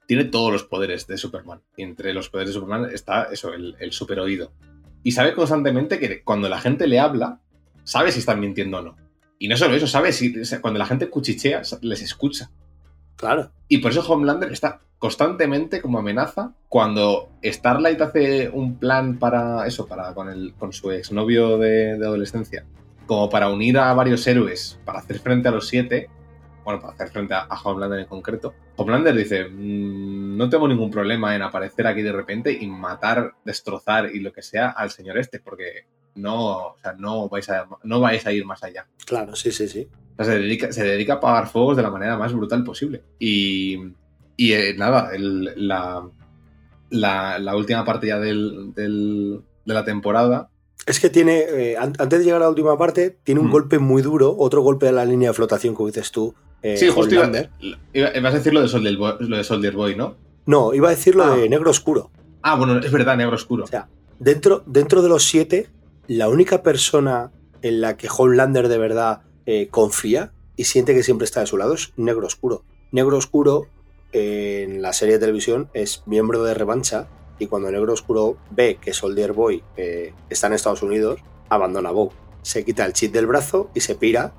tiene 0.08 0.26
todos 0.26 0.51
los 0.51 0.64
poderes 0.64 1.08
de 1.08 1.18
Superman. 1.18 1.62
Y 1.78 1.84
entre 1.84 2.14
los 2.14 2.30
poderes 2.30 2.49
de 2.49 2.60
Superman 2.60 2.89
está 2.93 3.24
eso, 3.32 3.53
el, 3.53 3.76
el 3.80 3.91
super 3.91 4.20
oído. 4.20 4.51
Y 5.03 5.12
sabe 5.12 5.34
constantemente 5.34 5.99
que 5.99 6.24
cuando 6.24 6.49
la 6.49 6.60
gente 6.60 6.88
le 6.88 6.99
habla, 6.99 7.41
sabe 7.84 8.12
si 8.12 8.20
están 8.20 8.39
mintiendo 8.39 8.80
o 8.80 8.82
no. 8.82 8.97
Y 9.38 9.47
no 9.47 9.58
solo 9.58 9.76
eso, 9.76 9.88
sabe 9.88 10.12
si 10.12 10.39
o 10.39 10.45
sea, 10.45 10.62
cuando 10.62 10.80
la 10.80 10.86
gente 10.86 11.10
cuchichea, 11.10 11.62
les 11.82 12.01
escucha. 12.01 12.49
Claro. 13.16 13.51
Y 13.68 13.78
por 13.80 13.91
eso 13.91 14.01
Homelander 14.01 14.51
está 14.51 14.82
constantemente 14.97 15.82
como 15.82 15.99
amenaza 15.99 16.53
cuando 16.70 17.30
Starlight 17.43 18.01
hace 18.01 18.49
un 18.49 18.78
plan 18.78 19.20
para 19.20 19.68
eso, 19.68 19.88
para 19.88 20.14
con, 20.14 20.30
el, 20.30 20.53
con 20.58 20.74
su 20.74 20.91
exnovio 20.91 21.58
de, 21.58 21.97
de 21.97 22.06
adolescencia, 22.06 22.66
como 23.06 23.30
para 23.30 23.49
unir 23.49 23.78
a 23.78 23.93
varios 23.93 24.26
héroes 24.28 24.80
para 24.86 24.99
hacer 24.99 25.20
frente 25.20 25.47
a 25.47 25.51
los 25.51 25.68
siete, 25.68 26.10
bueno, 26.66 26.82
para 26.82 26.93
hacer 26.93 27.09
frente 27.09 27.34
a, 27.34 27.41
a 27.43 27.61
Homelander 27.61 27.99
en 27.99 28.05
concreto. 28.07 28.53
Homelander 28.76 29.16
dice, 29.16 29.45
"Mm, 29.45 30.36
no 30.36 30.49
tengo 30.49 30.68
ningún 30.68 30.91
problema 30.91 31.34
en 31.36 31.43
aparecer 31.43 31.88
aquí 31.88 32.01
de 32.01 32.11
repente 32.11 32.51
y 32.51 32.68
matar, 32.68 33.36
destrozar 33.45 34.09
y 34.13 34.20
lo 34.20 34.34
que 34.34 34.41
sea 34.41 34.72
al 34.72 34.89
señor 34.91 35.18
este, 35.18 35.39
porque 35.39 35.86
no, 36.16 36.68
o 36.70 36.78
sea, 36.82 36.93
no, 36.97 37.30
vais 37.30 37.47
a, 37.49 37.68
no 37.84 37.99
vais 38.01 38.26
a 38.26 38.34
ir 38.34 38.45
más 38.45 38.63
allá. 38.63 38.88
Claro, 39.05 39.36
sí, 39.36 39.51
sí, 39.51 39.68
sí. 39.68 39.88
O 40.18 40.24
sea, 40.24 40.34
se 40.34 40.39
dedica, 40.39 40.72
se 40.74 40.84
dedica 40.84 41.13
a 41.13 41.16
apagar 41.18 41.47
fuegos 41.47 41.78
de 41.78 41.84
la 41.84 41.91
manera 41.91 42.18
más 42.18 42.34
brutal 42.34 42.63
posible. 42.63 43.03
Y, 43.20 43.78
y 44.38 44.53
eh, 44.53 44.74
nada, 44.78 45.11
el- 45.13 45.53
la, 45.68 46.03
la, 46.89 47.39
la 47.39 47.55
última 47.55 47.84
parte 47.86 48.07
ya 48.07 48.20
del, 48.20 48.74
del- 48.74 49.41
de 49.66 49.74
la 49.74 49.84
temporada. 49.84 50.49
Es 50.86 50.99
que 50.99 51.09
tiene, 51.09 51.39
eh, 51.39 51.78
an- 51.78 51.95
antes 51.97 52.20
de 52.20 52.26
llegar 52.26 52.41
a 52.41 52.45
la 52.45 52.49
última 52.49 52.78
parte, 52.78 53.18
tiene 53.24 53.41
un 53.41 53.47
Mm. 53.47 53.51
golpe 53.51 53.80
muy 53.80 54.01
duro, 54.01 54.36
otro 54.38 54.61
golpe 54.61 54.86
de 54.86 54.91
la 54.91 55.03
línea 55.05 55.30
de 55.30 55.34
flotación, 55.34 55.74
como 55.74 55.88
dices 55.88 56.11
tú. 56.11 56.34
Eh, 56.74 56.78
sí, 56.78 56.88
justo 56.89 57.13
iba, 57.13 57.24
Homelander. 57.26 57.49
iba- 57.93 58.09
vas 58.22 58.34
a 58.34 58.38
decir 58.38 58.53
lo 58.53 58.61
de, 58.61 58.68
Soldier 58.68 58.97
Boy, 58.97 59.13
lo 59.20 59.38
de 59.38 59.43
Soldier 59.43 59.74
Boy, 59.76 59.95
¿no? 59.95 60.16
No, 60.45 60.74
iba 60.74 60.88
a 60.88 60.91
decir 60.91 61.16
lo 61.16 61.24
Ah. 61.24 61.36
de 61.36 61.47
negro 61.49 61.70
oscuro. 61.72 62.11
Ah, 62.41 62.55
bueno, 62.55 62.78
es 62.80 62.91
verdad, 62.91 63.18
negro 63.18 63.36
oscuro. 63.36 63.63
O 63.63 63.68
sea, 63.68 63.88
dentro, 64.20 64.63
dentro 64.66 65.01
de 65.01 65.09
los 65.09 65.24
siete, 65.24 65.70
la 66.07 66.28
única 66.30 66.61
persona 66.63 67.32
en 67.61 67.82
la 67.82 67.97
que 67.97 68.07
Homelander 68.16 68.68
de 68.68 68.78
verdad 68.78 69.22
eh, 69.47 69.68
confía 69.70 70.32
y 70.55 70.63
siente 70.66 70.93
que 70.93 71.03
siempre 71.03 71.26
está 71.26 71.39
de 71.41 71.47
su 71.47 71.57
lado 71.57 71.74
es 71.74 71.93
Negro 71.97 72.26
Oscuro. 72.28 72.63
Negro 72.91 73.18
Oscuro 73.18 73.68
en 74.11 74.82
la 74.82 74.93
serie 74.93 75.16
de 75.16 75.20
televisión 75.20 75.70
es 75.74 76.03
miembro 76.05 76.43
de 76.43 76.53
revancha 76.53 77.07
y 77.39 77.47
cuando 77.47 77.70
Negro 77.72 77.93
Oscuro 77.93 78.38
ve 78.51 78.78
que 78.80 78.93
Soldier 78.93 79.34
Boy 79.34 79.61
eh, 79.78 80.13
está 80.30 80.47
en 80.47 80.53
Estados 80.53 80.82
Unidos, 80.84 81.20
abandona 81.49 81.89
a 81.89 81.91
Bow. 81.91 82.11
Se 82.41 82.63
quita 82.63 82.86
el 82.86 82.93
chip 82.93 83.11
del 83.11 83.26
brazo 83.28 83.70
y 83.74 83.82
se 83.82 83.95
pira. 83.95 84.34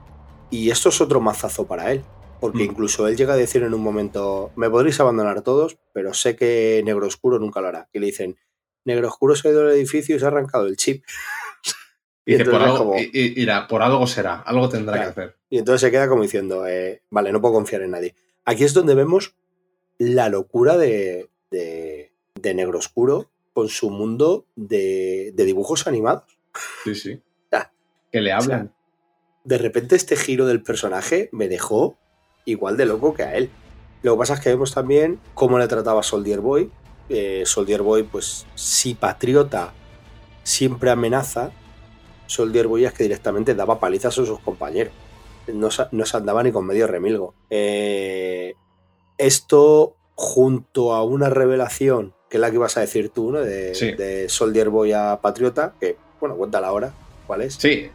Y 0.50 0.70
esto 0.70 0.88
es 0.90 1.00
otro 1.00 1.20
mazazo 1.20 1.66
para 1.66 1.90
él. 1.92 2.02
Porque 2.40 2.58
Mm. 2.64 2.70
incluso 2.70 3.06
él 3.08 3.16
llega 3.16 3.34
a 3.34 3.36
decir 3.36 3.62
en 3.62 3.72
un 3.74 3.80
momento, 3.82 4.52
me 4.56 4.68
podréis 4.70 5.00
abandonar 5.00 5.42
todos, 5.42 5.78
pero 5.92 6.12
sé 6.14 6.36
que 6.36 6.82
Negro 6.84 7.06
Oscuro 7.06 7.38
nunca 7.38 7.60
lo 7.60 7.68
hará. 7.68 7.88
Y 7.92 7.98
le 7.98 8.06
dicen, 8.06 8.36
Negro 8.84 9.08
Oscuro 9.08 9.34
se 9.34 9.48
ha 9.48 9.50
ido 9.52 9.62
al 9.62 9.70
edificio 9.72 10.14
y 10.16 10.18
se 10.18 10.24
ha 10.24 10.28
arrancado 10.28 10.66
el 10.66 10.76
chip. 10.76 11.04
Y 12.28 12.42
por 12.42 12.56
algo, 12.56 12.78
como- 12.78 12.98
y- 12.98 13.34
dirá, 13.34 13.68
por 13.68 13.82
algo 13.82 14.04
será, 14.06 14.40
algo 14.40 14.68
tendrá 14.68 14.94
Claro. 14.96 15.14
que 15.14 15.20
hacer. 15.20 15.36
Y 15.48 15.58
entonces 15.58 15.80
se 15.80 15.90
queda 15.92 16.08
como 16.08 16.22
diciendo, 16.22 16.66
eh, 16.66 17.02
vale, 17.08 17.30
no 17.30 17.40
puedo 17.40 17.54
confiar 17.54 17.82
en 17.82 17.92
nadie. 17.92 18.16
Aquí 18.44 18.64
es 18.64 18.74
donde 18.74 18.96
vemos 18.96 19.36
la 19.98 20.28
locura 20.28 20.76
de, 20.76 21.30
de, 21.52 22.12
de 22.34 22.54
Negro 22.54 22.78
Oscuro 22.80 23.30
con 23.52 23.68
su 23.68 23.90
mundo 23.90 24.44
de, 24.56 25.30
de 25.36 25.44
dibujos 25.44 25.86
animados. 25.86 26.38
Sí, 26.84 26.94
sí. 26.96 27.22
Ah. 27.52 27.70
Que 28.10 28.20
le 28.20 28.32
hablan. 28.32 28.60
O 28.60 28.64
sea, 28.64 28.72
De 29.44 29.58
repente 29.58 29.94
este 29.94 30.16
giro 30.16 30.46
del 30.46 30.64
personaje 30.64 31.28
me 31.30 31.46
dejó 31.48 31.96
igual 32.46 32.76
de 32.78 32.86
loco 32.86 33.12
que 33.12 33.22
a 33.24 33.34
él. 33.36 33.50
Lo 34.02 34.14
que 34.14 34.18
pasa 34.20 34.34
es 34.34 34.40
que 34.40 34.48
vemos 34.50 34.72
también 34.72 35.18
cómo 35.34 35.58
le 35.58 35.68
trataba 35.68 36.02
Soldier 36.02 36.40
Boy. 36.40 36.70
Eh, 37.10 37.42
Soldier 37.44 37.82
Boy, 37.82 38.04
pues 38.04 38.46
si 38.54 38.94
Patriota 38.94 39.72
siempre 40.42 40.90
amenaza, 40.90 41.50
Soldier 42.26 42.66
Boy 42.66 42.84
es 42.84 42.92
que 42.92 43.02
directamente 43.02 43.54
daba 43.54 43.78
palizas 43.78 44.18
a 44.18 44.24
sus 44.24 44.38
compañeros. 44.40 44.92
No, 45.52 45.70
se- 45.70 45.86
no 45.92 46.04
se 46.06 46.16
andaba 46.16 46.42
ni 46.42 46.50
con 46.52 46.66
medio 46.66 46.86
remilgo. 46.86 47.34
Eh, 47.50 48.54
esto, 49.18 49.94
junto 50.14 50.92
a 50.94 51.04
una 51.04 51.30
revelación, 51.30 52.14
que 52.28 52.36
es 52.38 52.40
la 52.40 52.50
que 52.50 52.56
ibas 52.56 52.76
a 52.76 52.80
decir 52.80 53.10
tú, 53.10 53.30
¿no? 53.32 53.40
De, 53.40 53.74
Sí. 53.74 53.92
de 53.92 54.28
Soldier 54.28 54.70
Boy 54.70 54.92
a 54.92 55.20
Patriota, 55.22 55.74
que, 55.80 55.96
bueno, 56.20 56.36
cuéntala 56.36 56.68
ahora. 56.68 56.92
¿Cuál 57.26 57.42
es? 57.42 57.54
Sí. 57.54 57.88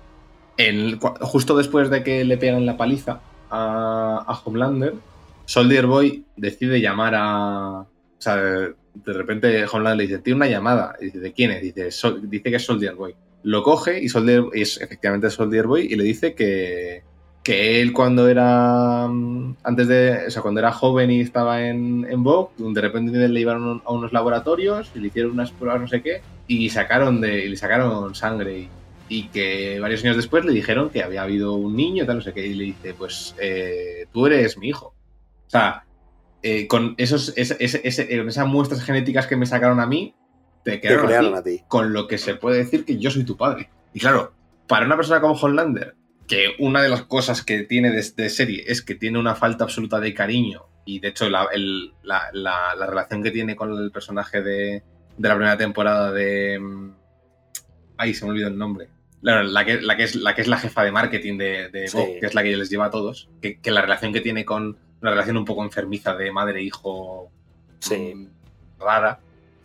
El- 0.58 1.00
justo 1.22 1.56
después 1.58 1.90
de 1.90 2.04
que 2.04 2.24
le 2.26 2.38
pegan 2.38 2.66
la 2.66 2.78
paliza 2.78 3.22
a, 3.52 4.42
Homelander, 4.46 4.94
Soldier 5.46 5.86
Boy 5.86 6.24
decide 6.36 6.80
llamar 6.82 7.14
a. 7.16 7.82
O 7.82 7.88
sea, 8.18 8.36
de, 8.38 8.74
repente 9.06 9.66
Homelander 9.66 9.98
le 9.98 10.04
dice: 10.08 10.20
Tiene 10.22 10.38
una 10.38 10.48
llamada. 10.48 10.96
Y 11.02 11.06
dice: 11.06 11.20
¿De 11.20 11.34
quién 11.34 11.52
es? 11.52 11.62
Dice, 11.62 11.92
"Sol- 11.92 12.22
dice 12.30 12.50
que 12.50 12.56
es 12.56 12.66
Soldier 12.66 12.96
Boy. 12.96 13.14
Lo 13.44 13.64
coge 13.64 14.00
y 14.02 14.08
Soldier 14.10 14.44
es 14.54 14.80
efectivamente 14.80 15.30
Soldier 15.30 15.66
Boy 15.68 15.88
y 15.92 15.96
le 15.96 16.04
dice 16.04 16.36
que, 16.36 17.04
que 17.44 17.82
él 17.82 17.92
cuando 17.92 18.28
era. 18.30 19.08
mm, 19.08 19.58
Antes 19.64 19.88
de. 19.88 20.26
O 20.28 20.32
sea, 20.32 20.42
cuando 20.42 20.60
era 20.60 20.72
joven 20.72 21.10
y 21.12 21.22
estaba 21.22 21.62
en, 21.68 22.06
en 22.10 22.24
Vogue, 22.24 22.52
de 22.58 22.82
repente 22.82 23.28
le 23.28 23.40
llevaron 23.40 23.82
a 23.86 23.92
unos 23.92 24.14
laboratorios 24.14 24.92
y 24.96 25.00
le 25.00 25.08
hicieron 25.08 25.32
unas 25.32 25.52
pruebas, 25.52 25.82
no 25.82 25.88
sé 25.88 26.02
qué, 26.02 26.22
y 26.48 26.70
sacaron 26.70 27.20
de. 27.20 27.46
y 27.46 27.50
le 27.50 27.58
sacaron 27.58 28.14
sangre. 28.16 28.60
Y, 28.60 28.70
y 29.14 29.28
que 29.28 29.78
varios 29.82 30.04
años 30.06 30.16
después 30.16 30.46
le 30.46 30.54
dijeron 30.54 30.90
que 30.90 31.04
había 31.04 31.24
habido 31.24 31.54
un 31.56 31.76
niño, 31.76 32.06
tal, 32.06 32.16
no 32.18 32.22
sé 32.22 32.32
qué, 32.32 32.48
y 32.48 32.54
le 32.54 32.64
dice, 32.64 32.94
pues 32.94 33.36
eh, 33.42 34.06
tú 34.14 34.26
eres 34.26 34.58
mi 34.58 34.70
hijo. 34.70 34.96
O 35.48 35.50
sea, 35.50 35.84
eh, 36.44 36.66
con 36.68 36.96
esos, 36.98 37.34
ese- 37.36 37.58
ese- 37.60 37.82
ese- 37.84 38.18
con 38.18 38.30
esas 38.30 38.48
muestras 38.48 38.82
genéticas 38.84 39.28
que 39.28 39.36
me 39.36 39.46
sacaron 39.46 39.82
a 39.82 39.86
mí, 39.86 40.16
te 40.64 40.72
Te 40.72 40.80
quedaron 40.80 41.04
a 41.04 41.08
crearon 41.08 41.34
ti, 41.34 41.40
a 41.40 41.44
ti. 41.44 41.64
con 41.68 41.92
lo 41.92 42.08
que 42.08 42.18
se 42.18 42.36
puede 42.36 42.60
decir 42.60 42.86
que 42.86 42.98
yo 43.00 43.12
soy 43.12 43.26
tu 43.26 43.36
padre. 43.36 43.70
Y 43.94 44.00
claro, 44.00 44.32
para 44.68 44.86
una 44.86 44.96
persona 44.96 45.20
como 45.20 45.34
Homelander, 45.34 45.96
que 46.26 46.52
una 46.60 46.82
de 46.82 46.88
las 46.88 47.02
cosas 47.04 47.44
que 47.44 47.64
tiene 47.64 47.92
de, 47.92 48.06
de 48.16 48.30
serie 48.30 48.64
es 48.66 48.82
que 48.82 48.96
tiene 48.96 49.20
una 49.20 49.36
falta 49.36 49.66
absoluta 49.66 50.00
de 50.00 50.14
cariño, 50.14 50.68
y 50.86 51.00
de 51.02 51.10
hecho 51.10 51.30
la, 51.30 51.48
el- 51.52 51.94
la- 52.04 52.30
la- 52.32 52.76
la 52.78 52.86
relación 52.88 53.22
que 53.22 53.32
tiene 53.32 53.58
con 53.58 53.78
el 53.78 53.92
personaje 53.92 54.42
de, 54.42 54.84
de 55.18 55.28
la 55.28 55.36
primera 55.36 55.58
temporada 55.58 56.14
de... 56.14 56.58
mm, 56.60 56.92
Ay, 57.98 58.14
se 58.14 58.24
me 58.26 58.32
olvidó 58.32 58.48
el 58.48 58.58
nombre. 58.58 58.88
La, 59.22 59.44
la 59.44 59.66
que, 59.66 59.80
la, 59.82 59.96
que 59.98 60.04
es, 60.04 60.16
la 60.16 60.34
que 60.34 60.42
es 60.42 60.48
la 60.48 60.58
jefa 60.58 60.84
de 60.84 60.92
marketing 60.92 61.38
de, 61.38 61.70
de 61.70 61.88
Sí. 61.88 61.98
Que 62.20 62.26
es 62.26 62.34
la 62.34 62.42
que 62.44 62.56
les 62.58 62.70
lleva 62.70 62.86
a 62.86 62.90
todos, 62.90 63.30
que, 63.42 63.60
que 63.60 63.72
la 63.72 63.82
relación 63.82 64.14
que 64.14 64.22
tiene 64.22 64.46
con 64.46 64.78
una 65.02 65.12
relación 65.12 65.38
un 65.38 65.46
poco 65.46 65.64
enfermiza 65.64 66.16
de 66.16 66.32
madre-hijo 66.32 67.32
Sí. 67.80 68.14
mm, 68.16 68.28
rara, 68.80 69.20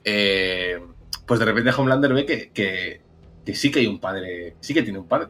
eh, 0.04 0.78
pues 1.26 1.40
de 1.40 1.46
repente 1.46 1.70
Homelander 1.76 2.12
ve 2.12 2.26
que, 2.26 2.50
que, 2.50 3.00
que 3.44 3.54
sí 3.54 3.70
que 3.70 3.80
hay 3.80 3.86
un 3.86 3.98
padre, 3.98 4.56
sí 4.60 4.74
que 4.74 4.82
tiene 4.82 4.98
un 4.98 5.08
padre. 5.08 5.28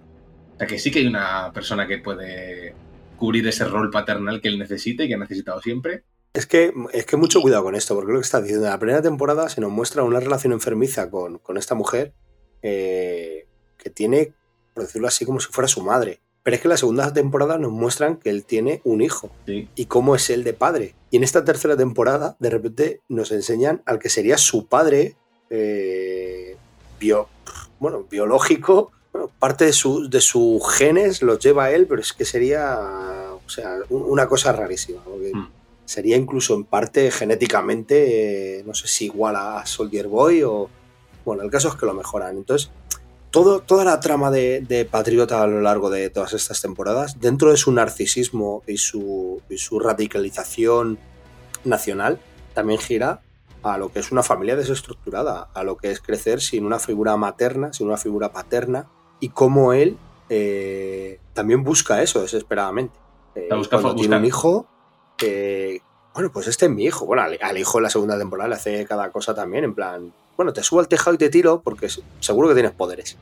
O 0.55 0.59
sea, 0.59 0.67
que 0.67 0.79
sí 0.79 0.91
que 0.91 1.01
hay 1.01 1.07
una 1.07 1.53
persona 1.53 1.87
que 1.87 1.99
puede 1.99 2.75
cubrir 3.17 3.47
ese 3.47 3.65
rol 3.65 3.91
paternal 3.91 4.41
que 4.41 4.49
él 4.49 4.59
necesita 4.59 5.05
y 5.05 5.09
que 5.09 5.15
ha 5.15 5.19
necesitado 5.19 5.61
siempre. 5.61 6.03
Es 6.35 6.47
que, 6.47 6.73
es 6.93 7.07
que 7.07 7.17
mucho 7.17 7.41
cuidado 7.41 7.63
con 7.65 7.75
esto, 7.75 7.95
porque 7.95 8.13
lo 8.13 8.19
que 8.19 8.25
está 8.25 8.41
diciendo 8.41 8.67
en 8.67 8.73
la 8.73 8.79
primera 8.79 9.01
temporada 9.03 9.49
se 9.49 9.61
nos 9.61 9.71
muestra 9.71 10.03
una 10.03 10.21
relación 10.21 10.53
enfermiza 10.53 11.11
con, 11.11 11.39
con 11.39 11.57
esta 11.57 11.75
mujer 11.75 12.13
eh, 12.63 13.47
que 13.87 13.91
tiene, 13.91 14.33
por 14.75 14.83
decirlo 14.83 15.07
así, 15.07 15.25
como 15.25 15.39
si 15.39 15.53
fuera 15.53 15.69
su 15.69 15.81
madre. 15.83 16.19
Pero 16.43 16.57
es 16.57 16.61
que 16.61 16.67
en 16.69 16.71
la 16.71 16.77
segunda 16.77 17.13
temporada 17.13 17.57
nos 17.57 17.71
muestran 17.71 18.17
que 18.17 18.31
él 18.31 18.45
tiene 18.45 18.81
un 18.85 19.01
hijo 19.01 19.31
Sí. 19.47 19.69
y 19.77 19.87
cómo 19.87 20.17
es 20.17 20.29
él 20.31 20.43
de 20.43 20.55
padre. 20.55 20.95
Y 21.13 21.17
en 21.19 21.25
esta 21.25 21.45
tercera 21.45 21.77
temporada, 21.77 22.37
de 22.41 22.51
repente, 22.51 23.01
nos 23.09 23.31
enseñan 23.31 23.83
al 23.87 23.99
que 24.01 24.09
sería 24.11 24.39
su 24.39 24.67
padre 24.67 25.15
eh, 25.51 26.57
bio- 27.01 27.29
bueno, 27.79 28.05
biológico. 28.11 28.91
Bueno, 29.13 29.31
parte 29.39 29.65
de, 29.67 29.73
su, 29.73 30.09
de 30.11 30.21
sus 30.21 30.61
genes 30.75 31.23
los 31.23 31.39
lleva 31.39 31.71
él, 31.71 31.87
pero 31.87 32.01
es 32.01 32.13
que 32.13 32.25
sería 32.25 32.79
o 33.47 33.49
sea, 33.49 33.77
un- 33.91 34.03
una 34.03 34.27
cosa 34.29 34.53
rarísima. 34.53 35.01
porque 35.05 35.31
Mm. 35.33 35.49
Sería 35.85 36.17
incluso 36.17 36.55
en 36.57 36.65
parte 36.65 37.13
genéticamente, 37.13 38.59
eh, 38.59 38.65
no 38.67 38.75
sé 38.75 38.89
si 38.89 39.05
igual 39.05 39.37
a 39.37 39.65
Soldier 39.67 40.09
Boy 40.09 40.43
o... 40.43 40.69
Bueno, 41.25 41.43
el 41.45 41.51
caso 41.51 41.69
es 41.69 41.77
que 41.77 41.87
lo 41.87 41.95
mejoran. 41.95 42.37
Entonces, 42.37 42.71
todo, 43.43 43.61
toda 43.61 43.85
la 43.85 44.01
trama 44.01 44.31
de, 44.31 44.61
de 44.61 44.85
Patriota 44.85 45.43
a 45.43 45.47
lo 45.47 45.61
largo 45.61 45.91
de 45.91 46.11
todas 46.11 46.33
estas 46.33 46.61
temporadas, 46.61 47.21
dentro 47.21 47.51
de 47.51 47.57
su 47.57 47.71
narcisismo 47.73 48.63
y 48.67 48.79
su, 48.79 49.43
y 49.49 49.59
su 49.59 49.79
radicalización 49.79 50.99
nacional, 51.65 52.19
también 52.55 52.79
gira 52.81 53.21
a 53.63 53.79
lo 53.79 53.91
que 53.93 53.99
es 53.99 54.13
una 54.13 54.23
familia 54.23 54.57
desestructurada, 54.57 55.49
a 55.55 55.63
lo 55.65 55.77
que 55.77 55.91
es 55.91 56.01
crecer 56.01 56.41
sin 56.41 56.65
una 56.65 56.79
figura 56.79 57.17
materna, 57.17 57.73
sin 57.73 57.89
una 57.89 57.97
figura 57.97 58.33
paterna, 58.33 58.87
y 59.21 59.31
cómo 59.31 59.73
él 59.73 59.97
eh, 60.29 61.19
también 61.33 61.65
busca 61.65 62.03
eso 62.03 62.21
desesperadamente. 62.23 62.99
Eh, 63.35 63.49
busca- 63.51 63.77
cuando 63.77 63.91
busca- 63.95 64.01
tiene 64.01 64.17
un 64.19 64.25
hijo, 64.25 64.67
eh, 65.23 65.81
bueno, 66.15 66.31
pues 66.33 66.47
este 66.49 66.67
es 66.67 66.71
mi 66.73 66.85
hijo. 66.85 67.05
Bueno, 67.07 67.23
al, 67.23 67.39
al 67.43 67.59
hijo 67.59 67.79
en 67.79 67.83
la 67.85 67.91
segunda 67.91 68.17
temporada 68.19 68.49
le 68.49 68.55
hace 68.55 68.85
cada 68.87 69.11
cosa 69.11 69.35
también, 69.35 69.65
en 69.65 69.75
plan, 69.75 70.13
bueno, 70.37 70.53
te 70.53 70.63
subo 70.63 70.81
al 70.81 70.89
tejado 70.89 71.15
y 71.15 71.19
te 71.19 71.29
tiro 71.31 71.63
porque 71.63 71.89
seguro 72.21 72.49
que 72.49 72.55
tienes 72.55 72.73
poderes. 72.73 73.17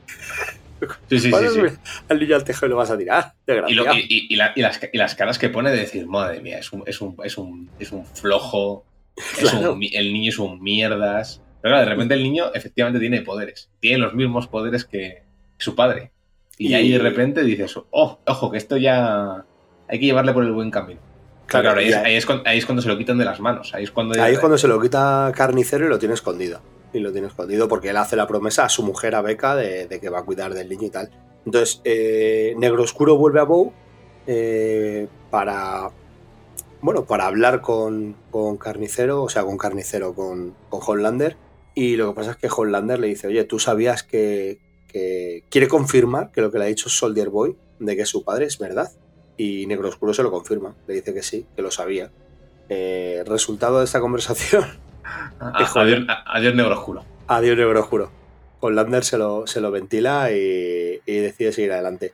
Sí, 1.09 1.19
sí, 1.19 1.31
sí. 1.31 1.31
sí. 1.53 1.75
al 2.09 2.19
niño 2.19 2.35
al 2.35 2.43
tejado 2.43 2.67
y 2.67 2.69
lo 2.69 2.75
vas 2.75 2.91
a 2.91 2.97
tirar. 2.97 3.33
Y, 3.67 3.73
lo- 3.73 3.93
y- 3.93 4.05
y- 4.09 4.33
y 4.33 4.35
la- 4.35 4.51
y 4.55 4.61
las, 4.61 4.79
y 4.91 4.97
las 4.97 5.15
caras 5.15 5.39
que 5.39 5.49
pone 5.49 5.71
de 5.71 5.77
decir, 5.77 6.05
madre 6.05 6.41
mía, 6.41 6.59
es 6.59 6.71
un, 6.73 6.83
es 6.85 6.99
un, 7.01 7.15
es 7.23 7.37
un, 7.37 7.69
es 7.79 7.91
un 7.91 8.05
flojo, 8.05 8.85
Claro. 9.39 9.73
un 9.73 9.81
el 9.83 10.11
niño 10.13 10.29
es 10.29 10.37
un 10.39 10.61
mierdas. 10.61 11.41
Pero 11.61 11.73
claro, 11.73 11.85
de 11.85 11.91
repente 11.93 12.13
el 12.13 12.23
niño 12.23 12.53
efectivamente 12.53 12.99
tiene 12.99 13.21
poderes. 13.21 13.69
Tiene 13.79 13.99
los 13.99 14.13
mismos 14.13 14.47
poderes 14.47 14.83
que 14.85 15.23
su 15.57 15.73
padre. 15.75 16.11
Y, 16.57 16.73
ahí 16.73 16.91
de 16.91 16.99
repente 16.99 17.43
dices, 17.43 17.75
oh, 17.91 18.19
ojo, 18.25 18.51
que 18.51 18.57
esto 18.57 18.77
ya 18.77 19.45
hay 19.87 19.99
que 19.99 20.05
llevarle 20.05 20.33
por 20.33 20.43
el 20.43 20.51
buen 20.51 20.71
camino. 20.71 20.99
Claro, 21.47 21.63
claro, 21.65 21.79
ahí, 21.79 21.87
y 21.87 21.89
es, 21.89 21.95
ahí- 21.95 22.05
ahí 22.05 22.15
es 22.17 22.25
cuando, 22.25 22.43
ahí 22.49 22.57
es 22.57 22.65
cuando 22.65 22.81
se 22.81 22.87
lo 22.89 22.97
quitan 22.97 23.17
de 23.17 23.25
las 23.25 23.39
manos. 23.39 23.73
Ahí 23.73 23.83
es 23.85 23.91
cuando. 23.91 24.21
Ahí 24.21 24.33
es 24.33 24.39
cuando 24.39 24.57
se 24.57 24.67
lo 24.67 24.79
quita 24.81 25.31
carnicero 25.35 25.85
y 25.85 25.89
lo 25.89 25.97
tiene 25.99 26.13
escondido. 26.13 26.61
Y 26.95 27.01
lo 27.01 27.11
tiene 27.11 27.27
escondido 27.27 27.67
porque 27.67 27.89
él 27.89 27.97
hace 27.97 28.15
la 28.15 28.25
promesa 28.25 28.63
a 28.63 28.69
su 28.69 28.81
mujer, 28.81 29.15
a 29.15 29.21
Beca, 29.21 29.53
de, 29.53 29.99
que 29.99 30.09
va 30.09 30.19
a 30.19 30.23
cuidar 30.23 30.53
del 30.53 30.69
niño 30.69 30.87
y 30.87 30.89
tal. 30.89 31.09
Entonces, 31.45 31.81
eh, 31.83 32.55
Negro 32.57 32.83
Oscuro 32.83 33.17
vuelve 33.17 33.41
a 33.41 33.43
Bow 33.43 33.73
eh, 34.27 35.09
para. 35.29 35.91
Bueno, 36.79 37.03
para 37.03 37.25
hablar 37.25 37.59
con, 37.59 38.15
con 38.31 38.55
Carnicero, 38.55 39.23
o 39.23 39.29
sea, 39.29 39.43
con 39.43 39.57
Carnicero, 39.57 40.13
con, 40.13 40.55
con 40.69 40.79
Homelander. 40.85 41.35
Y 41.73 41.97
lo 41.97 42.09
que 42.09 42.15
pasa 42.15 42.31
es 42.31 42.37
que 42.37 42.47
Homelander 42.49 42.97
le 42.97 43.07
dice: 43.07 43.27
Oye, 43.27 43.43
tú 43.43 43.59
sabías 43.59 44.03
que, 44.03 44.59
que 44.87 45.43
quiere 45.49 45.67
confirmar 45.67 46.31
que 46.31 46.39
lo 46.39 46.49
que 46.49 46.59
le 46.59 46.63
ha 46.63 46.67
dicho 46.67 46.87
Soldier 46.87 47.29
Boy, 47.29 47.57
de 47.79 47.97
que 47.97 48.05
su 48.05 48.23
padre, 48.23 48.45
es 48.45 48.57
verdad. 48.57 48.89
Y 49.35 49.65
Negro 49.65 49.89
Oscuro 49.89 50.13
se 50.13 50.23
lo 50.23 50.31
confirma, 50.31 50.77
le 50.87 50.93
dice 50.93 51.13
que 51.13 51.23
sí, 51.23 51.45
que 51.57 51.61
lo 51.61 51.71
sabía. 51.71 52.09
Eh, 52.69 53.21
resultado 53.27 53.79
de 53.79 53.85
esta 53.85 53.99
conversación, 53.99 54.63
adiós, 55.39 56.05
a- 56.07 56.23
adiós, 56.37 56.55
negro 56.55 56.73
oscuro. 56.77 57.03
adiós 57.27 57.57
negro 57.57 57.79
oscuro. 57.79 58.11
Hollander 58.61 59.03
se 59.03 59.17
lo, 59.17 59.45
se 59.47 59.61
lo 59.61 59.69
ventila 59.71 60.31
y, 60.31 60.99
y 61.05 61.17
decide 61.17 61.51
seguir 61.51 61.71
adelante. 61.73 62.13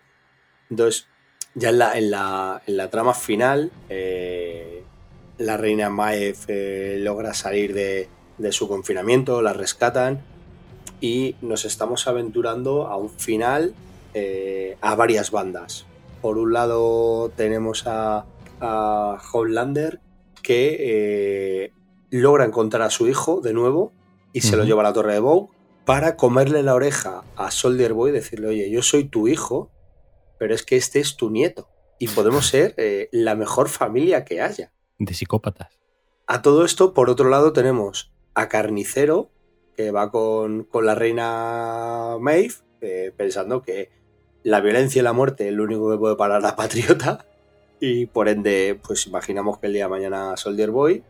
Entonces, 0.70 1.08
ya 1.56 1.70
en 1.70 1.78
la, 1.80 1.98
en 1.98 2.12
la, 2.12 2.62
en 2.66 2.78
la 2.78 2.90
trama 2.90 3.14
final, 3.14 3.72
eh, 3.90 4.84
la 5.38 5.58
reina 5.58 5.90
Maeve 5.90 6.36
eh, 6.48 6.98
logra 7.00 7.34
salir 7.34 7.74
de, 7.74 8.10
de 8.38 8.52
su 8.52 8.68
confinamiento, 8.68 9.42
la 9.42 9.54
rescatan 9.54 10.22
y 11.00 11.36
nos 11.42 11.66
estamos 11.66 12.08
aventurando 12.08 12.88
a 12.88 12.96
un 12.98 13.10
final 13.10 13.74
eh, 14.14 14.78
a 14.82 14.96
varias 14.96 15.32
bandas. 15.32 15.86
Por 16.22 16.38
un 16.38 16.54
lado 16.54 17.32
tenemos 17.36 17.88
a, 17.88 18.26
a 18.60 19.18
Homelander 19.34 20.00
que 20.44 20.78
eh, 20.80 21.74
logra 22.20 22.46
encontrar 22.46 22.84
a 22.84 22.90
su 22.90 23.08
hijo 23.08 23.42
de 23.42 23.54
nuevo 23.54 23.94
y 24.34 24.42
se 24.42 24.58
lo 24.58 24.64
lleva 24.64 24.82
a 24.82 24.84
la 24.84 24.94
torre 24.94 25.14
de 25.14 25.20
Bow 25.20 25.50
para 25.86 26.16
comerle 26.16 26.64
la 26.64 26.76
oreja 26.76 27.24
a 27.36 27.52
Soldier 27.52 27.94
Boy 27.94 28.12
y 28.12 28.14
decirle, 28.14 28.48
oye, 28.48 28.70
yo 28.70 28.82
soy 28.82 29.06
tu 29.06 29.28
hijo, 29.28 29.72
pero 30.38 30.54
es 30.54 30.64
que 30.64 30.78
este 30.78 31.00
es 31.00 31.18
tu 31.18 31.30
nieto 31.30 31.68
y 32.00 32.08
podemos 32.08 32.48
ser 32.48 32.74
eh, 32.78 33.10
la 33.12 33.36
mejor 33.36 33.70
familia 33.70 34.26
que 34.26 34.42
haya. 34.42 34.72
De 34.98 35.14
psicópatas. 35.14 35.78
A 36.28 36.42
todo 36.42 36.66
esto, 36.66 36.94
por 36.94 37.10
otro 37.10 37.30
lado, 37.30 37.54
tenemos 37.54 38.12
a 38.34 38.48
Carnicero, 38.48 39.30
que 39.76 39.92
va 39.92 40.12
con, 40.12 40.64
con 40.64 40.86
la 40.86 40.96
reina 40.96 42.18
Maeve, 42.20 42.54
eh, 42.82 43.14
pensando 43.16 43.62
que 43.62 43.92
la 44.44 44.62
violencia 44.62 45.00
y 45.00 45.04
la 45.04 45.14
muerte 45.14 45.48
es 45.48 45.54
lo 45.54 45.64
único 45.64 45.92
que 45.92 45.98
puede 45.98 46.16
parar 46.16 46.38
a 46.38 46.48
la 46.48 46.56
patriota. 46.56 47.26
Y 47.80 48.06
por 48.08 48.30
ende, 48.30 48.80
pues 48.82 49.08
imaginamos 49.08 49.60
que 49.60 49.68
el 49.68 49.74
día 49.74 49.86
de 49.86 49.90
mañana 49.90 50.38
Soldier 50.38 50.72
Boy. 50.72 51.04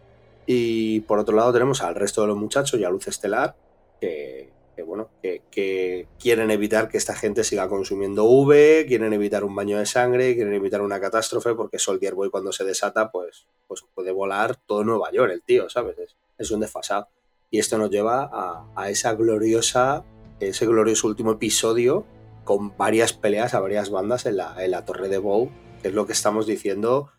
Y 0.45 1.01
por 1.01 1.19
otro 1.19 1.35
lado, 1.35 1.53
tenemos 1.53 1.81
al 1.81 1.95
resto 1.95 2.21
de 2.21 2.27
los 2.27 2.37
muchachos 2.37 2.79
y 2.79 2.83
a 2.83 2.89
Luz 2.89 3.07
Estelar, 3.07 3.55
que, 3.99 4.49
bueno, 4.85 5.09
que, 5.21 6.07
quieren 6.19 6.51
evitar 6.51 6.89
que 6.89 6.97
esta 6.97 7.15
gente 7.15 7.43
siga 7.43 7.69
consumiendo 7.69 8.25
V, 8.25 8.85
quieren 8.87 9.13
evitar 9.13 9.43
un 9.43 9.55
baño 9.55 9.77
de 9.77 9.85
sangre, 9.85 10.35
quieren 10.35 10.53
evitar 10.53 10.81
una 10.81 10.99
catástrofe, 10.99 11.53
porque 11.53 11.79
Soldier 11.79 12.15
Boy 12.15 12.29
cuando 12.29 12.51
se 12.51 12.63
desata, 12.63 13.11
pues, 13.11 13.45
pues 13.67 13.83
puede 13.93 14.11
volar 14.11 14.55
todo 14.55 14.83
Nueva 14.83 15.11
York, 15.11 15.31
el 15.31 15.43
tío, 15.43 15.69
¿sabes? 15.69 15.97
Es, 16.37 16.51
un 16.51 16.59
desfasado. 16.59 17.07
Y 17.51 17.59
esto 17.59 17.77
nos 17.77 17.91
lleva 17.91 18.29
a, 18.31 18.65
a 18.75 18.89
esa 18.89 19.13
gloriosa, 19.13 20.03
ese 20.39 20.65
glorioso 20.65 21.07
último 21.07 21.33
episodio 21.33 22.05
con 22.43 22.75
varias 22.77 23.13
peleas 23.13 23.53
a 23.53 23.59
varias 23.59 23.89
bandas 23.89 24.25
en 24.25 24.37
la, 24.37 24.63
en 24.63 24.71
la 24.71 24.85
Torre 24.85 25.09
de 25.09 25.17
Bow, 25.17 25.51
que 25.81 25.89
es 25.89 25.93
lo 25.93 26.05
que 26.05 26.13
estamos 26.13 26.47
diciendo, 26.47 27.11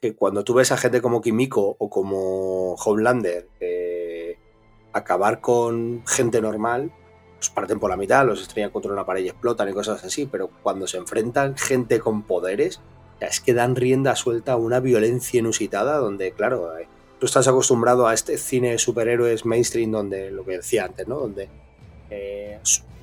que 0.00 0.14
cuando 0.14 0.44
tú 0.44 0.54
ves 0.54 0.70
a 0.72 0.76
gente 0.76 1.02
como 1.02 1.20
Kimiko 1.20 1.76
o 1.78 1.90
como 1.90 2.74
Homelander 2.74 3.48
eh, 3.60 4.38
acabar 4.92 5.40
con 5.40 6.04
gente 6.06 6.40
normal, 6.40 6.92
los 7.38 7.50
parten 7.50 7.80
por 7.80 7.90
la 7.90 7.96
mitad, 7.96 8.24
los 8.26 8.40
estrellan 8.40 8.70
contra 8.70 8.92
una 8.92 9.04
pared 9.04 9.24
y 9.24 9.28
explotan 9.28 9.68
y 9.68 9.72
cosas 9.72 10.04
así, 10.04 10.26
pero 10.26 10.50
cuando 10.62 10.86
se 10.86 10.98
enfrentan 10.98 11.56
gente 11.56 11.98
con 12.00 12.22
poderes, 12.22 12.80
es 13.20 13.40
que 13.40 13.54
dan 13.54 13.74
rienda 13.74 14.14
suelta 14.14 14.52
a 14.52 14.56
una 14.56 14.80
violencia 14.80 15.40
inusitada 15.40 15.98
donde, 15.98 16.32
claro, 16.32 16.78
eh, 16.78 16.86
tú 17.18 17.26
estás 17.26 17.48
acostumbrado 17.48 18.06
a 18.06 18.14
este 18.14 18.38
cine 18.38 18.72
de 18.72 18.78
superhéroes 18.78 19.44
mainstream 19.44 19.90
donde, 19.90 20.30
lo 20.30 20.44
que 20.44 20.58
decía 20.58 20.84
antes, 20.84 21.08
¿no? 21.08 21.18
Donde 21.18 21.48
eh, 22.10 22.60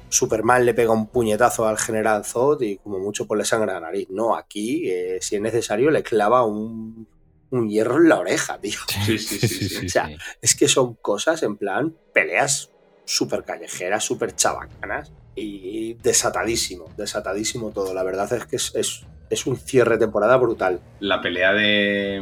Superman 0.10 0.66
le 0.66 0.74
pega 0.74 0.92
un 0.92 1.08
puñetazo 1.08 1.68
al 1.68 1.78
general 1.78 2.24
Zod 2.26 2.62
y 2.62 2.78
como 2.78 3.00
mucho 3.00 3.28
pues 3.28 3.38
le 3.40 3.46
sangra 3.46 3.74
la 3.74 3.80
nariz. 3.82 4.08
No, 4.10 4.36
aquí, 4.36 4.90
eh, 4.90 5.18
si 5.22 5.36
es 5.36 5.42
necesario, 5.42 5.92
le 5.92 6.04
clava 6.04 6.46
un, 6.46 7.08
un 7.52 7.70
hierro 7.70 7.98
en 7.98 8.10
la 8.10 8.20
oreja, 8.20 8.58
tío. 8.60 8.80
Sí, 9.06 9.18
sí, 9.18 9.40
sí, 9.48 9.70
sí. 9.70 9.76
O 9.86 9.90
sea, 9.90 10.10
Es 10.42 10.56
que 10.56 10.68
son 10.68 10.96
cosas 10.96 11.44
en 11.44 11.58
plan 11.58 11.94
peleas 12.14 12.70
súper 13.06 13.44
callejeras, 13.44 14.04
súper 14.04 14.36
chabacanas 14.36 15.12
y 15.36 15.96
desatadísimo, 15.96 16.86
desatadísimo 16.98 17.72
todo. 17.72 17.94
La 17.94 18.04
verdad 18.04 18.32
es 18.34 18.46
que 18.46 18.56
es, 18.56 18.72
es- 18.76 19.04
es 19.30 19.48
un 19.48 19.58
cierre 19.58 19.96
de 19.96 20.06
temporada 20.06 20.38
brutal. 20.38 20.80
La 21.00 21.20
pelea 21.20 21.52
de. 21.52 22.22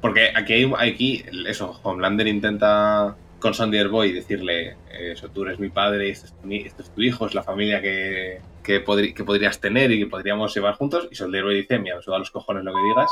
Porque 0.00 0.30
aquí 0.34 0.54
hay. 0.54 0.72
Aquí, 0.78 1.24
eso, 1.46 1.78
Homelander 1.82 2.26
intenta 2.26 3.14
con 3.44 3.52
Soldier 3.52 3.88
Boy 3.88 4.10
decirle: 4.12 4.76
Eso, 4.98 5.28
tú 5.28 5.42
eres 5.44 5.58
mi 5.60 5.68
padre, 5.68 6.08
este 6.08 6.28
es 6.28 6.32
tu, 6.32 6.50
este 6.50 6.82
es 6.82 6.90
tu 6.90 7.02
hijo, 7.02 7.26
es 7.26 7.34
la 7.34 7.42
familia 7.42 7.82
que, 7.82 8.40
que, 8.62 8.82
podri- 8.82 9.12
que 9.12 9.22
podrías 9.22 9.60
tener 9.60 9.92
y 9.92 9.98
que 9.98 10.06
podríamos 10.06 10.54
llevar 10.54 10.74
juntos. 10.76 11.08
Y 11.10 11.14
Soldier 11.14 11.44
Boy 11.44 11.56
dice: 11.56 11.78
Mira, 11.78 11.96
me 11.96 12.02
suda 12.02 12.18
los 12.18 12.30
cojones 12.30 12.64
lo 12.64 12.72
que 12.72 12.80
digas. 12.88 13.10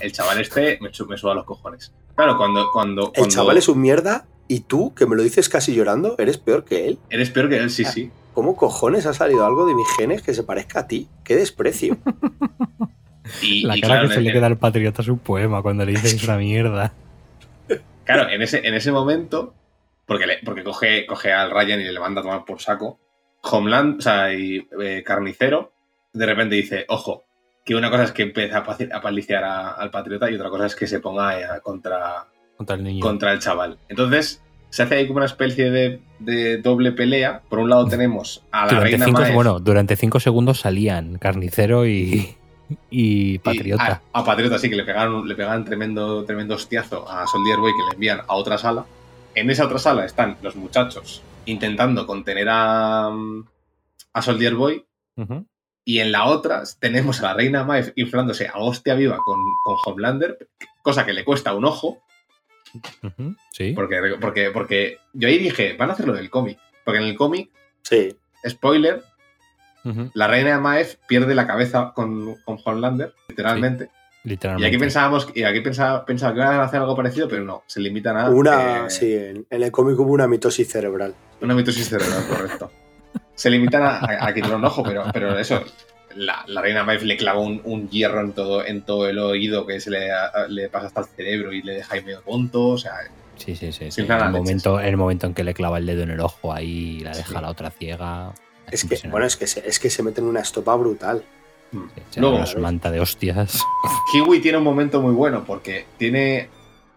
El 0.00 0.10
chaval 0.10 0.40
este 0.40 0.78
me, 0.80 0.90
me 1.08 1.16
suda 1.16 1.34
los 1.34 1.44
cojones. 1.44 1.92
Claro, 2.16 2.36
cuando. 2.36 2.70
cuando, 2.72 3.12
El 3.14 3.28
chaval 3.28 3.56
es 3.56 3.68
un 3.68 3.80
mierda 3.80 4.26
y 4.48 4.60
tú, 4.60 4.92
que 4.94 5.06
me 5.06 5.14
lo 5.14 5.22
dices 5.22 5.48
casi 5.48 5.72
llorando, 5.74 6.16
eres 6.18 6.38
peor 6.38 6.64
que 6.64 6.88
él. 6.88 6.98
Eres 7.08 7.30
peor 7.30 7.48
que 7.48 7.58
él, 7.58 7.70
sí, 7.70 7.84
sí. 7.84 8.10
¿Cómo 8.34 8.56
cojones 8.56 9.06
ha 9.06 9.14
salido 9.14 9.46
algo 9.46 9.64
de 9.66 9.74
mis 9.74 9.86
genes 9.96 10.22
que 10.22 10.34
se 10.34 10.42
parezca 10.42 10.80
a 10.80 10.88
ti? 10.88 11.08
¡Qué 11.22 11.36
desprecio! 11.36 11.96
Y, 13.40 13.62
La 13.62 13.76
y 13.76 13.80
cara 13.80 13.94
claro, 13.94 14.08
que 14.08 14.14
se 14.16 14.20
le 14.20 14.32
queda 14.32 14.46
al 14.46 14.58
patriota 14.58 15.00
es 15.00 15.08
un 15.08 15.18
poema 15.20 15.62
cuando 15.62 15.84
le 15.84 15.92
dices 15.92 16.14
esa 16.22 16.36
mierda. 16.36 16.92
Claro, 18.04 18.28
en 18.28 18.42
ese, 18.42 18.66
en 18.66 18.74
ese 18.74 18.92
momento, 18.92 19.54
porque, 20.06 20.26
le- 20.26 20.38
porque 20.44 20.62
coge, 20.64 21.06
coge 21.06 21.32
al 21.32 21.50
Ryan 21.50 21.80
y 21.80 21.84
le 21.84 22.00
manda 22.00 22.20
a 22.20 22.24
tomar 22.24 22.44
por 22.44 22.60
saco, 22.60 22.98
Homeland, 23.42 23.98
o 23.98 24.02
sea, 24.02 24.32
y 24.34 24.66
eh, 24.82 25.02
Carnicero, 25.04 25.72
de 26.12 26.26
repente 26.26 26.54
dice, 26.56 26.84
ojo, 26.88 27.24
que 27.64 27.74
una 27.74 27.90
cosa 27.90 28.04
es 28.04 28.12
que 28.12 28.22
empiece 28.22 28.54
a, 28.54 28.64
paliciar 29.00 29.44
a- 29.44 29.72
al 29.72 29.90
patriota 29.90 30.30
y 30.30 30.34
otra 30.34 30.50
cosa 30.50 30.66
es 30.66 30.74
que 30.76 30.86
se 30.86 31.00
ponga 31.00 31.38
eh, 31.40 31.60
contra, 31.62 32.26
Contra 32.56 32.76
el 32.76 32.84
niño. 32.84 33.00
contra 33.00 33.32
el 33.32 33.38
chaval. 33.38 33.78
Entonces, 33.88 34.42
se 34.68 34.82
hace 34.82 34.94
ahí 34.96 35.06
como 35.06 35.18
una 35.18 35.26
especie 35.26 35.70
de, 35.70 36.00
de 36.18 36.58
doble 36.58 36.92
pelea. 36.92 37.42
Por 37.48 37.58
un 37.58 37.68
lado 37.70 37.86
tenemos 37.86 38.42
a 38.52 38.62
la 38.66 38.72
durante 38.72 38.90
reina 38.90 39.04
cinco, 39.06 39.22
bueno, 39.34 39.60
durante 39.60 39.96
cinco 39.96 40.18
segundos 40.18 40.60
salían 40.60 41.18
Carnicero 41.18 41.86
y, 41.86 42.36
y 42.90 43.34
y 43.34 43.38
Patriota. 43.38 44.02
a, 44.12 44.20
a 44.20 44.24
Patriota 44.24 44.58
sí, 44.58 44.68
que 44.70 44.76
le 44.76 44.84
pegaron, 44.84 45.26
le 45.28 45.34
pegaban 45.34 45.64
tremendo, 45.64 46.24
tremendo 46.24 46.54
hostiazo 46.54 47.08
a 47.10 47.26
Soldier 47.26 47.58
Boy 47.58 47.72
que 47.72 47.82
le 47.88 47.94
envían 47.94 48.20
a 48.26 48.34
otra 48.34 48.58
sala. 48.58 48.84
En 49.34 49.50
esa 49.50 49.64
otra 49.66 49.78
sala 49.78 50.04
están 50.04 50.36
los 50.42 50.56
muchachos 50.56 51.22
intentando 51.46 52.06
contener 52.06 52.48
a, 52.50 53.10
a 54.12 54.22
Soldier 54.22 54.54
Boy. 54.54 54.84
Y 55.84 55.98
en 55.98 56.12
la 56.12 56.26
otra 56.26 56.62
tenemos 56.78 57.20
a 57.20 57.24
la 57.24 57.34
reina 57.34 57.64
Maeve 57.64 57.92
inflándose 57.96 58.46
a 58.46 58.58
hostia 58.58 58.94
viva 58.94 59.18
con, 59.24 59.38
con 59.64 59.76
Homelander, 59.84 60.48
cosa 60.82 61.04
que 61.04 61.12
le 61.12 61.24
cuesta 61.24 61.54
un 61.54 61.64
ojo, 61.64 62.00
Sí. 63.52 63.72
porque, 63.74 64.16
porque, 64.20 64.50
porque 64.50 64.98
yo 65.12 65.28
ahí 65.28 65.38
dije, 65.38 65.74
van 65.76 65.90
a 65.90 65.92
hacer 65.94 66.06
lo 66.06 66.14
del 66.14 66.30
cómic. 66.30 66.58
Porque 66.84 66.98
en 67.00 67.06
el 67.06 67.16
cómic, 67.16 67.50
Sí, 67.82 68.14
spoiler, 68.48 69.02
La 70.14 70.26
reina 70.26 70.58
Maeve 70.60 70.96
pierde 71.06 71.34
la 71.34 71.46
cabeza 71.46 71.92
con, 71.94 72.36
con 72.44 72.58
Homelander, 72.64 73.12
literalmente. 73.28 73.90
Y 74.24 74.28
Literalmente. 74.28 74.68
aquí 74.68 74.78
pensábamos, 74.78 75.28
y 75.34 75.42
aquí 75.42 75.60
pensaba, 75.62 76.04
pensaba 76.04 76.32
que 76.32 76.38
iban 76.38 76.54
a 76.60 76.62
hacer 76.62 76.78
algo 76.80 76.94
parecido, 76.94 77.26
pero 77.28 77.42
no, 77.44 77.64
se 77.66 77.80
limitan 77.80 78.16
a 78.16 78.30
una, 78.30 78.86
eh, 78.86 78.90
sí, 78.90 79.12
en, 79.12 79.44
en 79.50 79.62
el 79.64 79.72
cómic 79.72 79.98
hubo 79.98 80.12
una 80.12 80.28
mitosis 80.28 80.68
cerebral. 80.70 81.12
una 81.40 81.54
mitosis 81.56 81.88
cerebral, 81.88 82.24
correcto. 82.28 82.70
Se 83.34 83.50
limitan 83.50 83.82
a, 83.82 83.96
a, 83.98 84.28
a 84.28 84.32
quitar 84.32 84.54
un 84.54 84.64
ojo, 84.64 84.84
pero, 84.84 85.06
pero 85.12 85.36
eso, 85.36 85.64
la, 86.14 86.44
la 86.46 86.62
reina 86.62 86.84
Maeve 86.84 87.04
le 87.04 87.16
clava 87.16 87.40
un, 87.40 87.60
un 87.64 87.88
hierro 87.90 88.20
en 88.20 88.32
todo, 88.32 88.64
en 88.64 88.82
todo 88.82 89.08
el 89.08 89.18
oído 89.18 89.66
que 89.66 89.80
se 89.80 89.90
le, 89.90 90.12
a- 90.12 90.46
le 90.48 90.68
pasa 90.68 90.86
hasta 90.86 91.00
el 91.00 91.06
cerebro 91.08 91.52
y 91.52 91.62
le 91.62 91.74
deja 91.74 91.96
ahí 91.96 92.02
medio 92.04 92.20
tonto, 92.20 92.68
o 92.68 92.78
sea, 92.78 92.92
Sí, 93.34 93.56
sí, 93.56 93.72
sí. 93.72 93.90
sí. 93.90 94.02
El, 94.02 94.30
momento, 94.30 94.78
en 94.78 94.86
el 94.86 94.96
momento 94.96 95.26
en 95.26 95.34
que 95.34 95.42
le 95.42 95.52
clava 95.52 95.78
el 95.78 95.86
dedo 95.86 96.02
en 96.04 96.10
el 96.12 96.20
ojo 96.20 96.52
ahí 96.52 96.98
y 96.98 97.00
la 97.00 97.10
deja 97.10 97.26
Sí. 97.28 97.34
la 97.42 97.48
otra 97.48 97.70
ciega. 97.70 98.32
Es 98.72 98.84
que, 98.84 99.08
bueno, 99.08 99.26
es 99.26 99.36
que 99.36 99.46
se, 99.46 99.66
es 99.68 99.78
que 99.78 99.90
se 99.90 100.02
meten 100.02 100.24
una 100.24 100.40
estopa 100.40 100.74
brutal. 100.76 101.24
mm. 101.72 101.82
Sí, 102.10 102.20
Luego, 102.20 102.44
su 102.46 102.58
manta 102.58 102.90
de 102.90 103.00
hostias. 103.00 103.62
Kiwi 104.12 104.40
tiene 104.40 104.58
un 104.58 104.64
momento 104.64 105.00
muy 105.00 105.12
bueno 105.14 105.44
porque 105.44 105.86
tiene. 105.98 106.48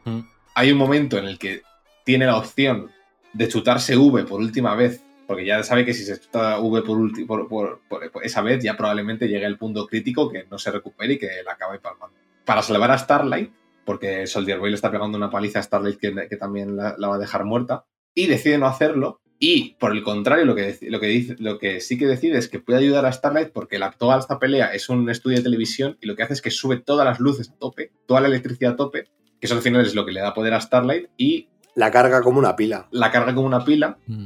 Mm. 0.06 0.20
Hay 0.56 0.72
un 0.72 0.78
momento 0.78 1.18
en 1.18 1.26
el 1.26 1.38
que 1.38 1.62
tiene 2.06 2.26
la 2.26 2.38
opción 2.38 2.92
de 3.34 3.48
chutarse 3.48 3.98
V 3.98 4.24
por 4.24 4.40
última 4.40 4.74
vez, 4.76 5.02
porque 5.28 5.46
ya 5.46 5.64
sabe 5.64 5.84
que 5.86 5.94
si 5.94 6.06
se 6.06 6.20
chuta 6.20 6.60
V 6.60 6.82
por, 6.84 6.98
ulti- 6.98 7.26
por, 7.28 7.48
por- 7.50 7.82
por- 7.90 8.10
por 8.12 8.24
esa 8.24 8.42
vez, 8.42 8.64
ya 8.64 8.78
probablemente 8.78 9.28
llegue 9.28 9.46
el 9.46 9.58
punto 9.58 9.86
crítico 9.88 10.30
que 10.30 10.46
no 10.50 10.58
se 10.58 10.72
recupere 10.72 11.14
y 11.14 11.18
que 11.20 11.30
la 11.46 11.54
acabe 11.54 11.80
palmando. 11.80 12.16
Para 12.46 12.62
salvar 12.62 12.92
a 12.92 12.98
Starlight, 12.98 13.52
porque 13.84 14.26
Soldier 14.28 14.60
Boy 14.60 14.70
le 14.70 14.76
está 14.76 14.90
pegando 14.92 15.18
una 15.18 15.30
paliza 15.30 15.60
a 15.60 15.64
Starlight 15.64 16.00
que, 16.00 16.28
que 16.30 16.38
también 16.38 16.78
la, 16.78 16.96
la 16.98 17.08
va 17.10 17.16
a 17.16 17.20
dejar 17.20 17.44
muerta, 17.44 17.84
y 18.14 18.28
decide 18.28 18.58
no 18.58 18.68
hacerlo. 18.68 19.20
Y 19.38 19.74
por 19.76 19.92
el 19.92 20.02
contrario, 20.04 20.46
lo 20.46 20.56
que, 20.56 20.78
lo, 20.84 21.00
que 21.00 21.08
dice, 21.08 21.36
lo 21.40 21.58
que 21.58 21.82
sí 21.82 21.98
que 21.98 22.08
decide 22.08 22.38
es 22.38 22.48
que 22.48 22.60
puede 22.60 22.80
ayudar 22.80 23.06
a 23.06 23.12
Starlight 23.12 23.50
porque 23.52 23.78
la, 23.78 23.92
toda 23.92 24.18
esta 24.18 24.40
pelea 24.40 24.74
es 24.74 24.88
un 24.88 25.10
estudio 25.10 25.38
de 25.38 25.44
televisión 25.44 25.98
y 26.02 26.08
lo 26.08 26.16
que 26.16 26.24
hace 26.24 26.34
es 26.34 26.42
que 26.42 26.52
sube 26.52 26.78
todas 26.78 27.06
las 27.06 27.20
luces 27.20 27.50
a 27.50 27.56
tope, 27.58 27.92
toda 28.08 28.22
la 28.22 28.28
electricidad 28.28 28.74
a 28.74 28.76
tope, 28.78 29.04
que 29.40 29.46
eso 29.48 29.56
al 29.56 29.62
final 29.62 29.86
es 29.86 29.94
lo 29.94 30.06
que 30.06 30.14
le 30.14 30.22
da 30.22 30.34
poder 30.34 30.54
a 30.54 30.62
Starlight 30.62 31.10
y 31.18 31.50
La 31.76 31.92
carga 31.92 32.22
como 32.22 32.40
una 32.40 32.56
pila. 32.56 32.88
la 32.92 33.12
carga 33.12 33.36
como 33.36 33.48
una 33.48 33.66
pila. 33.66 33.98
Mm. 34.08 34.26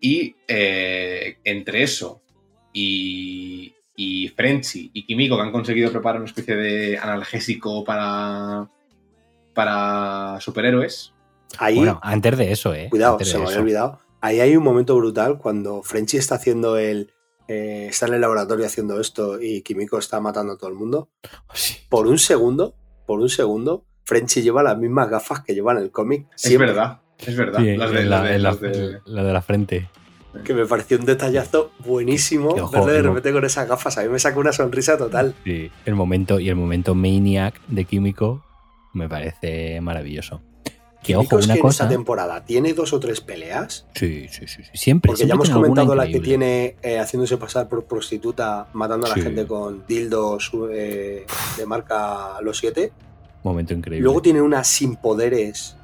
Y 0.00 0.36
eh, 0.46 1.38
entre 1.42 1.82
eso 1.82 2.22
y, 2.72 3.74
y 3.96 4.28
Frenchy 4.28 4.92
y 4.94 5.04
Kimiko, 5.04 5.36
que 5.36 5.42
han 5.42 5.50
conseguido 5.50 5.90
preparar 5.90 6.20
una 6.20 6.30
especie 6.30 6.54
de 6.54 6.96
analgésico 6.96 7.82
para, 7.82 8.70
para 9.52 10.38
superhéroes. 10.40 11.12
Ahí, 11.58 11.78
Bueno, 11.78 11.98
antes 12.00 12.38
de 12.38 12.52
eso, 12.52 12.72
¿eh? 12.72 12.86
cuidado, 12.88 13.18
se 13.24 13.36
me 13.36 13.46
había 13.46 13.58
olvidado. 13.58 14.00
Ahí 14.20 14.40
hay 14.40 14.56
un 14.56 14.64
momento 14.64 14.96
brutal 14.96 15.38
cuando 15.38 15.82
Frenchy 15.82 16.16
está 16.16 16.34
haciendo 16.36 16.76
el. 16.76 17.12
eh, 17.46 17.86
está 17.88 18.06
en 18.06 18.14
el 18.14 18.20
laboratorio 18.20 18.66
haciendo 18.66 19.00
esto 19.00 19.40
y 19.40 19.62
Kimiko 19.62 19.98
está 19.98 20.20
matando 20.20 20.54
a 20.54 20.58
todo 20.58 20.68
el 20.70 20.76
mundo. 20.76 21.08
Sí. 21.54 21.76
Por 21.88 22.06
un 22.06 22.18
segundo, 22.18 22.74
por 23.06 23.20
un 23.20 23.28
segundo, 23.28 23.84
Frenchy 24.04 24.42
lleva 24.42 24.62
las 24.62 24.76
mismas 24.76 25.08
gafas 25.08 25.40
que 25.44 25.54
lleva 25.54 25.72
en 25.72 25.78
el 25.78 25.90
cómic. 25.90 26.26
Es 26.42 26.58
verdad, 26.58 27.00
es 27.18 27.36
verdad. 27.36 27.60
Sí, 27.60 27.76
las 27.76 27.90
de, 27.92 28.04
la, 28.04 28.10
las 28.20 28.24
de- 28.28 28.34
en 28.36 28.42
la- 28.42 28.50
las 28.50 28.60
de- 28.60 29.00
la 29.06 29.22
de 29.24 29.32
la 29.32 29.42
frente. 29.42 29.88
Que 30.44 30.52
me 30.52 30.66
pareció 30.66 30.98
un 30.98 31.06
detallazo 31.06 31.72
buenísimo 31.78 32.54
Que, 32.54 32.60
ojo, 32.60 32.72
verle 32.72 32.92
de 32.92 33.02
repente 33.02 33.32
con 33.32 33.44
esas 33.44 33.66
gafas. 33.66 33.96
A 33.98 34.02
mí 34.02 34.08
me 34.10 34.18
sacó 34.18 34.40
una 34.40 34.52
sonrisa 34.52 34.98
total. 34.98 35.34
Sí. 35.44 35.70
El 35.86 35.94
momento, 35.94 36.38
y 36.38 36.48
el 36.48 36.54
momento 36.56 36.94
Maniac 36.94 37.60
de 37.68 37.84
Químico 37.86 38.44
Me 38.92 39.08
parece 39.08 39.80
maravilloso. 39.80 40.42
Que 41.08 41.16
ojo, 41.16 41.38
es 41.38 41.44
una 41.46 41.54
que 41.54 41.60
en 41.60 41.66
esta 41.66 41.88
temporada 41.88 42.44
tiene 42.44 42.72
dos 42.74 42.92
o 42.92 43.00
tres 43.00 43.20
peleas. 43.20 43.86
Sí, 43.94 44.26
sí, 44.30 44.46
sí. 44.46 44.62
sí. 44.62 44.70
Siempre. 44.74 45.10
Porque 45.10 45.26
ya 45.26 45.34
hemos 45.34 45.50
comentado 45.50 45.94
la 45.94 46.06
que 46.06 46.20
tiene 46.20 46.76
eh, 46.82 46.98
haciéndose 46.98 47.36
pasar 47.36 47.68
por 47.68 47.84
prostituta, 47.84 48.68
matando 48.72 49.06
a 49.06 49.10
la 49.10 49.14
Sí. 49.16 49.22
gente 49.22 49.46
con 49.46 49.84
dildos 49.86 50.50
eh, 50.72 51.24
de 51.56 51.66
marca 51.66 52.40
Los 52.42 52.58
7. 52.58 52.92
Momento 53.42 53.72
increíble. 53.74 54.04
Luego 54.04 54.20
tiene 54.22 54.42
una 54.42 54.62
sin 54.64 54.96
poderes, 54.96 55.76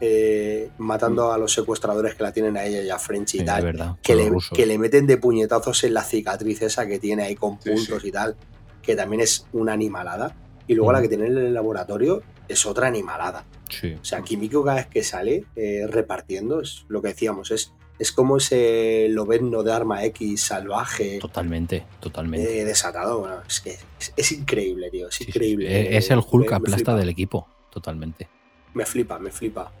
eh, 0.00 0.70
matando 0.78 1.32
a 1.32 1.38
los 1.38 1.52
secuestradores 1.52 2.14
que 2.14 2.22
la 2.22 2.32
tienen 2.32 2.56
a 2.56 2.64
ella 2.64 2.82
y 2.82 2.90
a 2.90 2.98
French 2.98 3.34
y 3.34 3.38
Sí, 3.40 3.44
tal. 3.44 3.64
verdad. 3.64 3.96
Que 4.02 4.14
le, 4.14 4.30
que 4.54 4.78
meten 4.78 5.06
de 5.06 5.16
puñetazos 5.16 5.82
en 5.84 5.94
la 5.94 6.04
cicatriz 6.04 6.62
esa 6.62 6.86
que 6.86 6.98
tiene 6.98 7.24
ahí 7.24 7.34
con 7.34 7.58
puntos 7.58 8.04
y 8.04 8.12
tal, 8.12 8.36
que 8.82 8.94
también 8.94 9.22
es 9.22 9.46
una 9.52 9.72
animalada. 9.72 10.36
Y 10.68 10.74
luego 10.74 10.92
Mm. 10.92 10.94
la 10.94 11.02
que 11.02 11.08
tiene 11.08 11.26
en 11.26 11.36
el 11.38 11.54
laboratorio 11.54 12.22
es 12.46 12.64
otra 12.66 12.86
animalada. 12.86 13.44
Sí. 13.68 13.94
O 14.00 14.04
sea, 14.04 14.22
Kimiko 14.22 14.64
cada 14.64 14.76
vez 14.76 14.86
que 14.86 15.02
sale 15.02 15.44
eh, 15.56 15.86
repartiendo, 15.88 16.60
es 16.60 16.84
lo 16.88 17.00
que 17.02 17.08
decíamos, 17.08 17.50
es, 17.50 17.72
es 17.98 18.12
como 18.12 18.36
ese 18.38 19.08
lobezno 19.10 19.62
de 19.62 19.72
arma 19.72 20.04
X 20.04 20.40
salvaje, 20.42 21.18
Totalmente, 21.18 21.84
totalmente. 22.00 22.60
eh, 22.60 22.64
desatado. 22.64 23.20
Bueno, 23.20 23.36
es 23.46 23.60
que 23.60 23.70
es, 24.00 24.12
es 24.16 24.32
increíble, 24.32 24.90
tío, 24.90 25.08
es 25.08 25.14
Sí, 25.16 25.24
increíble. 25.28 25.66
sí. 25.68 25.74
Eh, 25.74 25.96
Es 25.96 26.10
el 26.10 26.20
Hulk 26.28 26.50
Me- 26.50 26.56
aplasta 26.56 26.94
del 26.96 27.08
equipo. 27.08 27.46
Totalmente. 27.70 28.28
Me 28.74 28.84
flipa, 28.86 29.18
me 29.18 29.30
flipa. 29.30 29.72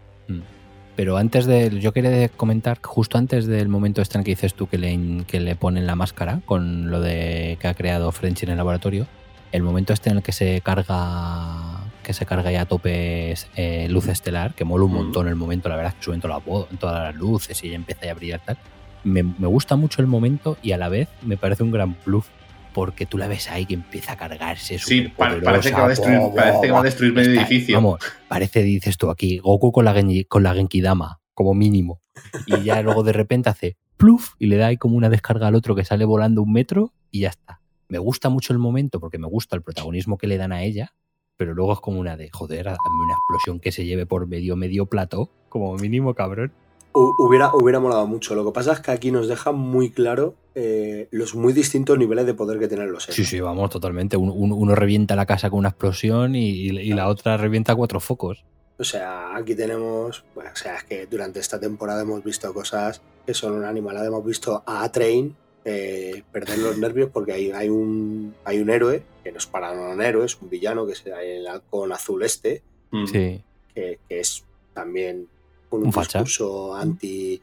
Pero 0.96 1.16
antes 1.16 1.46
de. 1.46 1.78
Yo 1.78 1.92
quería 1.92 2.28
comentar, 2.28 2.80
justo 2.82 3.18
antes 3.18 3.46
del 3.46 3.68
momento 3.68 4.02
este 4.02 4.18
en 4.18 4.20
el 4.20 4.24
que 4.24 4.32
dices 4.32 4.54
tú 4.54 4.66
que 4.68 4.78
le, 4.78 5.24
que 5.28 5.38
le 5.38 5.54
ponen 5.54 5.86
la 5.86 5.94
máscara 5.94 6.40
con 6.44 6.90
lo 6.90 7.00
de 7.00 7.56
que 7.60 7.68
ha 7.68 7.74
creado 7.74 8.10
French 8.10 8.42
en 8.42 8.50
el 8.50 8.56
laboratorio. 8.56 9.06
El 9.52 9.62
momento 9.62 9.92
este 9.92 10.10
en 10.10 10.16
el 10.16 10.22
que 10.24 10.32
se 10.32 10.60
carga. 10.60 11.84
Que 12.08 12.14
se 12.14 12.24
carga 12.24 12.50
ya 12.50 12.62
a 12.62 12.64
tope 12.64 13.34
eh, 13.56 13.86
luz 13.90 14.08
estelar, 14.08 14.54
que 14.54 14.64
mola 14.64 14.84
un 14.86 14.92
montón 14.92 15.28
el 15.28 15.34
momento, 15.36 15.68
la 15.68 15.76
verdad 15.76 15.92
es 15.92 15.98
que 15.98 16.04
suben 16.04 16.22
todas 16.22 16.42
las, 16.46 16.78
todas 16.80 17.02
las 17.04 17.14
luces 17.14 17.62
y 17.64 17.68
ya 17.68 17.76
empieza 17.76 18.10
a 18.10 18.14
brillar 18.14 18.40
tal. 18.42 18.56
Me, 19.04 19.22
me 19.22 19.46
gusta 19.46 19.76
mucho 19.76 20.00
el 20.00 20.06
momento 20.08 20.56
y 20.62 20.72
a 20.72 20.78
la 20.78 20.88
vez 20.88 21.08
me 21.20 21.36
parece 21.36 21.64
un 21.64 21.70
gran 21.70 21.92
plus. 21.92 22.24
Porque 22.72 23.04
tú 23.04 23.18
la 23.18 23.28
ves 23.28 23.50
ahí 23.50 23.66
que 23.66 23.74
empieza 23.74 24.12
a 24.12 24.16
cargarse. 24.16 24.78
Sí, 24.78 25.02
pa- 25.08 25.28
parece 25.44 25.68
que 25.70 25.74
va 25.80 25.84
a 25.84 25.88
destruir, 25.90 26.18
parece 26.34 26.60
que 26.62 26.70
va 26.72 26.80
a 26.80 26.82
destruir 26.82 27.12
medio 27.12 27.30
edificio. 27.40 27.74
Vamos, 27.76 27.98
parece, 28.28 28.62
dices 28.62 28.96
tú 28.96 29.10
aquí, 29.10 29.38
Goku 29.38 29.70
con 29.72 29.84
la, 29.84 29.94
Genji- 29.94 30.26
con 30.28 30.42
la 30.42 30.54
Genkidama, 30.54 31.20
como 31.34 31.52
mínimo. 31.52 32.00
Y 32.46 32.62
ya 32.62 32.80
luego 32.82 33.02
de 33.02 33.12
repente 33.12 33.50
hace 33.50 33.76
pluf 33.98 34.30
y 34.38 34.46
le 34.46 34.56
da 34.56 34.68
ahí 34.68 34.78
como 34.78 34.96
una 34.96 35.10
descarga 35.10 35.48
al 35.48 35.54
otro 35.56 35.74
que 35.74 35.84
sale 35.84 36.06
volando 36.06 36.40
un 36.42 36.52
metro 36.52 36.94
y 37.10 37.20
ya 37.20 37.28
está. 37.28 37.60
Me 37.88 37.98
gusta 37.98 38.30
mucho 38.30 38.54
el 38.54 38.58
momento 38.58 38.98
porque 38.98 39.18
me 39.18 39.26
gusta 39.28 39.56
el 39.56 39.62
protagonismo 39.62 40.16
que 40.16 40.26
le 40.26 40.38
dan 40.38 40.52
a 40.52 40.62
ella, 40.62 40.94
pero 41.38 41.54
luego 41.54 41.72
es 41.72 41.80
como 41.80 42.00
una 42.00 42.16
de, 42.16 42.28
joder, 42.30 42.68
hazme 42.68 43.04
una 43.04 43.14
explosión 43.14 43.60
que 43.60 43.72
se 43.72 43.86
lleve 43.86 44.04
por 44.04 44.26
medio, 44.26 44.56
medio 44.56 44.84
plato, 44.86 45.30
como 45.48 45.74
mínimo, 45.76 46.12
cabrón. 46.12 46.52
Hu- 46.92 47.14
Hubiera, 47.16 47.54
hubiera 47.54 47.78
molado 47.80 48.06
mucho. 48.08 48.34
Lo 48.34 48.44
que 48.44 48.50
pasa 48.50 48.72
es 48.72 48.80
que 48.80 48.90
aquí 48.90 49.10
nos 49.12 49.28
deja 49.28 49.52
muy 49.52 49.90
claro 49.90 50.34
eh, 50.56 51.06
los 51.12 51.36
muy 51.36 51.52
distintos 51.52 51.96
niveles 51.96 52.26
de 52.26 52.34
poder 52.34 52.58
que 52.58 52.66
tienen 52.66 52.90
los 52.90 53.04
Sí, 53.04 53.12
héroes. 53.12 53.28
sí, 53.28 53.40
vamos, 53.40 53.70
totalmente. 53.70 54.16
Un- 54.16 54.30
un- 54.30 54.52
uno 54.52 54.74
revienta 54.74 55.14
la 55.14 55.24
casa 55.26 55.48
con 55.48 55.60
una 55.60 55.68
explosión 55.68 56.34
y, 56.34 56.48
y- 56.50 56.70
y 56.80 56.92
la 56.92 57.06
otra 57.08 57.36
revienta 57.36 57.76
cuatro 57.76 58.00
focos. 58.00 58.44
O 58.80 58.84
sea, 58.84 59.36
aquí 59.36 59.54
tenemos. 59.54 60.24
Bueno, 60.34 60.50
o 60.52 60.56
sea, 60.56 60.76
es 60.76 60.84
que 60.84 61.06
durante 61.06 61.38
esta 61.38 61.60
temporada 61.60 62.02
hemos 62.02 62.24
visto 62.24 62.52
cosas 62.52 63.00
que 63.26 63.34
son 63.34 63.52
una 63.52 63.68
animalada. 63.68 64.06
Hemos 64.06 64.24
visto 64.24 64.62
a 64.66 64.82
A-Train 64.82 65.36
eh, 65.64 66.22
perder 66.32 66.58
los 66.58 66.78
nervios 66.78 67.10
porque 67.12 67.32
hay, 67.32 67.50
hay, 67.50 67.68
un, 67.68 68.34
hay 68.44 68.60
un 68.60 68.70
héroe, 68.70 69.02
que 69.22 69.32
no 69.32 69.38
es 69.38 69.46
para 69.46 69.72
un 69.72 70.00
héroe, 70.02 70.24
es 70.26 70.40
un 70.40 70.48
villano, 70.48 70.86
que 70.86 70.92
es 70.92 71.04
el 71.06 71.46
halcón 71.46 71.92
azul 71.92 72.22
este, 72.22 72.62
Mm. 72.90 73.06
Sí, 73.06 73.44
que, 73.74 73.98
que 74.08 74.20
es 74.20 74.44
también 74.72 75.28
un, 75.68 75.86
Un 75.88 75.92
facha. 75.92 76.20
discurso 76.20 76.74
anti, 76.74 77.38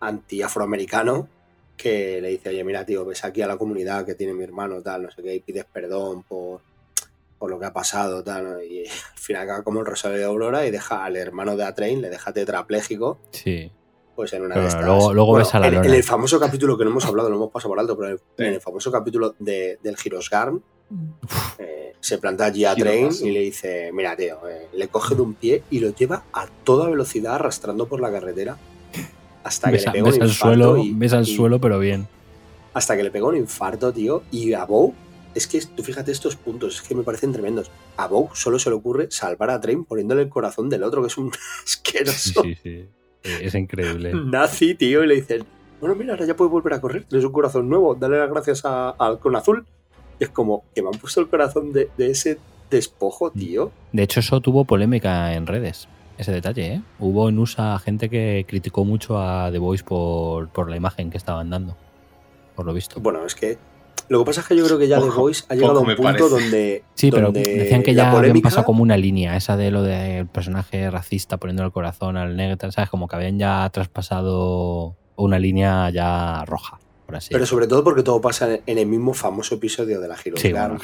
anti-afroamericano. 0.00 1.28
Que 1.76 2.20
le 2.22 2.30
dice, 2.30 2.48
oye, 2.48 2.64
mira, 2.64 2.86
tío, 2.86 3.04
ves 3.04 3.22
aquí 3.24 3.42
a 3.42 3.46
la 3.46 3.58
comunidad 3.58 4.06
que 4.06 4.14
tiene 4.14 4.32
mi 4.32 4.42
hermano, 4.44 4.80
tal, 4.80 5.02
no 5.02 5.10
sé 5.10 5.22
qué, 5.22 5.34
y 5.34 5.40
pides 5.40 5.66
perdón 5.70 6.22
por, 6.22 6.62
por 7.38 7.50
lo 7.50 7.60
que 7.60 7.66
ha 7.66 7.72
pasado, 7.74 8.24
tal, 8.24 8.44
¿no? 8.44 8.62
y 8.62 8.86
al 8.86 9.18
final 9.18 9.42
acaba 9.42 9.62
como 9.62 9.80
el 9.80 9.86
Rosario 9.86 10.16
de 10.16 10.24
Aurora 10.24 10.66
y 10.66 10.70
deja 10.70 11.04
al 11.04 11.16
hermano 11.16 11.54
de 11.54 11.64
A-Train, 11.64 12.00
le 12.00 12.08
deja 12.08 12.32
tetrapléjico, 12.32 13.18
sí. 13.32 13.70
Pues 14.16 14.32
en 14.32 14.42
una 14.42 14.54
Pero 14.54 14.66
de 14.66 14.74
bueno, 14.74 14.80
estas. 14.80 14.84
luego- 14.98 15.14
luego 15.14 15.32
ves 15.34 15.54
a 15.54 15.60
la 15.60 15.68
en, 15.68 15.74
en 15.84 15.94
el 15.94 16.02
famoso 16.02 16.40
capítulo 16.40 16.76
que 16.76 16.84
no 16.84 16.90
hemos 16.90 17.04
hablado, 17.04 17.28
lo 17.30 17.36
hemos 17.36 17.50
pasado 17.52 17.68
por 17.70 17.78
alto, 17.78 17.94
pero 17.96 18.08
en 18.08 18.12
el, 18.14 18.18
Sí. 18.18 18.24
en 18.38 18.54
el 18.54 18.60
famoso 18.60 18.90
capítulo 18.90 19.34
de, 19.38 19.78
del 19.82 19.96
Girosgarm, 19.96 20.60
eh, 21.58 21.94
se 22.00 22.18
planta 22.18 22.46
allí 22.46 22.64
a 22.64 22.74
Train 22.74 23.10
y 23.22 23.30
le 23.30 23.40
dice, 23.40 23.90
mira, 23.92 24.16
tío, 24.16 24.38
eh, 24.48 24.68
le 24.72 24.88
coge 24.88 25.14
de 25.14 25.22
un 25.22 25.34
pie 25.34 25.62
y 25.70 25.80
lo 25.80 25.94
lleva 25.94 26.24
a 26.32 26.46
toda 26.64 26.88
velocidad 26.88 27.34
arrastrando 27.36 27.86
por 27.86 28.00
la 28.00 28.10
carretera 28.10 28.56
hasta 29.44 29.68
que 29.68 29.72
Ves, 29.74 29.86
le 29.86 29.92
pega 29.92 30.04
ves 30.04 30.16
un 30.16 30.22
al 30.22 30.28
infarto 30.28 30.54
suelo, 30.54 30.76
y- 30.78 30.92
ves 30.94 31.12
al 31.12 31.22
y- 31.28 31.36
suelo, 31.36 31.60
pero 31.60 31.78
bien. 31.78 32.08
hasta 32.74 32.96
que 32.96 33.02
le 33.02 33.10
pega 33.10 33.26
un 33.26 33.36
infarto, 33.36 33.92
tío, 33.92 34.22
y 34.30 34.52
a 34.54 34.64
Bow, 34.64 34.94
es 35.34 35.46
que 35.46 35.60
tú 35.60 35.82
fíjate 35.82 36.10
estos 36.12 36.34
puntos, 36.36 36.76
es 36.76 36.82
que 36.82 36.94
me 36.94 37.02
parecen 37.02 37.32
tremendos. 37.32 37.70
A 37.96 38.06
Bow 38.08 38.30
solo 38.34 38.58
se 38.58 38.70
le 38.70 38.76
ocurre 38.76 39.08
salvar 39.10 39.50
a 39.50 39.60
Train 39.60 39.84
poniéndole 39.84 40.22
el 40.22 40.28
corazón 40.28 40.68
del 40.70 40.82
otro, 40.82 41.02
que 41.02 41.08
es 41.08 41.18
un 41.18 41.30
Sí, 41.32 41.38
asqueroso 41.64 42.42
sí, 42.42 42.54
sí. 42.62 42.68
Eh, 42.70 42.88
Es 43.42 43.54
increíble. 43.54 44.12
nazi, 44.24 44.74
tío, 44.74 45.02
y 45.04 45.06
le 45.06 45.14
dicen, 45.16 45.44
bueno, 45.80 45.94
mira, 45.94 46.14
ahora 46.14 46.26
ya 46.26 46.34
puedes 46.36 46.50
volver 46.50 46.72
a 46.74 46.80
correr, 46.80 47.04
tienes 47.04 47.24
un 47.24 47.32
corazón 47.32 47.68
nuevo, 47.68 47.94
dale 47.94 48.18
las 48.18 48.30
gracias 48.30 48.64
a- 48.64 48.90
al 48.90 49.18
con 49.18 49.36
azul. 49.36 49.64
Y 50.18 50.24
es 50.24 50.30
como 50.30 50.64
que 50.74 50.82
me 50.82 50.88
han 50.88 50.98
puesto 50.98 51.20
el 51.20 51.28
corazón 51.28 51.72
de, 51.72 51.90
de 51.98 52.10
ese 52.10 52.38
despojo, 52.70 53.30
tío. 53.30 53.70
De 53.92 54.02
hecho, 54.02 54.20
eso 54.20 54.40
tuvo 54.40 54.64
polémica 54.64 55.34
en 55.34 55.46
redes. 55.46 55.88
Ese 56.18 56.32
detalle, 56.32 56.66
¿eh? 56.74 56.82
Hubo 56.98 57.28
en 57.28 57.38
USA 57.38 57.78
gente 57.78 58.08
que 58.08 58.46
criticó 58.48 58.84
mucho 58.86 59.18
a 59.20 59.50
The 59.52 59.58
Voice 59.58 59.84
por, 59.84 60.48
por 60.48 60.70
la 60.70 60.76
imagen 60.76 61.10
que 61.10 61.18
estaban 61.18 61.50
dando. 61.50 61.76
Por 62.54 62.64
lo 62.64 62.72
visto. 62.72 62.98
Bueno, 63.00 63.26
es 63.26 63.34
que 63.34 63.58
lo 64.08 64.20
que 64.20 64.24
pasa 64.24 64.40
es 64.42 64.46
que 64.46 64.56
yo 64.56 64.64
creo 64.66 64.78
que 64.78 64.88
ya 64.88 65.00
The 65.00 65.08
Voice 65.10 65.44
ha 65.48 65.54
llegado 65.54 65.78
a 65.78 65.80
un 65.80 65.86
punto 65.86 66.02
parece. 66.02 66.28
donde. 66.28 66.84
Sí, 66.94 67.10
pero 67.10 67.26
donde 67.32 67.42
decían 67.42 67.82
que 67.82 67.94
ya 67.94 68.10
habían 68.12 68.40
pasado 68.40 68.64
como 68.64 68.82
una 68.82 68.96
línea, 68.96 69.36
esa 69.36 69.56
de 69.56 69.70
lo 69.70 69.82
del 69.82 70.26
personaje 70.26 70.90
racista 70.90 71.36
poniendo 71.38 71.62
el 71.64 71.72
corazón 71.72 72.16
al 72.16 72.36
negro, 72.36 72.70
¿sabes? 72.70 72.90
Como 72.90 73.08
que 73.08 73.16
habían 73.16 73.38
ya 73.38 73.68
traspasado 73.70 74.96
una 75.16 75.38
línea 75.38 75.90
ya 75.90 76.44
roja, 76.44 76.78
por 77.06 77.16
así 77.16 77.30
Pero 77.32 77.46
sobre 77.46 77.66
todo 77.66 77.82
porque 77.82 78.02
todo 78.02 78.20
pasa 78.20 78.58
en- 78.66 78.78
el 78.78 78.86
mismo 78.86 79.14
famoso 79.14 79.54
episodio 79.54 80.00
de 80.00 80.08
la 80.08 80.14
Hero 80.22 80.36
Sí, 80.36 80.52
bueno, 80.52 80.78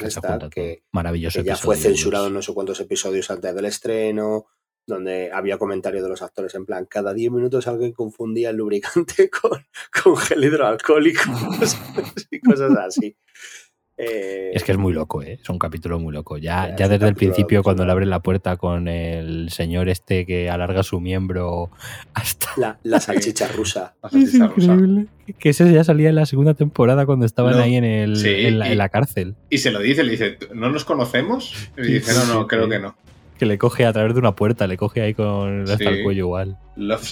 que 0.49 0.83
Maravilloso 0.91 1.39
que 1.39 1.45
ya 1.45 1.53
episodio, 1.53 1.65
fue 1.65 1.77
censurado 1.77 2.27
en 2.27 2.33
no 2.33 2.41
sé 2.41 2.53
cuántos 2.53 2.79
episodios 2.79 3.29
antes 3.29 3.53
del 3.53 3.65
estreno, 3.65 4.45
donde 4.85 5.31
había 5.33 5.57
comentarios 5.57 6.03
de 6.03 6.09
los 6.09 6.21
actores 6.21 6.53
en 6.55 6.65
plan, 6.65 6.85
cada 6.89 7.13
10 7.13 7.31
minutos 7.31 7.67
alguien 7.67 7.93
confundía 7.93 8.49
el 8.49 8.57
lubricante 8.57 9.29
con, 9.41 9.65
con 10.03 10.17
gel 10.17 10.43
hidroalcohólico 10.43 11.21
y 12.31 12.39
cosas 12.39 12.71
así. 12.77 13.15
Eh, 13.95 14.49
Es 14.55 14.63
que 14.63 14.71
es 14.71 14.77
muy 14.79 14.91
loco, 14.91 15.21
¿eh? 15.21 15.37
Es 15.41 15.47
un 15.49 15.59
capítulo 15.59 15.99
muy 15.99 16.11
loco. 16.11 16.37
Ya, 16.39 16.75
Ya, 16.75 16.87
desde 16.89 17.07
el 17.07 17.13
principio, 17.13 17.61
cuando 17.61 17.85
le 17.85 17.91
abre 17.91 18.07
la 18.07 18.21
puerta 18.21 18.57
con 18.57 18.87
el 18.87 19.51
señor 19.51 19.87
este 19.87 20.25
que 20.25 20.49
alarga 20.49 20.81
su 20.81 20.99
miembro 20.99 21.69
hasta... 22.15 22.47
la, 22.57 22.79
la 22.81 22.99
salchicha 22.99 23.47
rusa. 23.49 23.95
La 24.01 24.09
salchicha 24.09 24.47
rusa. 24.47 24.77
Que 25.37 25.49
ese 25.49 25.71
ya 25.71 25.83
salía 25.83 26.09
en 26.09 26.15
la 26.15 26.25
segunda 26.25 26.55
temporada 26.55 27.05
cuando 27.05 27.27
estaban 27.27 27.53
No. 27.55 27.59
ahí 27.61 27.75
en, 27.75 27.83
el, 27.85 28.17
Sí, 28.17 28.29
en, 28.29 28.57
la, 28.59 28.67
y- 28.67 28.71
en 28.71 28.77
la 28.79 28.89
cárcel. 28.89 29.35
Y 29.51 29.59
se 29.59 29.69
lo 29.71 29.79
dice, 29.79 30.03
le 30.03 30.11
dice, 30.11 30.37
¿no 30.55 30.71
nos 30.71 30.85
conocemos? 30.85 31.53
Y 31.77 31.83
dice, 31.93 32.13
no, 32.13 32.25
no, 32.33 32.47
creo 32.47 32.67
que 32.67 32.79
no. 32.79 32.95
Que 33.39 33.45
le 33.45 33.57
coge 33.57 33.85
a 33.85 33.93
través 33.93 34.13
de 34.13 34.19
una 34.19 34.35
puerta, 34.35 34.67
le 34.67 34.77
coge 34.77 35.01
ahí 35.01 35.13
con 35.13 35.63
hasta 35.63 35.77
Sí. 35.77 35.85
el 35.85 36.03
cuello 36.03 36.25
igual. 36.25 36.57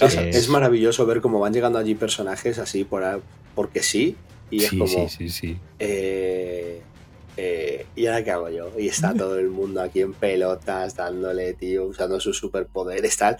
Es, 0.00 0.16
es 0.16 0.48
maravilloso 0.48 1.04
ver 1.06 1.20
cómo 1.20 1.40
van 1.40 1.52
llegando 1.52 1.78
allí 1.78 1.94
personajes 1.94 2.58
así 2.58 2.84
por, 2.84 3.04
a- 3.04 3.20
porque 3.54 3.82
sí. 3.82 4.16
Y 4.50 4.58
es 4.64 4.68
Sí, 4.70 4.78
como, 4.78 5.08
sí, 5.08 5.08
sí, 5.08 5.28
sí. 5.30 5.56
eh, 5.78 6.80
eh, 7.36 7.86
¿y 7.96 8.06
ahora 8.06 8.22
qué 8.24 8.30
hago 8.30 8.50
yo? 8.50 8.70
Y 8.78 8.88
está 8.88 9.14
todo 9.14 9.38
el 9.38 9.48
mundo 9.48 9.80
aquí 9.80 10.00
en 10.00 10.12
pelotas, 10.12 10.94
dándole, 10.96 11.54
tío, 11.54 11.84
usando 11.86 12.20
sus 12.20 12.36
superpoderes, 12.38 13.16
tal. 13.16 13.36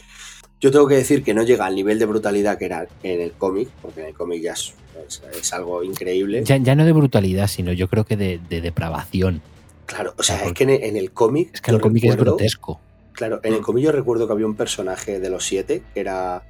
Yo 0.61 0.71
tengo 0.71 0.87
que 0.89 0.95
decir 0.95 1.23
que 1.23 1.35
no 1.35 1.43
llega 1.43 1.67
al 1.67 1.75
nivel 1.75 1.99
de 1.99 2.07
brutalidad 2.07 2.57
que 2.57 2.65
era 2.67 2.87
en 3.03 3.21
el 3.21 3.33
cómic, 3.33 3.69
porque 3.83 4.01
en 4.01 4.07
el 4.09 4.15
cómic 4.15 4.43
ya 4.43 4.53
es, 4.53 4.75
es- 5.07 5.23
es 5.39 5.53
algo 5.53 5.83
increíble. 5.85 6.43
Ya, 6.45 6.57
ya 6.57 6.75
no 6.75 6.85
de 6.85 6.93
brutalidad, 6.93 7.47
sino 7.49 7.73
yo 7.73 7.89
creo 7.89 8.05
que 8.05 8.17
de, 8.17 8.41
de 8.49 8.61
depravación. 8.61 9.43
Claro, 9.87 10.15
o 10.17 10.23
sea, 10.23 10.37
Claro, 10.37 10.51
es 10.51 10.55
que 10.57 10.65
en 10.65 10.71
el, 10.71 10.83
en 10.85 10.97
el 10.97 11.13
cómic. 11.13 11.51
Es 11.55 11.61
que 11.61 11.71
el 11.71 11.81
cómic 11.81 12.05
es 12.05 12.11
recuerdo- 12.13 12.33
grotesco. 12.37 12.81
Claro, 13.13 13.41
en 13.43 13.53
el 13.55 13.61
Mm. 13.61 13.63
cómic 13.65 13.85
yo 13.85 13.93
recuerdo 13.93 14.27
que 14.27 14.33
había 14.33 14.47
un 14.47 14.55
personaje 14.57 15.21
de 15.21 15.31
los 15.31 15.45
siete 15.45 15.83
que 15.95 16.01
era. 16.01 16.43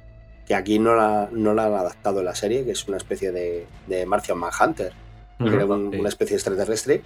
que 0.45 0.55
aquí 0.55 0.77
no 0.77 0.93
la, 0.93 1.29
no 1.31 1.53
la 1.53 1.67
han 1.67 1.73
adaptado 1.73 2.19
en 2.19 2.25
la 2.25 2.35
serie, 2.35 2.65
que 2.65 2.71
es 2.71 2.85
una 2.89 2.97
especie 2.97 3.31
de, 3.31 3.65
de 3.87 4.05
Martian 4.05 4.37
Manhunter. 4.37 4.91
que 5.39 5.47
era 5.55 5.65
un- 5.65 5.89
Sí. 5.91 5.99
una 5.99 6.09
especie 6.09 6.35
extraterrestre, 6.35 7.01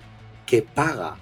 que 0.47 0.63
paga 0.63 1.17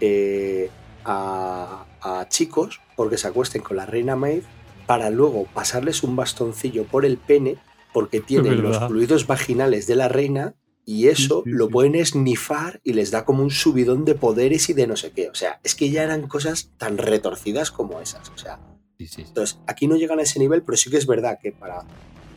eh, 0.00 0.68
a, 1.04 1.84
a 2.02 2.28
chicos 2.28 2.80
porque 2.96 3.18
se 3.18 3.28
acuesten 3.28 3.62
con 3.62 3.76
la 3.76 3.86
reina 3.86 4.16
Maeve 4.16 4.42
para 4.86 5.10
luego 5.10 5.46
pasarles 5.54 6.02
un 6.02 6.16
bastoncillo 6.16 6.84
por 6.84 7.04
el 7.04 7.18
pene 7.18 7.56
porque 7.92 8.20
tienen 8.20 8.62
los 8.62 8.78
fluidos 8.88 9.26
vaginales 9.26 9.86
de 9.86 9.94
la 9.96 10.08
reina 10.08 10.54
y 10.90 11.06
eso 11.06 11.42
sí, 11.44 11.50
lo 11.52 11.68
pueden 11.68 11.94
esnifar 11.94 12.80
y 12.82 12.94
les 12.94 13.12
da 13.12 13.24
como 13.24 13.44
un 13.44 13.52
subidón 13.52 14.04
de 14.04 14.16
poderes 14.16 14.68
y 14.70 14.72
de 14.72 14.88
no 14.88 14.96
sé 14.96 15.12
qué. 15.12 15.28
O 15.28 15.36
sea, 15.36 15.60
es 15.62 15.76
que 15.76 15.88
ya 15.90 16.02
eran 16.02 16.26
cosas 16.26 16.72
tan 16.78 16.98
retorcidas 16.98 17.70
como 17.70 18.00
esas. 18.00 18.28
O 18.30 18.36
sea, 18.36 18.58
entonces 18.98 19.60
aquí 19.68 19.86
no 19.86 19.94
llegan 19.94 20.18
a 20.18 20.22
ese 20.22 20.40
nivel, 20.40 20.64
pero 20.64 20.76
sí 20.76 20.90
que 20.90 20.96
es 20.96 21.06
verdad 21.06 21.38
que 21.40 21.52
para 21.52 21.84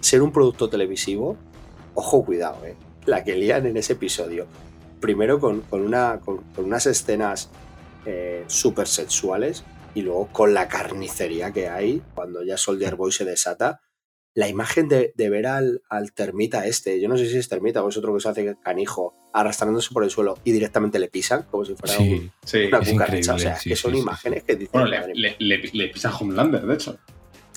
ser 0.01 0.21
un 0.21 0.31
producto 0.31 0.69
televisivo, 0.69 1.35
ojo, 1.95 2.23
cuidado, 2.23 2.63
¿eh? 2.63 2.75
La 3.07 3.23
que 3.23 3.35
lían 3.35 3.65
en 3.65 3.75
ese 3.75 3.93
episodio. 3.93 4.45
Primero 4.99 5.39
con, 5.39 5.61
con 5.61 5.81
una, 5.81 6.19
con, 6.23 6.43
con 6.53 6.65
unas 6.65 6.85
escenas 6.85 7.49
eh, 8.05 8.43
súper 8.45 8.88
sexuales 8.88 9.63
y 9.95 10.03
luego 10.03 10.27
con 10.31 10.53
la 10.53 10.67
carnicería 10.67 11.51
que 11.51 11.69
hay 11.69 12.03
cuando 12.13 12.43
ya 12.43 12.57
Soldier 12.57 12.97
Boy 12.97 13.11
se 13.11 13.25
desata. 13.25 13.81
La 14.35 14.47
imagen 14.47 14.88
de, 14.88 15.14
de 15.15 15.30
ver 15.30 15.45
al, 15.45 15.81
al 15.89 16.11
termita 16.11 16.65
este, 16.65 16.99
yo 16.99 17.07
no 17.07 17.18
sé 17.18 17.30
si 17.30 17.38
es 17.38 17.47
termita 17.49 17.84
o 17.84 17.89
es 17.89 17.97
otro 17.97 18.14
que 18.15 18.19
se 18.19 18.30
hace 18.30 18.55
canijo, 18.64 19.14
arrastrándose 19.31 19.93
por 19.93 20.03
el 20.03 20.10
suelo 20.10 20.39
y 20.43 20.51
directamente 20.51 20.97
le 20.97 21.07
pisan 21.07 21.43
como 21.51 21.64
si 21.65 21.76
fuera 21.76 21.97
un- 21.99 22.05
Sí, 22.05 22.31
Sí. 22.43 22.64
una 22.65 22.80
cucaracha. 22.80 23.35
O 23.35 23.39
sea, 23.39 23.55
sí, 23.57 23.69
que 23.69 23.76
son 23.76 23.91
sí, 23.91 23.97
sí, 23.97 24.01
imágenes 24.01 24.43
que 24.43 24.55
dicen, 24.55 24.72
Bueno, 24.81 24.88
le, 24.88 25.14
le, 25.14 25.35
le- 25.38 25.69
le 25.72 25.88
pisa 25.89 26.15
Homelander, 26.15 26.65
de 26.65 26.73
hecho. 26.73 26.97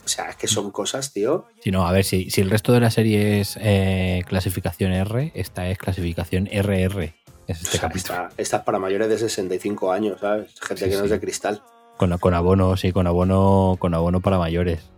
o 0.05 0.09
sea, 0.09 0.29
es 0.29 0.37
que 0.37 0.47
son 0.49 0.71
cosas, 0.71 1.13
tío. 1.15 1.47
Sí, 1.65 1.71
no, 1.71 1.87
a 1.87 1.93
ver, 1.93 2.05
si, 2.05 2.29
si 2.31 2.43
el 2.43 2.51
resto 2.51 2.73
de 2.73 2.81
la 2.81 2.91
serie 2.91 3.41
es 3.41 3.57
eh, 3.61 4.23
clasificación 4.29 4.93
R, 4.93 5.33
esta 5.35 5.69
es 5.71 5.79
clasificación 5.79 6.47
RR. 6.53 7.15
Es 7.49 7.63
este 7.63 7.77
O 7.79 7.81
sea, 7.81 7.91
esta, 7.95 8.29
esta 8.37 8.57
es 8.59 8.63
para 8.65 8.79
mayores 8.79 9.09
de 9.09 9.19
65 9.19 9.93
años, 9.93 10.21
¿sabes? 10.21 10.49
Gente 10.61 10.85
Sí, 10.85 10.91
que 10.91 10.97
no 10.97 11.05
es 11.05 11.09
sí. 11.09 11.15
de 11.15 11.21
cristal. 11.21 11.63
Con, 11.97 12.17
con 12.19 12.35
abono, 12.35 12.77
sí, 12.77 12.93
con 12.93 13.07
abono, 13.07 13.77
con 13.79 13.95
abono 13.95 14.21
para 14.21 14.37
mayores. 14.39 14.91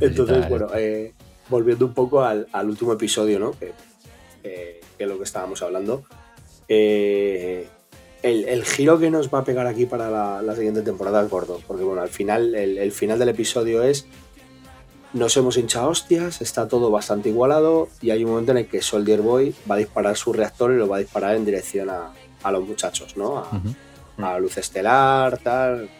Entonces, 0.00 0.48
bueno, 0.48 0.68
eh, 0.74 1.12
volviendo 1.48 1.86
un 1.86 1.94
poco 1.94 2.22
al, 2.22 2.46
al 2.52 2.68
último 2.68 2.92
episodio, 2.92 3.38
¿no? 3.38 3.52
Que, 3.52 3.72
eh, 4.44 4.80
que 4.96 5.04
es 5.04 5.08
lo 5.08 5.18
que 5.18 5.24
estábamos 5.24 5.62
hablando. 5.62 6.04
Eh, 6.68 7.66
el, 8.22 8.44
el 8.48 8.64
giro 8.64 8.98
que 8.98 9.10
nos 9.10 9.32
va 9.32 9.40
a 9.40 9.44
pegar 9.44 9.66
aquí 9.66 9.86
para 9.86 10.10
la, 10.10 10.42
la 10.42 10.54
siguiente 10.54 10.82
temporada 10.82 11.22
es 11.22 11.30
gordo. 11.30 11.60
Porque, 11.66 11.84
bueno, 11.84 12.02
al 12.02 12.08
final, 12.08 12.54
el, 12.54 12.78
el 12.78 12.92
final 12.92 13.18
del 13.18 13.28
episodio 13.28 13.82
es. 13.82 14.06
Nos 15.12 15.36
hemos 15.36 15.58
hinchado 15.58 15.90
hostias, 15.90 16.40
está 16.40 16.68
todo 16.68 16.90
bastante 16.90 17.28
igualado. 17.28 17.88
Y 18.00 18.10
hay 18.10 18.24
un 18.24 18.30
momento 18.30 18.52
en 18.52 18.58
el 18.58 18.66
que 18.66 18.80
Soldier 18.80 19.20
Boy 19.20 19.54
va 19.70 19.74
a 19.74 19.78
disparar 19.78 20.16
su 20.16 20.32
reactor 20.32 20.72
y 20.72 20.76
lo 20.76 20.88
va 20.88 20.96
a 20.96 21.00
disparar 21.00 21.36
en 21.36 21.44
dirección 21.44 21.90
a, 21.90 22.12
a 22.42 22.50
los 22.50 22.66
muchachos, 22.66 23.14
¿no? 23.16 23.44
A 24.16 24.38
luz 24.38 24.56
estelar, 24.56 25.36
tal. 25.38 25.90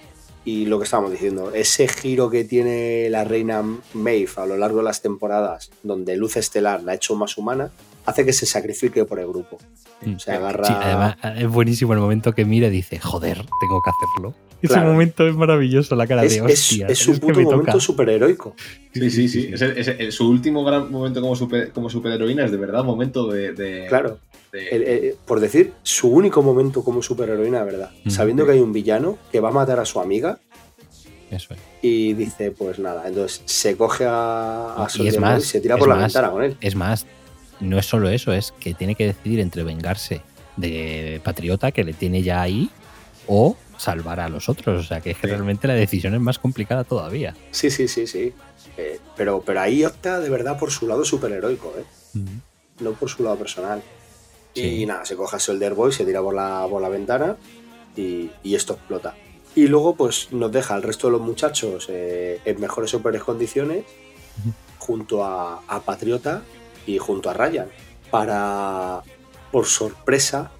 Y 0.44 0.66
lo 0.66 0.78
que 0.78 0.84
estábamos 0.84 1.12
diciendo, 1.12 1.52
ese 1.54 1.86
giro 1.86 2.28
que 2.28 2.44
tiene 2.44 3.08
la 3.10 3.22
reina 3.22 3.62
Maeve 3.94 4.30
a 4.36 4.46
lo 4.46 4.56
largo 4.56 4.78
de 4.78 4.84
las 4.84 5.00
temporadas, 5.00 5.70
donde 5.82 6.16
luz 6.16 6.36
estelar 6.36 6.82
la 6.82 6.92
ha 6.92 6.94
hecho 6.96 7.14
más 7.14 7.38
humana, 7.38 7.70
hace 8.06 8.24
que 8.24 8.32
se 8.32 8.46
sacrifique 8.46 9.04
por 9.04 9.20
el 9.20 9.28
grupo. 9.28 9.58
Mm. 10.00 10.16
Se 10.18 10.32
agarra. 10.32 10.66
Sí, 10.66 10.72
además 10.74 11.16
es 11.36 11.48
buenísimo 11.48 11.92
el 11.92 12.00
momento 12.00 12.32
que 12.32 12.44
mira 12.44 12.66
y 12.66 12.70
dice, 12.70 12.98
joder, 12.98 13.36
tengo 13.60 13.82
que 13.82 13.90
hacerlo. 13.90 14.34
Ese 14.62 14.74
Claro. 14.74 14.92
momento 14.92 15.26
es 15.26 15.34
maravilloso, 15.34 15.96
la 15.96 16.06
cara 16.06 16.24
es, 16.24 16.30
de 16.40 16.52
es- 16.52 16.60
hostia. 16.60 16.86
es 16.86 16.98
su 16.98 17.12
que 17.14 17.18
puto 17.20 17.38
me 17.38 17.44
momento 17.44 17.72
toca". 17.72 17.80
superheroico. 17.80 18.54
Sí, 18.94 19.10
sí, 19.10 19.28
sí. 19.28 19.50
Es, 19.52 19.60
el- 19.60 19.76
es 19.76 19.88
el- 19.88 20.12
su 20.12 20.28
último 20.28 20.64
gran 20.64 20.90
momento 20.90 21.20
como, 21.20 21.34
super, 21.34 21.72
como 21.72 21.90
superheroína 21.90 22.44
es 22.44 22.50
de 22.52 22.56
verdad 22.58 22.84
momento 22.84 23.26
de. 23.26 23.52
de- 23.52 23.86
Claro. 23.88 24.18
de- 24.52 24.68
El- 24.68 24.82
el- 24.82 25.14
por 25.26 25.40
decir, 25.40 25.72
su 25.82 26.08
único 26.08 26.42
momento 26.42 26.84
como 26.84 27.02
superheroína, 27.02 27.58
de 27.60 27.64
verdad. 27.72 27.90
Mm. 28.04 28.10
Sabiendo 28.10 28.46
que 28.46 28.52
hay 28.52 28.60
un 28.60 28.72
villano 28.72 29.18
que 29.32 29.40
va 29.40 29.48
a 29.48 29.52
matar 29.52 29.80
a 29.80 29.84
su 29.84 29.98
amiga 29.98 30.38
Eso 31.30 31.54
es. 31.54 31.60
y 31.80 32.12
dice, 32.12 32.50
pues 32.52 32.78
nada. 32.78 33.08
Entonces 33.08 33.42
se 33.46 33.76
coge 33.76 34.04
a, 34.06 34.74
a 34.84 34.88
Y 34.94 35.08
es 35.08 35.18
más, 35.18 35.42
y 35.42 35.46
se 35.46 35.60
tira 35.60 35.74
es 35.74 35.78
por 35.80 35.88
la 35.88 35.94
más. 35.96 36.04
ventana 36.12 36.30
con 36.30 36.44
él. 36.44 36.56
Es 36.60 36.74
más, 36.76 37.06
no 37.60 37.78
es 37.78 37.86
solo 37.86 38.08
eso, 38.10 38.32
es 38.32 38.52
que 38.60 38.74
tiene 38.74 38.94
que 38.94 39.06
decidir 39.06 39.40
entre 39.40 39.64
vengarse 39.64 40.20
de 40.56 41.20
Patriota, 41.24 41.72
que 41.72 41.82
le 41.82 41.94
tiene 41.94 42.22
ya 42.22 42.42
ahí, 42.42 42.68
o 43.26 43.56
salvar 43.82 44.20
a 44.20 44.28
los 44.28 44.48
otros. 44.48 44.84
O 44.84 44.86
sea, 44.86 45.00
que 45.00 45.10
es 45.10 45.16
que 45.16 45.26
Sí. 45.26 45.32
realmente 45.32 45.66
la 45.68 45.74
decisión 45.74 46.14
es 46.14 46.20
más 46.20 46.38
complicada 46.38 46.84
todavía. 46.84 47.34
Sí, 47.50 47.70
sí, 47.70 47.88
sí, 47.88 48.06
sí. 48.06 48.32
Eh, 48.76 49.00
pero, 49.16 49.42
pero 49.44 49.60
ahí 49.60 49.84
opta 49.84 50.20
de 50.20 50.28
verdad 50.30 50.58
por 50.58 50.70
su 50.70 50.86
lado 50.86 51.04
superheroico, 51.04 51.74
¿eh? 51.78 51.84
no 52.80 52.92
por 52.92 53.08
su 53.10 53.22
lado 53.22 53.36
personal. 53.36 53.82
Sí. 54.54 54.82
Y 54.82 54.86
nada, 54.86 55.04
se 55.04 55.16
coge 55.16 55.36
a 55.36 55.38
Soldier 55.38 55.74
Boy, 55.74 55.92
se 55.92 56.04
tira 56.04 56.20
por 56.20 56.34
la, 56.34 56.66
por 56.68 56.80
la 56.82 56.88
ventana 56.88 57.36
y, 57.96 58.30
y 58.42 58.54
esto 58.54 58.74
explota. 58.74 59.14
Y 59.54 59.66
luego, 59.66 59.94
pues 59.96 60.28
nos 60.32 60.50
deja 60.52 60.74
al 60.74 60.82
resto 60.82 61.08
de 61.08 61.12
los 61.12 61.20
muchachos 61.20 61.86
eh, 61.90 62.40
en 62.44 62.60
mejores 62.60 62.94
o 62.94 63.02
peores 63.02 63.22
condiciones, 63.22 63.84
junto 64.78 65.24
a, 65.24 65.62
a 65.68 65.80
Patriota 65.80 66.42
y 66.86 66.98
junto 66.98 67.28
a 67.30 67.34
Ryan, 67.34 67.68
para, 68.10 69.02
por 69.50 69.66
sorpresa, 69.66 70.50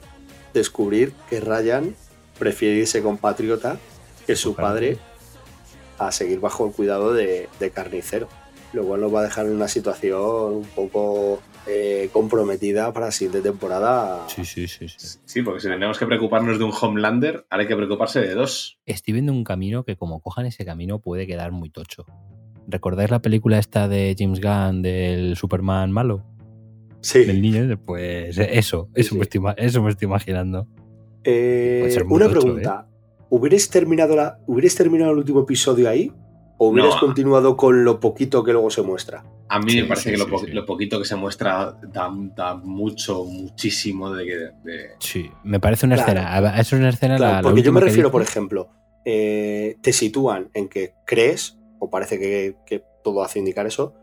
descubrir 0.55 1.13
que 1.31 1.41
Ryan 1.41 1.95
prefiere 2.43 2.77
irse 2.79 3.03
con 3.03 3.19
Patriota 3.19 3.79
que 4.27 4.35
su 4.37 4.55
padre 4.57 4.97
a 5.99 6.11
seguir 6.11 6.41
bajo 6.41 6.67
el 6.67 6.73
cuidado 6.73 7.13
de, 7.13 7.49
de 7.61 7.71
Carnicero. 7.71 8.29
Lo 8.73 8.85
cual 8.85 9.03
nos 9.03 9.15
va 9.15 9.21
a 9.21 9.25
dejar 9.25 9.47
en 9.47 9.53
una 9.53 9.69
situación 9.69 10.55
un 10.55 10.67
poco 10.75 11.43
eh, 11.67 12.09
comprometida 12.13 12.91
para 12.93 13.07
la 13.07 13.13
siguiente 13.13 13.43
temporada. 13.43 14.27
Sí, 14.29 14.45
sí, 14.47 14.67
sí, 14.67 14.89
sí. 14.89 15.19
Sí, 15.27 15.43
porque 15.43 15.61
si 15.61 15.69
tenemos 15.69 15.99
que 15.99 16.07
preocuparnos 16.07 16.59
de 16.59 16.65
un 16.65 16.73
Homelander, 16.81 17.45
ahora 17.51 17.63
hay 17.63 17.69
que 17.69 17.77
preocuparse 17.77 18.21
de 18.21 18.35
dos. 18.35 18.79
Estoy 18.87 19.13
viendo 19.13 19.31
un 19.33 19.45
camino 19.45 19.85
que 19.85 19.97
como 19.97 20.21
cojan 20.21 20.47
ese 20.47 20.65
camino 20.65 20.99
puede 21.01 21.27
quedar 21.27 21.53
muy 21.53 21.69
tocho. 21.71 22.07
¿Recordáis 22.67 23.11
la 23.11 23.21
película 23.21 23.59
esta 23.59 23.89
de 23.89 24.17
James 24.19 24.41
Gunn 24.41 24.81
del 24.83 25.37
Superman 25.37 25.93
malo? 25.93 26.25
Sí. 27.03 27.25
Del 27.27 27.43
niño, 27.43 27.79
pues 27.85 28.39
eso, 28.39 28.87
Sí, 28.95 28.99
eso, 28.99 29.11
sí. 29.11 29.15
Me, 29.17 29.23
estoy, 29.23 29.41
ima- 29.41 29.55
eso 29.59 29.83
me 29.83 29.91
estoy 29.91 30.07
imaginando. 30.07 30.67
Eh, 31.25 31.97
una 32.09 32.27
tocho, 32.27 32.39
¿eh? 32.39 32.41
pregunta. 32.43 32.87
¿Hubierais 33.31 33.71
terminado, 33.71 34.15
la, 34.17 34.39
¿Hubierais 34.47 34.75
terminado 34.75 35.13
el 35.13 35.19
último 35.19 35.41
episodio 35.41 35.89
ahí? 35.89 36.13
¿O 36.59 36.69
hubierais 36.69 36.95
No. 36.97 37.01
continuado 37.01 37.57
con 37.57 37.85
lo 37.85 37.99
poquito 37.99 38.45
que 38.45 38.53
luego 38.53 38.71
se 38.71 38.83
muestra? 38.83 39.25
A 39.49 39.59
mí 39.59 39.71
Sí, 39.73 39.83
me 39.83 39.89
parece 39.89 40.05
sí, 40.05 40.11
que 40.13 40.19
lo, 40.19 40.25
sí, 40.27 40.31
po- 40.31 40.39
sí. 40.41 40.47
lo 40.49 40.67
poquito 40.67 40.99
que 40.99 41.05
se 41.05 41.17
muestra 41.17 41.77
da, 41.83 42.11
da 42.37 42.55
mucho, 42.55 43.25
muchísimo 43.25 44.11
de 44.13 44.25
que. 44.25 44.37
de- 44.65 44.91
Sí, 44.99 45.31
me 45.45 45.61
parece 45.61 45.87
una 45.87 45.97
Claro. 45.97 46.21
escena. 46.21 46.61
Es 46.61 46.73
una 46.73 46.89
escena 46.91 47.17
Claro, 47.17 47.33
la- 47.33 47.43
la 47.43 47.49
porque 47.49 47.63
yo 47.63 47.73
me 47.73 47.81
refiero, 47.81 48.09
dice- 48.09 48.13
por 48.13 48.23
ejemplo, 48.23 48.69
eh, 49.05 49.77
te 49.83 49.93
sitúan 49.93 50.51
en 50.55 50.69
que 50.69 50.95
crees, 51.05 51.59
o 51.79 51.91
parece 51.91 52.19
que, 52.19 52.57
que 52.67 52.85
todo 53.03 53.23
hace 53.25 53.39
indicar 53.41 53.67
eso, 53.67 53.95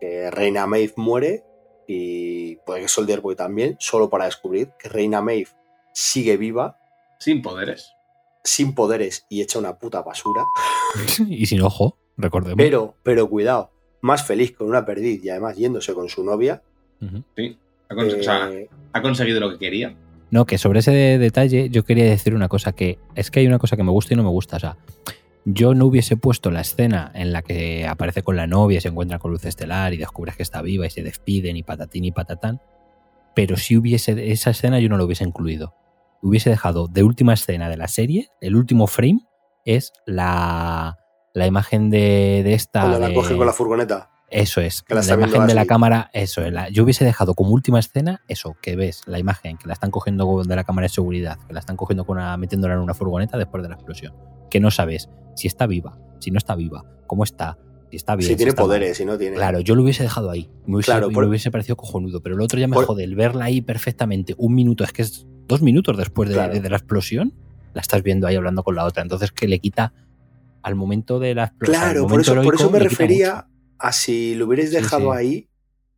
que 0.00 0.30
Reina 0.30 0.66
Maeve 0.66 0.92
muere 0.96 1.42
y 1.88 2.56
puede 2.66 2.82
que 2.82 2.88
Soldier 2.88 3.20
Boy 3.20 3.34
también, 3.34 3.76
solo 3.80 4.08
para 4.08 4.26
descubrir 4.26 4.70
que 4.78 4.88
Reina 4.88 5.20
Maeve 5.22 5.48
sigue 6.00 6.36
viva, 6.36 6.76
sin 7.18 7.42
poderes. 7.42 7.92
sin 8.44 8.72
poderes 8.74 9.26
y 9.28 9.42
hecha 9.42 9.58
una 9.58 9.78
puta 9.78 10.02
basura. 10.02 10.44
y 11.28 11.44
sin 11.46 11.60
ojo, 11.60 11.98
recordemos. 12.16 12.56
Pero, 12.56 12.94
pero 13.02 13.28
cuidado, 13.28 13.70
más 14.00 14.24
feliz 14.24 14.52
con 14.56 14.68
una 14.68 14.86
perdiz 14.86 15.22
y 15.24 15.28
además 15.30 15.56
yéndose 15.56 15.92
con 15.92 16.08
su 16.08 16.22
novia. 16.24 16.62
Sí. 17.36 17.58
Ha, 17.90 17.94
cons- 17.94 18.20
o 18.20 18.22
sea, 18.22 18.48
eh, 18.50 18.68
ha 18.92 19.02
conseguido 19.02 19.40
lo 19.40 19.50
que 19.50 19.58
quería. 19.58 19.96
No, 20.30 20.46
que 20.46 20.56
sobre 20.56 20.80
ese 20.80 20.92
detalle 21.18 21.68
yo 21.70 21.84
quería 21.84 22.04
decir 22.04 22.34
una 22.34 22.48
cosa 22.48 22.72
que 22.72 22.98
es 23.16 23.30
que 23.30 23.40
hay 23.40 23.46
una 23.48 23.58
cosa 23.58 23.76
que 23.76 23.82
me 23.82 23.90
gusta 23.90 24.14
y 24.14 24.16
no 24.16 24.22
me 24.22 24.28
gusta. 24.30 24.56
O 24.56 24.60
sea, 24.60 24.76
yo 25.44 25.74
no 25.74 25.86
hubiese 25.86 26.16
puesto 26.16 26.50
la 26.52 26.60
escena 26.60 27.10
en 27.14 27.32
la 27.32 27.42
que 27.42 27.86
aparece 27.88 28.22
con 28.22 28.36
la 28.36 28.46
novia, 28.46 28.80
se 28.80 28.88
encuentra 28.88 29.18
con 29.18 29.30
luz 29.32 29.44
estelar 29.46 29.92
y 29.94 29.96
descubres 29.96 30.36
que 30.36 30.42
está 30.44 30.62
viva 30.62 30.86
y 30.86 30.90
se 30.90 31.02
despiden 31.02 31.56
y 31.56 31.62
patatín 31.64 32.04
y 32.04 32.12
patatán. 32.12 32.60
Pero 33.34 33.56
si 33.56 33.76
hubiese 33.76 34.30
esa 34.30 34.50
escena 34.50 34.78
yo 34.80 34.88
no 34.88 34.96
lo 34.96 35.04
hubiese 35.04 35.24
incluido. 35.24 35.74
Hubiese 36.22 36.50
dejado 36.50 36.88
de 36.88 37.02
última 37.04 37.34
escena 37.34 37.68
de 37.68 37.76
la 37.76 37.88
serie, 37.88 38.28
el 38.40 38.56
último 38.56 38.86
frame 38.86 39.20
es 39.64 39.92
la, 40.06 40.96
la 41.34 41.46
imagen 41.46 41.90
de, 41.90 42.42
de 42.44 42.54
esta. 42.54 42.80
cuando 42.80 42.98
la 43.00 43.08
de- 43.08 43.14
coge 43.14 43.36
con 43.36 43.46
la 43.46 43.52
furgoneta. 43.52 44.10
Eso 44.30 44.60
es, 44.60 44.82
Que 44.82 44.94
la 44.94 45.00
la, 45.00 45.14
imagen 45.14 45.46
de 45.46 45.54
la 45.54 45.64
cámara, 45.64 46.10
eso, 46.12 46.42
la- 46.50 46.68
yo 46.68 46.82
hubiese 46.84 47.02
dejado 47.04 47.32
como 47.34 47.50
última 47.52 47.78
escena 47.78 48.20
eso, 48.28 48.56
que 48.60 48.76
ves 48.76 49.00
la 49.06 49.18
imagen 49.18 49.56
que 49.56 49.66
la 49.66 49.72
están 49.72 49.90
cogiendo 49.90 50.42
de 50.44 50.54
la 50.56 50.64
cámara 50.64 50.84
de 50.84 50.90
seguridad, 50.90 51.38
que 51.46 51.54
la 51.54 51.60
están 51.60 51.76
cogiendo 51.76 52.04
con 52.04 52.18
una, 52.18 52.36
metiéndola 52.36 52.74
en 52.74 52.80
una 52.80 52.92
furgoneta 52.92 53.38
después 53.38 53.62
de 53.62 53.70
la 53.70 53.76
explosión, 53.76 54.14
que 54.50 54.60
no 54.60 54.70
sabes 54.70 55.08
si 55.34 55.46
está 55.46 55.66
viva, 55.66 55.98
si 56.18 56.30
no 56.30 56.36
está 56.36 56.54
viva, 56.56 56.84
cómo 57.06 57.24
está, 57.24 57.56
si 57.90 57.96
está 57.96 58.16
bien. 58.16 58.28
Si 58.28 58.36
tiene 58.36 58.52
mal. 58.52 58.56
poderes, 58.66 58.98
si 58.98 59.06
no 59.06 59.16
tiene. 59.16 59.36
Claro, 59.36 59.60
yo 59.60 59.74
lo 59.74 59.82
hubiese 59.82 60.02
dejado 60.02 60.28
ahí, 60.30 60.50
me 60.66 60.74
hubiese, 60.74 60.90
Claro, 60.90 61.08
por- 61.10 61.24
me 61.24 61.30
hubiese 61.30 61.50
parecido 61.50 61.76
cojonudo, 61.76 62.20
pero 62.20 62.34
el 62.34 62.42
otro 62.42 62.58
ya 62.60 62.68
me 62.68 62.74
por- 62.74 62.84
jode, 62.84 63.04
el 63.04 63.14
verla 63.14 63.46
ahí 63.46 63.62
perfectamente, 63.62 64.34
un 64.36 64.54
minuto, 64.54 64.84
es 64.84 64.92
que 64.92 65.02
es 65.02 65.26
dos 65.48 65.62
minutos 65.62 65.96
después 65.96 66.28
de, 66.28 66.34
Claro. 66.36 66.52
de- 66.54 66.60
de 66.60 66.70
la 66.70 66.76
explosión, 66.76 67.32
la 67.74 67.80
estás 67.80 68.02
viendo 68.02 68.26
ahí 68.26 68.36
hablando 68.36 68.62
con 68.62 68.74
la 68.76 68.84
otra, 68.84 69.02
entonces 69.02 69.32
que 69.32 69.48
le 69.48 69.58
quita 69.58 69.92
al 70.62 70.74
momento 70.74 71.18
de 71.18 71.34
la 71.34 71.44
explosión. 71.44 71.80
Claro, 71.82 72.06
por 72.06 72.20
eso, 72.20 72.34
por 72.42 72.54
eso 72.54 72.70
me 72.70 72.78
refería 72.78 73.46
a 73.78 73.92
si 73.92 74.34
lo 74.34 74.46
hubierais 74.46 74.70
dejado 74.72 75.12
sí. 75.12 75.18
ahí, 75.18 75.48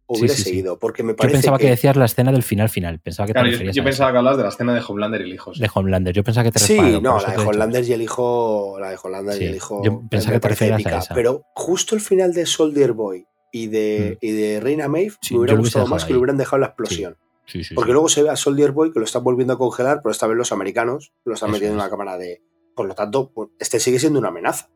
hubiera 0.06 0.34
sí, 0.34 0.42
sí. 0.42 0.48
seguido. 0.50 0.78
Porque 0.78 1.02
me 1.02 1.12
Yo 1.12 1.16
parece 1.16 1.34
pensaba 1.36 1.56
que... 1.56 1.64
que 1.64 1.70
decías 1.70 1.96
la 1.96 2.04
escena 2.04 2.30
del 2.32 2.42
final 2.42 2.68
final. 2.68 2.98
Pensaba 2.98 3.26
que 3.26 3.32
Claro, 3.32 3.46
te 3.46 3.50
yo, 3.52 3.54
referías 3.54 3.76
yo 3.76 3.84
pensaba 3.84 4.10
que 4.12 4.18
hablabas 4.18 4.36
de 4.38 4.42
la 4.42 4.48
escena 4.50 4.74
de 4.74 4.82
Homelander 4.86 5.20
y 5.22 5.24
el 5.24 5.32
hijo. 5.34 5.54
sí. 5.54 5.60
de 5.60 5.70
Homelander. 5.72 6.14
Yo 6.14 6.24
pensaba 6.24 6.44
que 6.44 6.52
te 6.52 6.58
Sí, 6.58 6.78
no, 7.00 7.20
la 7.20 7.30
de. 7.32 7.38
Homelander 7.38 7.84
y 7.84 7.92
el 7.92 8.02
hijo. 8.02 8.76
La 8.80 8.90
de 8.90 8.98
Homelander 9.02 9.34
Sí, 9.36 9.44
y 9.44 9.46
el 9.46 9.54
hijo. 9.56 9.82
yo 9.84 10.02
pensaba 10.10 10.32
que 10.32 10.38
te 10.38 10.42
parece 10.42 10.64
referías 10.66 10.76
a 10.78 10.80
épica, 10.80 10.98
esa. 10.98 11.14
Pero 11.14 11.44
justo 11.54 11.94
el 11.94 12.00
final 12.00 12.34
de 12.34 12.44
Soldier 12.44 12.92
Boy 12.92 13.24
y 13.52 13.68
de, 13.68 14.18
y 14.20 14.32
de 14.32 14.60
Reina 14.60 14.88
Maeve 14.88 15.14
Sí, 15.22 15.34
me 15.34 15.40
hubiera 15.40 15.54
yo 15.54 15.60
gustado 15.60 15.86
más 15.86 16.04
que 16.04 16.12
lo 16.12 16.18
hubieran 16.18 16.36
dejado 16.36 16.56
en 16.56 16.60
la 16.62 16.66
explosión. 16.66 17.16
Sí, 17.50 17.64
sí, 17.64 17.74
Porque 17.74 17.88
sí. 17.88 17.92
luego 17.92 18.08
se 18.08 18.22
ve 18.22 18.30
a 18.30 18.36
Soldier 18.36 18.70
Boy 18.70 18.92
que 18.92 19.00
lo 19.00 19.04
están 19.04 19.24
volviendo 19.24 19.54
a 19.54 19.58
congelar, 19.58 20.00
pero 20.02 20.12
esta 20.12 20.28
vez 20.28 20.36
los 20.36 20.52
americanos 20.52 21.12
lo 21.24 21.34
están 21.34 21.48
Eso 21.48 21.54
metiendo 21.54 21.74
en 21.74 21.80
una 21.80 21.90
cámara 21.90 22.16
de. 22.16 22.42
Por 22.76 22.86
lo 22.86 22.94
tanto, 22.94 23.32
pues, 23.32 23.48
este 23.58 23.80
sigue 23.80 23.98
siendo 23.98 24.20
una 24.20 24.28
amenaza. 24.28 24.70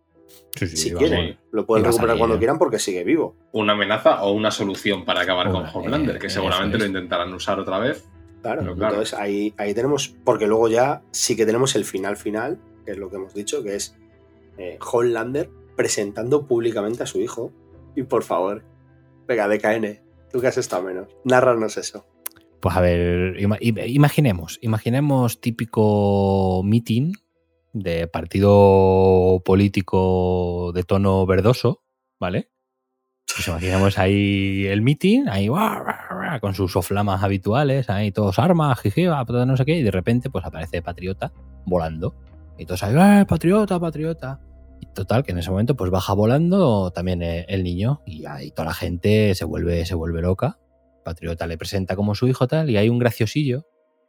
Sí, 0.56 0.66
sí, 0.66 0.76
si 0.76 0.92
quieren, 0.92 1.38
lo 1.52 1.66
pueden 1.66 1.84
recuperar 1.84 2.08
salir, 2.10 2.18
cuando 2.18 2.36
¿eh? 2.36 2.38
quieran 2.38 2.58
porque 2.58 2.78
sigue 2.80 3.04
vivo. 3.04 3.36
Una 3.52 3.74
amenaza 3.74 4.22
o 4.24 4.32
una 4.32 4.50
solución 4.50 5.04
para 5.04 5.20
acabar 5.20 5.52
con 5.52 5.64
Homelander, 5.72 6.16
eh, 6.16 6.18
que 6.18 6.30
seguramente 6.30 6.76
es. 6.76 6.82
lo 6.82 6.86
intentarán 6.86 7.32
usar 7.32 7.60
otra 7.60 7.78
vez. 7.78 8.08
Claro, 8.42 8.62
claro. 8.74 8.94
entonces 8.94 9.14
ahí, 9.14 9.54
ahí 9.56 9.72
tenemos. 9.72 10.14
Porque 10.24 10.46
luego 10.46 10.68
ya 10.68 11.02
sí 11.12 11.36
que 11.36 11.46
tenemos 11.46 11.76
el 11.76 11.84
final 11.84 12.16
final, 12.16 12.58
que 12.84 12.92
es 12.92 12.98
lo 12.98 13.08
que 13.08 13.16
hemos 13.16 13.34
dicho, 13.34 13.62
que 13.62 13.76
es 13.76 13.96
eh, 14.58 14.78
Homelander 14.92 15.48
presentando 15.76 16.46
públicamente 16.46 17.04
a 17.04 17.06
su 17.06 17.20
hijo. 17.20 17.52
Y 17.94 18.02
por 18.02 18.24
favor, 18.24 18.64
venga, 19.28 19.46
DKN, 19.48 20.00
tú 20.32 20.40
que 20.40 20.48
has 20.48 20.58
estado 20.58 20.82
menos, 20.82 21.08
narranos 21.24 21.76
eso. 21.76 22.06
Pues 22.64 22.76
a 22.78 22.80
ver, 22.80 23.36
ima- 23.38 23.58
im- 23.60 23.86
imaginemos, 23.86 24.58
imaginemos 24.62 25.38
típico 25.38 26.62
meeting 26.64 27.12
de 27.74 28.06
partido 28.08 29.42
político 29.44 30.72
de 30.74 30.82
tono 30.82 31.26
verdoso, 31.26 31.82
¿vale? 32.18 32.48
Pues 33.34 33.46
imaginemos 33.48 33.98
ahí 33.98 34.64
el 34.64 34.80
meeting, 34.80 35.24
ahí 35.28 35.46
con 36.40 36.54
sus 36.54 36.72
soflamas 36.72 37.22
habituales, 37.22 37.90
ahí 37.90 38.12
todos 38.12 38.38
armas, 38.38 38.80
jijiba, 38.80 39.22
todo 39.26 39.44
no 39.44 39.58
sé 39.58 39.66
qué, 39.66 39.76
y 39.76 39.82
de 39.82 39.90
repente 39.90 40.30
pues 40.30 40.46
aparece 40.46 40.80
Patriota 40.80 41.34
volando. 41.66 42.14
Y 42.56 42.64
todos 42.64 42.82
ahí, 42.82 42.94
¡eh, 42.96 43.26
Patriota, 43.26 43.78
Patriota! 43.78 44.40
Y 44.80 44.86
total, 44.86 45.22
que 45.22 45.32
en 45.32 45.38
ese 45.38 45.50
momento 45.50 45.76
pues 45.76 45.90
baja 45.90 46.14
volando 46.14 46.90
también 46.92 47.20
eh, 47.22 47.44
el 47.46 47.62
niño 47.62 48.00
y 48.06 48.24
ahí 48.24 48.52
toda 48.52 48.68
la 48.68 48.74
gente 48.74 49.34
se 49.34 49.44
vuelve, 49.44 49.84
se 49.84 49.94
vuelve 49.94 50.22
loca. 50.22 50.58
Patriota 51.04 51.46
le 51.46 51.56
presenta 51.56 51.94
como 51.94 52.14
su 52.16 52.26
hijo 52.26 52.48
tal 52.48 52.68
y 52.70 52.76
hay 52.76 52.88
un 52.88 52.98
graciosillo, 52.98 53.66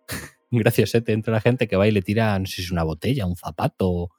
un 0.52 0.60
graciosete 0.60 1.12
entre 1.14 1.32
la 1.34 1.42
gente 1.42 1.68
que 1.68 1.76
va 1.76 1.88
y 1.88 1.92
le 1.92 2.02
tira, 2.02 2.40
no 2.40 2.46
sé 2.48 2.56
si 2.58 2.62
es 2.64 2.72
una 2.72 2.84
botella, 2.84 3.26
un 3.28 3.36
zapato 3.36 4.10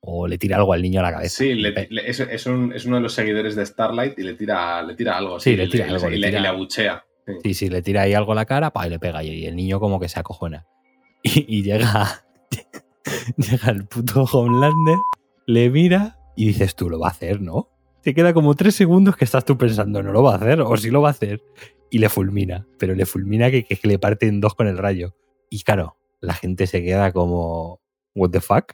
o 0.00 0.28
le 0.28 0.38
tira 0.38 0.56
algo 0.58 0.72
al 0.72 0.80
niño 0.82 1.00
a 1.00 1.02
la 1.02 1.12
cabeza. 1.12 1.36
Sí, 1.38 1.54
le- 1.54 1.88
le- 1.90 2.08
es, 2.08 2.20
es 2.20 2.46
un- 2.46 2.72
es 2.72 2.84
uno 2.84 2.96
de 2.96 3.02
los 3.02 3.12
seguidores 3.12 3.56
de 3.56 3.66
Starlight 3.66 4.16
y 4.18 4.22
le 4.22 4.34
tira, 4.34 4.80
le 4.84 4.94
tira 4.94 5.16
algo. 5.18 5.40
Sí, 5.40 5.50
así, 5.50 5.56
le 5.56 5.68
tira 5.68 5.86
y 5.86 5.90
algo, 5.90 6.08
y 6.08 6.10
le 6.12 6.18
le, 6.18 6.26
tira- 6.28 6.38
y 6.38 6.42
le 6.42 6.48
abuchea. 6.48 7.04
Sí. 7.26 7.32
Sí, 7.42 7.54
sí, 7.54 7.68
le 7.68 7.82
tira 7.82 8.02
ahí 8.02 8.14
algo 8.14 8.32
a 8.32 8.34
la 8.36 8.44
cara, 8.46 8.70
pa, 8.72 8.86
y 8.86 8.90
le 8.90 8.98
pega 9.00 9.22
y 9.24 9.44
el 9.44 9.56
niño 9.56 9.80
como 9.80 9.98
que 9.98 10.08
se 10.08 10.20
acojona. 10.20 10.66
Y, 11.24 11.58
y 11.58 11.62
llega, 11.64 12.24
llega 13.36 13.70
el 13.72 13.86
puto 13.86 14.22
Homelander, 14.22 14.98
le 15.46 15.68
mira 15.70 16.16
y 16.36 16.46
dices, 16.46 16.76
tú 16.76 16.88
lo 16.88 17.00
va 17.00 17.08
a 17.08 17.10
hacer, 17.10 17.40
¿no? 17.40 17.68
Te 18.02 18.14
queda 18.14 18.32
como 18.32 18.54
tres 18.54 18.76
segundos 18.76 19.16
que 19.16 19.24
estás 19.24 19.44
tú 19.44 19.58
pensando, 19.58 20.02
no 20.02 20.12
lo 20.12 20.22
va 20.22 20.34
a 20.34 20.36
hacer, 20.36 20.60
o 20.60 20.76
sí 20.76 20.90
lo 20.90 21.02
va 21.02 21.08
a 21.08 21.10
hacer. 21.10 21.42
Y 21.90 21.98
le 21.98 22.08
fulmina, 22.08 22.66
pero 22.78 22.94
le 22.94 23.06
fulmina 23.06 23.50
que, 23.50 23.64
que 23.64 23.88
le 23.88 23.98
parte 23.98 24.26
en 24.26 24.40
dos 24.40 24.54
con 24.54 24.66
el 24.66 24.76
rayo. 24.78 25.14
Y 25.50 25.60
claro, 25.62 25.96
la 26.20 26.34
gente 26.34 26.66
se 26.66 26.82
queda 26.82 27.12
como, 27.12 27.80
¿what 28.14 28.30
the 28.30 28.40
fuck? 28.40 28.72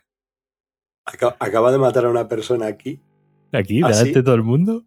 Acaba, 1.38 1.70
de 1.70 1.78
matar 1.78 2.06
a 2.06 2.10
una 2.10 2.28
persona 2.28 2.66
aquí. 2.66 3.00
aquí, 3.52 3.82
¿Ah, 3.84 3.88
delante 3.88 4.14
de 4.14 4.22
todo 4.22 4.34
el 4.34 4.42
mundo. 4.42 4.84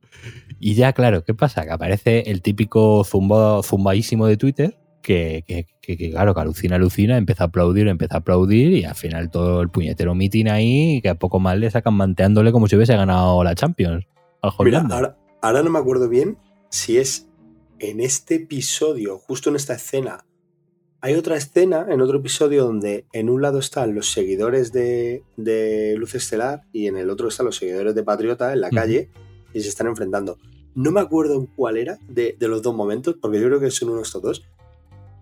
Y 0.59 0.73
ya, 0.73 0.91
claro, 0.93 1.23
¿qué 1.23 1.33
pasa? 1.33 1.63
Que 1.63 1.71
aparece 1.71 2.31
el 2.31 2.41
típico 2.41 3.03
zumba, 3.03 3.61
zumbaísimo 3.63 4.25
de 4.25 4.35
Twitter, 4.35 4.77
que, 5.03 5.43
que, 5.47 5.67
que- 5.81 5.95
que, 5.95 6.09
claro, 6.11 6.33
que 6.33 6.41
alucina, 6.41 6.75
alucina, 6.75 7.17
empieza 7.17 7.45
a 7.45 7.47
aplaudir, 7.47 7.87
empieza 7.87 8.15
a 8.15 8.17
aplaudir, 8.19 8.73
y 8.73 8.83
al 8.83 8.95
final 8.95 9.29
todo 9.29 9.61
el 9.61 9.69
puñetero 9.69 10.15
meeting 10.15 10.47
ahí, 10.47 10.99
que 11.01 11.09
a 11.09 11.15
poco 11.15 11.39
más 11.39 11.57
le 11.57 11.69
sacan 11.71 11.93
manteándole 11.93 12.51
como 12.51 12.67
si 12.67 12.75
hubiese 12.75 12.95
ganado 12.95 13.41
la 13.43 13.55
Champions 13.55 14.05
al 14.41 14.51
Mira, 14.59 14.85
ahora, 14.89 15.17
ahora 15.41 15.63
no 15.63 15.69
me 15.69 15.79
acuerdo 15.79 16.09
bien 16.09 16.37
si 16.69 16.97
es 16.97 17.26
en 17.79 17.99
este 17.99 18.35
episodio, 18.35 19.17
justo 19.19 19.49
en 19.49 19.55
esta 19.55 19.73
escena. 19.75 20.25
Hay 21.01 21.13
otra 21.13 21.37
escena 21.37 21.85
en 21.89 22.01
otro 22.01 22.17
episodio 22.19 22.65
donde 22.65 23.05
en 23.13 23.29
un 23.29 23.41
lado 23.41 23.59
están 23.59 23.93
los 23.93 24.11
seguidores 24.11 24.71
de, 24.71 25.23
de 25.37 25.95
Luz 25.97 26.15
Estelar 26.15 26.63
y 26.73 26.87
en 26.87 26.97
el 26.97 27.09
otro 27.09 27.27
están 27.27 27.45
los 27.45 27.57
seguidores 27.57 27.93
de 27.93 28.03
Patriota 28.03 28.51
en 28.53 28.61
la 28.61 28.69
calle 28.71 29.09
y 29.53 29.61
se 29.61 29.69
están 29.69 29.87
enfrentando. 29.87 30.37
No 30.73 30.91
me 30.91 30.99
acuerdo 30.99 31.35
en 31.35 31.45
cuál 31.45 31.77
era 31.77 31.97
de, 32.07 32.35
de 32.39 32.47
los 32.47 32.61
dos 32.63 32.75
momentos, 32.75 33.15
porque 33.21 33.39
yo 33.39 33.47
creo 33.47 33.59
que 33.59 33.69
son 33.71 33.89
uno 33.89 33.97
de 33.97 34.03
estos 34.03 34.21
dos, 34.21 34.43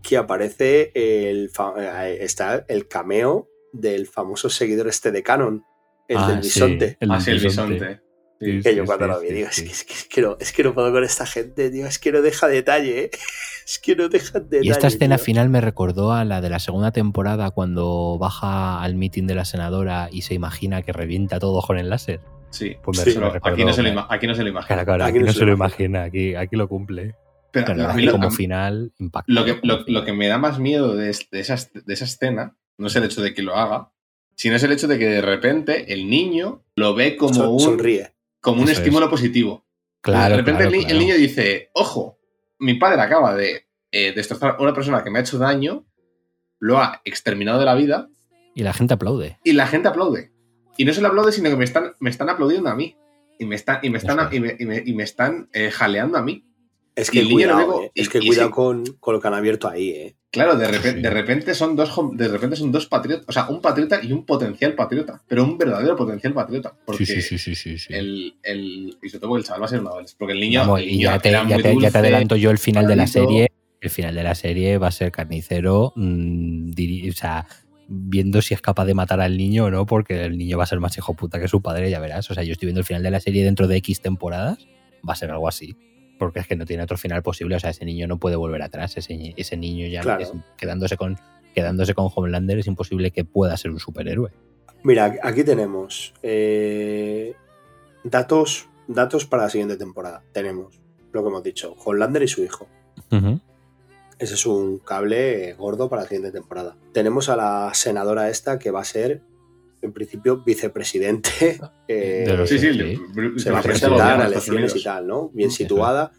que 0.02 0.18
aparece 0.18 0.92
el, 0.96 1.52
eh, 1.78 2.18
está 2.22 2.66
el 2.68 2.88
cameo 2.88 3.50
del 3.74 4.08
famoso 4.08 4.50
seguidor 4.50 4.88
este 4.88 5.12
de 5.12 5.24
Canon, 5.24 5.64
el 6.08 6.18
Ah, 6.18 6.28
del 6.30 6.44
sí, 6.44 6.60
bisonte. 6.60 6.98
el 7.00 7.10
del 7.10 7.12
Así 7.18 7.32
el 7.32 7.40
bisonte. 7.40 7.74
bisonte. 7.74 8.02
Sí, 8.40 8.58
Sí. 8.58 8.62
Que 8.64 8.76
yo 8.76 8.84
sí, 8.84 8.88
cuando 8.88 9.06
sí, 9.06 9.12
lo 9.12 9.20
vi 9.22 9.28
sí, 9.30 9.34
digo, 9.34 9.48
sí. 9.52 9.62
Es, 9.64 9.68
que, 9.68 9.72
es, 9.72 9.84
que, 9.86 9.94
es, 9.94 10.04
que 10.08 10.22
no, 10.22 10.38
es 10.40 10.52
que 10.52 10.64
no 10.64 10.74
puedo 10.74 10.92
con 10.92 11.04
esta 11.04 11.26
gente, 11.26 11.70
tío, 11.70 11.88
es 11.88 12.00
que 12.00 12.12
no 12.12 12.22
deja 12.22 12.48
detalle, 12.48 13.06
¿eh? 13.06 13.10
es 13.66 13.80
que 13.80 13.96
no 13.96 14.10
deja 14.10 14.40
detalle. 14.40 14.66
Y 14.68 14.72
esta 14.72 14.88
escena 14.88 15.16
tío. 15.18 15.26
final 15.26 15.50
me 15.50 15.62
recordó 15.62 16.12
a 16.12 16.26
la 16.26 16.42
de 16.42 16.50
la 16.50 16.60
segunda 16.60 16.92
temporada 16.92 17.52
cuando 17.52 18.18
baja 18.20 18.82
al 18.82 18.96
meeting 18.96 19.26
de 19.28 19.36
la 19.36 19.46
senadora 19.46 20.10
y 20.12 20.24
se 20.24 20.34
imagina 20.34 20.82
que 20.82 20.92
revienta 20.94 21.40
todo 21.40 21.62
con 21.62 21.78
el 21.78 21.90
láser. 21.90 22.20
Sí. 22.50 22.76
Pues 22.84 22.98
me- 23.00 23.04
Sí. 23.06 23.12
Pero 23.16 23.32
recordó, 23.32 23.54
aquí, 23.54 23.66
no 23.66 23.74
se 23.74 23.84
lo 23.84 23.90
ima- 23.90 24.08
aquí 24.10 24.28
no 24.28 24.36
se 24.36 24.44
lo 24.44 24.50
imagina. 24.50 24.68
Claro, 24.68 24.86
claro, 24.86 25.04
Aquí 25.06 25.10
aquí 25.12 25.20
no 25.20 25.26
no 25.28 25.34
se 25.34 25.40
se 25.40 25.46
lo 25.46 25.54
imagina, 25.54 26.04
aquí, 26.04 26.36
aquí 26.36 26.56
lo 26.56 26.68
cumple. 26.68 27.16
Pero 27.52 27.68
Pero 27.68 27.94
mí 27.94 28.08
como 28.10 28.30
mí- 28.30 28.36
final 28.36 28.92
impacta. 29.00 29.32
lo 29.32 29.46
que, 29.46 29.60
lo, 29.64 29.84
lo 29.88 30.04
que 30.04 30.12
me 30.12 30.28
da 30.28 30.38
más 30.38 30.60
miedo 30.60 30.94
de, 30.96 31.10
es- 31.10 31.30
de 31.32 31.40
esa, 31.40 31.56
de 31.74 31.94
esa 31.94 32.04
escena 32.06 32.56
no 32.78 32.88
es 32.88 32.96
el 32.98 33.06
hecho 33.06 33.22
de 33.22 33.34
que 33.34 33.42
lo 33.44 33.56
haga, 33.56 33.92
sino 34.36 34.58
es 34.58 34.64
el 34.64 34.74
hecho 34.74 34.88
de 34.90 35.00
que 35.00 35.08
de 35.08 35.22
repente 35.22 35.94
el 35.94 36.10
niño 36.10 36.64
lo 36.76 36.94
ve 36.96 37.16
como 37.16 37.34
Son- 37.34 37.48
un, 37.50 37.60
sonríe. 37.62 38.14
Como 38.46 38.62
un 38.62 38.64
Eso 38.70 38.74
es. 38.74 38.78
estímulo 38.80 39.10
positivo. 39.10 39.66
Claro, 40.02 40.36
de 40.36 40.42
repente 40.42 40.68
claro, 40.68 40.88
el, 40.88 41.00
niño 41.00 41.16
dice, 41.16 41.70
ojo, 41.74 42.20
mi 42.60 42.76
padre 42.76 43.02
acaba 43.02 43.34
de 43.36 43.66
eh, 43.92 44.14
destrozar 44.14 44.56
a 44.58 44.62
una 44.62 44.74
persona 44.74 45.04
que 45.04 45.10
me 45.10 45.18
ha 45.20 45.22
hecho 45.24 45.38
daño, 45.40 45.86
lo 46.60 46.78
ha 46.78 47.02
exterminado 47.06 47.60
de 47.60 47.66
la 47.66 47.74
vida 47.76 48.08
Y 48.54 48.62
la 48.64 48.74
gente 48.74 48.94
aplaude. 48.94 49.40
y 49.44 49.54
la 49.54 49.66
gente 49.68 49.88
aplaude. 49.88 50.32
Y 50.78 50.86
no 50.86 50.94
solo 50.94 51.08
aplaude, 51.08 51.32
sino 51.32 51.50
que 51.50 51.56
me 51.56 51.66
están, 51.66 51.94
me 52.00 52.10
están 52.10 52.30
aplaudiendo 52.30 52.70
a 52.70 52.76
mí. 52.76 52.96
Y 53.40 53.46
me 53.46 53.56
están, 53.56 53.80
y 53.82 53.90
me 53.90 53.98
están, 53.98 54.20
Eso 54.20 54.28
es. 54.30 54.34
y 54.36 54.40
me, 54.40 54.56
y 54.60 54.66
me- 54.66 54.84
y 54.86 54.94
me 54.94 55.04
están 55.04 55.50
eh, 55.54 55.72
jaleando 55.72 56.18
a 56.18 56.22
mí. 56.22 56.46
Es 56.96 57.12
que 57.12 57.20
el 57.20 57.28
niño 57.30 57.48
lo 57.48 57.54
cuidado, 57.56 57.80
ve- 57.82 57.86
eh, 57.88 57.92
es 57.96 58.10
que 58.10 58.20
y 58.20 58.28
cuidado 58.28 58.48
sí. 58.48 58.54
con, 58.54 58.86
con 59.00 59.14
lo 59.16 59.20
que 59.22 59.28
han 59.28 59.34
abierto 59.34 59.68
ahí, 59.68 59.90
¿eh? 59.90 60.16
Claro, 60.32 60.56
de 60.58 60.68
repente, 60.68 60.98
Sí. 60.98 61.02
de 61.02 61.10
repente 61.10 61.54
son 61.56 61.76
dos 61.76 61.94
de 62.14 62.28
repente 62.28 62.56
son 62.58 62.72
dos 62.72 62.86
patriotas, 62.88 63.26
o 63.28 63.32
sea, 63.32 63.48
un 63.50 63.62
patriota 63.62 64.00
y 64.04 64.12
un 64.12 64.26
potencial 64.26 64.74
patriota, 64.76 65.22
pero 65.28 65.44
un 65.44 65.58
verdadero 65.58 65.96
potencial 65.96 66.34
patriota. 66.34 66.74
Porque 66.86 67.06
Sí, 67.06 67.22
sí, 67.22 67.22
sí, 67.22 67.38
sí, 67.38 67.56
sí, 67.56 67.78
sí. 67.78 67.94
el, 67.94 68.36
el, 68.44 68.98
y 69.02 69.10
sobre 69.10 69.22
todo 69.22 69.38
el 69.38 69.44
chaval 69.44 69.62
va 69.62 69.66
a 69.66 69.70
ser 69.70 69.80
un 69.82 69.88
adolescente. 69.88 70.18
Porque 70.20 70.34
el 70.34 70.40
niño, 70.42 70.60
Vamos, 70.62 70.80
el 70.82 70.90
y 70.90 70.92
niño 70.94 71.10
ya 71.12 71.20
te, 71.20 71.30
era 71.30 71.40
ya 71.48 71.56
muy 71.56 71.64
te- 71.64 71.82
ya 71.82 71.92
te 71.92 71.98
adelanto 72.00 72.36
yo 72.36 72.52
el 72.52 72.58
final 72.58 72.88
de 72.88 72.96
la 72.96 73.08
serie. 73.08 73.48
El 73.82 73.90
final 73.90 74.16
de 74.16 74.24
la 74.24 74.36
serie 74.36 74.78
va 74.78 74.88
a 74.88 74.92
ser 74.92 75.12
carnicero, 75.12 75.94
mm, 75.96 76.72
diri- 76.72 77.10
o 77.10 77.14
sea, 77.14 77.46
viendo 77.88 78.42
si 78.42 78.54
es 78.56 78.62
capaz 78.62 78.86
de 78.86 78.94
matar 78.94 79.22
al 79.22 79.38
niño 79.38 79.66
o 79.66 79.70
no, 79.72 79.86
porque 79.86 80.24
el 80.26 80.38
niño 80.38 80.58
va 80.58 80.64
a 80.64 80.68
ser 80.68 80.80
más 80.80 80.98
hijo 80.98 81.14
puta 81.14 81.40
que 81.40 81.48
su 81.48 81.62
padre, 81.62 81.90
ya 81.90 82.00
verás. 82.00 82.30
O 82.32 82.34
sea, 82.34 82.44
yo 82.44 82.54
estoy 82.54 82.66
viendo 82.68 82.80
el 82.80 82.86
final 82.86 83.04
de 83.04 83.12
la 83.12 83.20
serie 83.20 83.44
dentro 83.44 83.68
de 83.68 83.78
X 83.78 84.02
temporadas, 84.02 84.58
va 85.08 85.14
a 85.14 85.16
ser 85.16 85.30
algo 85.32 85.48
así. 85.48 85.76
Porque 86.18 86.40
es 86.40 86.48
que 86.48 86.56
no 86.56 86.66
tiene 86.66 86.84
otro 86.84 86.98
final 86.98 87.22
posible. 87.24 87.56
O 87.56 87.60
sea, 87.60 87.70
ese 87.72 87.86
niño 87.86 88.08
no 88.08 88.18
puede 88.20 88.36
volver 88.36 88.62
atrás. 88.62 88.96
Ese, 88.98 89.34
ese 89.36 89.58
niño 89.58 89.88
ya 89.88 90.02
Claro. 90.02 90.24
es- 90.24 90.34
quedándose 90.58 90.98
con 90.98 91.18
quedándose 91.54 91.94
con 91.94 92.10
Homelander 92.14 92.60
es 92.60 92.68
imposible 92.68 93.12
que 93.12 93.24
pueda 93.24 93.56
ser 93.56 93.72
un 93.72 93.80
superhéroe. 93.80 94.30
Mira, 94.84 95.16
aquí 95.24 95.44
tenemos 95.46 96.14
eh, 96.22 97.34
datos, 98.04 98.68
datos 98.90 99.26
para 99.26 99.44
la 99.44 99.50
siguiente 99.50 99.78
temporada. 99.78 100.22
Tenemos 100.34 100.80
lo 101.14 101.22
que 101.24 101.30
hemos 101.30 101.44
dicho, 101.44 101.74
Hollander 101.86 102.24
y 102.24 102.28
su 102.28 102.44
hijo. 102.44 102.68
Ese 104.20 104.34
es 104.34 104.46
un 104.46 104.80
cable 104.80 105.54
gordo 105.54 105.88
para 105.90 106.02
la 106.04 106.08
siguiente 106.10 106.32
temporada. 106.34 106.76
Tenemos 106.92 107.30
a 107.30 107.38
la 107.38 107.72
senadora 107.74 108.30
esta 108.30 108.60
que 108.60 108.72
va 108.72 108.82
a 108.82 108.86
ser, 108.86 109.22
en 109.86 109.94
principio, 109.94 110.44
vicepresidente. 110.44 111.60
eh, 111.88 112.24
De 112.28 112.38
los- 112.38 112.50
Sí, 112.50 112.60
sí, 112.60 112.74
Sí. 112.74 113.00
se 113.38 113.52
va 113.52 113.60
a 113.60 113.62
presentar 113.64 114.22
a 114.22 114.28
elecciones 114.28 114.76
y 114.76 114.84
tal, 114.84 115.08
¿no? 115.08 115.30
Bien 115.30 115.52
situada. 115.52 116.12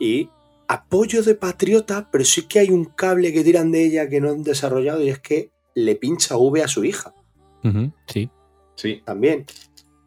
Y 0.00 0.28
apoyo 0.68 1.22
de 1.22 1.34
patriota, 1.34 2.08
pero 2.12 2.24
sí 2.24 2.42
que 2.42 2.58
hay 2.60 2.70
un 2.70 2.84
cable 2.84 3.32
que 3.32 3.42
tiran 3.44 3.70
de 3.72 3.84
ella 3.86 4.08
que 4.08 4.20
no 4.20 4.30
han 4.30 4.42
desarrollado 4.42 5.02
y 5.02 5.08
es 5.08 5.18
que 5.18 5.50
le 5.74 5.94
pincha 5.96 6.36
V 6.36 6.62
a 6.62 6.68
su 6.68 6.84
hija 6.84 7.14
Sí. 8.06 8.30
Sí, 8.76 9.02
también. 9.04 9.44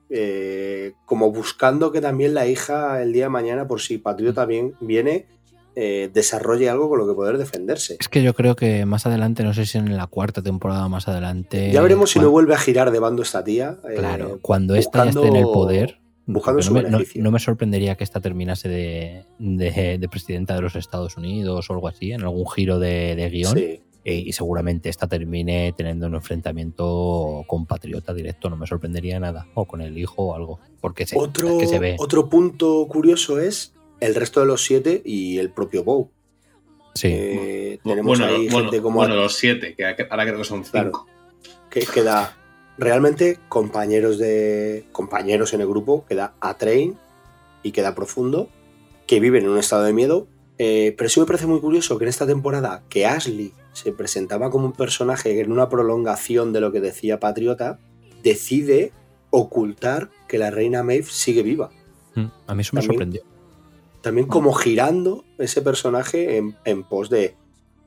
Eh, 0.09 0.93
como 1.05 1.31
buscando 1.31 1.91
que 1.91 2.01
también 2.01 2.33
la 2.33 2.45
hija 2.47 3.01
el 3.01 3.13
día 3.13 3.25
de 3.25 3.29
mañana, 3.29 3.67
por 3.67 3.79
si 3.81 3.97
patriota 3.97 4.45
bien 4.45 4.73
viene, 4.81 5.27
eh, 5.75 6.09
desarrolle 6.13 6.69
algo 6.69 6.89
con 6.89 6.99
lo 6.99 7.07
que 7.07 7.13
poder 7.13 7.37
defenderse. 7.37 7.97
Es 7.99 8.09
que 8.09 8.21
yo 8.23 8.33
creo 8.33 8.55
que 8.55 8.85
más 8.85 9.05
adelante, 9.05 9.43
no 9.43 9.53
sé 9.53 9.65
si 9.65 9.77
en 9.77 9.95
la 9.97 10.07
cuarta 10.07 10.41
temporada 10.41 10.87
más 10.89 11.07
adelante. 11.07 11.71
ya 11.71 11.81
veremos 11.81 12.11
si 12.11 12.19
no 12.19 12.29
vuelve 12.29 12.53
a 12.53 12.57
girar 12.57 12.91
de 12.91 12.99
bando 12.99 13.21
esta 13.23 13.43
tía. 13.43 13.77
eh, 13.89 13.95
Claro, 13.97 14.39
cuando 14.41 14.75
esta 14.75 15.03
ya 15.05 15.09
esté 15.11 15.27
en 15.27 15.35
el 15.37 15.43
poder. 15.45 15.99
buscando 16.25 16.61
su 16.61 16.73
no, 16.73 16.81
me, 16.81 16.89
no- 17.15 17.31
me 17.31 17.39
sorprendería 17.39 17.95
que 17.95 18.03
esta 18.03 18.19
terminase 18.21 18.69
de, 18.69 19.25
de- 19.39 19.97
de 19.97 20.09
presidenta 20.09 20.55
de 20.55 20.61
los 20.61 20.75
Estados 20.75 21.17
Unidos 21.17 21.69
o 21.69 21.73
algo 21.73 21.87
así, 21.87 22.11
en 22.11 22.21
algún 22.21 22.47
giro 22.49 22.77
de, 22.79 23.15
de 23.15 23.29
guion. 23.29 23.53
Sí. 23.57 23.79
eh, 24.03 24.15
y 24.15 24.33
seguramente 24.33 24.89
esta 24.89 25.07
termine 25.07 25.73
teniendo 25.77 26.07
un 26.07 26.15
enfrentamiento 26.15 27.43
con 27.47 27.65
Patriota 27.65 28.13
directo. 28.13 28.49
No 28.49 28.57
me 28.57 28.67
sorprendería 28.67 29.19
nada. 29.19 29.47
O 29.53 29.65
con 29.65 29.81
el 29.81 29.97
hijo 29.97 30.23
o 30.27 30.35
algo. 30.35 30.59
Porque 30.79 31.05
se, 31.05 31.17
Otro, 31.17 31.57
que 31.57 31.67
se 31.67 31.79
ve. 31.79 31.95
otro 31.99 32.27
punto 32.29 32.87
curioso 32.87 33.39
es 33.39 33.73
el 34.01 34.15
resto 34.15 34.41
de 34.41 34.45
los 34.47 34.63
siete 34.63 35.01
y 35.05 35.37
el 35.37 35.49
propio 35.51 35.83
Bow. 35.85 36.11
Sí. 36.95 37.07
Eh, 37.09 37.79
tenemos 37.83 38.19
bueno, 38.19 38.25
ahí 38.35 38.49
bueno, 38.49 38.69
gente 38.69 38.81
como 38.81 38.97
bueno, 38.97 39.15
los 39.15 39.35
siete, 39.35 39.73
que 39.75 39.85
ahora 39.85 40.25
creo 40.25 40.37
que 40.39 40.43
son 40.43 40.63
cinco. 40.65 40.71
Claro. 40.71 40.91
que 41.69 41.81
queda 41.85 42.35
realmente 42.77 43.39
compañeros 43.47 44.17
de 44.17 44.85
compañeros 44.91 45.53
en 45.53 45.61
el 45.61 45.67
grupo, 45.67 46.05
queda 46.05 46.33
a 46.41 46.57
Train 46.57 46.97
y 47.63 47.71
queda 47.71 47.95
Profundo, 47.95 48.49
que 49.07 49.19
viven 49.21 49.45
en 49.45 49.51
un 49.51 49.57
estado 49.59 49.83
de 49.83 49.93
miedo. 49.93 50.27
Eh, 50.57 50.93
pero 50.97 51.09
sí 51.09 51.19
me 51.19 51.25
parece 51.25 51.47
muy 51.47 51.59
curioso 51.59 51.97
que 51.97 52.03
en 52.05 52.09
esta 52.09 52.27
temporada 52.27 52.83
que 52.89 53.05
Ashley 53.05 53.53
se 53.73 53.91
presentaba 53.93 54.51
como 54.51 54.65
un 54.65 54.73
personaje 54.73 55.39
en 55.39 55.51
una 55.51 55.69
prolongación 55.69 56.51
de 56.53 56.59
lo 56.59 56.71
que 56.71 56.81
decía 56.81 57.19
Patriota, 57.19 57.79
decide 58.21 58.91
ocultar 59.29 60.09
que 60.27 60.37
la 60.37 60.51
reina 60.51 60.83
Maeve 60.83 61.05
sigue 61.09 61.41
viva. 61.41 61.71
Mm, 62.15 62.25
A 62.47 62.53
mí 62.55 62.61
eso 62.61 62.75
me 62.75 62.81
También- 62.81 62.83
sorprendió. 62.85 63.21
También 64.01 64.27
como 64.27 64.53
girando 64.53 65.23
ese 65.37 65.61
personaje 65.61 66.37
en, 66.37 66.55
en 66.65 66.83
pos 66.83 67.09
de... 67.09 67.35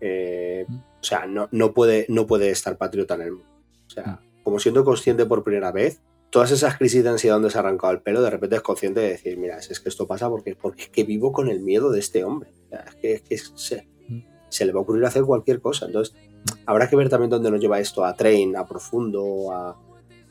eh, 0.01 0.66
o 0.69 1.05
sea, 1.05 1.27
no, 1.27 1.49
no, 1.51 1.74
puede, 1.74 2.07
no 2.09 2.27
puede 2.27 2.51
estar 2.51 2.78
patriota 2.78 3.15
en 3.16 3.20
el 3.23 3.32
mundo. 3.32 3.49
O 3.86 3.91
sea, 3.91 4.20
como 4.43 4.59
siendo 4.59 4.85
consciente 4.85 5.27
por 5.27 5.45
primera 5.45 5.73
vez, 5.73 6.01
todas 6.31 6.51
esas 6.51 6.78
crisis 6.78 7.03
de 7.05 7.11
ansiedad 7.11 7.36
donde 7.36 7.51
se 7.51 7.59
ha 7.59 7.61
arrancado 7.61 7.93
el 7.93 8.01
pelo, 8.01 8.23
de 8.23 8.31
repente 8.31 8.57
es 8.57 8.62
consciente 8.62 9.01
de 9.01 9.11
decir, 9.11 9.36
mira, 9.36 9.59
es 9.59 9.81
que 9.81 9.89
esto 9.89 10.07
pasa 10.07 10.28
porque, 10.28 10.57
porque 10.57 10.85
es 10.85 10.89
que 10.89 11.05
vivo 11.05 11.32
con 11.32 11.49
el 11.49 11.61
miedo 11.61 11.91
de 11.91 12.01
este 12.01 12.24
hombre. 12.24 12.51
O 12.66 12.69
sea, 12.70 12.85
es 12.89 12.95
que, 12.97 13.12
es 13.12 13.23
que 13.23 13.39
se, 13.55 13.89
se 14.49 14.65
le 14.65 14.73
va 14.73 14.81
a 14.81 14.82
ocurrir 14.82 15.05
hacer 15.05 15.24
cualquier 15.24 15.61
cosa. 15.61 15.86
Entonces, 15.86 16.15
habrá 16.66 16.89
que 16.89 16.97
ver 16.97 17.09
también 17.09 17.31
dónde 17.31 17.51
nos 17.51 17.61
lleva 17.61 17.81
esto 17.81 18.05
a 18.05 18.15
Train, 18.15 18.57
a 18.57 18.66
Profundo, 18.66 19.53
a, 19.53 19.77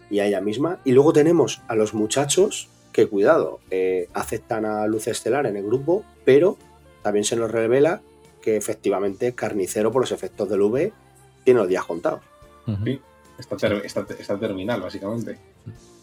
y 0.10 0.20
a 0.20 0.26
ella 0.26 0.42
misma. 0.42 0.80
Y 0.84 0.92
luego 0.92 1.14
tenemos 1.14 1.62
a 1.68 1.76
los 1.76 1.94
muchachos 1.94 2.70
que, 2.94 3.08
cuidado, 3.08 3.60
eh, 3.72 4.08
aceptan 4.14 4.64
a 4.66 4.88
Luz 4.88 5.08
Estelar 5.08 5.46
en 5.48 5.58
el 5.58 5.66
grupo, 5.66 6.04
pero 6.24 6.58
también 7.02 7.26
se 7.26 7.36
nos 7.36 7.52
revela 7.52 8.02
que 8.42 8.56
efectivamente 8.56 9.34
Carnicero, 9.34 9.92
por 9.92 10.02
los 10.04 10.12
efectos 10.14 10.48
del 10.50 10.62
V, 10.62 10.94
tiene 11.44 11.60
los 11.60 11.68
días 11.68 11.84
contados. 11.86 12.22
Ujú. 12.68 12.86
Sí. 12.86 13.02
Está, 13.40 13.58
ter- 13.58 13.86
está- 13.86 14.06
está 14.18 14.40
terminal, 14.40 14.80
básicamente. 14.82 15.38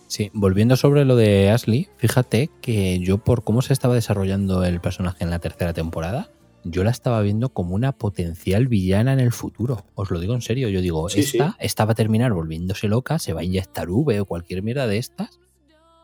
Sí, 0.09 0.31
volviendo 0.35 0.77
sobre 0.77 1.05
lo 1.05 1.15
de 1.15 1.51
Ashley, 1.51 1.89
fíjate 1.97 2.51
que 2.61 2.99
yo 2.99 3.19
por 3.19 3.45
cómo 3.45 3.63
se 3.63 3.73
estaba 3.73 3.95
desarrollando 3.95 4.65
el 4.65 4.81
personaje 4.81 5.23
en 5.23 5.31
la 5.31 5.39
tercera 5.39 5.73
temporada, 5.73 6.31
yo 6.65 6.83
la 6.83 6.91
estaba 6.91 7.23
viendo 7.23 7.51
como 7.51 7.75
una 7.77 7.93
potencial 7.93 8.67
villana 8.67 9.13
en 9.13 9.21
el 9.21 9.31
futuro. 9.33 9.85
Os 9.95 10.11
lo 10.11 10.19
digo 10.19 10.35
en 10.35 10.43
serio, 10.43 10.69
yo 10.69 10.81
digo, 10.83 11.09
Sí, 11.09 11.21
esta, 11.21 11.57
esta 11.61 11.85
va 11.85 11.93
a 11.93 11.95
terminar 11.95 12.33
volviéndose 12.33 12.89
loca, 12.89 13.19
se 13.21 13.33
va 13.33 13.41
a 13.41 13.45
inyectar 13.45 13.89
V 13.89 14.21
o 14.21 14.25
cualquier 14.27 14.63
mierda 14.63 14.87
de 14.89 14.99
estas 14.99 15.39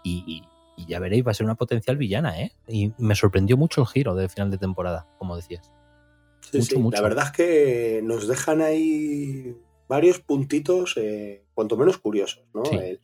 y, 0.04 0.42
y- 0.76 0.86
ya 0.86 0.98
veréis, 1.00 1.26
va 1.26 1.30
a 1.30 1.34
ser 1.34 1.44
una 1.44 1.54
potencial 1.54 1.96
villana, 1.96 2.40
¿eh? 2.40 2.52
Y 2.68 2.92
me 2.98 3.14
sorprendió 3.14 3.56
mucho 3.56 3.80
el 3.80 3.86
giro 3.86 4.14
del 4.14 4.28
final 4.30 4.50
de 4.50 4.58
temporada, 4.58 5.06
como 5.18 5.36
decías. 5.36 5.70
Sí, 6.50 6.58
Mucho, 6.58 6.76
sí. 6.76 6.78
mucho. 6.78 6.96
La 6.96 7.02
verdad 7.08 7.24
es 7.26 7.32
que 7.32 8.00
nos 8.04 8.28
dejan 8.28 8.60
ahí 8.62 9.56
varios 9.88 10.20
puntitos, 10.20 10.94
eh, 10.96 11.44
cuanto 11.54 11.76
menos 11.76 11.98
curiosos, 11.98 12.44
¿no? 12.54 12.64
Sí. 12.64 12.76
El, 12.76 13.00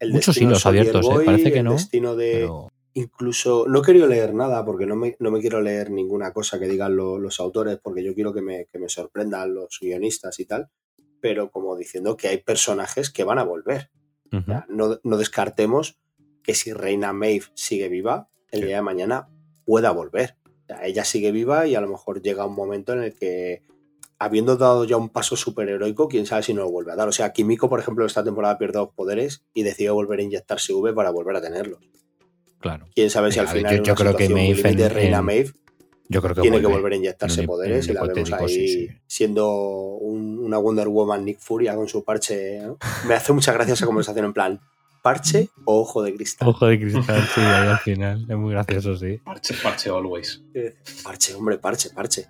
el 0.00 0.12
Muchos 0.12 0.36
hilos 0.36 0.66
abiertos, 0.66 1.04
¿eh? 1.06 1.24
Parece 1.24 1.50
que 1.52 1.58
el 1.58 1.64
no, 1.64 1.72
destino 1.72 2.14
de, 2.16 2.32
Pero 2.32 2.68
incluso 2.94 3.64
no 3.68 3.80
he 3.80 3.82
querido 3.82 4.06
leer 4.06 4.34
nada 4.34 4.64
porque 4.64 4.86
no 4.86 4.94
me, 4.96 5.16
no 5.18 5.30
me 5.30 5.40
quiero 5.40 5.60
leer 5.60 5.90
ninguna 5.90 6.32
cosa 6.32 6.58
que 6.58 6.66
digan 6.68 6.96
lo- 6.96 7.18
los 7.18 7.40
autores 7.40 7.78
porque 7.82 8.04
yo 8.04 8.14
quiero 8.14 8.32
que 8.32 8.40
me, 8.42 8.66
que 8.66 8.78
me 8.78 8.88
sorprendan 8.88 9.54
los 9.54 9.78
guionistas 9.80 10.38
y 10.40 10.44
tal, 10.46 10.68
pero 11.20 11.50
como 11.50 11.76
diciendo 11.76 12.16
que 12.16 12.28
hay 12.28 12.38
personajes 12.38 13.10
que 13.10 13.24
van 13.24 13.38
a 13.38 13.44
volver. 13.44 13.90
O 14.32 14.36
ujú, 14.36 14.44
sea, 14.46 14.66
no, 14.68 14.98
no 15.02 15.16
descartemos 15.16 15.98
que 16.46 16.54
si 16.54 16.72
Reina 16.72 17.12
Maeve 17.12 17.46
sigue 17.54 17.88
viva, 17.88 18.28
el 18.52 18.60
Sí. 18.60 18.66
día 18.66 18.76
de 18.76 18.82
mañana 18.82 19.28
pueda 19.64 19.90
volver. 19.90 20.36
O 20.46 20.66
sea, 20.68 20.86
ella 20.86 21.04
sigue 21.04 21.32
viva 21.32 21.66
y 21.66 21.74
a 21.74 21.80
lo 21.80 21.88
mejor 21.88 22.22
llega 22.22 22.46
un 22.46 22.54
momento 22.54 22.92
en 22.92 23.02
el 23.02 23.14
que, 23.14 23.62
habiendo 24.18 24.56
dado 24.56 24.84
ya 24.84 24.96
un 24.96 25.08
paso 25.10 25.36
superheroico, 25.36 26.08
quién 26.08 26.24
sabe 26.26 26.42
si 26.42 26.54
no 26.54 26.62
lo 26.62 26.70
vuelve 26.70 26.92
a 26.92 26.96
dar. 26.96 27.08
O 27.08 27.12
sea, 27.12 27.32
Kimiko, 27.32 27.68
por 27.68 27.80
ejemplo, 27.80 28.06
esta 28.06 28.24
temporada 28.24 28.56
pierde 28.58 28.78
dos 28.78 28.90
poderes 28.94 29.42
y 29.54 29.62
decidió 29.64 29.94
volver 29.94 30.20
a 30.20 30.22
inyectarse 30.22 30.72
V 30.72 30.92
para 30.94 31.10
volver 31.10 31.36
a 31.36 31.40
tenerlos. 31.42 31.80
claro. 32.58 32.86
Quién 32.94 33.10
sabe 33.10 33.30
si 33.30 33.38
A 33.38 33.42
al 33.42 33.48
final 33.48 33.72
yo- 33.72 33.78
en 33.78 33.84
yo 33.84 33.92
una 33.92 34.00
creo 34.00 34.16
que 34.16 34.28
Maeve 34.28 34.50
en- 34.50 34.56
límite, 34.66 34.88
Reina 34.88 35.18
en- 35.18 35.24
Maeve 35.24 35.52
Yo 36.08 36.22
creo 36.22 36.34
que 36.36 36.40
tiene 36.40 36.60
que 36.60 36.66
volver 36.68 36.92
a 36.92 36.96
inyectarse 36.96 37.40
En 37.40 37.46
poderes 37.46 37.86
y 37.88 37.92
la 37.92 38.02
vemos 38.02 38.16
ahí 38.32 38.38
hipotético, 38.38 38.48
sí, 38.48 38.68
sí. 38.68 38.88
siendo 39.06 39.50
un- 40.00 40.38
una 40.38 40.56
Wonder 40.58 40.88
Woman 40.88 41.24
Nick 41.24 41.38
Furia 41.40 41.74
con 41.76 41.88
su 41.88 42.02
parche. 42.04 42.60
¿no? 42.60 42.78
Me 43.06 43.14
hace 43.14 43.32
mucha 43.32 43.52
gracia 43.52 43.74
esa 43.74 43.86
conversación 43.86 44.24
en 44.24 44.32
plan, 44.32 44.60
¿parche 45.06 45.50
o 45.64 45.80
ojo 45.82 46.02
de 46.02 46.14
cristal? 46.16 46.48
Ojo 46.48 46.66
de 46.66 46.80
cristal, 46.80 47.22
sí, 47.32 47.40
ahí 47.40 47.68
al 47.68 47.78
final. 47.78 48.26
Es 48.28 48.36
muy 48.36 48.50
gracioso, 48.52 48.96
sí. 48.96 49.18
Parche, 49.24 49.54
parche 49.62 49.88
always. 49.88 50.42
Parche, 51.04 51.34
hombre, 51.34 51.58
parche, 51.58 51.90
parche. 51.90 52.26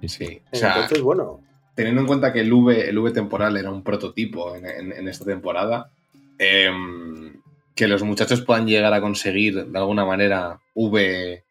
Sí, 0.00 0.08
sí. 0.08 0.26
Sí. 0.26 0.42
O 0.52 0.56
sea, 0.56 0.74
Entonces, 0.74 1.00
bueno, 1.02 1.40
teniendo 1.74 2.02
en 2.02 2.06
cuenta 2.06 2.32
que 2.32 2.40
el 2.42 2.52
V, 2.52 2.88
el 2.88 2.96
V 2.98 3.10
temporal 3.10 3.56
era 3.56 3.70
un 3.72 3.82
prototipo 3.82 4.54
en, 4.54 4.64
en- 4.66 4.92
en 4.92 5.08
esta 5.08 5.24
temporada, 5.24 5.90
em, 6.38 7.34
que 7.74 7.88
los 7.88 8.02
muchachos 8.04 8.42
puedan 8.42 8.66
llegar 8.68 8.92
a 8.94 9.00
conseguir 9.00 9.66
de 9.66 9.78
alguna 9.78 10.04
manera 10.04 10.60
V 10.74 11.42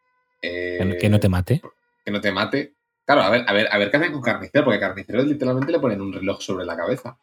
eh, 0.42 0.78
Que- 0.80 0.98
Que 0.98 1.10
no 1.10 1.20
te 1.20 1.28
mate. 1.30 1.62
que 2.06 2.12
no 2.12 2.22
te 2.22 2.32
mate. 2.32 2.74
Claro, 3.06 3.22
a 3.24 3.30
ver, 3.30 3.44
a 3.48 3.52
ver, 3.54 3.68
a 3.70 3.78
ver 3.78 3.92
qué 3.92 3.98
hacen 3.98 4.14
con 4.14 4.22
Carnicero, 4.22 4.64
porque 4.64 4.80
Carnicero 4.80 5.24
literalmente 5.24 5.72
le 5.74 5.80
ponen 5.80 6.00
un 6.00 6.14
reloj 6.14 6.40
sobre 6.42 6.64
la 6.66 6.78
cabeza. 6.78 7.18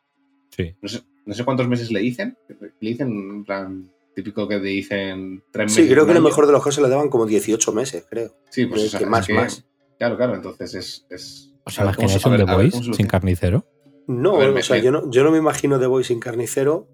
Sí. 0.50 0.74
No 0.82 0.88
sé, 0.88 1.00
no 1.26 1.34
sé 1.34 1.44
cuántos 1.44 1.68
meses 1.68 1.90
le 1.90 2.00
dicen. 2.00 2.38
Le 2.80 2.90
dicen, 2.90 3.08
en 3.08 3.44
plan, 3.44 3.90
típico 4.14 4.48
que 4.48 4.56
te 4.58 4.66
dicen 4.66 5.42
tres 5.52 5.72
sí, 5.72 5.80
meses. 5.82 5.92
creo 5.92 6.04
un 6.04 6.08
que 6.08 6.12
en 6.12 6.16
el 6.16 6.22
año. 6.22 6.28
mejor 6.30 6.46
de 6.46 6.52
los 6.52 6.64
casos 6.64 6.82
le 6.82 6.88
daban 6.88 7.10
como 7.10 7.26
18 7.26 7.72
meses, 7.72 8.06
creo. 8.08 8.34
Sí, 8.50 8.64
pues 8.66 8.84
o 8.84 8.88
sea, 8.88 8.98
que 8.98 9.04
es 9.04 9.10
más, 9.10 9.26
que- 9.26 9.34
más. 9.34 9.66
Claro, 9.98 10.16
claro, 10.16 10.34
entonces 10.34 10.74
es. 10.74 11.06
es 11.10 11.52
¿Os 11.64 11.78
a 11.78 11.84
ver 11.84 11.96
cómo 11.96 12.08
imagináis 12.08 12.40
un 12.40 12.46
The 12.46 12.54
Voice 12.54 12.92
sin 12.94 13.06
carnicero? 13.06 13.66
No, 14.06 14.38
ver, 14.38 14.50
o 14.50 14.62
sea, 14.62 14.78
yo 14.78 14.92
no, 14.92 15.10
yo 15.10 15.24
no 15.24 15.32
me 15.32 15.38
imagino 15.38 15.78
The 15.80 15.86
Voice 15.86 16.08
sin 16.08 16.20
carnicero, 16.20 16.86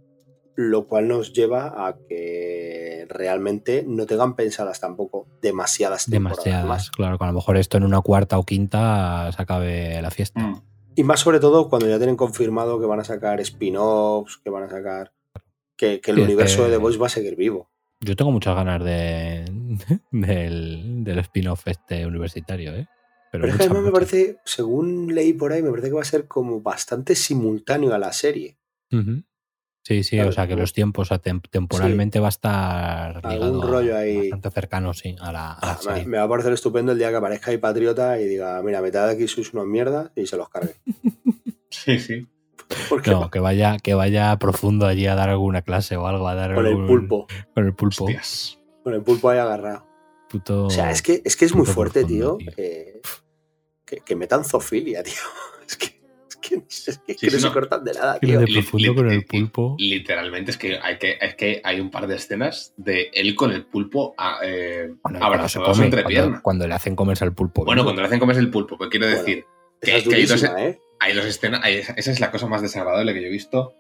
lo 0.57 0.87
cual 0.87 1.09
nos 1.09 1.33
lleva 1.35 1.87
a 1.87 1.97
que 2.09 3.07
realmente 3.09 3.85
no 3.87 4.07
tengan 4.07 4.35
pensadas 4.35 4.81
tampoco 4.81 5.27
demasiadas 5.43 6.07
temporadas 6.07 6.45
Demasiadas. 6.45 6.67
más. 6.69 6.91
Claro, 6.91 7.19
que 7.19 7.25
a 7.25 7.27
lo 7.27 7.33
mejor 7.35 7.57
esto 7.59 7.77
en 7.77 7.85
una 7.85 8.01
cuarta 8.01 8.39
o 8.39 8.45
quinta 8.45 9.31
se 9.35 9.43
acabe 9.43 10.01
la 10.01 10.11
fiesta. 10.11 10.41
Mm. 10.41 10.63
Y 10.95 11.03
más 11.05 11.21
sobre 11.21 11.41
todo 11.41 11.69
cuando 11.69 11.89
ya 11.89 11.97
tienen 11.99 12.17
confirmado 12.17 12.79
que 12.81 12.87
van 12.87 13.01
a 13.01 13.05
sacar 13.05 13.41
spin-offs, 13.41 14.39
que 14.39 14.51
van 14.51 14.65
a 14.65 14.69
sacar... 14.69 15.13
Que, 15.77 16.01
que 16.01 16.11
el 16.13 16.19
Sí, 16.19 16.23
universo 16.23 16.59
que- 16.59 16.63
de 16.65 16.71
The 16.71 16.77
Voice 16.77 16.99
va 16.99 17.07
a 17.07 17.11
seguir 17.11 17.35
vivo. 17.37 17.71
Yo 18.01 18.15
tengo 18.17 18.31
muchas 18.31 18.55
ganas 18.55 18.83
de, 18.85 19.45
del, 20.11 21.05
del 21.05 21.19
spin-off 21.21 21.67
este 21.69 22.05
universitario, 22.07 22.75
¿eh? 22.75 22.87
Pero 23.31 23.47
es 23.47 23.57
que 23.57 23.63
además 23.65 23.83
me 23.85 23.91
parece, 23.93 24.39
según 24.45 25.15
leí 25.15 25.33
por 25.33 25.53
ahí, 25.53 25.63
me 25.63 25.71
parece 25.71 25.89
que 25.89 25.95
va 25.95 26.03
a 26.03 26.05
ser 26.05 26.27
como 26.29 26.61
bastante 26.61 27.15
simultáneo 27.15 27.95
a 27.95 27.99
la 27.99 28.13
serie. 28.13 28.59
Ujú. 28.93 29.23
Sí, 29.85 30.05
sí, 30.05 30.15
Claro, 30.17 30.29
o 30.31 30.33
sea 30.33 30.47
que 30.47 30.55
los 30.55 30.73
tiempos, 30.73 31.09
o 31.09 31.15
sea, 31.15 31.21
tem- 31.21 31.43
temporalmente 31.51 32.21
va 32.21 32.29
a 32.29 32.31
estar 32.31 33.21
Algún 33.27 33.65
a- 33.65 33.67
rollo 33.67 33.97
ahí. 33.97 34.17
bastante 34.31 34.51
cercano, 34.53 34.95
sí, 34.95 35.17
a 35.21 35.33
la, 35.33 35.53
a 35.55 35.67
la 35.67 35.73
Ah, 35.73 35.79
me, 35.79 35.83
serie. 35.93 36.07
me 36.07 36.19
va 36.19 36.25
a 36.25 36.29
parecer 36.29 36.53
estupendo 36.53 36.93
el 36.93 36.99
día 36.99 37.11
que 37.11 37.17
aparezca 37.17 37.51
ahí 37.51 37.59
Patriota 37.59 38.21
y 38.21 38.27
diga, 38.27 38.63
mira, 38.63 38.81
mitad 38.81 39.07
de 39.09 39.15
aquí 39.15 39.27
sois 39.27 39.53
unos 39.53 39.67
mierdas 39.67 40.11
y 40.15 40.27
se 40.27 40.37
los 40.37 40.49
cargue. 40.49 40.75
Sí, 41.71 41.99
sí. 41.99 42.29
No, 43.07 43.31
que 43.31 43.39
vaya, 43.41 43.79
que 43.79 43.95
vaya 43.95 44.39
profundo 44.39 44.87
allí 44.87 45.07
a 45.07 45.15
dar 45.15 45.31
alguna 45.31 45.63
clase 45.63 45.97
o 45.97 46.07
algo, 46.07 46.29
a 46.29 46.35
dar 46.35 46.55
con 46.55 46.67
el 46.67 46.87
pulpo, 46.87 47.27
Con 47.55 47.67
el 47.67 47.75
pulpo. 47.75 48.05
Hostias. 48.05 48.59
con 48.85 48.93
el 48.95 49.03
pulpo 49.03 49.31
ahí 49.31 49.39
agarrado. 49.39 49.87
Puto- 50.31 50.67
O 50.67 50.71
sea, 50.71 50.91
es 50.91 51.01
que 51.03 51.23
es, 51.25 51.35
que 51.35 51.47
es 51.47 51.55
muy 51.55 51.67
fuerte, 51.67 52.01
profundo, 52.03 52.37
tío. 52.37 52.55
tío. 52.55 52.65
eh, 52.65 53.01
que, 53.87 53.97
que 54.01 54.17
metan 54.17 54.45
zoofilia, 54.45 55.03
tío. 55.03 55.15
Es 55.67 55.77
que, 55.79 55.99
que, 56.49 56.57
no 56.57 56.65
sé, 56.69 56.91
es 56.91 56.99
que, 56.99 57.15
Sí, 57.15 57.21
que 57.21 57.27
no 57.27 57.33
sí, 57.33 57.39
se 57.41 57.47
no. 57.47 57.53
cortan 57.53 57.85
de 57.85 57.93
nada, 57.95 58.19
Que 58.21 58.27
tío. 58.27 58.41
de 58.41 58.47
profundo 58.47 58.95
con 58.95 59.11
el 59.11 59.25
pulpo. 59.25 59.77
Literalmente 59.79 60.51
es 60.51 60.57
que 60.59 60.79
hay 60.83 60.99
que 60.99 61.17
es 61.21 61.35
que 61.37 61.61
hay 61.65 61.81
un 61.81 61.91
par 61.91 62.07
de 62.07 62.17
escenas 62.17 62.75
de 62.77 63.11
él 63.15 63.35
con 63.35 63.53
el 63.53 63.65
pulpo 63.65 64.15
a- 64.19 64.41
eh, 64.43 64.89
Bueno, 64.89 65.01
cuando 65.03 65.25
abrazado 65.25 65.65
come, 65.73 65.91
cuando, 66.03 66.43
cuando 66.43 66.69
le 66.69 66.75
hacen 66.75 66.95
comerse 66.97 67.25
al 67.25 67.35
pulpo. 67.35 67.65
Bueno, 67.65 67.85
cuando 67.85 68.03
le 68.03 68.07
hacen 68.09 68.19
comer 68.19 68.37
el 68.37 68.51
pulpo, 68.51 68.77
pues 68.77 68.91
quiero 68.91 69.07
Bueno, 69.07 69.19
decir 69.21 69.45
Esa 69.81 69.97
es 69.97 70.03
que, 70.05 70.09
que 70.11 70.17
hay, 70.17 70.27
dos, 70.27 70.43
¿eh? 70.45 70.79
hay 71.01 71.15
dos 71.15 71.25
escenas, 71.25 71.61
hay- 71.65 71.77
esa 71.79 72.11
es 72.11 72.21
la 72.21 72.31
cosa 72.31 72.47
más 72.47 72.61
desagradable 72.63 73.15
que 73.15 73.21
yo 73.23 73.29
he 73.29 73.31
visto 73.31 73.75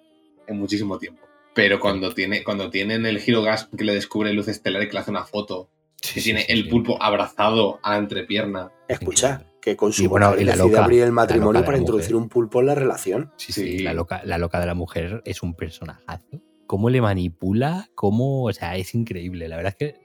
en 0.47 0.59
muchísimo 0.59 0.98
tiempo. 0.98 1.22
Pero 1.55 1.78
cuando 1.80 2.14
tiene 2.14 2.43
cuando 2.44 2.70
tienen 2.70 3.05
el 3.06 3.18
giro 3.20 3.43
gas 3.43 3.68
que 3.76 3.84
le 3.84 3.94
descubre 3.94 4.32
luz 4.32 4.48
estelar 4.48 4.82
y 4.82 4.86
que 4.86 4.94
le 4.94 5.01
hace 5.01 5.10
una 5.10 5.24
foto, 5.24 5.68
Sí, 6.01 6.14
que 6.14 6.20
sí, 6.20 6.24
tiene 6.30 6.40
sí, 6.43 6.52
el 6.52 6.64
sí. 6.64 6.68
pulpo 6.70 7.01
abrazado 7.01 7.78
a 7.82 7.93
la 7.93 7.98
entrepierna. 7.98 8.72
Escucha, 8.89 9.44
que 9.62 9.76
con 9.76 9.93
su 9.93 10.02
Y 10.02 10.06
bueno, 10.09 10.34
y 10.36 10.44
la 10.44 10.52
decide 10.52 10.68
loca, 10.68 10.84
abrir 10.84 11.02
el 11.02 11.12
matrimonio 11.12 11.60
para 11.64 11.76
la 11.76 11.78
introducir 11.78 12.12
mujer. 12.14 12.22
un 12.24 12.28
pulpo 12.28 12.60
en 12.60 12.66
la 12.66 12.74
relación. 12.74 13.32
Sí, 13.36 13.52
sí, 13.52 13.78
Sí. 13.78 13.78
La, 13.78 13.94
loca, 13.94 14.20
la 14.24 14.36
loca 14.36 14.60
de 14.60 14.66
la 14.66 14.74
mujer 14.74 15.22
es 15.24 15.43
un 15.43 15.55
personajazo. 15.55 16.43
Cómo 16.66 16.90
le 16.90 17.01
manipula, 17.01 17.89
cómo. 17.94 18.44
O 18.44 18.52
sea, 18.52 18.76
es 18.76 18.94
increíble. 18.94 19.48
La 19.48 19.56
verdad 19.56 19.74
es 19.78 19.94
que 19.94 20.01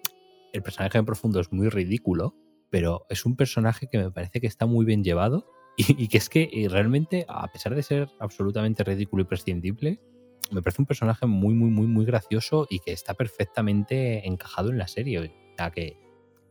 el 0.53 0.61
personaje 0.61 0.97
en 0.97 1.05
profundo 1.05 1.39
es 1.39 1.51
muy 1.51 1.69
ridículo, 1.69 2.35
pero 2.69 3.05
es 3.09 3.25
un 3.25 3.35
personaje 3.35 3.87
que 3.91 3.97
me 3.97 4.11
parece 4.11 4.39
que 4.39 4.47
está 4.47 4.65
muy 4.67 4.85
bien 4.85 5.03
llevado 5.03 5.47
y, 5.75 6.03
y 6.03 6.07
que 6.07 6.17
es 6.19 6.29
que 6.29 6.49
eh, 6.53 6.67
realmente, 6.69 7.25
a 7.27 7.47
pesar 7.51 7.73
de 7.75 7.83
ser 7.83 8.09
absolutamente 8.19 8.83
ridículo 8.83 9.23
y 9.23 9.25
prescindible, 9.25 9.99
me 10.51 10.61
parece 10.61 10.81
un 10.81 10.85
personaje 10.85 11.25
muy, 11.25 11.53
muy, 11.55 11.69
muy, 11.69 11.87
muy 11.87 12.05
gracioso 12.05 12.67
y 12.69 12.79
que 12.79 12.91
está 12.91 13.15
perfectamente 13.15 14.27
encajado 14.27 14.69
en 14.69 14.77
la 14.77 14.87
serie. 14.87 15.19
O 15.19 15.23
sea, 15.57 15.71
que, 15.71 15.97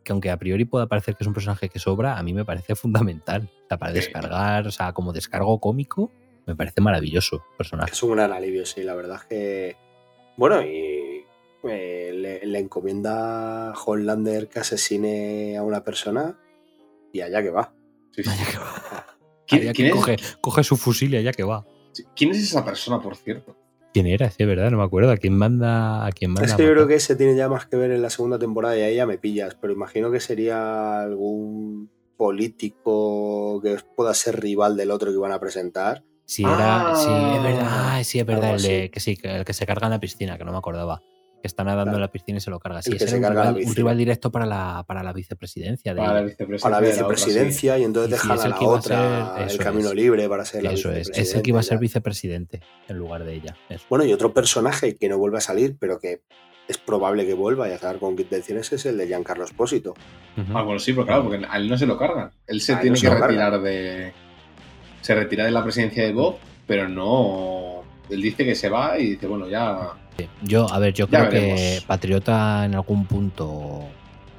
que 0.07 0.13
aunque 0.13 0.31
a 0.31 0.39
priori 0.39 0.65
pueda 0.65 0.87
parecer 0.87 1.17
que 1.17 1.25
es 1.25 1.27
un 1.27 1.35
personaje 1.35 1.69
que 1.69 1.79
sobra, 1.79 2.17
a 2.17 2.23
mí 2.23 2.33
me 2.33 2.45
parece 2.45 2.75
fundamental. 2.77 3.51
O 3.65 3.69
sea, 3.69 3.77
para 3.77 3.93
descargar, 3.93 4.67
o 4.67 4.71
sea, 4.71 4.93
como 4.93 5.13
descargo 5.13 5.61
cómico, 5.61 6.13
me 6.47 6.55
parece 6.55 6.81
maravilloso 6.81 7.37
el 7.51 7.57
personaje. 7.59 7.93
Es 7.93 8.03
un 8.03 8.13
gran 8.13 8.33
alivio, 8.33 8.65
sí, 8.65 8.83
la 8.83 8.95
verdad 8.95 9.19
es 9.21 9.27
que. 9.27 9.77
Bueno, 10.37 10.63
y 10.63 11.25
eh, 11.65 12.13
le, 12.15 12.47
le 12.47 12.59
encomienda 12.59 13.71
a 13.71 13.75
Homelander 13.75 14.49
que 14.49 14.61
asesine 14.61 15.57
a 15.57 15.63
una 15.65 15.83
persona 15.83 16.39
y 17.13 17.21
allá 17.21 17.43
que 17.43 17.51
va. 17.51 17.75
Sí, 18.13 18.23
sí. 18.23 18.31
Allá 18.31 18.51
que 18.51 18.59
va. 18.59 19.07
¿Quién, 19.47 19.63
Allá 19.63 19.73
quién 19.73 19.93
que 19.93 19.99
es, 19.99 20.01
coge, 20.01 20.17
coge 20.41 20.65
su 20.65 20.77
fusil 20.77 21.15
y 21.15 21.17
allá 21.19 21.33
que 21.33 21.45
va. 21.45 21.65
quién 22.15 22.31
es 22.31 22.39
esa 22.39 22.65
persona, 22.65 23.01
por 23.01 23.17
cierto? 23.17 23.57
¿Quién 23.97 24.09
era? 24.09 24.27
Es 24.27 24.37
verdad, 24.37 24.71
no 24.71 24.77
me 24.77 24.85
acuerdo. 24.85 25.11
¿A 25.11 25.17
quién 25.17 25.39
manda? 25.39 26.05
¿A 26.05 26.13
quién 26.13 26.31
manda? 26.31 26.45
Es 26.45 26.53
a 26.53 26.57
que 26.59 26.65
yo 26.65 26.73
creo 26.73 26.87
que 26.87 26.97
ese 26.97 27.17
tiene 27.17 27.35
ya 27.35 27.49
más 27.49 27.65
que 27.65 27.79
ver 27.79 27.91
en 27.93 28.03
la 28.03 28.11
segunda 28.11 28.39
temporada 28.39 28.77
y 28.77 28.83
ahí 28.83 28.97
ya 28.97 29.07
me 29.07 29.17
pillas, 29.17 29.57
pero 29.59 29.73
imagino 29.73 30.11
que 30.11 30.21
sería 30.21 31.01
algún 31.01 31.89
político 32.19 33.59
que 33.63 33.79
pueda 33.97 34.13
ser 34.13 34.39
rival 34.39 34.77
del 34.77 34.91
otro 34.91 35.11
que 35.11 35.17
van 35.17 35.33
a 35.33 35.41
presentar. 35.41 36.05
Sí, 36.27 36.45
era. 36.45 36.95
Sí, 36.95 37.11
es 37.11 37.43
verdad. 37.43 37.67
Ah, 37.67 38.05
sí, 38.05 38.19
es 38.19 38.27
verdad. 38.27 38.57
El 38.57 38.63
de, 38.63 38.91
que 38.91 39.01
sí, 39.01 39.19
el 39.23 39.47
que 39.47 39.55
se 39.55 39.65
carga 39.65 39.87
en 39.87 39.93
la 39.93 40.01
piscina, 40.01 40.37
que 40.37 40.45
no 40.45 40.53
me 40.53 40.59
acordaba. 40.59 41.01
Que 41.47 41.49
está 41.49 41.63
nadando 41.65 41.85
Claro. 41.93 41.97
en 41.99 42.01
la 42.03 42.09
piscina 42.11 42.39
y 42.39 42.41
se 42.41 42.51
lo 42.51 42.59
carga. 42.59 42.83
Sí, 42.83 42.91
era 42.99 43.05
un 43.05 43.23
rival, 43.23 43.49
un 43.49 43.55
piscina. 43.55 43.75
rival 43.77 43.99
directo 43.99 44.33
para 44.33 44.47
la, 44.47 44.85
para 44.87 45.03
la 45.05 45.13
vicepresidencia. 45.13 45.95
De 45.95 46.01
Para 46.01 46.13
la 46.15 46.23
vicepresidencia. 46.23 47.71
La 47.73 47.75
otra, 47.77 47.79
y 47.79 47.85
entonces 47.85 48.11
dejan 48.11 48.37
es 48.37 48.43
a 48.43 48.45
el 48.47 48.51
la 48.51 48.59
que 48.59 48.65
iba 48.65 48.73
a 48.73 48.77
otra 48.77 49.35
ser- 49.49 49.51
el 49.53 49.59
camino 49.65 49.89
es. 49.91 49.95
libre 49.95 50.29
para 50.29 50.45
ser 50.45 50.63
la 50.65 50.73
Eso 50.73 50.91
es. 50.93 51.11
Es 51.15 51.35
el 51.35 51.43
que 51.43 51.51
iba 51.51 51.61
a 51.61 51.63
ser 51.63 51.79
vicepresidente 51.79 52.61
en 52.89 52.97
lugar 52.99 53.25
de 53.25 53.35
ella. 53.35 53.57
Eso. 53.69 53.85
Bueno, 53.89 54.05
y 54.05 54.13
otro 54.13 54.33
personaje 54.35 54.97
que 54.97 55.09
no 55.09 55.19
vuelve 55.19 55.39
a 55.39 55.41
salir, 55.41 55.77
pero 55.79 55.99
que 56.01 56.23
es 56.69 56.79
probable 56.79 57.25
que 57.27 57.35
vuelva 57.35 57.69
y 57.69 57.73
a 57.73 57.79
saber 57.79 58.01
con 58.01 58.19
intenciones 58.19 58.73
es 58.73 58.85
el 58.87 58.99
de 58.99 59.07
Giancarlo 59.07 59.45
Espósito. 59.45 59.95
Sí. 60.35 60.43
Ah, 60.53 60.63
bueno, 60.63 60.81
sí, 60.81 60.93
pero 60.93 61.07
claro, 61.07 61.23
porque 61.25 61.47
a 61.49 61.57
él 61.59 61.69
no 61.69 61.79
se 61.79 61.87
lo 61.87 61.97
cargan. 61.97 62.33
Él 62.49 62.61
se 62.61 62.73
A 62.75 62.81
tiene 62.81 62.97
no 62.97 63.01
se 63.01 63.09
que 63.09 63.15
retirar 63.15 63.61
de. 63.63 64.13
Se 65.01 65.15
retira 65.15 65.45
de 65.45 65.53
la 65.53 65.63
presidencia 65.63 66.03
de 66.05 66.13
Bob, 66.13 66.39
pero 66.67 66.89
no. 66.89 67.83
Él 68.11 68.21
dice 68.23 68.45
que 68.45 68.55
se 68.57 68.69
va 68.69 68.99
y 68.99 69.11
dice, 69.11 69.27
bueno, 69.29 69.49
ya. 69.49 69.91
Yo, 70.43 70.73
a 70.73 70.79
ver, 70.79 70.95
yo 70.95 71.07
Ya 71.09 71.29
creo 71.29 71.31
que. 71.31 71.83
Patriota 71.87 72.65
en 72.65 72.75
algún 72.75 73.07
punto 73.07 73.85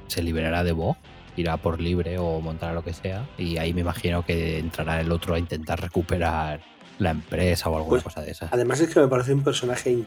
se 0.06 0.22
liberará 0.22 0.64
de 0.64 0.72
Vogue, 0.72 0.98
irá 1.36 1.56
por 1.56 1.80
libre 1.80 2.18
o 2.18 2.40
montará 2.40 2.72
lo 2.72 2.82
que 2.82 2.92
sea, 2.92 3.28
y 3.38 3.56
ahí 3.58 3.72
me 3.74 3.82
imagino 3.82 4.24
que 4.24 4.58
entrará 4.58 5.00
el 5.00 5.12
otro 5.12 5.34
a 5.34 5.38
intentar 5.38 5.80
recuperar 5.80 6.60
la 6.98 7.10
empresa 7.10 7.68
o 7.70 7.76
alguna 7.76 8.02
Pues, 8.02 8.04
cosa 8.04 8.22
de 8.22 8.32
esa. 8.32 8.48
Además 8.50 8.80
es 8.80 8.92
que 8.92 9.00
me 9.00 9.06
parece 9.08 9.32
un 9.34 9.44
personaje 9.44 9.90
in- 9.92 10.06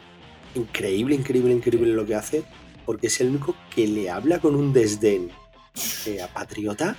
increíble, 0.56 1.16
increíble, 1.16 1.54
increíble 1.54 1.94
lo 1.94 2.06
que 2.06 2.16
hace, 2.16 2.44
porque 2.86 3.08
es 3.08 3.22
el 3.22 3.30
único 3.30 3.56
que 3.74 3.88
le 3.88 4.10
habla 4.10 4.40
con 4.40 4.56
un 4.56 4.74
desdén 4.74 5.30
eh, 6.08 6.22
a 6.22 6.28
Patriota, 6.28 6.96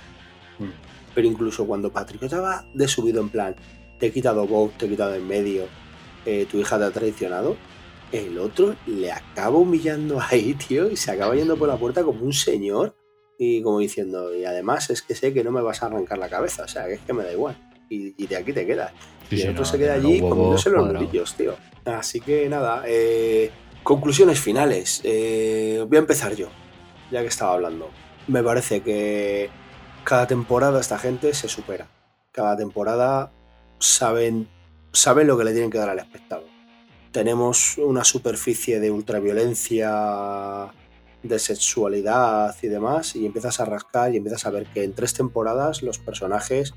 Mm. 0.59 0.65
pero 1.15 1.27
incluso 1.27 1.65
cuando 1.67 1.91
Patriota 1.91 2.39
va 2.39 2.65
de 2.73 2.87
subido 2.87 3.21
en 3.21 3.29
plan, 3.29 3.55
te 3.99 4.07
he 4.07 4.11
quitado 4.11 4.45
Bob, 4.47 4.71
te 4.77 4.85
he 4.85 4.89
quitado 4.89 5.13
en 5.15 5.27
medio, 5.27 5.65
eh, 6.25 6.47
tu 6.49 6.57
hija 6.59 6.77
te 6.79 6.85
ha 6.85 6.91
traicionado, 6.91 7.55
el 8.13 8.37
otro 8.37 8.75
le 8.85 9.11
acaba 9.11 9.57
humillando 9.57 10.19
ahí, 10.29 10.53
tío, 10.53 10.89
y 10.89 10.95
se 10.95 11.11
acaba 11.11 11.35
yendo 11.35 11.57
por 11.57 11.67
la 11.67 11.77
puerta 11.77 12.03
como 12.03 12.23
un 12.23 12.33
señor 12.33 12.95
y 13.37 13.61
como 13.61 13.79
diciendo, 13.79 14.33
y 14.33 14.45
además 14.45 14.89
es 14.89 15.01
que 15.01 15.15
sé 15.15 15.33
que 15.33 15.43
no 15.43 15.51
me 15.51 15.61
vas 15.61 15.81
a 15.81 15.87
arrancar 15.87 16.19
la 16.19 16.29
cabeza, 16.29 16.63
o 16.63 16.67
sea, 16.67 16.85
que 16.85 16.93
es 16.93 17.01
que 17.01 17.13
me 17.13 17.23
da 17.23 17.31
igual. 17.33 17.57
Y, 17.89 18.13
y 18.23 18.27
de 18.27 18.37
aquí 18.37 18.53
te 18.53 18.65
quedas. 18.65 18.93
Sí, 19.29 19.37
y 19.37 19.41
el 19.41 19.49
otro 19.49 19.61
no, 19.61 19.65
se 19.65 19.77
queda 19.77 19.95
allí 19.95 20.21
comiéndose 20.21 20.69
los 20.69 20.93
nudillos, 20.93 21.35
tío. 21.35 21.55
Así 21.85 22.21
que 22.21 22.47
nada, 22.47 22.83
eh, 22.85 23.51
conclusiones 23.81 24.39
finales. 24.39 25.01
Eh, 25.03 25.83
voy 25.87 25.97
a 25.97 25.99
empezar 25.99 26.35
yo, 26.35 26.47
ya 27.11 27.21
que 27.21 27.27
estaba 27.27 27.53
hablando. 27.53 27.89
Me 28.27 28.43
parece 28.43 28.81
que 28.81 29.49
cada 30.03 30.27
temporada 30.27 30.79
esta 30.79 30.97
gente 30.97 31.33
se 31.33 31.49
supera. 31.49 31.87
Cada 32.31 32.55
temporada 32.55 33.31
saben, 33.79 34.47
saben 34.91 35.27
lo 35.27 35.37
que 35.37 35.43
le 35.43 35.51
tienen 35.51 35.69
que 35.69 35.77
dar 35.77 35.89
al 35.89 35.99
espectador. 35.99 36.52
Tenemos 37.13 37.77
una 37.77 38.03
superficie 38.03 38.79
de 38.79 38.89
ultraviolencia, 38.89 40.71
de 41.21 41.37
sexualidad 41.39 42.55
y 42.61 42.67
demás, 42.67 43.15
y 43.15 43.25
empiezas 43.27 43.59
a 43.59 43.65
rascar 43.65 44.11
y 44.13 44.17
empiezas 44.17 44.45
a 44.47 44.49
ver 44.49 44.65
que 44.65 44.83
en 44.83 44.93
tres 44.93 45.13
temporadas 45.13 45.83
los 45.83 45.99
personajes 45.99 46.73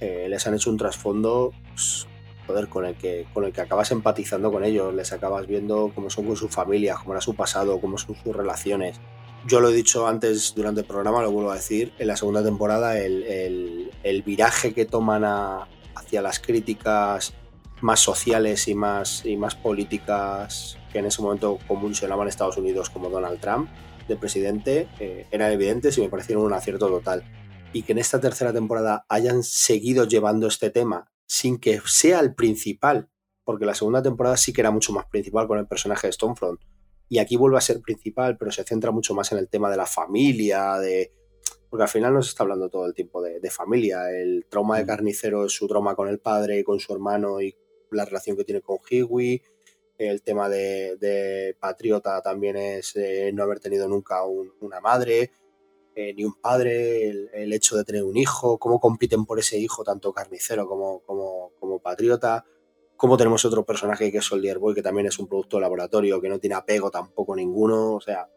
eh, 0.00 0.26
les 0.30 0.46
han 0.46 0.54
hecho 0.54 0.70
un 0.70 0.78
trasfondo 0.78 1.52
pues, 1.74 2.06
joder, 2.46 2.68
con 2.68 2.86
el 2.86 2.94
que 2.96 3.26
con 3.34 3.44
el 3.44 3.52
que 3.52 3.60
acabas 3.60 3.90
empatizando 3.92 4.50
con 4.50 4.64
ellos, 4.64 4.94
les 4.94 5.12
acabas 5.12 5.46
viendo 5.46 5.92
cómo 5.94 6.08
son 6.08 6.24
con 6.26 6.36
sus 6.36 6.50
familias, 6.50 6.98
cómo 6.98 7.12
era 7.12 7.20
su 7.20 7.34
pasado, 7.36 7.80
cómo 7.82 7.98
son 7.98 8.16
sus 8.16 8.34
relaciones. 8.34 8.98
Yo 9.46 9.60
lo 9.60 9.68
he 9.68 9.74
dicho 9.74 10.06
antes 10.08 10.54
durante 10.56 10.80
el 10.80 10.86
programa, 10.86 11.20
lo 11.22 11.30
vuelvo 11.32 11.50
a 11.50 11.56
decir, 11.56 11.92
en 11.98 12.06
la 12.08 12.16
segunda 12.16 12.42
temporada 12.42 12.98
el, 12.98 13.22
el- 13.24 13.90
el 14.02 14.22
viraje 14.22 14.72
que 14.72 14.86
toman 14.86 15.22
a- 15.24 15.68
hacia 15.94 16.22
las 16.22 16.40
críticas 16.40 17.34
más 17.80 18.00
sociales 18.00 18.68
y 18.68 18.74
más, 18.74 19.24
y 19.24 19.36
más 19.36 19.54
políticas 19.54 20.78
que 20.92 20.98
en 20.98 21.06
ese 21.06 21.22
momento 21.22 21.58
convulsionaban 21.66 22.28
Estados 22.28 22.56
Unidos 22.56 22.90
como 22.90 23.10
Donald 23.10 23.40
Trump 23.40 23.70
de 24.08 24.16
presidente 24.16 24.88
eh, 24.98 25.26
eran 25.30 25.52
evidentes 25.52 25.96
y 25.96 26.00
me 26.00 26.08
parecieron 26.08 26.44
un 26.44 26.52
acierto 26.52 26.88
total 26.88 27.24
y 27.72 27.82
que 27.82 27.92
en 27.92 27.98
esta 27.98 28.20
tercera 28.20 28.52
temporada 28.52 29.06
hayan 29.08 29.42
seguido 29.42 30.04
llevando 30.04 30.48
este 30.48 30.70
tema 30.70 31.10
sin 31.26 31.58
que 31.58 31.80
sea 31.86 32.18
el 32.18 32.34
principal, 32.34 33.08
porque 33.44 33.64
la 33.64 33.74
segunda 33.74 34.02
temporada 34.02 34.36
sí 34.36 34.52
que 34.52 34.60
era 34.60 34.72
mucho 34.72 34.92
más 34.92 35.06
principal 35.06 35.46
con 35.46 35.58
el 35.58 35.68
personaje 35.68 36.08
de 36.08 36.12
Stonefront, 36.12 36.60
y 37.08 37.18
aquí 37.18 37.36
vuelve 37.36 37.58
a 37.58 37.60
ser 37.60 37.80
principal, 37.80 38.36
pero 38.36 38.50
se 38.50 38.64
centra 38.64 38.90
mucho 38.90 39.14
más 39.14 39.30
en 39.30 39.38
el 39.38 39.48
tema 39.48 39.70
de 39.70 39.76
la 39.76 39.86
familia, 39.86 40.76
de... 40.78 41.12
porque 41.68 41.84
al 41.84 41.88
final 41.88 42.14
nos 42.14 42.28
está 42.28 42.42
hablando 42.42 42.68
todo 42.68 42.86
el 42.86 42.94
tiempo 42.94 43.22
de, 43.22 43.38
de 43.38 43.50
familia, 43.50 44.10
el 44.10 44.46
trauma 44.50 44.78
de 44.78 44.84
Mm. 44.84 44.86
carnicero 44.86 45.46
es 45.46 45.52
su 45.52 45.68
trauma 45.68 45.94
con 45.94 46.08
el 46.08 46.18
padre, 46.18 46.64
con 46.64 46.80
su 46.80 46.92
hermano 46.92 47.40
y 47.40 47.56
la 47.90 48.04
relación 48.04 48.36
que 48.36 48.44
tiene 48.44 48.60
con 48.60 48.78
Hiwi, 48.88 49.42
el 49.98 50.22
tema 50.22 50.48
de, 50.48 51.56
patriota 51.60 52.22
también 52.22 52.56
es 52.56 52.96
eh, 52.96 53.30
no 53.34 53.42
haber 53.42 53.60
tenido 53.60 53.86
nunca 53.88 54.24
un- 54.24 54.52
una 54.60 54.80
madre, 54.80 55.32
eh, 55.94 56.14
ni 56.14 56.24
un 56.24 56.34
padre, 56.40 57.08
el, 57.08 57.52
hecho 57.52 57.76
de 57.76 57.84
tener 57.84 58.04
un 58.04 58.16
hijo, 58.16 58.58
cómo 58.58 58.80
compiten 58.80 59.26
por 59.26 59.38
ese 59.38 59.58
hijo 59.58 59.84
tanto 59.84 60.12
carnicero 60.12 60.66
como, 60.66 61.00
como, 61.00 61.52
como 61.60 61.80
patriota, 61.80 62.46
cómo 62.96 63.16
tenemos 63.16 63.44
otro 63.44 63.66
personaje 63.66 64.10
que 64.10 64.18
es 64.18 64.24
Soldier 64.24 64.58
Boy, 64.58 64.74
que 64.74 64.82
también 64.82 65.06
es 65.06 65.18
un 65.18 65.26
producto 65.26 65.56
de 65.58 65.62
laboratorio, 65.62 66.20
que 66.20 66.28
no 66.28 66.38
tiene 66.38 66.54
apego 66.56 66.90
tampoco 66.90 67.36
ninguno, 67.36 67.94
o 67.94 68.00
sea, 68.00 68.30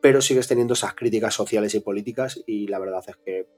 pero 0.00 0.20
sigues 0.20 0.46
teniendo 0.46 0.74
esas 0.74 0.94
críticas 0.94 1.34
sociales 1.34 1.74
y 1.74 1.80
políticas 1.80 2.40
y 2.46 2.68
la 2.68 2.78
verdad 2.78 3.02
es 3.08 3.16
que 3.16 3.48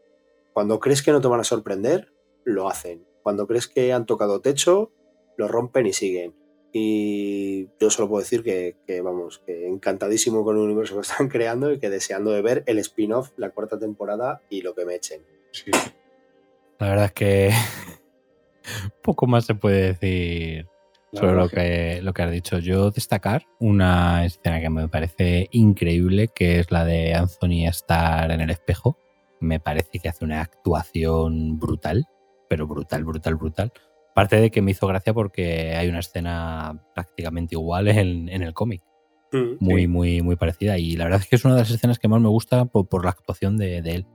cuando 0.53 0.81
crees 0.81 1.03
que 1.03 1.13
no 1.13 1.21
te 1.21 1.29
van 1.29 1.41
a 1.41 1.45
sorprender, 1.45 2.13
lo 2.45 2.69
hacen. 2.69 3.07
Cuando 3.23 3.47
crees 3.47 3.69
que 3.69 3.93
han 3.93 4.07
tocado 4.07 4.41
techo, 4.41 4.93
lo 5.41 5.49
rompen 5.49 5.87
y 5.87 5.93
siguen. 5.93 6.35
Y 6.73 7.69
yo 7.81 7.91
solo 7.91 8.09
puedo 8.09 8.23
decir 8.23 8.45
que, 8.45 8.77
que, 8.87 9.01
vamos, 9.01 9.43
que 9.45 9.67
encantadísimo 9.67 10.45
con 10.45 10.57
el 10.57 10.63
universo 10.63 10.95
que 10.95 11.01
están 11.11 11.29
creando 11.29 11.73
y 11.73 11.81
que 11.81 11.91
deseando 11.91 12.31
de 12.31 12.43
ver 12.43 12.63
el 12.67 12.79
spin-off, 12.79 13.33
la 13.37 13.51
cuarta 13.51 13.79
temporada 13.79 14.43
y 14.49 14.63
lo 14.63 14.75
que 14.75 14.85
me 14.85 14.95
echen. 14.95 15.23
Sí. 15.51 15.73
La 16.79 16.89
verdad 16.89 17.07
es 17.07 17.13
que 17.13 17.51
poco 19.03 19.27
más 19.27 19.47
se 19.47 19.55
puede 19.55 19.95
decir 19.95 20.67
La 21.13 21.21
sobre 21.21 21.35
lo 21.35 21.49
que, 21.49 22.03
lo 22.03 22.13
que 22.13 22.23
has 22.23 22.31
dicho. 22.31 22.59
Yo 22.59 22.91
destacar 22.91 23.47
una 23.59 24.25
escena 24.25 24.61
que 24.61 24.71
me 24.71 24.89
parece 24.89 25.49
increíble, 25.51 26.29
que 26.29 26.61
es 26.61 26.71
la 26.71 26.85
de 26.85 27.15
Anthony 27.15 27.67
Starr 27.69 28.31
en 28.31 28.43
el 28.43 28.51
espejo. 28.51 28.97
Me 29.41 29.59
parece 29.59 29.99
que 29.99 30.09
hace 30.09 30.25
una 30.25 30.43
actuación 30.43 31.59
brutal, 31.59 32.07
pero 32.49 32.67
brutal, 32.67 33.05
brutal, 33.05 33.35
brutal. 33.35 33.73
Parte 34.21 34.37
de 34.39 34.51
que 34.51 34.61
me 34.61 34.73
hizo 34.73 34.87
gracia 34.87 35.15
porque 35.15 35.75
hay 35.77 35.89
una 35.89 36.01
escena 36.01 36.79
prácticamente 36.95 37.55
igual 37.55 37.89
en, 37.89 38.29
en 38.29 38.43
el 38.43 38.53
cómic. 38.53 38.83
Muy, 39.61 39.83
Sí. 39.83 39.89
muy, 39.89 40.21
muy 40.21 40.37
parecida. 40.37 40.77
Y 40.77 40.95
la 40.97 41.05
verdad 41.05 41.21
es 41.23 41.27
que 41.27 41.37
es 41.37 41.45
una 41.47 41.55
de 41.55 41.61
las 41.61 41.71
escenas 41.71 41.99
que 41.99 42.07
más 42.09 42.21
me 42.21 42.29
gusta 42.29 42.67
por, 42.67 42.87
por 42.87 43.05
la 43.05 43.13
actuación 43.13 43.57
de, 43.57 43.81
de 43.81 43.95
él. 43.95 44.07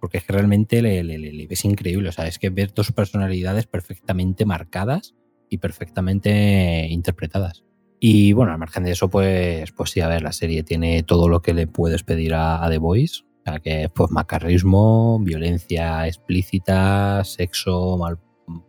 Porque 0.00 0.16
es 0.16 0.24
que 0.24 0.32
realmente 0.32 0.80
le- 0.80 1.04
le- 1.04 1.46
es 1.50 1.64
increíble. 1.66 2.08
O 2.08 2.12
sea, 2.12 2.26
es 2.26 2.38
que 2.38 2.48
ver 2.48 2.72
dos 2.72 2.92
personalidades 2.92 3.66
perfectamente 3.66 4.46
marcadas 4.46 5.14
y 5.50 5.58
perfectamente 5.58 6.86
interpretadas. 6.88 7.62
Y 8.00 8.32
bueno, 8.32 8.52
al 8.52 8.58
margen 8.58 8.84
de 8.84 8.92
eso, 8.92 9.10
pues, 9.10 9.70
pues 9.72 9.90
sí, 9.90 10.00
a 10.00 10.08
ver, 10.08 10.22
la 10.22 10.32
serie 10.32 10.62
tiene 10.62 11.02
todo 11.02 11.28
lo 11.28 11.42
que 11.42 11.52
le 11.52 11.66
puedes 11.66 12.02
pedir 12.04 12.32
a, 12.32 12.64
a 12.64 12.70
The 12.70 12.78
Voice. 12.78 13.22
O 13.24 13.42
sea, 13.44 13.58
que 13.60 13.88
pues 13.94 14.10
macarrismo, 14.10 15.18
violencia 15.20 16.06
explícita, 16.06 17.22
sexo, 17.24 17.98
mal, 17.98 18.18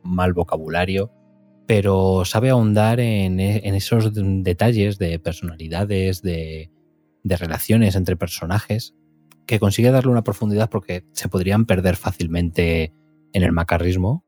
mal 0.04 0.34
vocabulario. 0.34 1.12
Pero 1.66 2.26
sabe 2.26 2.50
ahondar 2.50 3.00
en, 3.00 3.40
e- 3.40 3.62
esos 3.76 4.12
detalles 4.14 4.98
de 4.98 5.18
personalidades, 5.20 6.22
de, 6.22 6.72
relaciones 7.24 7.96
entre 7.96 8.18
personajes, 8.18 8.94
que 9.48 9.60
consigue 9.60 9.92
darle 9.92 10.12
una 10.12 10.24
profundidad 10.26 10.70
porque 10.70 11.06
se 11.14 11.30
podrían 11.30 11.66
perder 11.66 11.96
fácilmente 11.96 12.94
en 13.34 13.44
el 13.44 13.52
macarrismo 13.54 14.26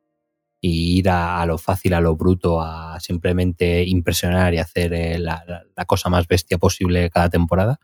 y 0.61 0.97
ir 0.99 1.09
a, 1.09 1.45
lo 1.45 1.57
fácil, 1.57 1.93
a 1.93 2.01
lo 2.01 2.15
bruto, 2.15 2.61
a 2.61 2.99
simplemente 3.01 3.83
impresionar 3.85 4.53
y 4.53 4.57
hacer 4.59 4.93
eh, 4.93 5.19
la- 5.19 5.43
la 5.75 5.85
cosa 5.85 6.09
más 6.09 6.27
bestia 6.27 6.57
posible 6.57 7.09
cada 7.09 7.29
temporada. 7.29 7.79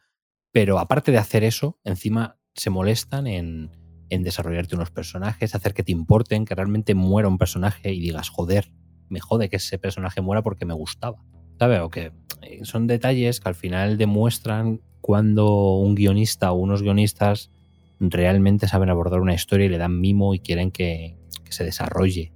Pero 0.54 0.80
aparte 0.80 1.12
de 1.12 1.18
hacer 1.18 1.44
eso, 1.44 1.78
encima 1.84 2.38
se 2.56 2.70
molestan 2.70 3.28
en, 3.28 3.70
en 4.12 4.24
desarrollarte 4.24 4.76
unos 4.76 4.92
personajes, 4.92 5.56
hacer 5.56 5.74
que 5.74 5.84
te 5.84 5.94
importen, 5.94 6.46
que 6.46 6.54
realmente 6.54 6.94
muera 6.94 7.30
un 7.30 7.38
personaje 7.38 7.94
y 7.94 8.00
digas, 8.02 8.30
joder, 8.30 8.72
me 9.10 9.22
jode 9.22 9.50
que 9.50 9.56
ese 9.56 9.80
personaje 9.80 10.22
muera 10.22 10.44
porque 10.44 10.66
me 10.66 10.74
gustaba. 10.74 11.24
¿Sabes? 11.58 11.80
O 11.80 11.90
que 11.90 12.12
eh, 12.42 12.60
son 12.64 12.88
detalles 12.88 13.40
que 13.40 13.50
al 13.50 13.56
final 13.56 13.98
demuestran 13.98 14.82
cuando 15.00 15.76
un 15.78 15.96
guionista 15.96 16.52
o 16.52 16.56
unos 16.56 16.82
guionistas 16.84 17.52
realmente 18.00 18.68
saben 18.68 18.90
abordar 18.90 19.22
una 19.22 19.34
historia 19.34 19.68
y 19.68 19.70
le 19.70 19.78
dan 19.78 20.00
mimo 20.00 20.34
y 20.34 20.40
quieren 20.40 20.72
que, 20.72 21.18
que 21.46 21.52
se 21.54 21.64
desarrolle 21.64 22.34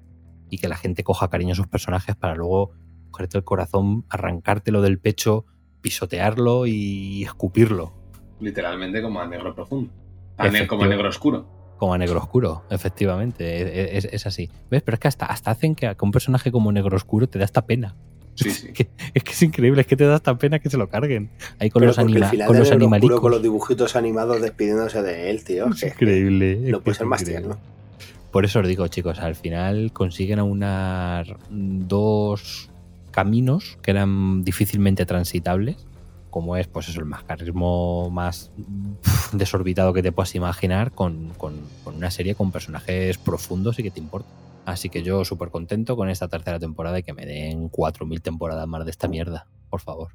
y 0.50 0.58
que 0.60 0.70
la 0.70 0.78
gente 0.78 1.04
coja 1.04 1.30
cariño 1.30 1.52
a 1.54 1.56
sus 1.56 1.68
personajes 1.68 2.16
para 2.16 2.36
luego 2.36 2.72
cogerte 3.12 3.38
el 3.38 3.44
corazón, 3.44 4.06
arrancártelo 4.10 4.82
del 4.82 5.00
pecho, 5.00 5.46
pisotearlo 5.82 6.68
y 6.68 7.24
escupirlo. 7.24 7.94
Literalmente 8.40 9.02
como 9.02 9.20
a 9.20 9.28
negro 9.28 9.54
profundo. 9.54 9.92
A 10.38 10.50
ne- 10.50 10.68
como 10.68 10.84
a 10.84 10.88
negro 10.88 11.10
oscuro. 11.10 11.65
Como 11.78 11.94
a 11.94 11.98
negro 11.98 12.20
oscuro, 12.20 12.64
efectivamente. 12.70 13.98
Es, 13.98 14.06
es- 14.06 14.14
es 14.14 14.26
así. 14.28 14.50
¿Ves? 14.72 14.82
Pero 14.82 14.96
es 14.96 15.00
que 15.00 15.08
hasta, 15.08 15.26
hasta 15.26 15.52
hacen 15.52 15.76
que, 15.76 15.88
que 15.96 16.06
un 16.06 16.12
personaje 16.12 16.52
como 16.52 16.72
negro 16.72 16.96
oscuro 16.96 17.28
te 17.28 17.38
da 17.40 17.46
esta 17.46 17.66
pena. 17.66 17.96
Sí, 18.36 18.50
sí. 18.52 18.72
Que- 18.74 18.90
es 19.14 19.24
que 19.24 19.32
es 19.32 19.42
increíble, 19.44 19.82
es 19.82 19.88
que 19.88 19.96
te 19.98 20.06
da 20.06 20.16
esta 20.16 20.38
pena 20.38 20.60
que 20.60 20.70
se 20.70 20.78
lo 20.78 20.88
carguen. 20.90 21.30
Ahí 21.60 21.70
con 21.70 21.82
Pero 21.82 21.90
los, 21.90 22.00
anima- 22.00 22.32
con 22.48 22.58
los 22.58 22.72
animalicos. 22.72 23.20
con 23.20 23.32
los 23.32 23.42
dibujitos 23.42 23.96
animados 23.96 24.42
despidiéndose 24.42 25.02
de 25.02 25.30
él, 25.30 25.44
tío. 25.44 25.68
Es 25.68 25.84
increíble. 25.84 26.54
es 26.54 26.60
No 26.72 26.78
que 26.80 26.84
puede 26.86 26.92
es 26.94 26.98
ser 26.98 27.08
más 27.08 27.24
tierno. 27.24 27.58
Por 28.32 28.44
eso 28.46 28.60
os 28.60 28.68
digo, 28.68 28.88
chicos, 28.90 29.20
al 29.20 29.36
final 29.36 29.92
consiguen 29.94 30.40
aunar 30.40 31.38
dos 31.50 32.70
caminos 33.12 33.78
que 33.82 33.92
eran 33.92 34.44
difícilmente 34.44 35.06
transitables, 35.06 35.78
como 36.36 36.58
es, 36.58 36.68
pues 36.68 36.90
eso, 36.90 37.00
el 37.00 37.06
mascarismo 37.06 38.10
más 38.12 38.52
desorbitado 39.32 39.94
que 39.94 40.04
te 40.04 40.12
puedas 40.12 40.36
imaginar, 40.36 40.92
con, 40.92 41.34
con- 41.36 41.70
con 41.82 41.96
una 41.96 42.12
serie 42.12 42.36
con 42.36 42.52
personajes 42.52 43.18
profundos 43.18 43.80
y 43.80 43.84
que 43.84 43.92
te 43.92 44.02
importan. 44.02 44.30
Así 44.66 44.90
que 44.90 45.02
yo 45.02 45.24
súper 45.24 45.50
contento 45.50 45.96
con 45.96 46.10
esta 46.10 46.28
tercera 46.28 46.60
temporada 46.60 47.00
y 47.00 47.04
que 47.04 47.14
me 47.14 47.26
den 47.26 47.70
4.000 47.70 48.22
temporadas 48.22 48.68
más 48.68 48.84
de 48.84 48.92
esta 48.92 49.08
mierda, 49.08 49.48
por 49.70 49.80
favor. 49.80 50.12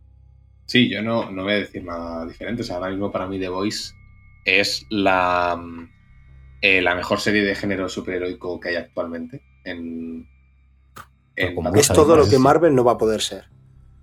Sí, 0.66 0.90
yo 0.90 1.00
no, 1.00 1.30
no 1.30 1.44
voy 1.44 1.52
a 1.54 1.56
decir 1.60 1.84
nada 1.84 2.26
diferente. 2.26 2.60
O 2.60 2.64
sea, 2.66 2.76
ahora 2.76 2.90
mismo 2.90 3.10
para 3.10 3.26
mí 3.26 3.38
The 3.40 3.48
Voice 3.48 3.94
es 4.44 4.84
la, 4.90 5.56
mm, 5.58 5.88
eh, 6.60 6.82
la 6.82 6.94
mejor 6.94 7.18
serie 7.20 7.42
de 7.44 7.54
género 7.54 7.88
superheroico 7.88 8.60
que 8.60 8.68
hay 8.68 8.76
actualmente. 8.76 9.40
En, 9.64 10.28
en 11.36 11.76
Es 11.76 11.88
todo 11.88 12.14
lo 12.14 12.28
que 12.28 12.38
Marvel 12.38 12.74
no 12.74 12.84
va 12.84 12.92
a 12.92 12.98
poder 12.98 13.22
ser. 13.22 13.46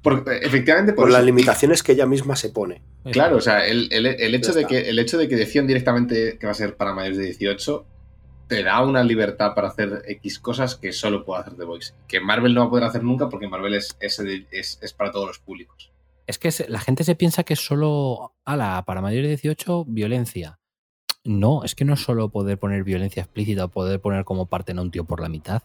Por- 0.01 0.23
efectivamente, 0.41 0.93
por, 0.93 1.05
Por 1.05 1.11
las 1.11 1.23
limitaciones 1.23 1.83
que 1.83 1.93
ella 1.93 2.05
misma 2.05 2.35
se 2.35 2.49
pone. 2.49 2.81
Claro, 3.11 3.37
o 3.37 3.41
sea, 3.41 3.65
el, 3.65 3.87
el- 3.91 4.05
el 4.05 4.35
hecho 4.35 4.53
de 4.53 4.65
que, 4.65 4.89
el 4.89 4.99
hecho 4.99 5.17
de 5.17 5.27
que 5.27 5.35
decían 5.35 5.67
directamente 5.67 6.37
que 6.39 6.45
va 6.45 6.51
a 6.51 6.55
ser 6.55 6.75
para 6.77 6.93
mayores 6.93 7.17
de 7.17 7.25
18 7.25 7.85
te 8.47 8.63
da 8.63 8.81
una 8.81 9.03
libertad 9.03 9.53
para 9.55 9.67
hacer 9.67 10.03
X 10.07 10.39
cosas 10.39 10.75
que 10.75 10.93
solo 10.93 11.25
puede 11.25 11.41
hacer 11.41 11.55
The 11.55 11.65
Voice. 11.65 11.93
Que 12.07 12.19
Marvel 12.21 12.53
no 12.53 12.61
va 12.61 12.67
a 12.67 12.69
poder 12.69 12.85
hacer 12.85 13.03
nunca 13.03 13.27
porque 13.29 13.47
Marvel 13.49 13.73
es, 13.73 13.97
es, 13.99 14.19
es- 14.51 14.79
es 14.81 14.93
para 14.93 15.11
todos 15.11 15.27
los 15.27 15.39
públicos. 15.39 15.91
Es 16.27 16.37
que 16.39 16.49
la 16.69 16.79
gente 16.79 17.03
se 17.03 17.15
piensa 17.15 17.43
que 17.43 17.53
es 17.53 17.59
solo, 17.65 18.33
ala, 18.45 18.83
para 18.85 19.01
mayores 19.01 19.25
de 19.29 19.35
18, 19.35 19.85
violencia. 19.85 20.59
No, 21.23 21.63
es 21.65 21.75
que 21.75 21.83
no 21.85 21.93
es 21.95 22.01
solo 22.01 22.29
poder 22.29 22.57
poner 22.57 22.83
violencia 22.85 23.21
explícita 23.23 23.65
o 23.65 23.67
poder 23.69 23.99
poner 23.99 24.23
como 24.25 24.45
parte 24.45 24.71
a 24.73 24.81
un 24.81 24.91
tío 24.91 25.03
por 25.05 25.21
la 25.21 25.27
mitad. 25.29 25.61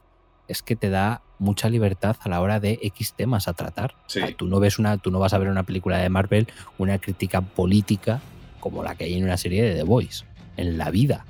Es 0.52 0.62
que 0.62 0.76
te 0.76 0.90
da 0.90 1.22
mucha 1.38 1.68
libertad 1.70 2.16
a 2.20 2.28
la 2.28 2.40
hora 2.40 2.60
de 2.60 2.78
X 2.82 3.14
temas 3.14 3.48
a 3.48 3.54
tratar. 3.54 3.94
Sí. 4.06 4.20
O 4.20 4.26
sea, 4.26 4.36
tú 4.36 4.46
no 4.46 4.60
ves 4.60 4.78
una, 4.78 4.98
tú 4.98 5.10
no 5.10 5.18
vas 5.18 5.32
a 5.32 5.38
ver 5.38 5.46
en 5.46 5.52
una 5.52 5.62
película 5.64 5.96
de 5.98 6.08
Marvel 6.10 6.46
una 6.78 6.98
crítica 6.98 7.40
política 7.40 8.20
como 8.60 8.82
la 8.84 8.94
que 8.94 9.04
hay 9.04 9.14
en 9.14 9.24
una 9.24 9.36
serie 9.38 9.62
de 9.64 9.74
The 9.76 9.82
Voice. 9.82 10.24
En 10.58 10.76
la 10.76 10.90
vida. 10.90 11.24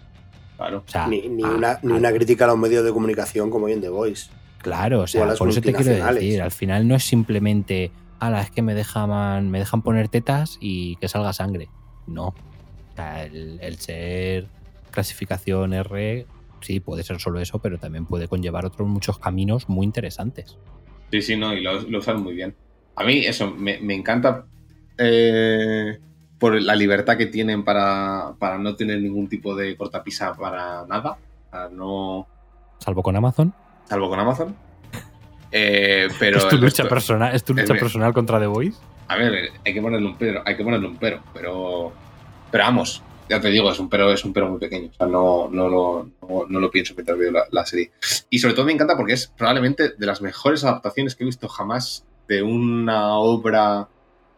Claro. 0.57 0.83
O 0.87 0.91
sea, 0.91 1.07
Ni, 1.07 1.29
ni 1.29 1.45
a- 1.45 1.49
una, 1.51 1.79
ni 1.83 1.93
a- 1.93 1.97
una 1.97 2.13
crítica 2.13 2.45
a 2.45 2.49
los 2.49 2.59
medios 2.59 2.85
de 2.85 2.91
comunicación 2.93 3.49
como 3.51 3.67
hoy 3.67 3.73
en 3.73 3.81
The 3.81 3.89
Voice. 3.91 4.29
Claro, 4.59 5.01
o 5.03 5.07
sea, 5.07 5.25
las 5.27 5.39
por 5.39 5.49
eso 5.49 5.61
te 5.61 5.73
quiero 5.73 6.13
decir, 6.15 6.43
al 6.43 6.51
final 6.51 6.87
no 6.89 6.95
es 6.95 7.05
simplemente, 7.05 7.91
ala, 8.21 8.43
es 8.43 8.51
que 8.51 8.63
me 8.63 8.75
dejan, 8.75 9.51
me 9.51 9.59
dejan 9.61 9.83
poner 9.83 10.09
tetas 10.09 10.59
y 10.61 10.97
que 10.97 11.09
salga 11.09 11.33
sangre. 11.33 11.69
No. 12.07 12.27
O 12.29 12.35
sea, 12.97 13.25
el, 13.25 13.59
el 13.61 13.79
ser 13.79 14.49
clasificación 14.93 15.73
R, 15.73 16.27
sí, 16.63 16.81
puede 16.81 17.03
ser 17.03 17.21
solo 17.21 17.41
eso, 17.41 17.59
pero 17.61 17.79
también 17.79 18.07
puede 18.07 18.29
conllevar 18.29 18.65
otros 18.65 18.89
muchos 18.89 19.19
caminos 19.19 19.69
muy 19.69 19.85
interesantes. 19.85 20.57
Sí, 21.11 21.21
sí, 21.23 21.37
no, 21.37 21.53
y 21.53 21.61
lo, 21.63 21.81
lo 21.83 21.99
usan 21.99 22.23
muy 22.23 22.35
bien. 22.35 22.55
A 22.97 23.05
mí 23.05 23.19
eso 23.27 23.51
me, 23.51 23.79
me 23.81 23.95
encanta 23.95 24.47
eh, 24.99 25.99
por 26.39 26.61
la 26.61 26.75
libertad 26.75 27.17
que 27.17 27.27
tienen 27.27 27.65
para, 27.65 28.35
para 28.39 28.59
no 28.59 28.75
tener 28.77 29.01
ningún 29.01 29.29
tipo 29.29 29.55
de 29.55 29.77
cortapisa 29.77 30.35
para 30.35 30.87
nada. 30.87 31.17
Para 31.51 31.69
no, 31.69 32.27
Salvo 32.79 33.03
con 33.03 33.15
Amazon. 33.17 33.53
salvo 33.89 34.09
con 34.09 34.19
Amazon. 34.21 34.57
Eh, 35.55 36.09
pero 36.19 36.39
es 36.39 36.49
tu 36.49 36.57
lucha 36.57 36.83
resto- 36.85 36.89
personal, 36.89 37.35
es 37.35 37.45
tu 37.45 37.53
lucha 37.53 37.75
personal 37.75 38.15
contra 38.15 38.41
The 38.41 38.47
Voice. 38.47 38.79
A 39.09 39.17
ver, 39.17 39.51
hay 39.67 39.75
que 39.75 39.83
ponerle 39.83 40.07
un 40.07 40.17
pero, 40.17 40.41
hay 40.47 40.57
que 40.57 40.65
ponerle 40.65 40.87
un 40.89 40.97
pero, 40.97 41.21
pero. 41.35 41.93
Pero 42.51 42.65
vamos, 42.65 43.03
ya 43.29 43.41
te 43.41 43.49
digo, 43.49 43.71
es 43.71 43.79
un 43.79 43.89
pero, 43.89 44.13
es 44.13 44.25
un 44.25 44.33
pero 44.33 44.49
muy 44.49 44.59
pequeño. 44.59 44.91
O 44.91 44.95
sea, 44.95 45.07
no, 45.07 45.49
no, 45.51 45.69
lo, 45.69 46.11
no, 46.23 46.47
no 46.49 46.61
lo 46.61 46.71
pienso 46.71 46.95
mientras 46.95 47.19
veo 47.19 47.31
la, 47.31 47.45
la 47.51 47.65
serie. 47.67 47.93
Y 48.31 48.39
sobre 48.39 48.55
todo 48.55 48.67
me 48.67 48.73
encanta 48.73 48.97
porque 48.97 49.15
es 49.15 49.27
probablemente 49.27 49.91
de 49.91 50.07
las 50.07 50.21
mejores 50.21 50.65
adaptaciones 50.65 51.15
que 51.15 51.25
he 51.25 51.27
visto 51.27 51.49
jamás 51.49 52.05
de 52.29 52.43
una 52.43 53.17
obra 53.19 53.89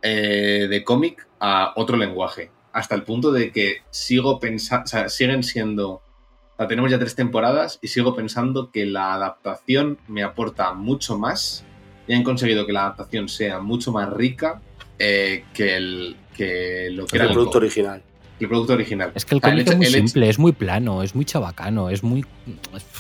eh, 0.02 0.66
de 0.68 0.84
cómic 0.84 1.26
a 1.40 1.72
otro 1.76 1.96
lenguaje. 1.96 2.50
Hasta 2.72 2.94
el 2.94 3.04
punto 3.04 3.32
de 3.32 3.52
que 3.52 3.78
sigo 3.90 4.38
pensando. 4.40 4.84
O 4.84 4.88
sea, 4.88 5.08
siguen 5.08 5.42
siendo. 5.42 5.90
O 5.92 6.56
sea, 6.58 6.68
tenemos 6.68 6.90
ya 6.90 6.98
tres 6.98 7.14
temporadas 7.14 7.78
y 7.82 7.88
sigo 7.88 8.14
pensando 8.14 8.70
que 8.70 8.86
la 8.86 9.14
adaptación 9.14 9.98
me 10.06 10.22
aporta 10.22 10.72
mucho 10.72 11.18
más 11.18 11.64
y 12.06 12.14
han 12.14 12.22
conseguido 12.22 12.66
que 12.66 12.72
la 12.72 12.82
adaptación 12.82 13.28
sea 13.28 13.60
mucho 13.60 13.92
más 13.92 14.12
rica 14.12 14.60
eh, 14.98 15.44
que, 15.54 15.76
el, 15.76 16.16
que 16.36 16.90
lo 16.90 17.06
que 17.06 17.16
El 17.16 17.22
era 17.22 17.30
el, 17.30 17.34
producto 17.34 17.58
original. 17.58 18.02
El 18.40 18.48
producto 18.48 18.72
original. 18.74 19.12
Es 19.14 19.24
que 19.24 19.34
el 19.34 19.40
cómic 19.40 19.68
es 19.68 19.76
muy 19.76 19.86
hecho- 19.86 19.96
simple, 19.96 20.28
es 20.28 20.38
muy 20.38 20.52
plano, 20.52 21.02
es 21.02 21.14
muy 21.14 21.24
chabacano, 21.24 21.88
es 21.90 22.02
muy. 22.02 22.24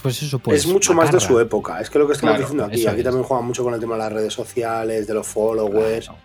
Pues 0.02 0.22
eso, 0.22 0.38
pues. 0.38 0.60
es 0.64 0.66
mucho 0.72 0.94
más 0.94 1.10
de 1.12 1.20
su 1.20 1.38
época. 1.40 1.80
Es 1.80 1.90
que 1.90 1.98
lo 1.98 2.06
que 2.06 2.12
estamos 2.14 2.36
Claro, 2.36 2.42
diciendo 2.44 2.64
aquí, 2.64 2.86
aquí 2.86 2.98
es. 3.00 3.04
también 3.04 3.24
juegan 3.24 3.46
mucho 3.46 3.64
con 3.64 3.74
el 3.74 3.80
tema 3.80 3.94
de 3.94 3.98
las 4.00 4.12
redes 4.12 4.32
sociales, 4.32 5.06
de 5.06 5.14
los 5.14 5.26
followers. 5.26 6.06
Claro. 6.06 6.20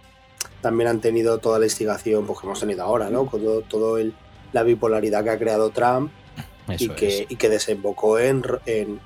También 0.61 0.89
han 0.89 0.99
tenido 1.01 1.37
toda 1.39 1.57
la 1.59 1.65
instigación 1.65 2.25
pues, 2.25 2.39
que 2.39 2.45
hemos 2.45 2.59
tenido 2.59 2.83
ahora, 2.83 3.09
¿no? 3.09 3.25
Con 3.25 3.41
todo, 3.41 3.61
todo 3.61 3.97
el, 3.97 4.13
la 4.51 4.63
bipolaridad 4.63 5.23
que 5.23 5.29
ha 5.31 5.37
creado 5.39 5.69
Trump 5.71 6.11
y 6.77 6.89
que, 6.89 7.07
es. 7.23 7.25
y 7.31 7.35
que 7.37 7.49
desembocó 7.49 8.19
en, 8.19 8.43
en- 8.65 8.99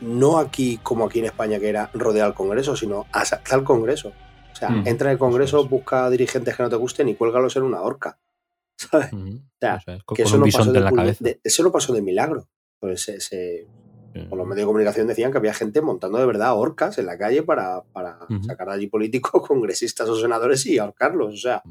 no 0.00 0.38
aquí 0.38 0.78
como 0.82 1.04
aquí 1.06 1.18
en 1.18 1.24
España 1.26 1.58
que 1.58 1.68
era 1.68 1.90
rodear 1.92 2.26
al 2.28 2.34
Congreso, 2.34 2.76
sino 2.76 3.06
asaltar 3.12 3.58
al 3.58 3.64
Congreso. 3.64 4.12
O 4.52 4.56
sea, 4.56 4.70
Mm, 4.70 4.86
entra 4.86 5.08
en 5.10 5.12
el 5.14 5.18
Congreso, 5.18 5.58
eso 5.58 5.64
es. 5.64 5.70
busca 5.70 6.08
dirigentes 6.08 6.56
que 6.56 6.62
no 6.62 6.70
te 6.70 6.76
gusten 6.76 7.08
y 7.08 7.14
cuélgalos 7.16 7.56
en 7.56 7.64
una 7.64 7.82
horca. 7.82 8.16
¿Sabes? 8.90 9.12
Ujú, 9.12 9.40
sea, 9.60 9.80
Que 10.14 10.22
eso 10.22 10.36
no, 10.38 10.44
pasó 10.44 10.72
de, 10.72 10.78
en 10.78 10.84
la 10.84 10.90
pul- 10.90 10.96
cabeza. 10.96 11.24
de- 11.24 11.40
eso 11.42 11.62
no 11.62 11.72
pasó 11.72 11.92
de 11.92 12.02
milagro. 12.02 12.48
Pues 12.80 13.10
por 14.30 14.38
los 14.38 14.46
medios 14.46 14.62
de 14.62 14.66
comunicación 14.66 15.06
decían 15.06 15.30
que 15.30 15.36
había 15.36 15.52
gente 15.52 15.82
montando 15.82 16.16
de 16.18 16.24
verdad 16.24 16.56
horcas 16.56 16.96
en 16.96 17.04
la 17.04 17.18
calle 17.18 17.42
para, 17.42 17.82
para 17.92 18.18
sacar 18.46 18.70
allí 18.70 18.86
políticos, 18.86 19.42
congresistas 19.46 20.08
o 20.08 20.18
senadores 20.18 20.64
y 20.66 20.78
ahorcarlos. 20.78 21.34
O 21.34 21.36
sea, 21.36 21.62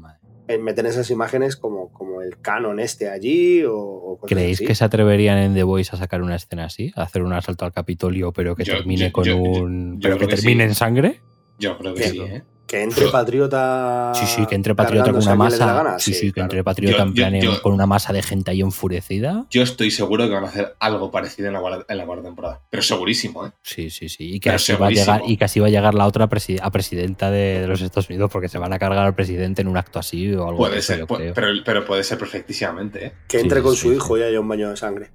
en 0.46 0.62
meter 0.62 0.86
esas 0.86 1.10
imágenes 1.10 1.56
como, 1.56 1.92
como 1.92 2.22
el 2.22 2.38
canon 2.40 2.78
este 2.78 3.08
allí 3.08 3.64
o, 3.64 3.76
o 3.76 4.16
cosas 4.18 4.28
¿Creéis 4.36 4.58
así. 4.58 4.66
que 4.66 4.76
se 4.76 4.84
atreverían 4.84 5.38
en 5.38 5.54
The 5.54 5.64
Voice 5.64 5.90
a 5.94 5.98
sacar 5.98 6.22
una 6.22 6.36
escena 6.36 6.66
así? 6.66 6.92
¿A 6.94 7.02
hacer 7.02 7.22
un 7.22 7.32
asalto 7.32 7.64
al 7.64 7.72
Capitolio, 7.72 8.32
pero 8.32 8.54
que 8.54 8.62
Yo- 8.62 8.74
termine 8.76 9.06
yo- 9.06 9.12
con 9.12 9.24
yo- 9.24 9.36
un. 9.38 9.94
yo 10.00 10.10
pero 10.10 10.18
que 10.18 10.26
termine 10.28 10.64
sí. 10.64 10.68
en 10.68 10.74
sangre? 10.76 11.20
Yo 11.58 11.76
creo 11.78 11.94
que 11.94 12.00
Bien. 12.10 12.12
sí, 12.12 12.20
¿eh? 12.20 12.44
Que 12.66 12.82
entre 12.82 13.06
Patriota. 13.08 14.12
Sí, 14.14 14.26
sí, 14.26 14.46
que 14.46 14.54
entre 14.56 14.74
Patriota 14.74 15.12
con 15.12 15.22
una 15.22 15.34
masa. 15.36 15.66
gana, 15.72 15.98
sí, 15.98 16.12
sí, 16.14 16.26
que 16.26 16.32
claro. 16.32 16.44
entre 16.46 16.64
Patriota 16.64 16.96
Yo- 16.98 17.02
en 17.04 17.14
plan 17.14 17.34
yo- 17.40 17.52
yo- 17.54 17.62
con 17.62 17.72
una 17.72 17.86
masa 17.86 18.12
de 18.12 18.22
gente 18.22 18.50
ahí 18.50 18.60
enfurecida. 18.60 19.46
Yo 19.50 19.62
estoy 19.62 19.90
seguro 19.92 20.26
que 20.26 20.34
van 20.34 20.44
a 20.44 20.48
hacer 20.48 20.74
algo 20.80 21.10
parecido 21.10 21.46
en 21.48 21.54
la, 21.54 21.60
cuarta- 21.60 21.84
en 21.92 21.98
la 21.98 22.06
cuarta 22.06 22.24
temporada. 22.24 22.62
Pero 22.70 22.82
segurísimo, 22.82 23.46
¿eh? 23.46 23.52
Sí, 23.62 23.90
sí, 23.90 24.08
sí. 24.08 24.34
Y 24.34 24.40
que, 24.40 24.50
así 24.50 24.72
va 24.74 24.88
a 24.88 24.90
llegar, 24.90 25.22
y 25.26 25.36
que 25.36 25.44
así 25.44 25.60
va 25.60 25.68
a 25.68 25.70
llegar 25.70 25.94
la 25.94 26.06
otra 26.06 26.28
presi- 26.28 26.58
a 26.60 26.70
presidenta 26.70 27.30
de, 27.30 27.60
de 27.60 27.66
los 27.68 27.80
Estados 27.82 28.08
Unidos 28.10 28.30
porque 28.32 28.48
se 28.48 28.58
van 28.58 28.72
a 28.72 28.78
cargar 28.78 29.06
al 29.06 29.14
presidente 29.14 29.62
en 29.62 29.68
un 29.68 29.76
acto 29.76 29.98
así 29.98 30.32
o 30.34 30.48
algo 30.48 30.64
de 30.64 30.70
Puede 30.70 30.82
ser, 30.82 31.06
pero, 31.34 31.50
pero 31.64 31.84
puede 31.84 32.02
ser 32.02 32.18
perfectísimamente, 32.18 33.06
¿eh? 33.06 33.12
Que 33.28 33.40
entre 33.40 33.58
sí, 33.60 33.64
con 33.64 33.74
sí, 33.76 33.80
su 33.82 33.90
sí. 33.90 33.94
hijo 33.96 34.18
y 34.18 34.22
haya 34.22 34.40
un 34.40 34.48
baño 34.48 34.70
de 34.70 34.76
sangre. 34.76 35.10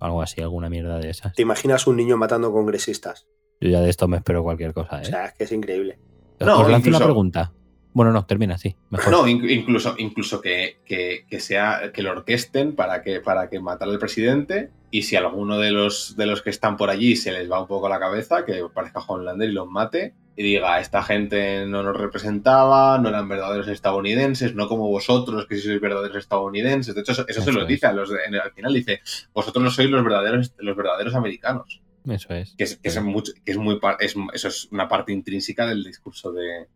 Algo 0.00 0.22
así, 0.22 0.40
alguna 0.40 0.68
mierda 0.68 0.98
de 0.98 1.10
esas. 1.10 1.32
¿Te 1.34 1.42
imaginas 1.42 1.86
un 1.86 1.96
niño 1.96 2.16
matando 2.16 2.52
congresistas? 2.52 3.26
Yo 3.60 3.68
ya 3.68 3.80
de 3.80 3.90
esto 3.90 4.08
me 4.08 4.16
espero 4.16 4.42
cualquier 4.42 4.72
cosa, 4.72 4.96
O 4.96 5.00
¿eh? 5.00 5.04
sea, 5.04 5.26
es 5.26 5.34
que 5.34 5.44
es 5.44 5.52
increíble. 5.52 5.98
No, 6.40 6.60
Os 6.60 6.70
lanzo 6.70 6.88
una 6.88 6.98
pregunta. 7.04 7.52
Bueno, 7.92 8.12
no, 8.12 8.24
termina, 8.24 8.56
sí. 8.56 8.76
Mejor. 8.90 9.12
No, 9.12 9.26
inc- 9.26 9.50
incluso, 9.50 9.94
incluso 9.98 10.40
que, 10.40 10.78
que- 10.84 11.26
que 11.28 11.40
sea 11.40 11.90
que 11.92 12.02
lo 12.02 12.12
orquesten 12.12 12.76
para 12.76 13.02
que, 13.02 13.20
para 13.20 13.48
que 13.50 13.58
matar 13.58 13.88
al 13.88 13.98
presidente 13.98 14.70
y 14.92 15.02
si 15.02 15.16
alguno 15.16 15.58
de 15.58 15.72
los, 15.72 16.16
de 16.16 16.26
los 16.26 16.40
que 16.42 16.50
están 16.50 16.76
por 16.76 16.88
allí 16.90 17.16
se 17.16 17.32
les 17.32 17.50
va 17.50 17.60
un 17.60 17.66
poco 17.66 17.88
la 17.88 17.98
cabeza, 17.98 18.44
que 18.44 18.62
parezca 18.72 19.00
Homelander 19.00 19.48
y 19.50 19.52
los 19.52 19.68
mate 19.68 20.14
y 20.36 20.42
diga, 20.44 20.78
esta 20.78 21.02
gente 21.02 21.66
no 21.66 21.82
nos 21.82 21.96
representaba, 21.96 22.96
no 22.98 23.08
eran 23.08 23.28
verdaderos 23.28 23.66
estadounidenses, 23.68 24.54
no 24.54 24.68
como 24.68 24.88
vosotros, 24.88 25.46
que 25.46 25.56
si 25.56 25.62
sois 25.62 25.80
verdaderos 25.80 26.16
estadounidenses. 26.16 26.94
De 26.94 27.00
hecho, 27.00 27.12
eso, 27.12 27.24
eso 27.28 27.42
se 27.42 27.52
lo 27.52 27.66
dice 27.66 27.86
a 27.88 27.92
los 27.92 28.08
de- 28.10 28.24
en 28.26 28.34
el- 28.34 28.40
al 28.40 28.52
final, 28.52 28.72
dice, 28.72 29.00
vosotros 29.34 29.62
no 29.64 29.70
sois 29.70 29.90
los 29.90 30.02
verdaderos, 30.04 30.54
los 30.58 30.76
verdaderos 30.76 31.14
americanos. 31.16 31.82
Eso 32.08 32.32
es. 32.34 32.54
Que 32.56 32.64
es, 32.64 32.76
que 32.76 32.88
es 32.88 33.02
mucho- 33.02 33.32
que 33.44 33.52
es 33.52 33.56
muy 33.58 33.78
es- 34.00 34.14
eso 34.32 34.48
es 34.48 34.68
una 34.72 34.88
parte 34.88 35.12
intrínseca 35.12 35.66
del 35.66 35.84
discurso 35.84 36.32
de, 36.32 36.66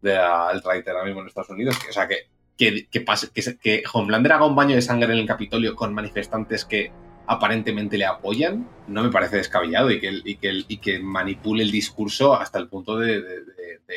de 0.00 0.16
alt-right 0.16 0.86
ahora 0.88 1.04
mismo 1.04 1.20
en 1.20 1.26
Estados 1.28 1.50
Unidos. 1.50 1.78
Que, 1.78 1.90
o 1.90 1.92
sea, 1.92 2.08
que, 2.08 2.28
que, 2.56 2.86
que, 2.88 3.00
pase- 3.00 3.30
que, 3.32 3.56
que 3.58 3.82
Homelander 3.92 4.32
haga 4.32 4.46
un 4.46 4.56
baño 4.56 4.74
de 4.74 4.82
sangre 4.82 5.12
en 5.12 5.18
el 5.20 5.26
Capitolio 5.26 5.74
con 5.76 5.94
manifestantes 5.94 6.64
que 6.64 6.90
aparentemente 7.26 7.96
le 7.96 8.04
apoyan, 8.04 8.68
no 8.88 9.02
me 9.04 9.10
parece 9.10 9.36
descabellado 9.36 9.90
y 9.90 10.00
que, 10.00 10.10
y 10.24 10.36
que, 10.36 10.64
y 10.68 10.76
que 10.78 10.98
manipule 10.98 11.62
el 11.62 11.70
discurso 11.70 12.34
hasta 12.34 12.58
el 12.58 12.68
punto 12.68 12.98
de, 12.98 13.22
de- 13.22 13.42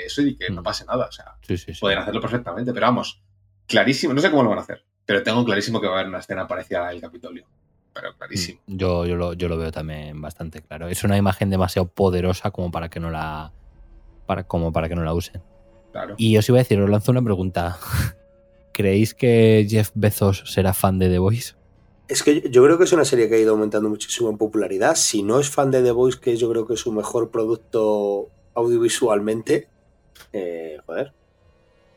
eso 0.06 0.22
y 0.22 0.36
que 0.36 0.50
no 0.50 0.60
Mm. 0.62 0.64
pase 0.64 0.86
nada. 0.86 1.06
O 1.08 1.12
sea, 1.12 1.36
Sí, 1.42 1.58
sí, 1.58 1.74
sí. 1.74 1.80
pueden 1.80 2.00
hacerlo 2.00 2.20
perfectamente, 2.22 2.74
pero 2.74 2.86
vamos, 2.88 3.22
clarísimo, 3.66 4.14
no 4.14 4.20
sé 4.22 4.30
cómo 4.30 4.44
lo 4.44 4.50
van 4.50 4.60
a 4.60 4.62
hacer, 4.62 4.84
pero 5.06 5.24
tengo 5.24 5.44
clarísimo 5.46 5.80
que 5.80 5.88
va 5.88 5.94
a 5.94 6.00
haber 6.00 6.10
una 6.10 6.20
escena 6.20 6.48
parecida 6.48 6.88
al 6.88 7.00
Capitolio. 7.00 7.46
Pero 7.96 8.14
clarísimo. 8.18 8.60
Mm, 8.68 8.78
Yo, 8.78 9.06
yo, 9.08 9.16
lo, 9.16 9.34
yo 9.34 9.48
lo 9.50 9.58
veo 9.58 9.72
también 9.72 10.22
bastante 10.22 10.62
claro. 10.62 10.88
Es 10.90 11.04
una 11.04 11.18
imagen 11.18 11.50
demasiado 11.50 11.88
poderosa 11.88 12.52
como 12.52 12.70
para 12.72 12.90
que 12.90 13.00
no 13.00 13.10
la. 13.10 13.52
Para, 14.28 14.44
como 14.44 14.72
para 14.72 14.88
que 14.90 14.96
no 14.96 15.04
la 15.04 15.14
usen. 15.14 15.42
Claro. 15.92 16.16
Y 16.18 16.38
os 16.38 16.48
iba 16.50 16.58
a 16.58 16.64
decir, 16.64 16.80
os 16.80 16.90
lanzo 16.90 17.12
una 17.12 17.22
pregunta. 17.24 17.78
¿Creéis 18.74 19.14
que 19.14 19.66
Jeff 19.70 19.92
Bezos 19.96 20.44
será 20.46 20.74
fan 20.74 21.00
de 21.00 21.10
The 21.10 21.20
Voice? 21.20 21.54
Es 22.10 22.22
que 22.22 22.42
yo- 22.52 22.64
creo 22.64 22.78
que 22.78 22.84
es 22.84 22.92
una 22.92 23.06
serie 23.06 23.30
que 23.30 23.36
ha 23.36 23.40
ido 23.40 23.54
aumentando 23.54 23.88
muchísimo 23.90 24.30
en 24.30 24.38
popularidad. 24.38 24.96
Si 24.96 25.24
no 25.24 25.40
es 25.40 25.50
fan 25.50 25.72
de 25.72 25.82
The 25.82 25.92
Voice, 25.92 26.20
que 26.20 26.36
yo 26.36 26.50
creo 26.52 26.68
que 26.68 26.74
es 26.74 26.82
su 26.82 26.92
mejor 26.92 27.32
producto 27.32 28.28
audiovisualmente, 28.54 29.70
eh, 30.34 30.78
joder. 30.86 31.14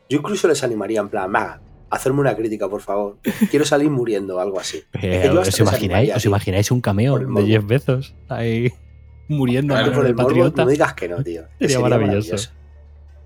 Yo 0.09 0.17
incluso 0.19 0.47
les 0.47 0.63
animaría 0.63 1.01
en 1.01 1.09
plan, 1.09 1.31
"Va, 1.35 1.59
hacerme 1.89 2.19
una 2.21 2.35
crítica, 2.35 2.69
por 2.69 2.81
favor. 2.81 3.17
Quiero 3.49 3.65
salir 3.65 3.89
muriendo 3.89 4.37
o 4.37 4.39
algo 4.39 4.59
así. 4.59 4.83
Eh, 5.01 5.21
que 5.23 5.29
¿os, 5.29 5.59
imagináis, 5.59 5.73
animaría, 5.73 6.15
¿Os 6.15 6.21
tío. 6.21 6.29
imagináis 6.29 6.71
un 6.71 6.81
cameo 6.81 7.19
de 7.19 7.25
morbo. 7.25 7.47
Jeff 7.47 7.65
Bezos 7.65 8.15
ahí 8.27 8.71
muriendo 9.27 9.73
Claro, 9.73 9.93
por 9.93 10.05
el 10.05 10.15
morbo, 10.15 10.27
patriota? 10.27 10.63
no 10.63 10.69
digas 10.69 10.93
que 10.93 11.07
no, 11.09 11.23
tío. 11.23 11.43
Sería 11.59 11.79
maravilloso. 11.79 12.37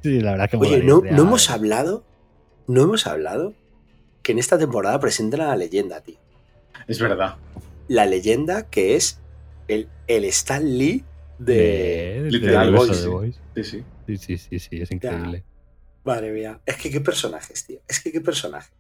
Sí, 0.01 0.19
la 0.19 0.31
verdad 0.31 0.49
que 0.49 0.57
Oye, 0.57 0.83
no, 0.83 1.01
no 1.01 1.21
hemos 1.23 1.49
hablado, 1.49 2.03
no 2.67 2.81
hemos 2.83 3.07
hablado 3.07 3.53
que 4.21 4.33
en 4.33 4.39
esta 4.39 4.57
temporada 4.57 4.99
presentan 4.99 5.41
a 5.41 5.47
la 5.47 5.55
leyenda, 5.55 6.01
tío. 6.01 6.17
Es 6.87 6.99
verdad. 6.99 7.35
La 7.87 8.05
leyenda 8.05 8.69
que 8.69 8.95
es 8.95 9.19
el, 9.67 9.87
el 10.07 10.25
Stan 10.25 10.77
Lee 10.77 11.03
de... 11.39 12.29
de, 12.31 12.39
The 12.39 12.93
sí. 12.93 13.03
Sí, 13.55 13.63
sí. 13.63 13.83
Sí, 14.05 14.17
sí, 14.17 14.37
sí, 14.37 14.59
sí, 14.59 14.81
es 14.81 14.91
increíble. 14.91 15.43
Madre 16.03 16.31
mía, 16.31 16.59
es 16.65 16.75
que 16.77 16.91
qué 16.91 16.99
personajes, 17.01 17.65
tío. 17.65 17.79
Es 17.87 18.01
que 18.01 18.11
qué 18.11 18.21
personaje. 18.21 18.71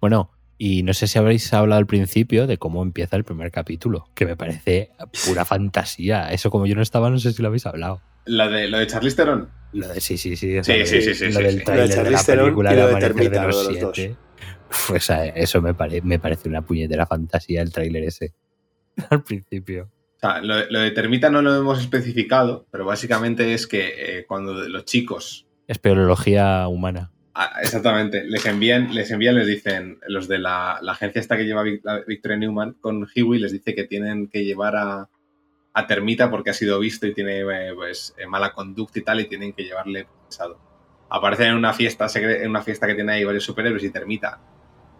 Bueno, 0.00 0.30
y 0.58 0.82
no 0.82 0.92
sé 0.92 1.06
si 1.06 1.18
habréis 1.18 1.52
hablado 1.52 1.78
al 1.78 1.86
principio 1.86 2.46
de 2.46 2.58
cómo 2.58 2.82
empieza 2.82 3.16
el 3.16 3.24
primer 3.24 3.50
capítulo, 3.50 4.08
que 4.14 4.26
me 4.26 4.36
parece 4.36 4.90
pura 5.26 5.44
fantasía. 5.44 6.32
Eso 6.32 6.50
como 6.50 6.66
yo 6.66 6.74
no 6.74 6.82
estaba, 6.82 7.10
no 7.10 7.18
sé 7.18 7.32
si 7.32 7.42
lo 7.42 7.48
habéis 7.48 7.66
hablado. 7.66 8.00
Lo 8.26 8.50
de, 8.50 8.68
lo 8.68 8.78
de 8.78 8.86
Charlize 8.86 9.16
Theron. 9.16 9.48
Lo 9.72 9.88
de, 9.88 10.00
sí, 10.00 10.18
sí, 10.18 10.36
sí. 10.36 10.58
o 10.58 10.64
Sí, 10.64 10.72
sea, 10.72 10.86
sí, 10.86 11.02
sí, 11.02 11.14
sí, 11.14 11.26
Lo 11.26 11.32
sí, 11.38 11.42
del 11.42 11.52
sí. 11.52 11.58
Lo 11.58 11.64
trailer 11.64 11.88
de 11.88 12.02
de, 12.04 12.10
la 12.10 12.22
película 12.22 12.72
y 12.72 12.74
de 12.76 12.80
lo 12.82 12.86
de 12.88 12.92
Amanecer 12.94 13.14
de 13.30 13.40
los 13.46 13.54
lo 13.56 13.72
de 13.72 13.80
los 13.80 13.94
siete. 13.94 14.16
Pues 14.88 15.10
eso 15.34 15.62
me, 15.62 15.74
pare- 15.74 16.02
me 16.02 16.18
parece 16.18 16.48
una 16.48 16.62
puñetera 16.62 17.06
fantasía 17.06 17.62
el 17.62 17.72
tráiler 17.72 18.04
ese. 18.04 18.34
Al 19.10 19.22
principio. 19.22 19.90
O 20.16 20.20
sea, 20.20 20.40
lo, 20.42 20.68
lo 20.70 20.80
de 20.80 20.90
Termita 20.90 21.30
no 21.30 21.40
lo 21.42 21.54
hemos 21.56 21.80
especificado, 21.80 22.66
pero 22.70 22.84
básicamente 22.84 23.54
es 23.54 23.66
que 23.66 24.18
eh, 24.18 24.24
cuando 24.26 24.52
los 24.68 24.84
chicos, 24.84 25.46
Espeleología 25.68 26.66
humana. 26.66 27.12
ah, 27.34 27.60
exactamente, 27.62 28.24
les 28.24 28.44
envían, 28.46 28.92
les 28.92 29.10
envían, 29.12 29.36
les 29.36 29.46
dicen, 29.46 30.00
los 30.08 30.26
de 30.26 30.38
la, 30.38 30.78
la 30.82 30.92
agencia 30.92 31.20
esta 31.20 31.36
que 31.36 31.44
lleva 31.44 31.62
Victoria 31.62 32.36
Newman 32.36 32.72
con 32.80 33.06
Huey, 33.14 33.38
les 33.38 33.52
dice 33.52 33.74
que 33.74 33.84
tienen 33.84 34.28
que 34.28 34.44
llevar 34.44 34.74
a, 34.74 35.08
a 35.74 35.86
Termita 35.86 36.30
porque 36.30 36.50
ha 36.50 36.54
sido 36.54 36.80
visto 36.80 37.06
y 37.06 37.14
tiene 37.14 37.40
eh, 37.40 37.72
pues, 37.74 38.14
eh, 38.18 38.26
mala 38.26 38.52
conducta 38.52 38.98
y 38.98 39.02
tal, 39.02 39.20
y 39.20 39.28
tienen 39.28 39.52
que 39.52 39.62
llevarle 39.62 40.06
procesado. 40.06 40.58
Aparece 41.10 41.46
en 41.46 41.54
una 41.54 41.72
fiesta, 41.72 42.06
en 42.16 42.50
una 42.50 42.62
fiesta 42.62 42.86
que 42.86 42.94
tiene 42.94 43.12
ahí 43.12 43.24
varios 43.24 43.44
superhéroes 43.44 43.84
y 43.84 43.90
Termita, 43.90 44.40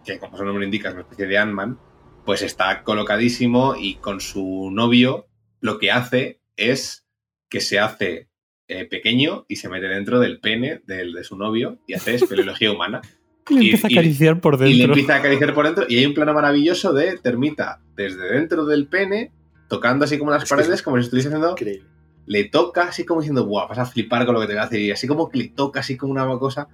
que 0.05 0.19
como 0.19 0.37
su 0.37 0.45
nombre 0.45 0.63
indica 0.63 0.89
es 0.89 0.93
una 0.93 1.03
especie 1.03 1.27
de 1.27 1.37
Ant-Man, 1.37 1.79
pues 2.25 2.41
está 2.41 2.83
colocadísimo 2.83 3.75
y 3.75 3.95
con 3.95 4.21
su 4.21 4.69
novio 4.71 5.27
lo 5.59 5.77
que 5.77 5.91
hace 5.91 6.41
es 6.55 7.05
que 7.49 7.59
se 7.59 7.79
hace 7.79 8.28
eh, 8.69 8.85
pequeño 8.85 9.45
y 9.49 9.57
se 9.57 9.67
mete 9.67 9.87
dentro 9.87 10.19
del 10.21 10.39
pene 10.39 10.81
del, 10.87 11.11
de 11.13 11.23
su 11.25 11.35
novio 11.37 11.77
y 11.87 11.93
hace 11.95 12.15
espeleología 12.15 12.71
humana. 12.71 13.01
Y 13.49 13.55
le 13.55 13.63
Y- 13.63 13.65
empieza 13.71 13.87
a 13.87 13.91
y- 13.91 13.93
acariciar 13.97 14.39
por 14.41 14.55
Y 14.55 14.57
le 14.59 14.65
dentro. 14.67 14.85
empieza 14.93 15.15
a 15.15 15.17
acariciar 15.17 15.53
por 15.53 15.65
dentro 15.65 15.85
y 15.89 15.97
hay 15.97 16.05
un 16.05 16.13
plano 16.13 16.33
maravilloso 16.33 16.93
de 16.93 17.17
Termita 17.17 17.81
desde 17.95 18.31
dentro 18.31 18.65
del 18.65 18.87
pene, 18.87 19.31
tocando 19.67 20.05
así 20.05 20.17
como 20.17 20.31
las 20.31 20.43
Es 20.43 20.49
paredes, 20.49 20.69
es 20.69 20.81
como 20.81 20.97
si 20.97 21.03
estuviese 21.03 21.27
haciendo... 21.29 21.51
Increíble. 21.51 21.85
Le 22.27 22.43
toca 22.43 22.83
así 22.83 23.05
como 23.05 23.21
diciendo, 23.21 23.45
buah, 23.47 23.65
vas 23.67 23.79
a 23.79 23.85
flipar 23.87 24.23
con 24.27 24.35
lo 24.35 24.41
que 24.41 24.45
te 24.47 24.53
voy 24.53 24.61
a 24.61 24.65
hacer. 24.65 24.79
Y 24.81 24.91
así 24.91 25.07
como 25.07 25.29
que 25.29 25.39
le 25.39 25.47
toca 25.49 25.79
así 25.79 25.97
como 25.97 26.11
una 26.11 26.27
cosa. 26.37 26.67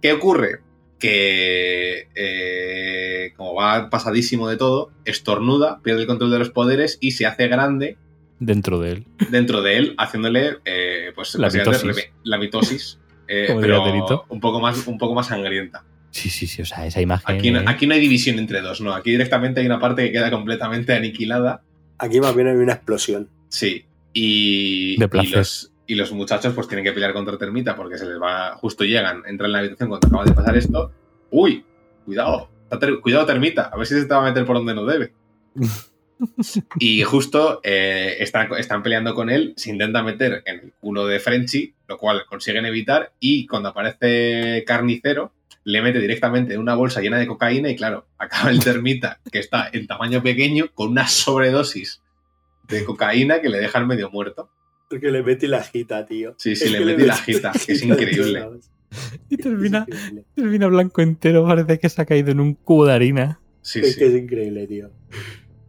¿Qué 0.00 0.12
ocurre? 0.12 0.60
Que 0.98 2.08
eh, 2.14 3.32
como 3.36 3.54
va 3.54 3.90
pasadísimo 3.90 4.48
de 4.48 4.56
todo, 4.56 4.90
estornuda, 5.04 5.80
pierde 5.82 6.00
el 6.02 6.06
control 6.06 6.30
de 6.30 6.38
los 6.38 6.48
poderes 6.50 6.96
y 7.00 7.10
se 7.10 7.26
hace 7.26 7.46
grande 7.48 7.98
Dentro 8.38 8.78
de 8.80 8.92
él. 8.92 9.06
dentro 9.30 9.62
de 9.62 9.76
él, 9.78 9.94
haciéndole 9.98 10.58
eh, 10.64 11.12
pues 11.14 11.34
La 11.36 11.48
mitosis. 11.48 12.10
la 12.24 12.38
mitosis, 12.38 12.98
eh, 13.28 13.56
pero 13.60 13.82
un 14.28 14.40
poco, 14.40 14.60
más, 14.60 14.86
un 14.86 14.98
poco 14.98 15.14
más 15.14 15.28
sangrienta. 15.28 15.84
Sí, 16.10 16.30
sí, 16.30 16.46
sí. 16.46 16.62
O 16.62 16.66
sea, 16.66 16.86
esa 16.86 17.00
imagen. 17.00 17.36
Aquí 17.36 17.50
no, 17.50 17.60
¿eh? 17.60 17.64
aquí 17.66 17.86
no 17.86 17.94
hay 17.94 18.00
división 18.00 18.38
entre 18.38 18.60
dos, 18.62 18.80
no. 18.80 18.94
Aquí 18.94 19.10
directamente 19.10 19.60
hay 19.60 19.66
una 19.66 19.78
parte 19.80 20.04
que 20.04 20.12
queda 20.12 20.30
completamente 20.30 20.94
aniquilada. 20.94 21.62
Aquí 21.98 22.20
más 22.20 22.34
bien 22.34 22.48
hay 22.48 22.56
una 22.56 22.74
explosión. 22.74 23.28
Sí. 23.48 23.84
Y, 24.12 24.96
De 24.98 25.04
y 25.04 25.08
placer. 25.08 25.36
los, 25.38 25.72
y 25.86 25.94
los 25.94 26.12
muchachos 26.12 26.54
pues 26.54 26.68
tienen 26.68 26.84
que 26.84 26.92
pelear 26.92 27.12
contra 27.12 27.36
Termita 27.36 27.76
porque 27.76 27.98
se 27.98 28.06
les 28.06 28.20
va. 28.20 28.56
Justo 28.56 28.84
llegan, 28.84 29.22
entran 29.26 29.48
en 29.48 29.52
la 29.52 29.58
habitación 29.60 29.88
cuando 29.90 30.06
acaba 30.08 30.24
de 30.24 30.32
pasar 30.32 30.56
esto. 30.56 30.90
¡Uy! 31.30 31.64
Cuidado. 32.04 32.48
ter- 32.80 33.00
Cuidado, 33.00 33.26
Termita. 33.26 33.64
A 33.72 33.76
ver 33.76 33.86
si 33.86 33.94
se 33.94 34.04
te 34.06 34.14
va 34.14 34.20
a 34.20 34.28
meter 34.28 34.44
por 34.46 34.56
donde 34.56 34.74
no 34.74 34.84
debe. 34.86 35.12
Y 36.78 37.02
justo 37.02 37.60
eh, 37.62 38.16
están, 38.20 38.48
están 38.58 38.82
peleando 38.82 39.14
con 39.14 39.30
él, 39.30 39.52
se 39.56 39.70
intenta 39.70 40.02
meter 40.02 40.42
en 40.46 40.60
el 40.60 40.72
culo 40.80 41.06
de 41.06 41.20
Frenchy, 41.20 41.74
lo 41.88 41.98
cual 41.98 42.24
consiguen 42.26 42.66
evitar, 42.66 43.12
y 43.20 43.46
cuando 43.46 43.68
aparece 43.70 44.64
Carnicero, 44.66 45.32
le 45.64 45.82
mete 45.82 45.98
directamente 45.98 46.54
en 46.54 46.60
una 46.60 46.74
bolsa 46.74 47.00
llena 47.00 47.18
de 47.18 47.26
cocaína 47.26 47.68
y 47.70 47.76
claro, 47.76 48.06
acaba 48.18 48.50
el 48.50 48.62
termita, 48.62 49.20
que 49.30 49.38
está 49.38 49.68
en 49.72 49.86
tamaño 49.86 50.22
pequeño, 50.22 50.68
con 50.74 50.90
una 50.90 51.06
sobredosis 51.08 52.02
de 52.68 52.84
cocaína 52.84 53.40
que 53.40 53.48
le 53.48 53.58
dejan 53.58 53.86
medio 53.86 54.10
muerto. 54.10 54.50
Porque 54.88 55.10
le 55.10 55.22
mete 55.22 55.48
la 55.48 55.58
agita, 55.58 56.06
tío. 56.06 56.34
Sí, 56.38 56.54
sí, 56.54 56.64
Es 56.66 56.70
le 56.72 56.78
que 56.78 56.84
mete 56.84 57.06
la 57.06 57.14
agita, 57.14 57.52
que 57.52 57.72
es 57.72 57.82
increíble. 57.82 58.46
Y 59.28 59.36
termina, 59.36 59.80
increíble. 59.88 60.24
termina 60.34 60.66
blanco 60.68 61.02
entero. 61.02 61.44
Parece 61.44 61.78
que 61.80 61.88
se 61.88 62.00
ha 62.00 62.06
caído 62.06 62.30
en 62.30 62.38
un 62.38 62.54
cubo 62.54 62.86
de 62.86 62.92
harina. 62.92 63.40
Sí, 63.62 63.80
Es 63.80 63.96
que 63.96 64.08
sí. 64.08 64.16
es 64.16 64.22
increíble, 64.22 64.66
tío. 64.68 64.92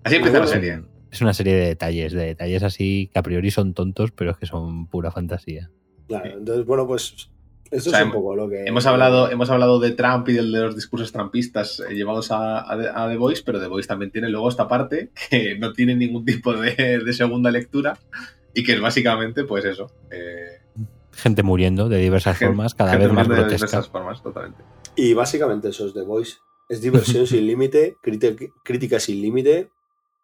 Así 0.08 0.16
empieza 0.16 0.40
la 0.40 0.48
serie. 0.48 0.82
Es 1.12 1.22
una 1.22 1.34
serie 1.34 1.54
de 1.56 1.66
detalles, 1.68 2.12
de 2.14 2.26
detalles 2.26 2.64
así 2.64 3.10
que 3.14 3.20
a 3.20 3.24
priori 3.24 3.50
son 3.52 3.74
tontos, 3.74 4.12
pero 4.12 4.32
es 4.32 4.38
que 4.38 4.46
son 4.46 4.88
pura 4.88 5.12
fantasía. 5.12 5.70
Claro, 6.08 6.38
entonces, 6.40 6.66
bueno, 6.66 6.86
pues 6.88 7.30
esto 7.72 7.90
O 7.90 7.92
sea, 7.92 8.00
es 8.02 8.06
un 8.06 8.12
poco 8.14 8.36
lo 8.36 8.50
que... 8.50 8.66
Hemos 8.66 8.86
hablado, 8.86 9.30
hemos 9.32 9.50
hablado 9.50 9.80
de 9.80 9.92
Trump 9.92 10.28
y 10.30 10.34
del- 10.34 10.52
de 10.52 10.62
los 10.62 10.76
discursos 10.76 11.12
trampistas 11.12 11.82
eh, 11.90 11.94
llevados 11.96 12.32
a, 12.32 12.60
a- 12.60 13.06
a 13.06 13.10
The 13.10 13.18
Voice, 13.18 13.44
pero 13.46 13.60
The 13.60 13.68
Voice 13.68 13.88
también 13.88 14.12
tiene 14.12 14.30
luego 14.30 14.50
esta 14.50 14.68
parte 14.68 15.12
que 15.30 15.58
no 15.58 15.74
tiene 15.74 15.96
ningún 15.96 16.24
tipo 16.26 16.54
de, 16.54 17.00
de 17.04 17.14
segunda 17.14 17.52
lectura 17.52 17.98
y 18.54 18.64
que 18.64 18.74
es 18.74 18.82
básicamente, 18.82 19.44
pues 19.44 19.66
eso. 19.66 19.92
eh, 20.12 20.62
Gente 21.14 21.42
muriendo 21.44 21.90
de 21.90 21.98
diversas 22.00 22.38
Gente- 22.38 22.54
formas, 22.54 22.76
cada 22.76 22.96
vez 22.96 23.08
más 23.12 23.28
muriendo 23.28 23.36
de 23.36 23.42
grotesca. 23.42 23.68
diversas 23.68 23.90
formas, 23.92 24.22
totalmente. 24.24 24.64
Y 24.96 25.14
básicamente 25.14 25.70
eso 25.70 25.88
es 25.88 25.94
The 25.94 26.02
Voice. 26.04 26.38
Es 26.70 26.82
diversión 26.82 27.26
sin 27.28 27.48
límite, 27.48 27.96
crítica 28.64 29.00
sin 29.00 29.22
límite, 29.22 29.70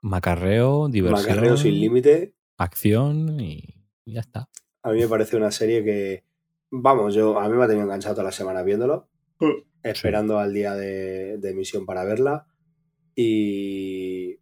Macarreo, 0.03 0.88
diversión, 0.89 1.21
macarreo 1.30 1.57
sin 1.57 1.80
límite. 1.80 2.35
acción 2.57 3.39
y 3.39 3.63
y 4.05 4.13
ya 4.13 4.19
está. 4.19 4.49
A 4.84 4.91
mí 4.91 4.99
me 4.99 5.07
parece 5.07 5.38
una 5.38 5.49
serie 5.49 5.84
que, 5.84 6.25
vamos, 6.69 7.15
yo 7.15 7.39
a 7.39 7.47
mí 7.47 7.55
me 7.55 7.63
ha 7.63 7.67
tenido 7.67 7.85
enganchado 7.85 8.15
toda 8.15 8.25
la 8.25 8.31
semana 8.34 8.61
viéndolo, 8.63 9.07
esperando 9.81 10.39
al 10.39 10.53
día 10.53 10.75
de, 10.75 11.38
de 11.38 11.49
emisión 11.51 11.85
para 11.85 12.03
verla. 12.03 12.45
Y, 13.15 14.39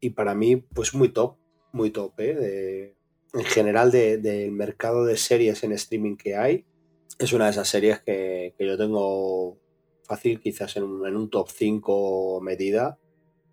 y 0.00 0.10
para 0.10 0.34
mí, 0.34 0.56
pues 0.56 0.92
muy 0.94 1.08
top, 1.08 1.36
muy 1.72 1.90
top, 1.90 2.20
¿eh? 2.20 2.34
De- 2.34 2.96
en 3.32 3.44
general 3.44 3.90
de- 3.92 4.18
del 4.18 4.50
mercado 4.52 5.04
de 5.06 5.16
series 5.16 5.62
en 5.64 5.72
streaming 5.72 6.16
que 6.16 6.34
hay, 6.36 6.66
es 7.18 7.32
una 7.32 7.44
de 7.46 7.52
esas 7.52 7.68
series 7.68 8.00
que, 8.00 8.54
que 8.58 8.66
yo 8.66 8.76
tengo 8.76 9.56
fácil, 10.02 10.40
quizás 10.40 10.76
en 10.76 10.82
un, 10.82 11.06
en 11.06 11.16
un 11.16 11.30
top 11.30 11.48
5 11.48 12.40
medida. 12.42 12.98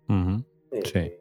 Ujú. 0.08 0.44
Sí. 0.84 1.12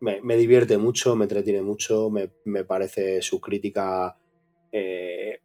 me, 0.00 0.20
me 0.22 0.36
divierte 0.36 0.78
mucho, 0.78 1.16
me 1.16 1.24
entretiene 1.24 1.62
mucho, 1.62 2.10
me, 2.10 2.30
me 2.44 2.64
parece 2.64 3.22
su 3.22 3.40
crítica 3.40 4.16
eh, 4.76 5.38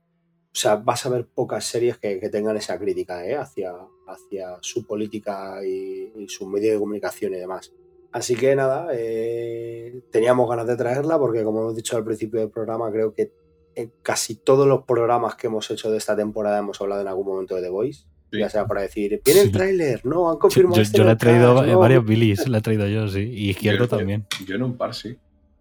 o 0.52 0.56
sea, 0.56 0.78
vas 0.78 1.06
a 1.06 1.10
ver 1.10 1.28
pocas 1.28 1.64
series 1.64 2.00
que, 2.00 2.18
tengan 2.30 2.58
esa 2.58 2.80
crítica 2.80 3.26
¿eh? 3.26 3.36
hacia, 3.36 3.74
hacia 4.08 4.58
su 4.62 4.86
política 4.88 5.64
y, 5.64 6.28
su 6.28 6.48
medio 6.48 6.74
de 6.74 6.80
comunicación 6.80 7.36
y 7.36 7.38
demás. 7.38 7.72
Así 8.12 8.36
que 8.36 8.56
nada, 8.56 8.88
eh, 8.92 10.02
teníamos 10.12 10.50
ganas 10.50 10.66
de 10.66 10.76
traerla 10.76 11.20
porque 11.20 11.44
como 11.44 11.62
hemos 11.62 11.76
dicho 11.76 11.96
al 11.96 12.04
principio 12.04 12.40
del 12.40 12.50
programa, 12.50 12.92
creo 12.92 13.14
que 13.14 13.32
en 13.76 13.94
casi 14.02 14.36
todos 14.36 14.68
los 14.68 14.84
programas 14.86 15.36
que 15.36 15.46
hemos 15.46 15.70
hecho 15.70 15.92
de 15.92 16.00
esta 16.00 16.16
temporada 16.16 16.58
hemos 16.58 16.82
hablado 16.82 17.02
en 17.02 17.08
algún 17.08 17.28
momento 17.28 17.56
de 17.56 17.62
The 17.62 17.70
Voice. 17.70 18.08
Ya 18.32 18.50
sea 18.50 18.68
para 18.68 18.82
decir, 18.82 19.22
viene 19.26 19.42
el 19.42 19.52
tráiler, 19.52 20.06
no, 20.06 20.30
han 20.30 20.38
confirmado. 20.38 20.76
Yo, 20.76 20.82
este 20.84 21.00
yo, 21.00 21.10
he 21.10 21.16
traído 21.16 21.66
eh, 21.66 21.76
varios 21.76 22.06
Billys, 22.06 22.48
la 22.48 22.60
he 22.60 22.62
traído 22.62 22.88
yo, 22.88 23.08
sí. 23.08 23.22
Y 23.22 23.50
Izquierdo 23.50 23.88
también. 23.88 24.26
Yo 24.46 24.56
en 24.56 24.64
un 24.64 24.78
par, 24.78 24.94
sí. 24.94 25.18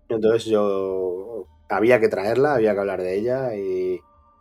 Entonces 0.09 0.47
yo 0.47 1.47
había 1.69 2.01
que 2.01 2.09
traerla, 2.09 2.55
había 2.55 2.75
que 2.75 2.81
hablar 2.81 3.03
de 3.03 3.19
ella 3.19 3.55
y. 3.55 4.01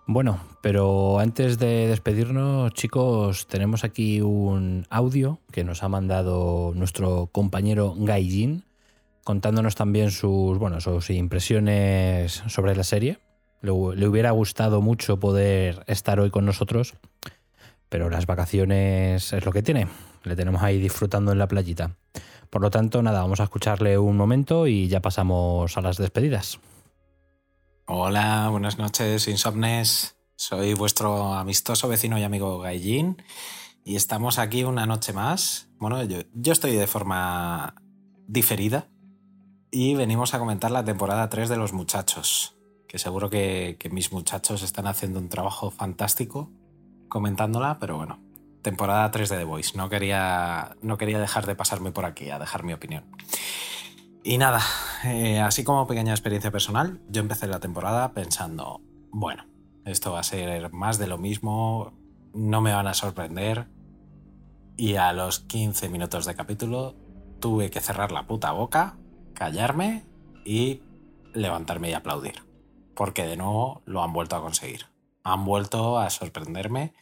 Bueno, 0.10 0.40
pero 0.62 1.20
antes 1.20 1.60
de 1.60 1.88
despedirnos, 1.88 2.74
chicos, 2.74 3.46
tenemos 3.48 3.84
aquí 3.84 4.22
un 4.22 4.86
audio 4.90 5.42
que 5.52 5.66
nos 5.66 5.84
ha 5.84 5.90
mandado 5.90 6.72
nuestro 6.76 7.28
compañero 7.34 7.94
Gaijin, 7.98 8.64
contándonos 9.26 9.76
también 9.76 10.12
sus, 10.12 10.58
bueno, 10.60 10.80
sus 10.80 11.10
impresiones 11.10 12.42
sobre 12.48 12.74
la 12.74 12.86
serie. 12.86 13.20
Le, 13.62 13.72
le 13.72 14.08
hubiera 14.08 14.32
gustado 14.32 14.82
mucho 14.82 15.20
poder 15.20 15.84
estar 15.88 16.22
hoy 16.22 16.30
con 16.30 16.46
nosotros, 16.46 16.94
pero 17.90 18.10
las 18.10 18.26
vacaciones 18.26 19.34
es 19.34 19.46
lo 19.46 19.52
que 19.52 19.64
tiene. 19.64 19.88
Le 20.24 20.36
tenemos 20.36 20.62
ahí 20.62 20.80
disfrutando 20.80 21.32
en 21.32 21.40
la 21.40 21.48
playita. 21.48 21.96
Por 22.50 22.62
lo 22.62 22.72
tanto, 22.72 23.02
nada, 23.02 23.22
vamos 23.22 23.40
a 23.40 23.44
escucharle 23.44 23.98
un 23.98 24.18
momento 24.18 24.68
y 24.68 24.88
ya 24.88 25.02
pasamos 25.02 25.78
a 25.78 25.82
las 25.82 25.98
despedidas. 25.98 26.60
Hola, 27.86 28.50
buenas 28.50 28.78
noches, 28.78 29.28
insomnes. 29.28 30.18
Soy 30.36 30.74
vuestro 30.74 31.34
amistoso 31.34 31.88
vecino 31.88 32.18
y 32.20 32.24
amigo 32.24 32.60
Gaijin 32.60 33.18
y 33.84 33.96
estamos 33.96 34.40
aquí 34.40 34.64
una 34.64 34.86
noche 34.86 35.14
más. 35.14 35.70
Bueno, 35.80 36.04
yo, 36.04 36.20
yo 36.34 36.54
estoy 36.54 36.76
de 36.76 36.88
forma 36.88 37.76
diferida 38.28 38.90
y 39.72 39.96
venimos 39.96 40.34
a 40.34 40.40
comentar 40.40 40.72
la 40.72 40.84
temporada 40.84 41.30
3 41.30 41.50
de 41.50 41.58
Los 41.58 41.74
Muchachos, 41.74 42.56
que 42.88 43.00
seguro 43.00 43.30
que, 43.30 43.78
que 43.80 43.90
mis 43.90 44.12
muchachos 44.12 44.64
están 44.64 44.88
haciendo 44.88 45.20
un 45.20 45.30
trabajo 45.30 45.72
fantástico 45.72 46.52
comentándola, 47.08 47.80
pero 47.80 47.98
bueno, 47.98 48.20
temporada 48.62 49.10
3 49.12 49.30
de 49.30 49.38
The 49.38 49.44
Voice. 49.44 49.78
No 49.78 49.90
quería, 49.90 50.76
no 50.82 50.98
quería 50.98 51.20
dejar 51.20 51.46
de 51.46 51.56
pasarme 51.56 51.92
por 51.92 52.06
aquí 52.06 52.30
a 52.30 52.40
dejar 52.40 52.64
mi 52.64 52.74
opinión. 52.74 53.06
Y 54.24 54.38
nada, 54.38 54.62
eh, 55.06 55.40
así 55.40 55.64
como 55.64 55.88
pequeña 55.88 56.12
experiencia 56.12 56.52
personal, 56.52 57.00
yo 57.08 57.22
empecé 57.22 57.48
la 57.48 57.62
temporada 57.62 58.12
pensando, 58.12 58.82
bueno, 59.10 59.46
esto 59.86 60.12
va 60.12 60.20
a 60.20 60.24
ser 60.24 60.72
más 60.74 60.98
de 60.98 61.08
lo 61.08 61.18
mismo, 61.18 61.94
no 62.34 62.60
me 62.60 62.74
van 62.74 62.88
a 62.88 62.94
sorprender. 62.94 63.68
Y 64.76 64.96
a 64.96 65.14
los 65.14 65.40
15 65.40 65.88
minutos 65.88 66.26
de 66.26 66.36
capítulo 66.36 66.96
tuve 67.40 67.70
que 67.70 67.80
cerrar 67.80 68.12
la 68.12 68.28
puta 68.28 68.52
boca, 68.52 68.98
callarme 69.34 70.04
y 70.44 70.82
levantarme 71.34 71.90
y 71.90 71.94
aplaudir. 71.94 72.44
Porque 72.96 73.26
de 73.26 73.38
nuevo 73.38 73.82
lo 73.86 74.04
han 74.04 74.12
vuelto 74.12 74.36
a 74.36 74.42
conseguir. 74.42 74.88
Han 75.30 75.46
vuelto 75.46 76.00
a 76.00 76.10
sorprenderme 76.10 76.94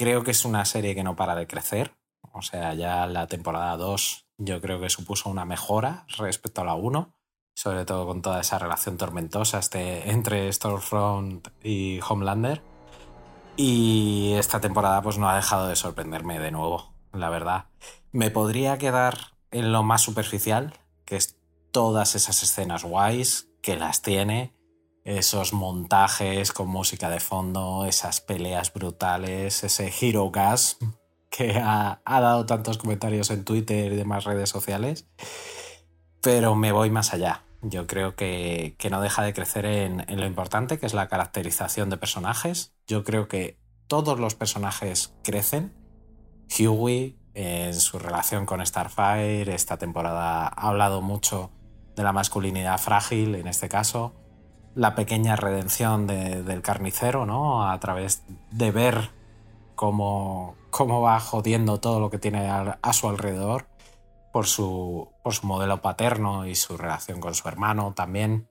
Creo 0.00 0.24
que 0.24 0.30
es 0.30 0.46
una 0.46 0.64
serie 0.64 0.94
que 0.94 1.04
no 1.04 1.14
para 1.14 1.34
de 1.34 1.46
crecer. 1.46 1.94
O 2.32 2.40
sea, 2.40 2.72
ya 2.72 3.06
la 3.06 3.26
temporada 3.26 3.76
2 3.76 4.26
yo 4.38 4.58
creo 4.62 4.80
que 4.80 4.88
supuso 4.88 5.28
una 5.28 5.44
mejora 5.44 6.06
respecto 6.16 6.62
a 6.62 6.64
la 6.64 6.74
1, 6.74 7.14
sobre 7.54 7.84
todo 7.84 8.06
con 8.06 8.22
toda 8.22 8.40
esa 8.40 8.58
relación 8.58 8.96
tormentosa 8.96 9.58
este, 9.58 10.10
entre 10.10 10.50
Stormfront 10.50 11.48
y 11.62 12.00
Homelander. 12.00 12.62
Y 13.58 14.32
esta 14.38 14.62
temporada 14.62 15.02
pues 15.02 15.18
no 15.18 15.28
ha 15.28 15.36
dejado 15.36 15.68
de 15.68 15.76
sorprenderme 15.76 16.38
de 16.38 16.50
nuevo, 16.50 16.94
la 17.12 17.28
verdad. 17.28 17.66
Me 18.10 18.30
podría 18.30 18.78
quedar 18.78 19.34
en 19.50 19.70
lo 19.70 19.82
más 19.82 20.00
superficial, 20.00 20.72
que 21.04 21.16
es 21.16 21.36
todas 21.72 22.14
esas 22.14 22.42
escenas 22.42 22.84
guays, 22.84 23.50
que 23.60 23.76
las 23.76 24.00
tiene, 24.00 24.54
esos 25.18 25.52
montajes 25.52 26.52
con 26.52 26.68
música 26.68 27.10
de 27.10 27.20
fondo, 27.20 27.84
esas 27.86 28.20
peleas 28.20 28.72
brutales, 28.72 29.64
ese 29.64 29.92
Hero 30.00 30.30
Gas 30.30 30.78
que 31.30 31.58
ha, 31.58 32.00
dado 32.04 32.46
tantos 32.46 32.78
comentarios 32.78 33.30
en 33.30 33.44
Twitter 33.44 33.92
y 33.92 33.96
demás 33.96 34.24
redes 34.24 34.50
sociales. 34.50 35.08
Pero 36.22 36.54
me 36.54 36.72
voy 36.72 36.90
más 36.90 37.12
allá. 37.12 37.44
Yo 37.62 37.86
creo 37.86 38.14
que, 38.14 38.76
no 38.90 39.00
deja 39.00 39.22
de 39.22 39.32
crecer 39.32 39.64
en, 39.66 40.04
lo 40.08 40.26
importante, 40.26 40.78
que 40.78 40.86
es 40.86 40.94
la 40.94 41.08
caracterización 41.08 41.90
de 41.90 41.96
personajes. 41.96 42.74
Yo 42.86 43.04
creo 43.04 43.28
que 43.28 43.58
todos 43.86 44.18
los 44.18 44.34
personajes 44.34 45.14
crecen. 45.22 45.74
Huey, 46.58 47.16
en 47.34 47.74
su 47.74 47.98
relación 47.98 48.44
con 48.44 48.64
Starfire, 48.64 49.54
esta 49.54 49.76
temporada 49.76 50.46
ha 50.46 50.68
hablado 50.68 51.00
mucho 51.00 51.52
de 51.94 52.02
la 52.02 52.12
masculinidad 52.12 52.78
frágil, 52.78 53.36
en 53.36 53.46
este 53.46 53.68
caso 53.68 54.14
la 54.80 54.94
pequeña 54.94 55.36
redención 55.36 56.06
del 56.06 56.62
carnicero, 56.62 57.26
¿no? 57.26 57.70
A 57.70 57.78
través 57.80 58.22
de 58.50 58.70
ver 58.70 59.10
cómo, 59.74 60.56
cómo 60.70 61.02
va 61.02 61.20
jodiendo 61.20 61.80
todo 61.80 62.00
lo 62.00 62.08
que 62.08 62.18
tiene 62.18 62.48
a, 62.48 62.92
su 62.94 63.06
alrededor 63.06 63.68
por 64.32 64.46
su, 64.46 65.10
por 65.22 65.34
su 65.34 65.46
modelo 65.46 65.82
paterno 65.82 66.46
y 66.46 66.54
su 66.54 66.78
relación 66.78 67.20
con 67.20 67.34
su 67.34 67.46
hermano 67.46 67.92
también. 67.94 68.48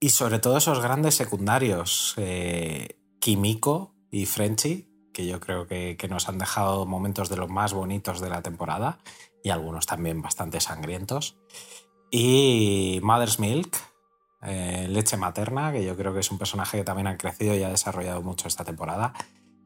Y 0.00 0.08
sobre 0.08 0.38
todo 0.38 0.56
esos 0.56 0.80
grandes 0.80 1.16
secundarios, 1.16 2.14
eh, 2.16 2.98
Kimiko 3.20 3.94
y 4.10 4.24
Frenchy, 4.24 4.88
que 5.12 5.26
yo 5.26 5.38
creo 5.38 5.66
que, 5.66 5.98
que, 5.98 6.08
nos 6.08 6.30
han 6.30 6.38
dejado 6.38 6.86
momentos 6.86 7.28
de 7.28 7.36
los 7.36 7.50
más 7.50 7.74
bonitos 7.74 8.22
de 8.22 8.30
la 8.30 8.40
temporada 8.40 9.00
y 9.44 9.50
algunos 9.50 9.84
también 9.84 10.22
bastante 10.22 10.62
sangrientos. 10.62 11.36
Y 12.10 13.00
Mother's 13.02 13.38
Milk, 13.38 13.76
eh, 14.42 14.86
leche 14.88 15.16
materna, 15.16 15.72
que 15.72 15.84
yo 15.84 15.96
creo 15.96 16.14
que 16.14 16.20
es 16.20 16.30
un 16.30 16.38
personaje 16.38 16.78
que 16.78 16.84
también 16.84 17.08
ha 17.08 17.16
crecido 17.16 17.54
y 17.54 17.62
ha 17.62 17.68
desarrollado 17.68 18.22
mucho 18.22 18.46
esta 18.46 18.64
temporada 18.64 19.12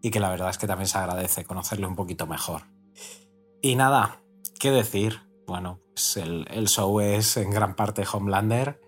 y 0.00 0.10
que 0.10 0.20
la 0.20 0.30
verdad 0.30 0.50
es 0.50 0.58
que 0.58 0.66
también 0.66 0.88
se 0.88 0.98
agradece 0.98 1.44
conocerle 1.44 1.86
un 1.86 1.94
poquito 1.94 2.26
mejor. 2.26 2.62
Y 3.60 3.76
nada, 3.76 4.20
¿qué 4.58 4.70
decir? 4.70 5.20
Bueno, 5.46 5.80
pues 5.94 6.16
el, 6.16 6.68
show 6.68 7.00
es 7.00 7.36
en 7.36 7.50
gran 7.50 7.76
parte 7.76 8.04
Homelander 8.10 8.80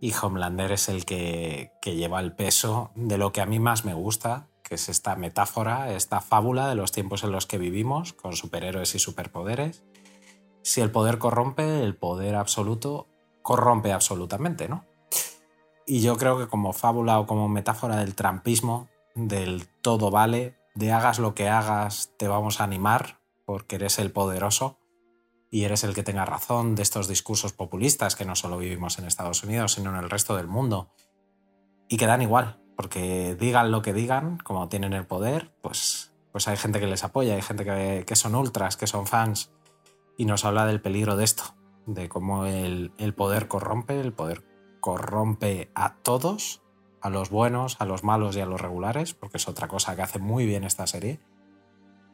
y 0.00 0.12
Homelander 0.14 0.72
es 0.72 0.88
el 0.88 1.04
que, 1.04 1.72
que 1.82 1.96
lleva 1.96 2.20
el 2.20 2.34
peso 2.34 2.92
de 2.94 3.18
lo 3.18 3.32
que 3.32 3.40
a 3.40 3.46
mí 3.46 3.58
más 3.58 3.84
me 3.84 3.94
gusta, 3.94 4.48
que 4.62 4.76
es 4.76 4.88
esta 4.88 5.16
metáfora, 5.16 5.92
esta 5.92 6.20
fábula 6.20 6.68
de 6.68 6.76
los 6.76 6.92
tiempos 6.92 7.24
en 7.24 7.32
los 7.32 7.46
que 7.46 7.58
vivimos, 7.58 8.12
con 8.12 8.34
superhéroes 8.34 8.94
y 8.94 9.00
superpoderes. 9.00 9.82
Si 10.62 10.80
el 10.80 10.92
poder 10.92 11.18
corrompe, 11.18 11.82
el 11.82 11.96
poder 11.96 12.36
absoluto 12.36 13.08
corrompe 13.42 13.92
absolutamente, 13.92 14.68
¿no? 14.68 14.84
Y 15.90 16.02
yo 16.02 16.16
creo 16.16 16.38
que 16.38 16.46
como 16.46 16.72
fábula 16.72 17.18
o 17.18 17.26
como 17.26 17.48
metáfora 17.48 17.96
del 17.96 18.14
trampismo, 18.14 18.88
del 19.16 19.66
todo 19.82 20.12
vale, 20.12 20.56
de 20.76 20.92
hagas 20.92 21.18
lo 21.18 21.34
que 21.34 21.48
hagas, 21.48 22.12
te 22.16 22.28
vamos 22.28 22.60
a 22.60 22.64
animar 22.64 23.18
porque 23.44 23.74
eres 23.74 23.98
el 23.98 24.12
poderoso 24.12 24.78
y 25.50 25.64
eres 25.64 25.82
el 25.82 25.92
que 25.92 26.04
tenga 26.04 26.24
razón 26.24 26.76
de 26.76 26.82
estos 26.82 27.08
discursos 27.08 27.52
populistas 27.52 28.14
que 28.14 28.24
no 28.24 28.36
solo 28.36 28.56
vivimos 28.56 29.00
en 29.00 29.06
Estados 29.06 29.42
Unidos, 29.42 29.72
sino 29.72 29.90
en 29.90 29.96
el 29.96 30.08
resto 30.08 30.36
del 30.36 30.46
mundo. 30.46 30.92
Y 31.88 31.96
que 31.96 32.06
dan 32.06 32.22
igual, 32.22 32.62
porque 32.76 33.34
digan 33.34 33.72
lo 33.72 33.82
que 33.82 33.92
digan, 33.92 34.38
como 34.38 34.68
tienen 34.68 34.92
el 34.92 35.08
poder, 35.08 35.52
pues, 35.60 36.12
pues 36.30 36.46
hay 36.46 36.56
gente 36.56 36.78
que 36.78 36.86
les 36.86 37.02
apoya, 37.02 37.34
hay 37.34 37.42
gente 37.42 37.64
que, 37.64 38.04
que 38.06 38.14
son 38.14 38.36
ultras, 38.36 38.76
que 38.76 38.86
son 38.86 39.08
fans, 39.08 39.50
y 40.16 40.24
nos 40.24 40.44
habla 40.44 40.66
del 40.66 40.80
peligro 40.80 41.16
de 41.16 41.24
esto, 41.24 41.56
de 41.86 42.08
cómo 42.08 42.46
el, 42.46 42.92
el 42.96 43.12
poder 43.12 43.48
corrompe, 43.48 44.00
el 44.00 44.12
poder 44.12 44.44
corrompe 44.80 45.70
a 45.74 45.94
todos, 45.96 46.62
a 47.00 47.10
los 47.10 47.30
buenos, 47.30 47.76
a 47.80 47.84
los 47.84 48.04
malos 48.04 48.36
y 48.36 48.40
a 48.40 48.46
los 48.46 48.60
regulares, 48.60 49.14
porque 49.14 49.36
es 49.36 49.48
otra 49.48 49.68
cosa 49.68 49.96
que 49.96 50.02
hace 50.02 50.18
muy 50.18 50.46
bien 50.46 50.64
esta 50.64 50.86
serie. 50.86 51.20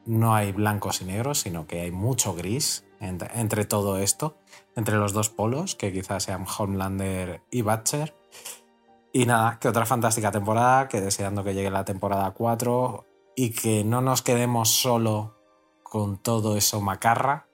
No 0.05 0.35
hay 0.35 0.53
blancos 0.53 1.01
y 1.01 1.05
negros, 1.05 1.41
sino 1.41 1.67
que 1.67 1.81
hay 1.81 1.91
mucho 1.91 2.35
gris 2.35 2.85
entre, 3.01 3.65
todo 3.65 3.99
esto, 3.99 4.37
entre 4.77 4.97
los 4.97 5.13
dos 5.13 5.31
polos, 5.31 5.75
que 5.75 5.93
quizás 5.93 6.25
sean 6.25 6.47
Homelander 6.47 7.43
y 7.51 7.63
Butcher. 7.63 8.15
Y 9.13 9.27
nada, 9.27 9.59
que 9.59 9.69
otra 9.69 9.87
fantástica 9.87 10.31
temporada, 10.31 10.89
que 10.89 11.01
deseando 11.01 11.43
que 11.43 11.55
llegue 11.55 11.71
la 11.71 11.85
temporada 11.85 12.31
4 12.33 13.07
y 13.35 13.51
que 13.51 13.83
no 13.85 14.01
nos 14.01 14.23
quedemos 14.23 14.71
solo 14.71 15.37
con 15.83 16.19
todo 16.19 16.57
eso 16.57 16.81
macarra, 16.81 17.46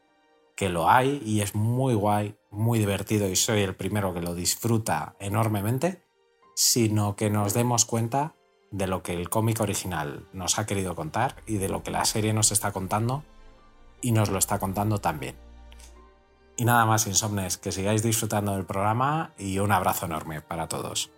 que 0.55 0.69
lo 0.69 0.89
hay 0.91 1.23
y 1.25 1.41
es 1.41 1.55
muy 1.55 1.95
guay, 1.95 2.37
muy 2.51 2.79
divertido 2.79 3.29
y 3.29 3.37
soy 3.37 3.63
el 3.63 3.75
primero 3.75 4.15
que 4.15 4.21
lo 4.21 4.35
disfruta 4.35 5.17
enormemente, 5.19 6.05
sino 6.55 7.17
que 7.17 7.31
nos 7.31 7.55
demos 7.55 7.85
cuenta 7.85 8.35
de 8.71 8.87
lo 8.87 9.03
que 9.03 9.15
el 9.15 9.29
cómic 9.29 9.61
original 9.61 10.27
nos 10.33 10.59
ha 10.59 10.67
querido 10.67 10.95
contar 10.95 11.37
y 11.47 11.57
de 11.57 11.69
lo 11.69 11.83
que 11.83 11.91
la 11.91 12.05
serie 12.05 12.33
nos 12.33 12.53
está 12.53 12.73
contando 12.73 13.23
y 14.01 14.13
nos 14.13 14.31
lo 14.31 14.39
está 14.39 14.59
contando 14.59 14.99
también. 14.99 15.37
Y 16.57 16.65
nada 16.65 16.85
más, 16.85 17.07
insomnes, 17.07 17.57
que 17.57 17.73
sigáis 17.73 18.03
disfrutando 18.03 18.53
del 18.53 18.67
programa 18.67 19.33
y 19.39 19.59
un 19.59 19.73
abrazo 19.73 20.07
enorme 20.07 20.43
para 20.43 20.69
todos. 20.69 21.11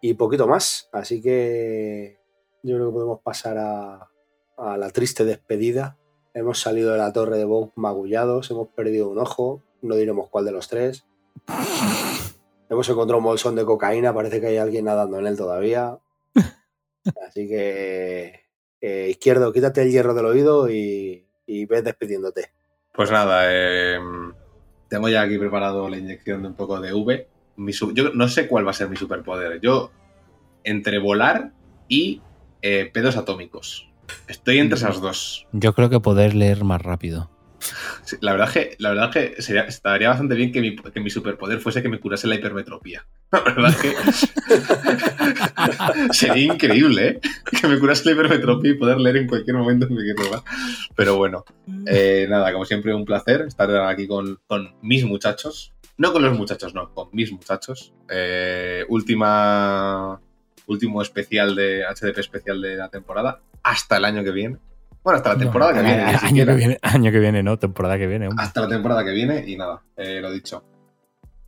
Y 0.00 0.14
poquito 0.14 0.46
más. 0.46 0.88
Así 0.92 1.20
que 1.20 2.18
yo 2.62 2.76
creo 2.76 2.88
que 2.88 2.94
podemos 2.94 3.20
pasar 3.22 3.58
a, 3.58 4.08
a 4.56 4.76
la 4.76 4.90
triste 4.90 5.24
despedida. 5.24 5.96
Hemos 6.34 6.60
salido 6.60 6.92
de 6.92 6.98
la 6.98 7.12
torre 7.12 7.38
de 7.38 7.44
Bob 7.44 7.72
magullados, 7.76 8.50
hemos 8.50 8.68
perdido 8.68 9.08
un 9.08 9.18
ojo, 9.18 9.62
no 9.82 9.96
diremos 9.96 10.28
cuál 10.28 10.44
de 10.44 10.52
los 10.52 10.68
tres. 10.68 11.06
Hemos 12.70 12.88
encontrado 12.88 13.18
un 13.18 13.24
bolsón 13.24 13.56
de 13.56 13.64
cocaína, 13.64 14.14
parece 14.14 14.40
que 14.40 14.46
hay 14.46 14.56
alguien 14.56 14.84
nadando 14.84 15.18
en 15.18 15.26
él 15.26 15.36
todavía. 15.36 15.98
Así 17.26 17.48
que, 17.48 18.44
eh, 18.80 19.08
izquierdo, 19.10 19.52
quítate 19.52 19.82
el 19.82 19.90
hierro 19.90 20.14
del 20.14 20.26
oído 20.26 20.70
y, 20.70 21.26
y 21.46 21.66
ves 21.66 21.82
despidiéndote. 21.82 22.52
Pues 22.94 23.10
nada, 23.10 23.46
eh, 23.48 23.98
tengo 24.88 25.08
ya 25.08 25.22
aquí 25.22 25.36
preparado 25.36 25.88
la 25.88 25.98
inyección 25.98 26.42
de 26.42 26.48
un 26.48 26.54
poco 26.54 26.80
de 26.80 26.92
V. 26.92 27.28
Mi 27.60 27.72
yo 27.72 28.10
no 28.14 28.28
sé 28.28 28.48
cuál 28.48 28.66
va 28.66 28.70
a 28.70 28.74
ser 28.74 28.88
mi 28.88 28.96
superpoder. 28.96 29.60
Yo, 29.60 29.92
entre 30.64 30.98
volar 30.98 31.52
y 31.88 32.22
eh, 32.62 32.90
pedos 32.92 33.16
atómicos. 33.16 33.88
Estoy 34.28 34.58
entre 34.58 34.78
esas 34.78 35.00
dos. 35.00 35.46
Yo 35.52 35.74
creo 35.74 35.90
que 35.90 36.00
poder 36.00 36.34
leer 36.34 36.64
más 36.64 36.80
rápido. 36.82 37.30
Sí, 38.04 38.16
La 38.22 38.32
verdad 38.32 38.50
que, 38.50 38.74
la 38.78 38.88
verdad 38.88 39.12
que 39.12 39.42
sería, 39.42 39.64
estaría 39.64 40.08
bastante 40.08 40.34
bien 40.34 40.50
que 40.50 40.62
mi, 40.62 40.74
que 40.74 41.00
mi 41.00 41.10
superpoder 41.10 41.60
fuese 41.60 41.82
que 41.82 41.90
me 41.90 42.00
curase 42.00 42.26
la 42.26 42.36
hipermetropía. 42.36 43.06
La 43.30 43.40
verdad 43.40 43.76
que 43.76 43.94
sería 46.12 46.54
increíble, 46.54 47.08
¿eh? 47.08 47.20
Que 47.60 47.68
me 47.68 47.78
curase 47.78 48.06
la 48.06 48.12
hipermetropía 48.12 48.70
y 48.70 48.74
poder 48.74 48.98
leer 48.98 49.18
en 49.18 49.26
cualquier 49.26 49.56
momento 49.56 49.86
en 49.86 49.92
cualquier 49.92 50.16
lugar. 50.18 50.40
Pero 50.96 51.18
bueno, 51.18 51.44
eh, 51.86 52.26
nada, 52.30 52.50
como 52.52 52.64
siempre, 52.64 52.94
un 52.94 53.04
placer 53.04 53.42
estar 53.42 53.70
aquí 53.86 54.08
con, 54.08 54.40
con 54.46 54.74
mis 54.80 55.04
muchachos. 55.04 55.74
No 56.00 56.12
con 56.14 56.22
los 56.22 56.36
muchachos, 56.38 56.74
no, 56.74 56.94
con 56.94 57.08
mis 57.12 57.30
muchachos. 57.30 57.92
Eh, 58.08 58.84
última, 58.88 60.18
último 60.66 61.02
especial 61.02 61.54
de 61.54 61.84
HDP 61.84 62.18
especial 62.18 62.60
de 62.62 62.76
la 62.76 62.88
temporada. 62.88 63.40
Hasta 63.62 63.98
el 63.98 64.06
año 64.06 64.24
que 64.24 64.30
viene. 64.30 64.56
Bueno, 65.04 65.18
hasta 65.18 65.34
la 65.34 65.38
temporada 65.38 65.74
que 65.74 65.82
viene. 65.82 66.02
año, 66.02 66.46
que 66.46 66.54
viene. 66.54 66.78
Año 66.80 67.12
que 67.12 67.18
viene, 67.18 67.42
no, 67.42 67.58
temporada 67.58 67.98
que 67.98 68.06
viene. 68.06 68.28
hombre. 68.28 68.42
Hasta 68.42 68.62
la 68.62 68.68
temporada 68.68 69.04
que 69.04 69.10
viene 69.10 69.44
y 69.46 69.56
nada, 69.56 69.82
eh, 69.96 70.20
lo 70.22 70.30
dicho. 70.32 70.64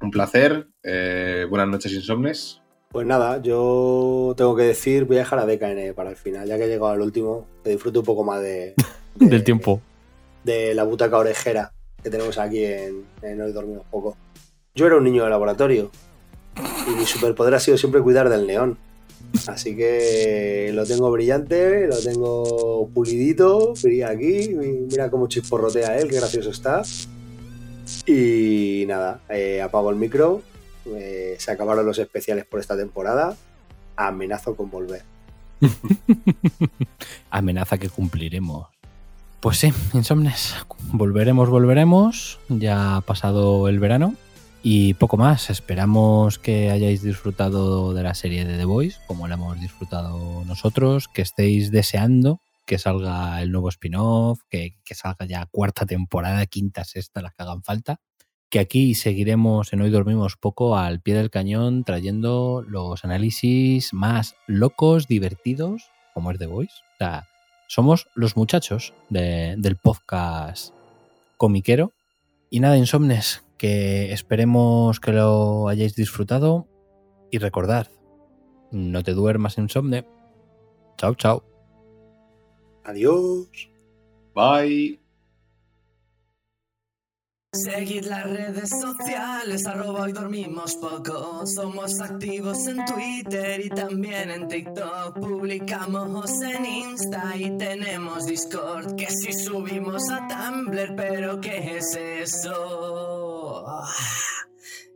Un 0.03 0.11
placer, 0.11 0.69
eh, 0.83 1.47
buenas 1.49 1.69
noches 1.69 1.93
insomnes. 1.95 2.61
Pues 2.91 3.07
nada, 3.07 3.41
yo 3.41 4.35
tengo 4.37 4.55
que 4.55 4.65
decir, 4.65 5.05
voy 5.07 5.17
a 5.17 5.21
dejar 5.21 5.39
a 5.39 5.47
DKN 5.47 5.95
para 5.95 6.11
el 6.11 6.17
final, 6.17 6.47
ya 6.47 6.59
que 6.59 6.65
he 6.65 6.69
llegado 6.69 6.89
al 6.91 7.01
último, 7.01 7.47
que 7.65 7.71
disfrute 7.71 8.01
un 8.01 8.05
poco 8.05 8.23
más 8.23 8.43
de, 8.43 8.75
de- 9.15 9.27
Del 9.29 9.45
tiempo. 9.45 9.81
de 10.45 10.75
la 10.75 10.83
butaca 10.85 11.17
orejera 11.17 11.73
que 12.03 12.11
tenemos 12.11 12.37
aquí 12.37 12.63
en, 12.65 13.05
en 13.23 13.41
Hoy 13.41 13.53
Dormimos 13.53 13.87
Poco. 13.91 14.15
Yo 14.75 14.87
era 14.87 14.97
un 14.97 15.05
niño 15.05 15.25
de 15.25 15.31
laboratorio 15.31 15.91
y 16.87 16.91
mi 16.93 17.05
superpoder 17.05 17.55
ha 17.55 17.61
sido 17.61 17.77
siempre 17.77 18.01
cuidar 18.01 18.31
del 18.31 18.47
neón. 18.47 18.79
Así 19.47 19.77
que 19.77 20.71
lo 20.73 20.87
tengo 20.87 21.11
brillante, 21.11 21.87
lo 21.87 21.99
tengo 21.99 22.89
pulidito, 22.93 23.75
brilla 23.83 24.11
aquí, 24.11 24.49
mira 24.91 25.11
cómo 25.11 25.29
chisporrotea 25.29 25.99
él, 25.99 26.09
qué 26.09 26.17
gracioso 26.17 26.51
está. 26.51 26.83
Y 28.07 28.85
nada, 28.87 29.21
eh, 29.29 29.61
apago 29.61 29.91
el 29.91 29.97
micro, 29.97 30.43
eh, 30.87 31.37
se 31.39 31.51
acabaron 31.51 31.85
los 31.85 31.99
especiales 31.99 32.47
por 32.47 32.59
esta 32.59 32.77
temporada, 32.77 33.37
amenazo 33.97 34.57
con 34.57 34.71
volver. 34.71 35.03
Amenaza 37.31 37.77
que 37.79 37.91
cumpliremos. 37.91 38.69
Pues 39.41 39.59
sí, 39.59 39.73
Insomnes. 39.93 40.55
Volveremos, 40.93 41.51
volveremos. 41.51 42.39
Ya 42.49 42.97
ha 42.97 43.01
pasado 43.01 43.69
el 43.69 43.79
verano. 43.79 44.15
Y 44.63 44.95
poco 44.95 45.17
más. 45.17 45.51
Esperamos 45.51 46.39
que 46.39 46.71
hayáis 46.71 47.03
disfrutado 47.03 47.95
de 47.95 48.03
la 48.03 48.15
serie 48.15 48.45
de 48.45 48.57
The 48.57 48.65
Voice, 48.65 49.01
como 49.07 49.27
la 49.27 49.35
hemos 49.35 49.61
disfrutado 49.61 50.45
nosotros. 50.45 51.09
Que 51.09 51.23
estéis 51.23 51.71
deseando 51.71 52.41
que 52.65 52.79
salga 52.79 53.43
el 53.43 53.51
nuevo 53.51 53.69
spin-off, 53.71 54.41
que, 54.49 54.77
que 54.85 54.95
salga 54.95 55.27
ya 55.27 55.47
cuarta 55.47 55.85
temporada, 55.85 56.47
quinta, 56.47 56.85
sexta, 56.85 57.21
las 57.21 57.35
que 57.35 57.43
hagan 57.43 57.65
falta. 57.65 58.01
Que 58.51 58.61
aquí 58.61 58.95
seguiremos 58.95 59.73
en 59.73 59.81
Hoy 59.81 59.91
Dormimos 59.91 60.37
Poco 60.37 60.77
al 60.77 61.01
pie 61.01 61.15
del 61.15 61.31
cañón, 61.31 61.83
trayendo 61.85 62.63
los 62.67 63.05
análisis 63.05 63.93
más 63.93 64.37
locos, 64.47 65.09
divertidos, 65.09 65.91
como 66.15 66.31
es 66.31 66.39
The 66.39 66.47
Voice. 66.47 66.75
O 66.95 66.97
sea, 66.99 67.27
somos 67.67 68.07
los 68.15 68.37
muchachos 68.37 68.93
de- 69.09 69.57
del 69.59 69.77
podcast 69.77 70.73
comiquero. 71.37 71.93
Y 72.51 72.61
nada, 72.61 72.77
insomnes, 72.77 73.43
que 73.63 74.13
esperemos 74.13 74.99
que 74.99 75.13
lo 75.13 75.69
hayáis 75.69 75.95
disfrutado. 75.95 76.67
Y 77.31 77.39
recordad, 77.39 77.87
no 78.73 79.05
te 79.05 79.13
duermas 79.13 79.57
insomne. 79.57 80.05
Chao, 80.99 81.15
chao. 81.15 81.45
Adiós. 82.83 83.71
Bye. 84.35 85.02
Seguid 87.55 88.07
las 88.07 88.25
redes 88.25 88.71
sociales, 88.71 89.67
arroba 89.67 90.05
hoy 90.05 90.13
dormimos 90.13 90.75
poco. 90.77 91.47
Somos 91.47 92.01
activos 92.01 92.67
en 92.67 92.83
Twitter 92.87 93.61
y 93.67 93.69
también 93.69 94.31
en 94.31 94.49
TikTok. 94.49 95.21
Publicamos 95.21 96.31
en 96.41 96.65
Insta 96.65 97.37
y 97.37 97.51
tenemos 97.59 98.25
Discord. 98.25 98.97
Que 98.97 99.11
si 99.11 99.35
subimos 99.35 100.09
a 100.09 100.27
Tumblr, 100.29 100.97
pero 100.97 101.43
¿qué 101.43 101.77
es 101.77 101.95
eso? 101.95 103.67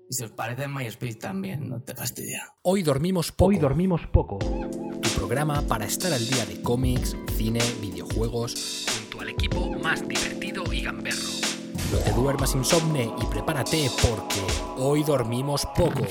Y 0.08 0.14
si 0.14 0.24
os 0.24 0.30
parece 0.30 0.66
MySpace 0.66 1.16
también, 1.16 1.68
no 1.68 1.82
te 1.82 1.94
fastidia. 1.94 2.54
Hoy 2.62 2.82
dormimos 2.82 3.32
poco. 3.32 3.50
Hoy 3.50 3.58
dormimos 3.58 4.06
poco. 4.06 4.38
Tu 4.38 5.10
programa 5.14 5.60
para 5.60 5.84
estar 5.84 6.10
al 6.10 6.26
día 6.26 6.46
de 6.46 6.62
cómics, 6.62 7.18
cine, 7.36 7.60
videojuegos, 7.82 8.86
junto 8.98 9.20
al 9.20 9.28
equipo 9.28 9.72
más 9.72 10.08
divertido 10.08 10.64
y 10.72 10.80
gamberro. 10.80 11.45
No 11.96 12.02
te 12.02 12.12
duermas 12.12 12.54
insomne 12.54 13.10
y 13.22 13.24
prepárate 13.24 13.90
porque 14.02 14.42
hoy 14.76 15.02
dormimos 15.02 15.64
poco. 15.74 16.04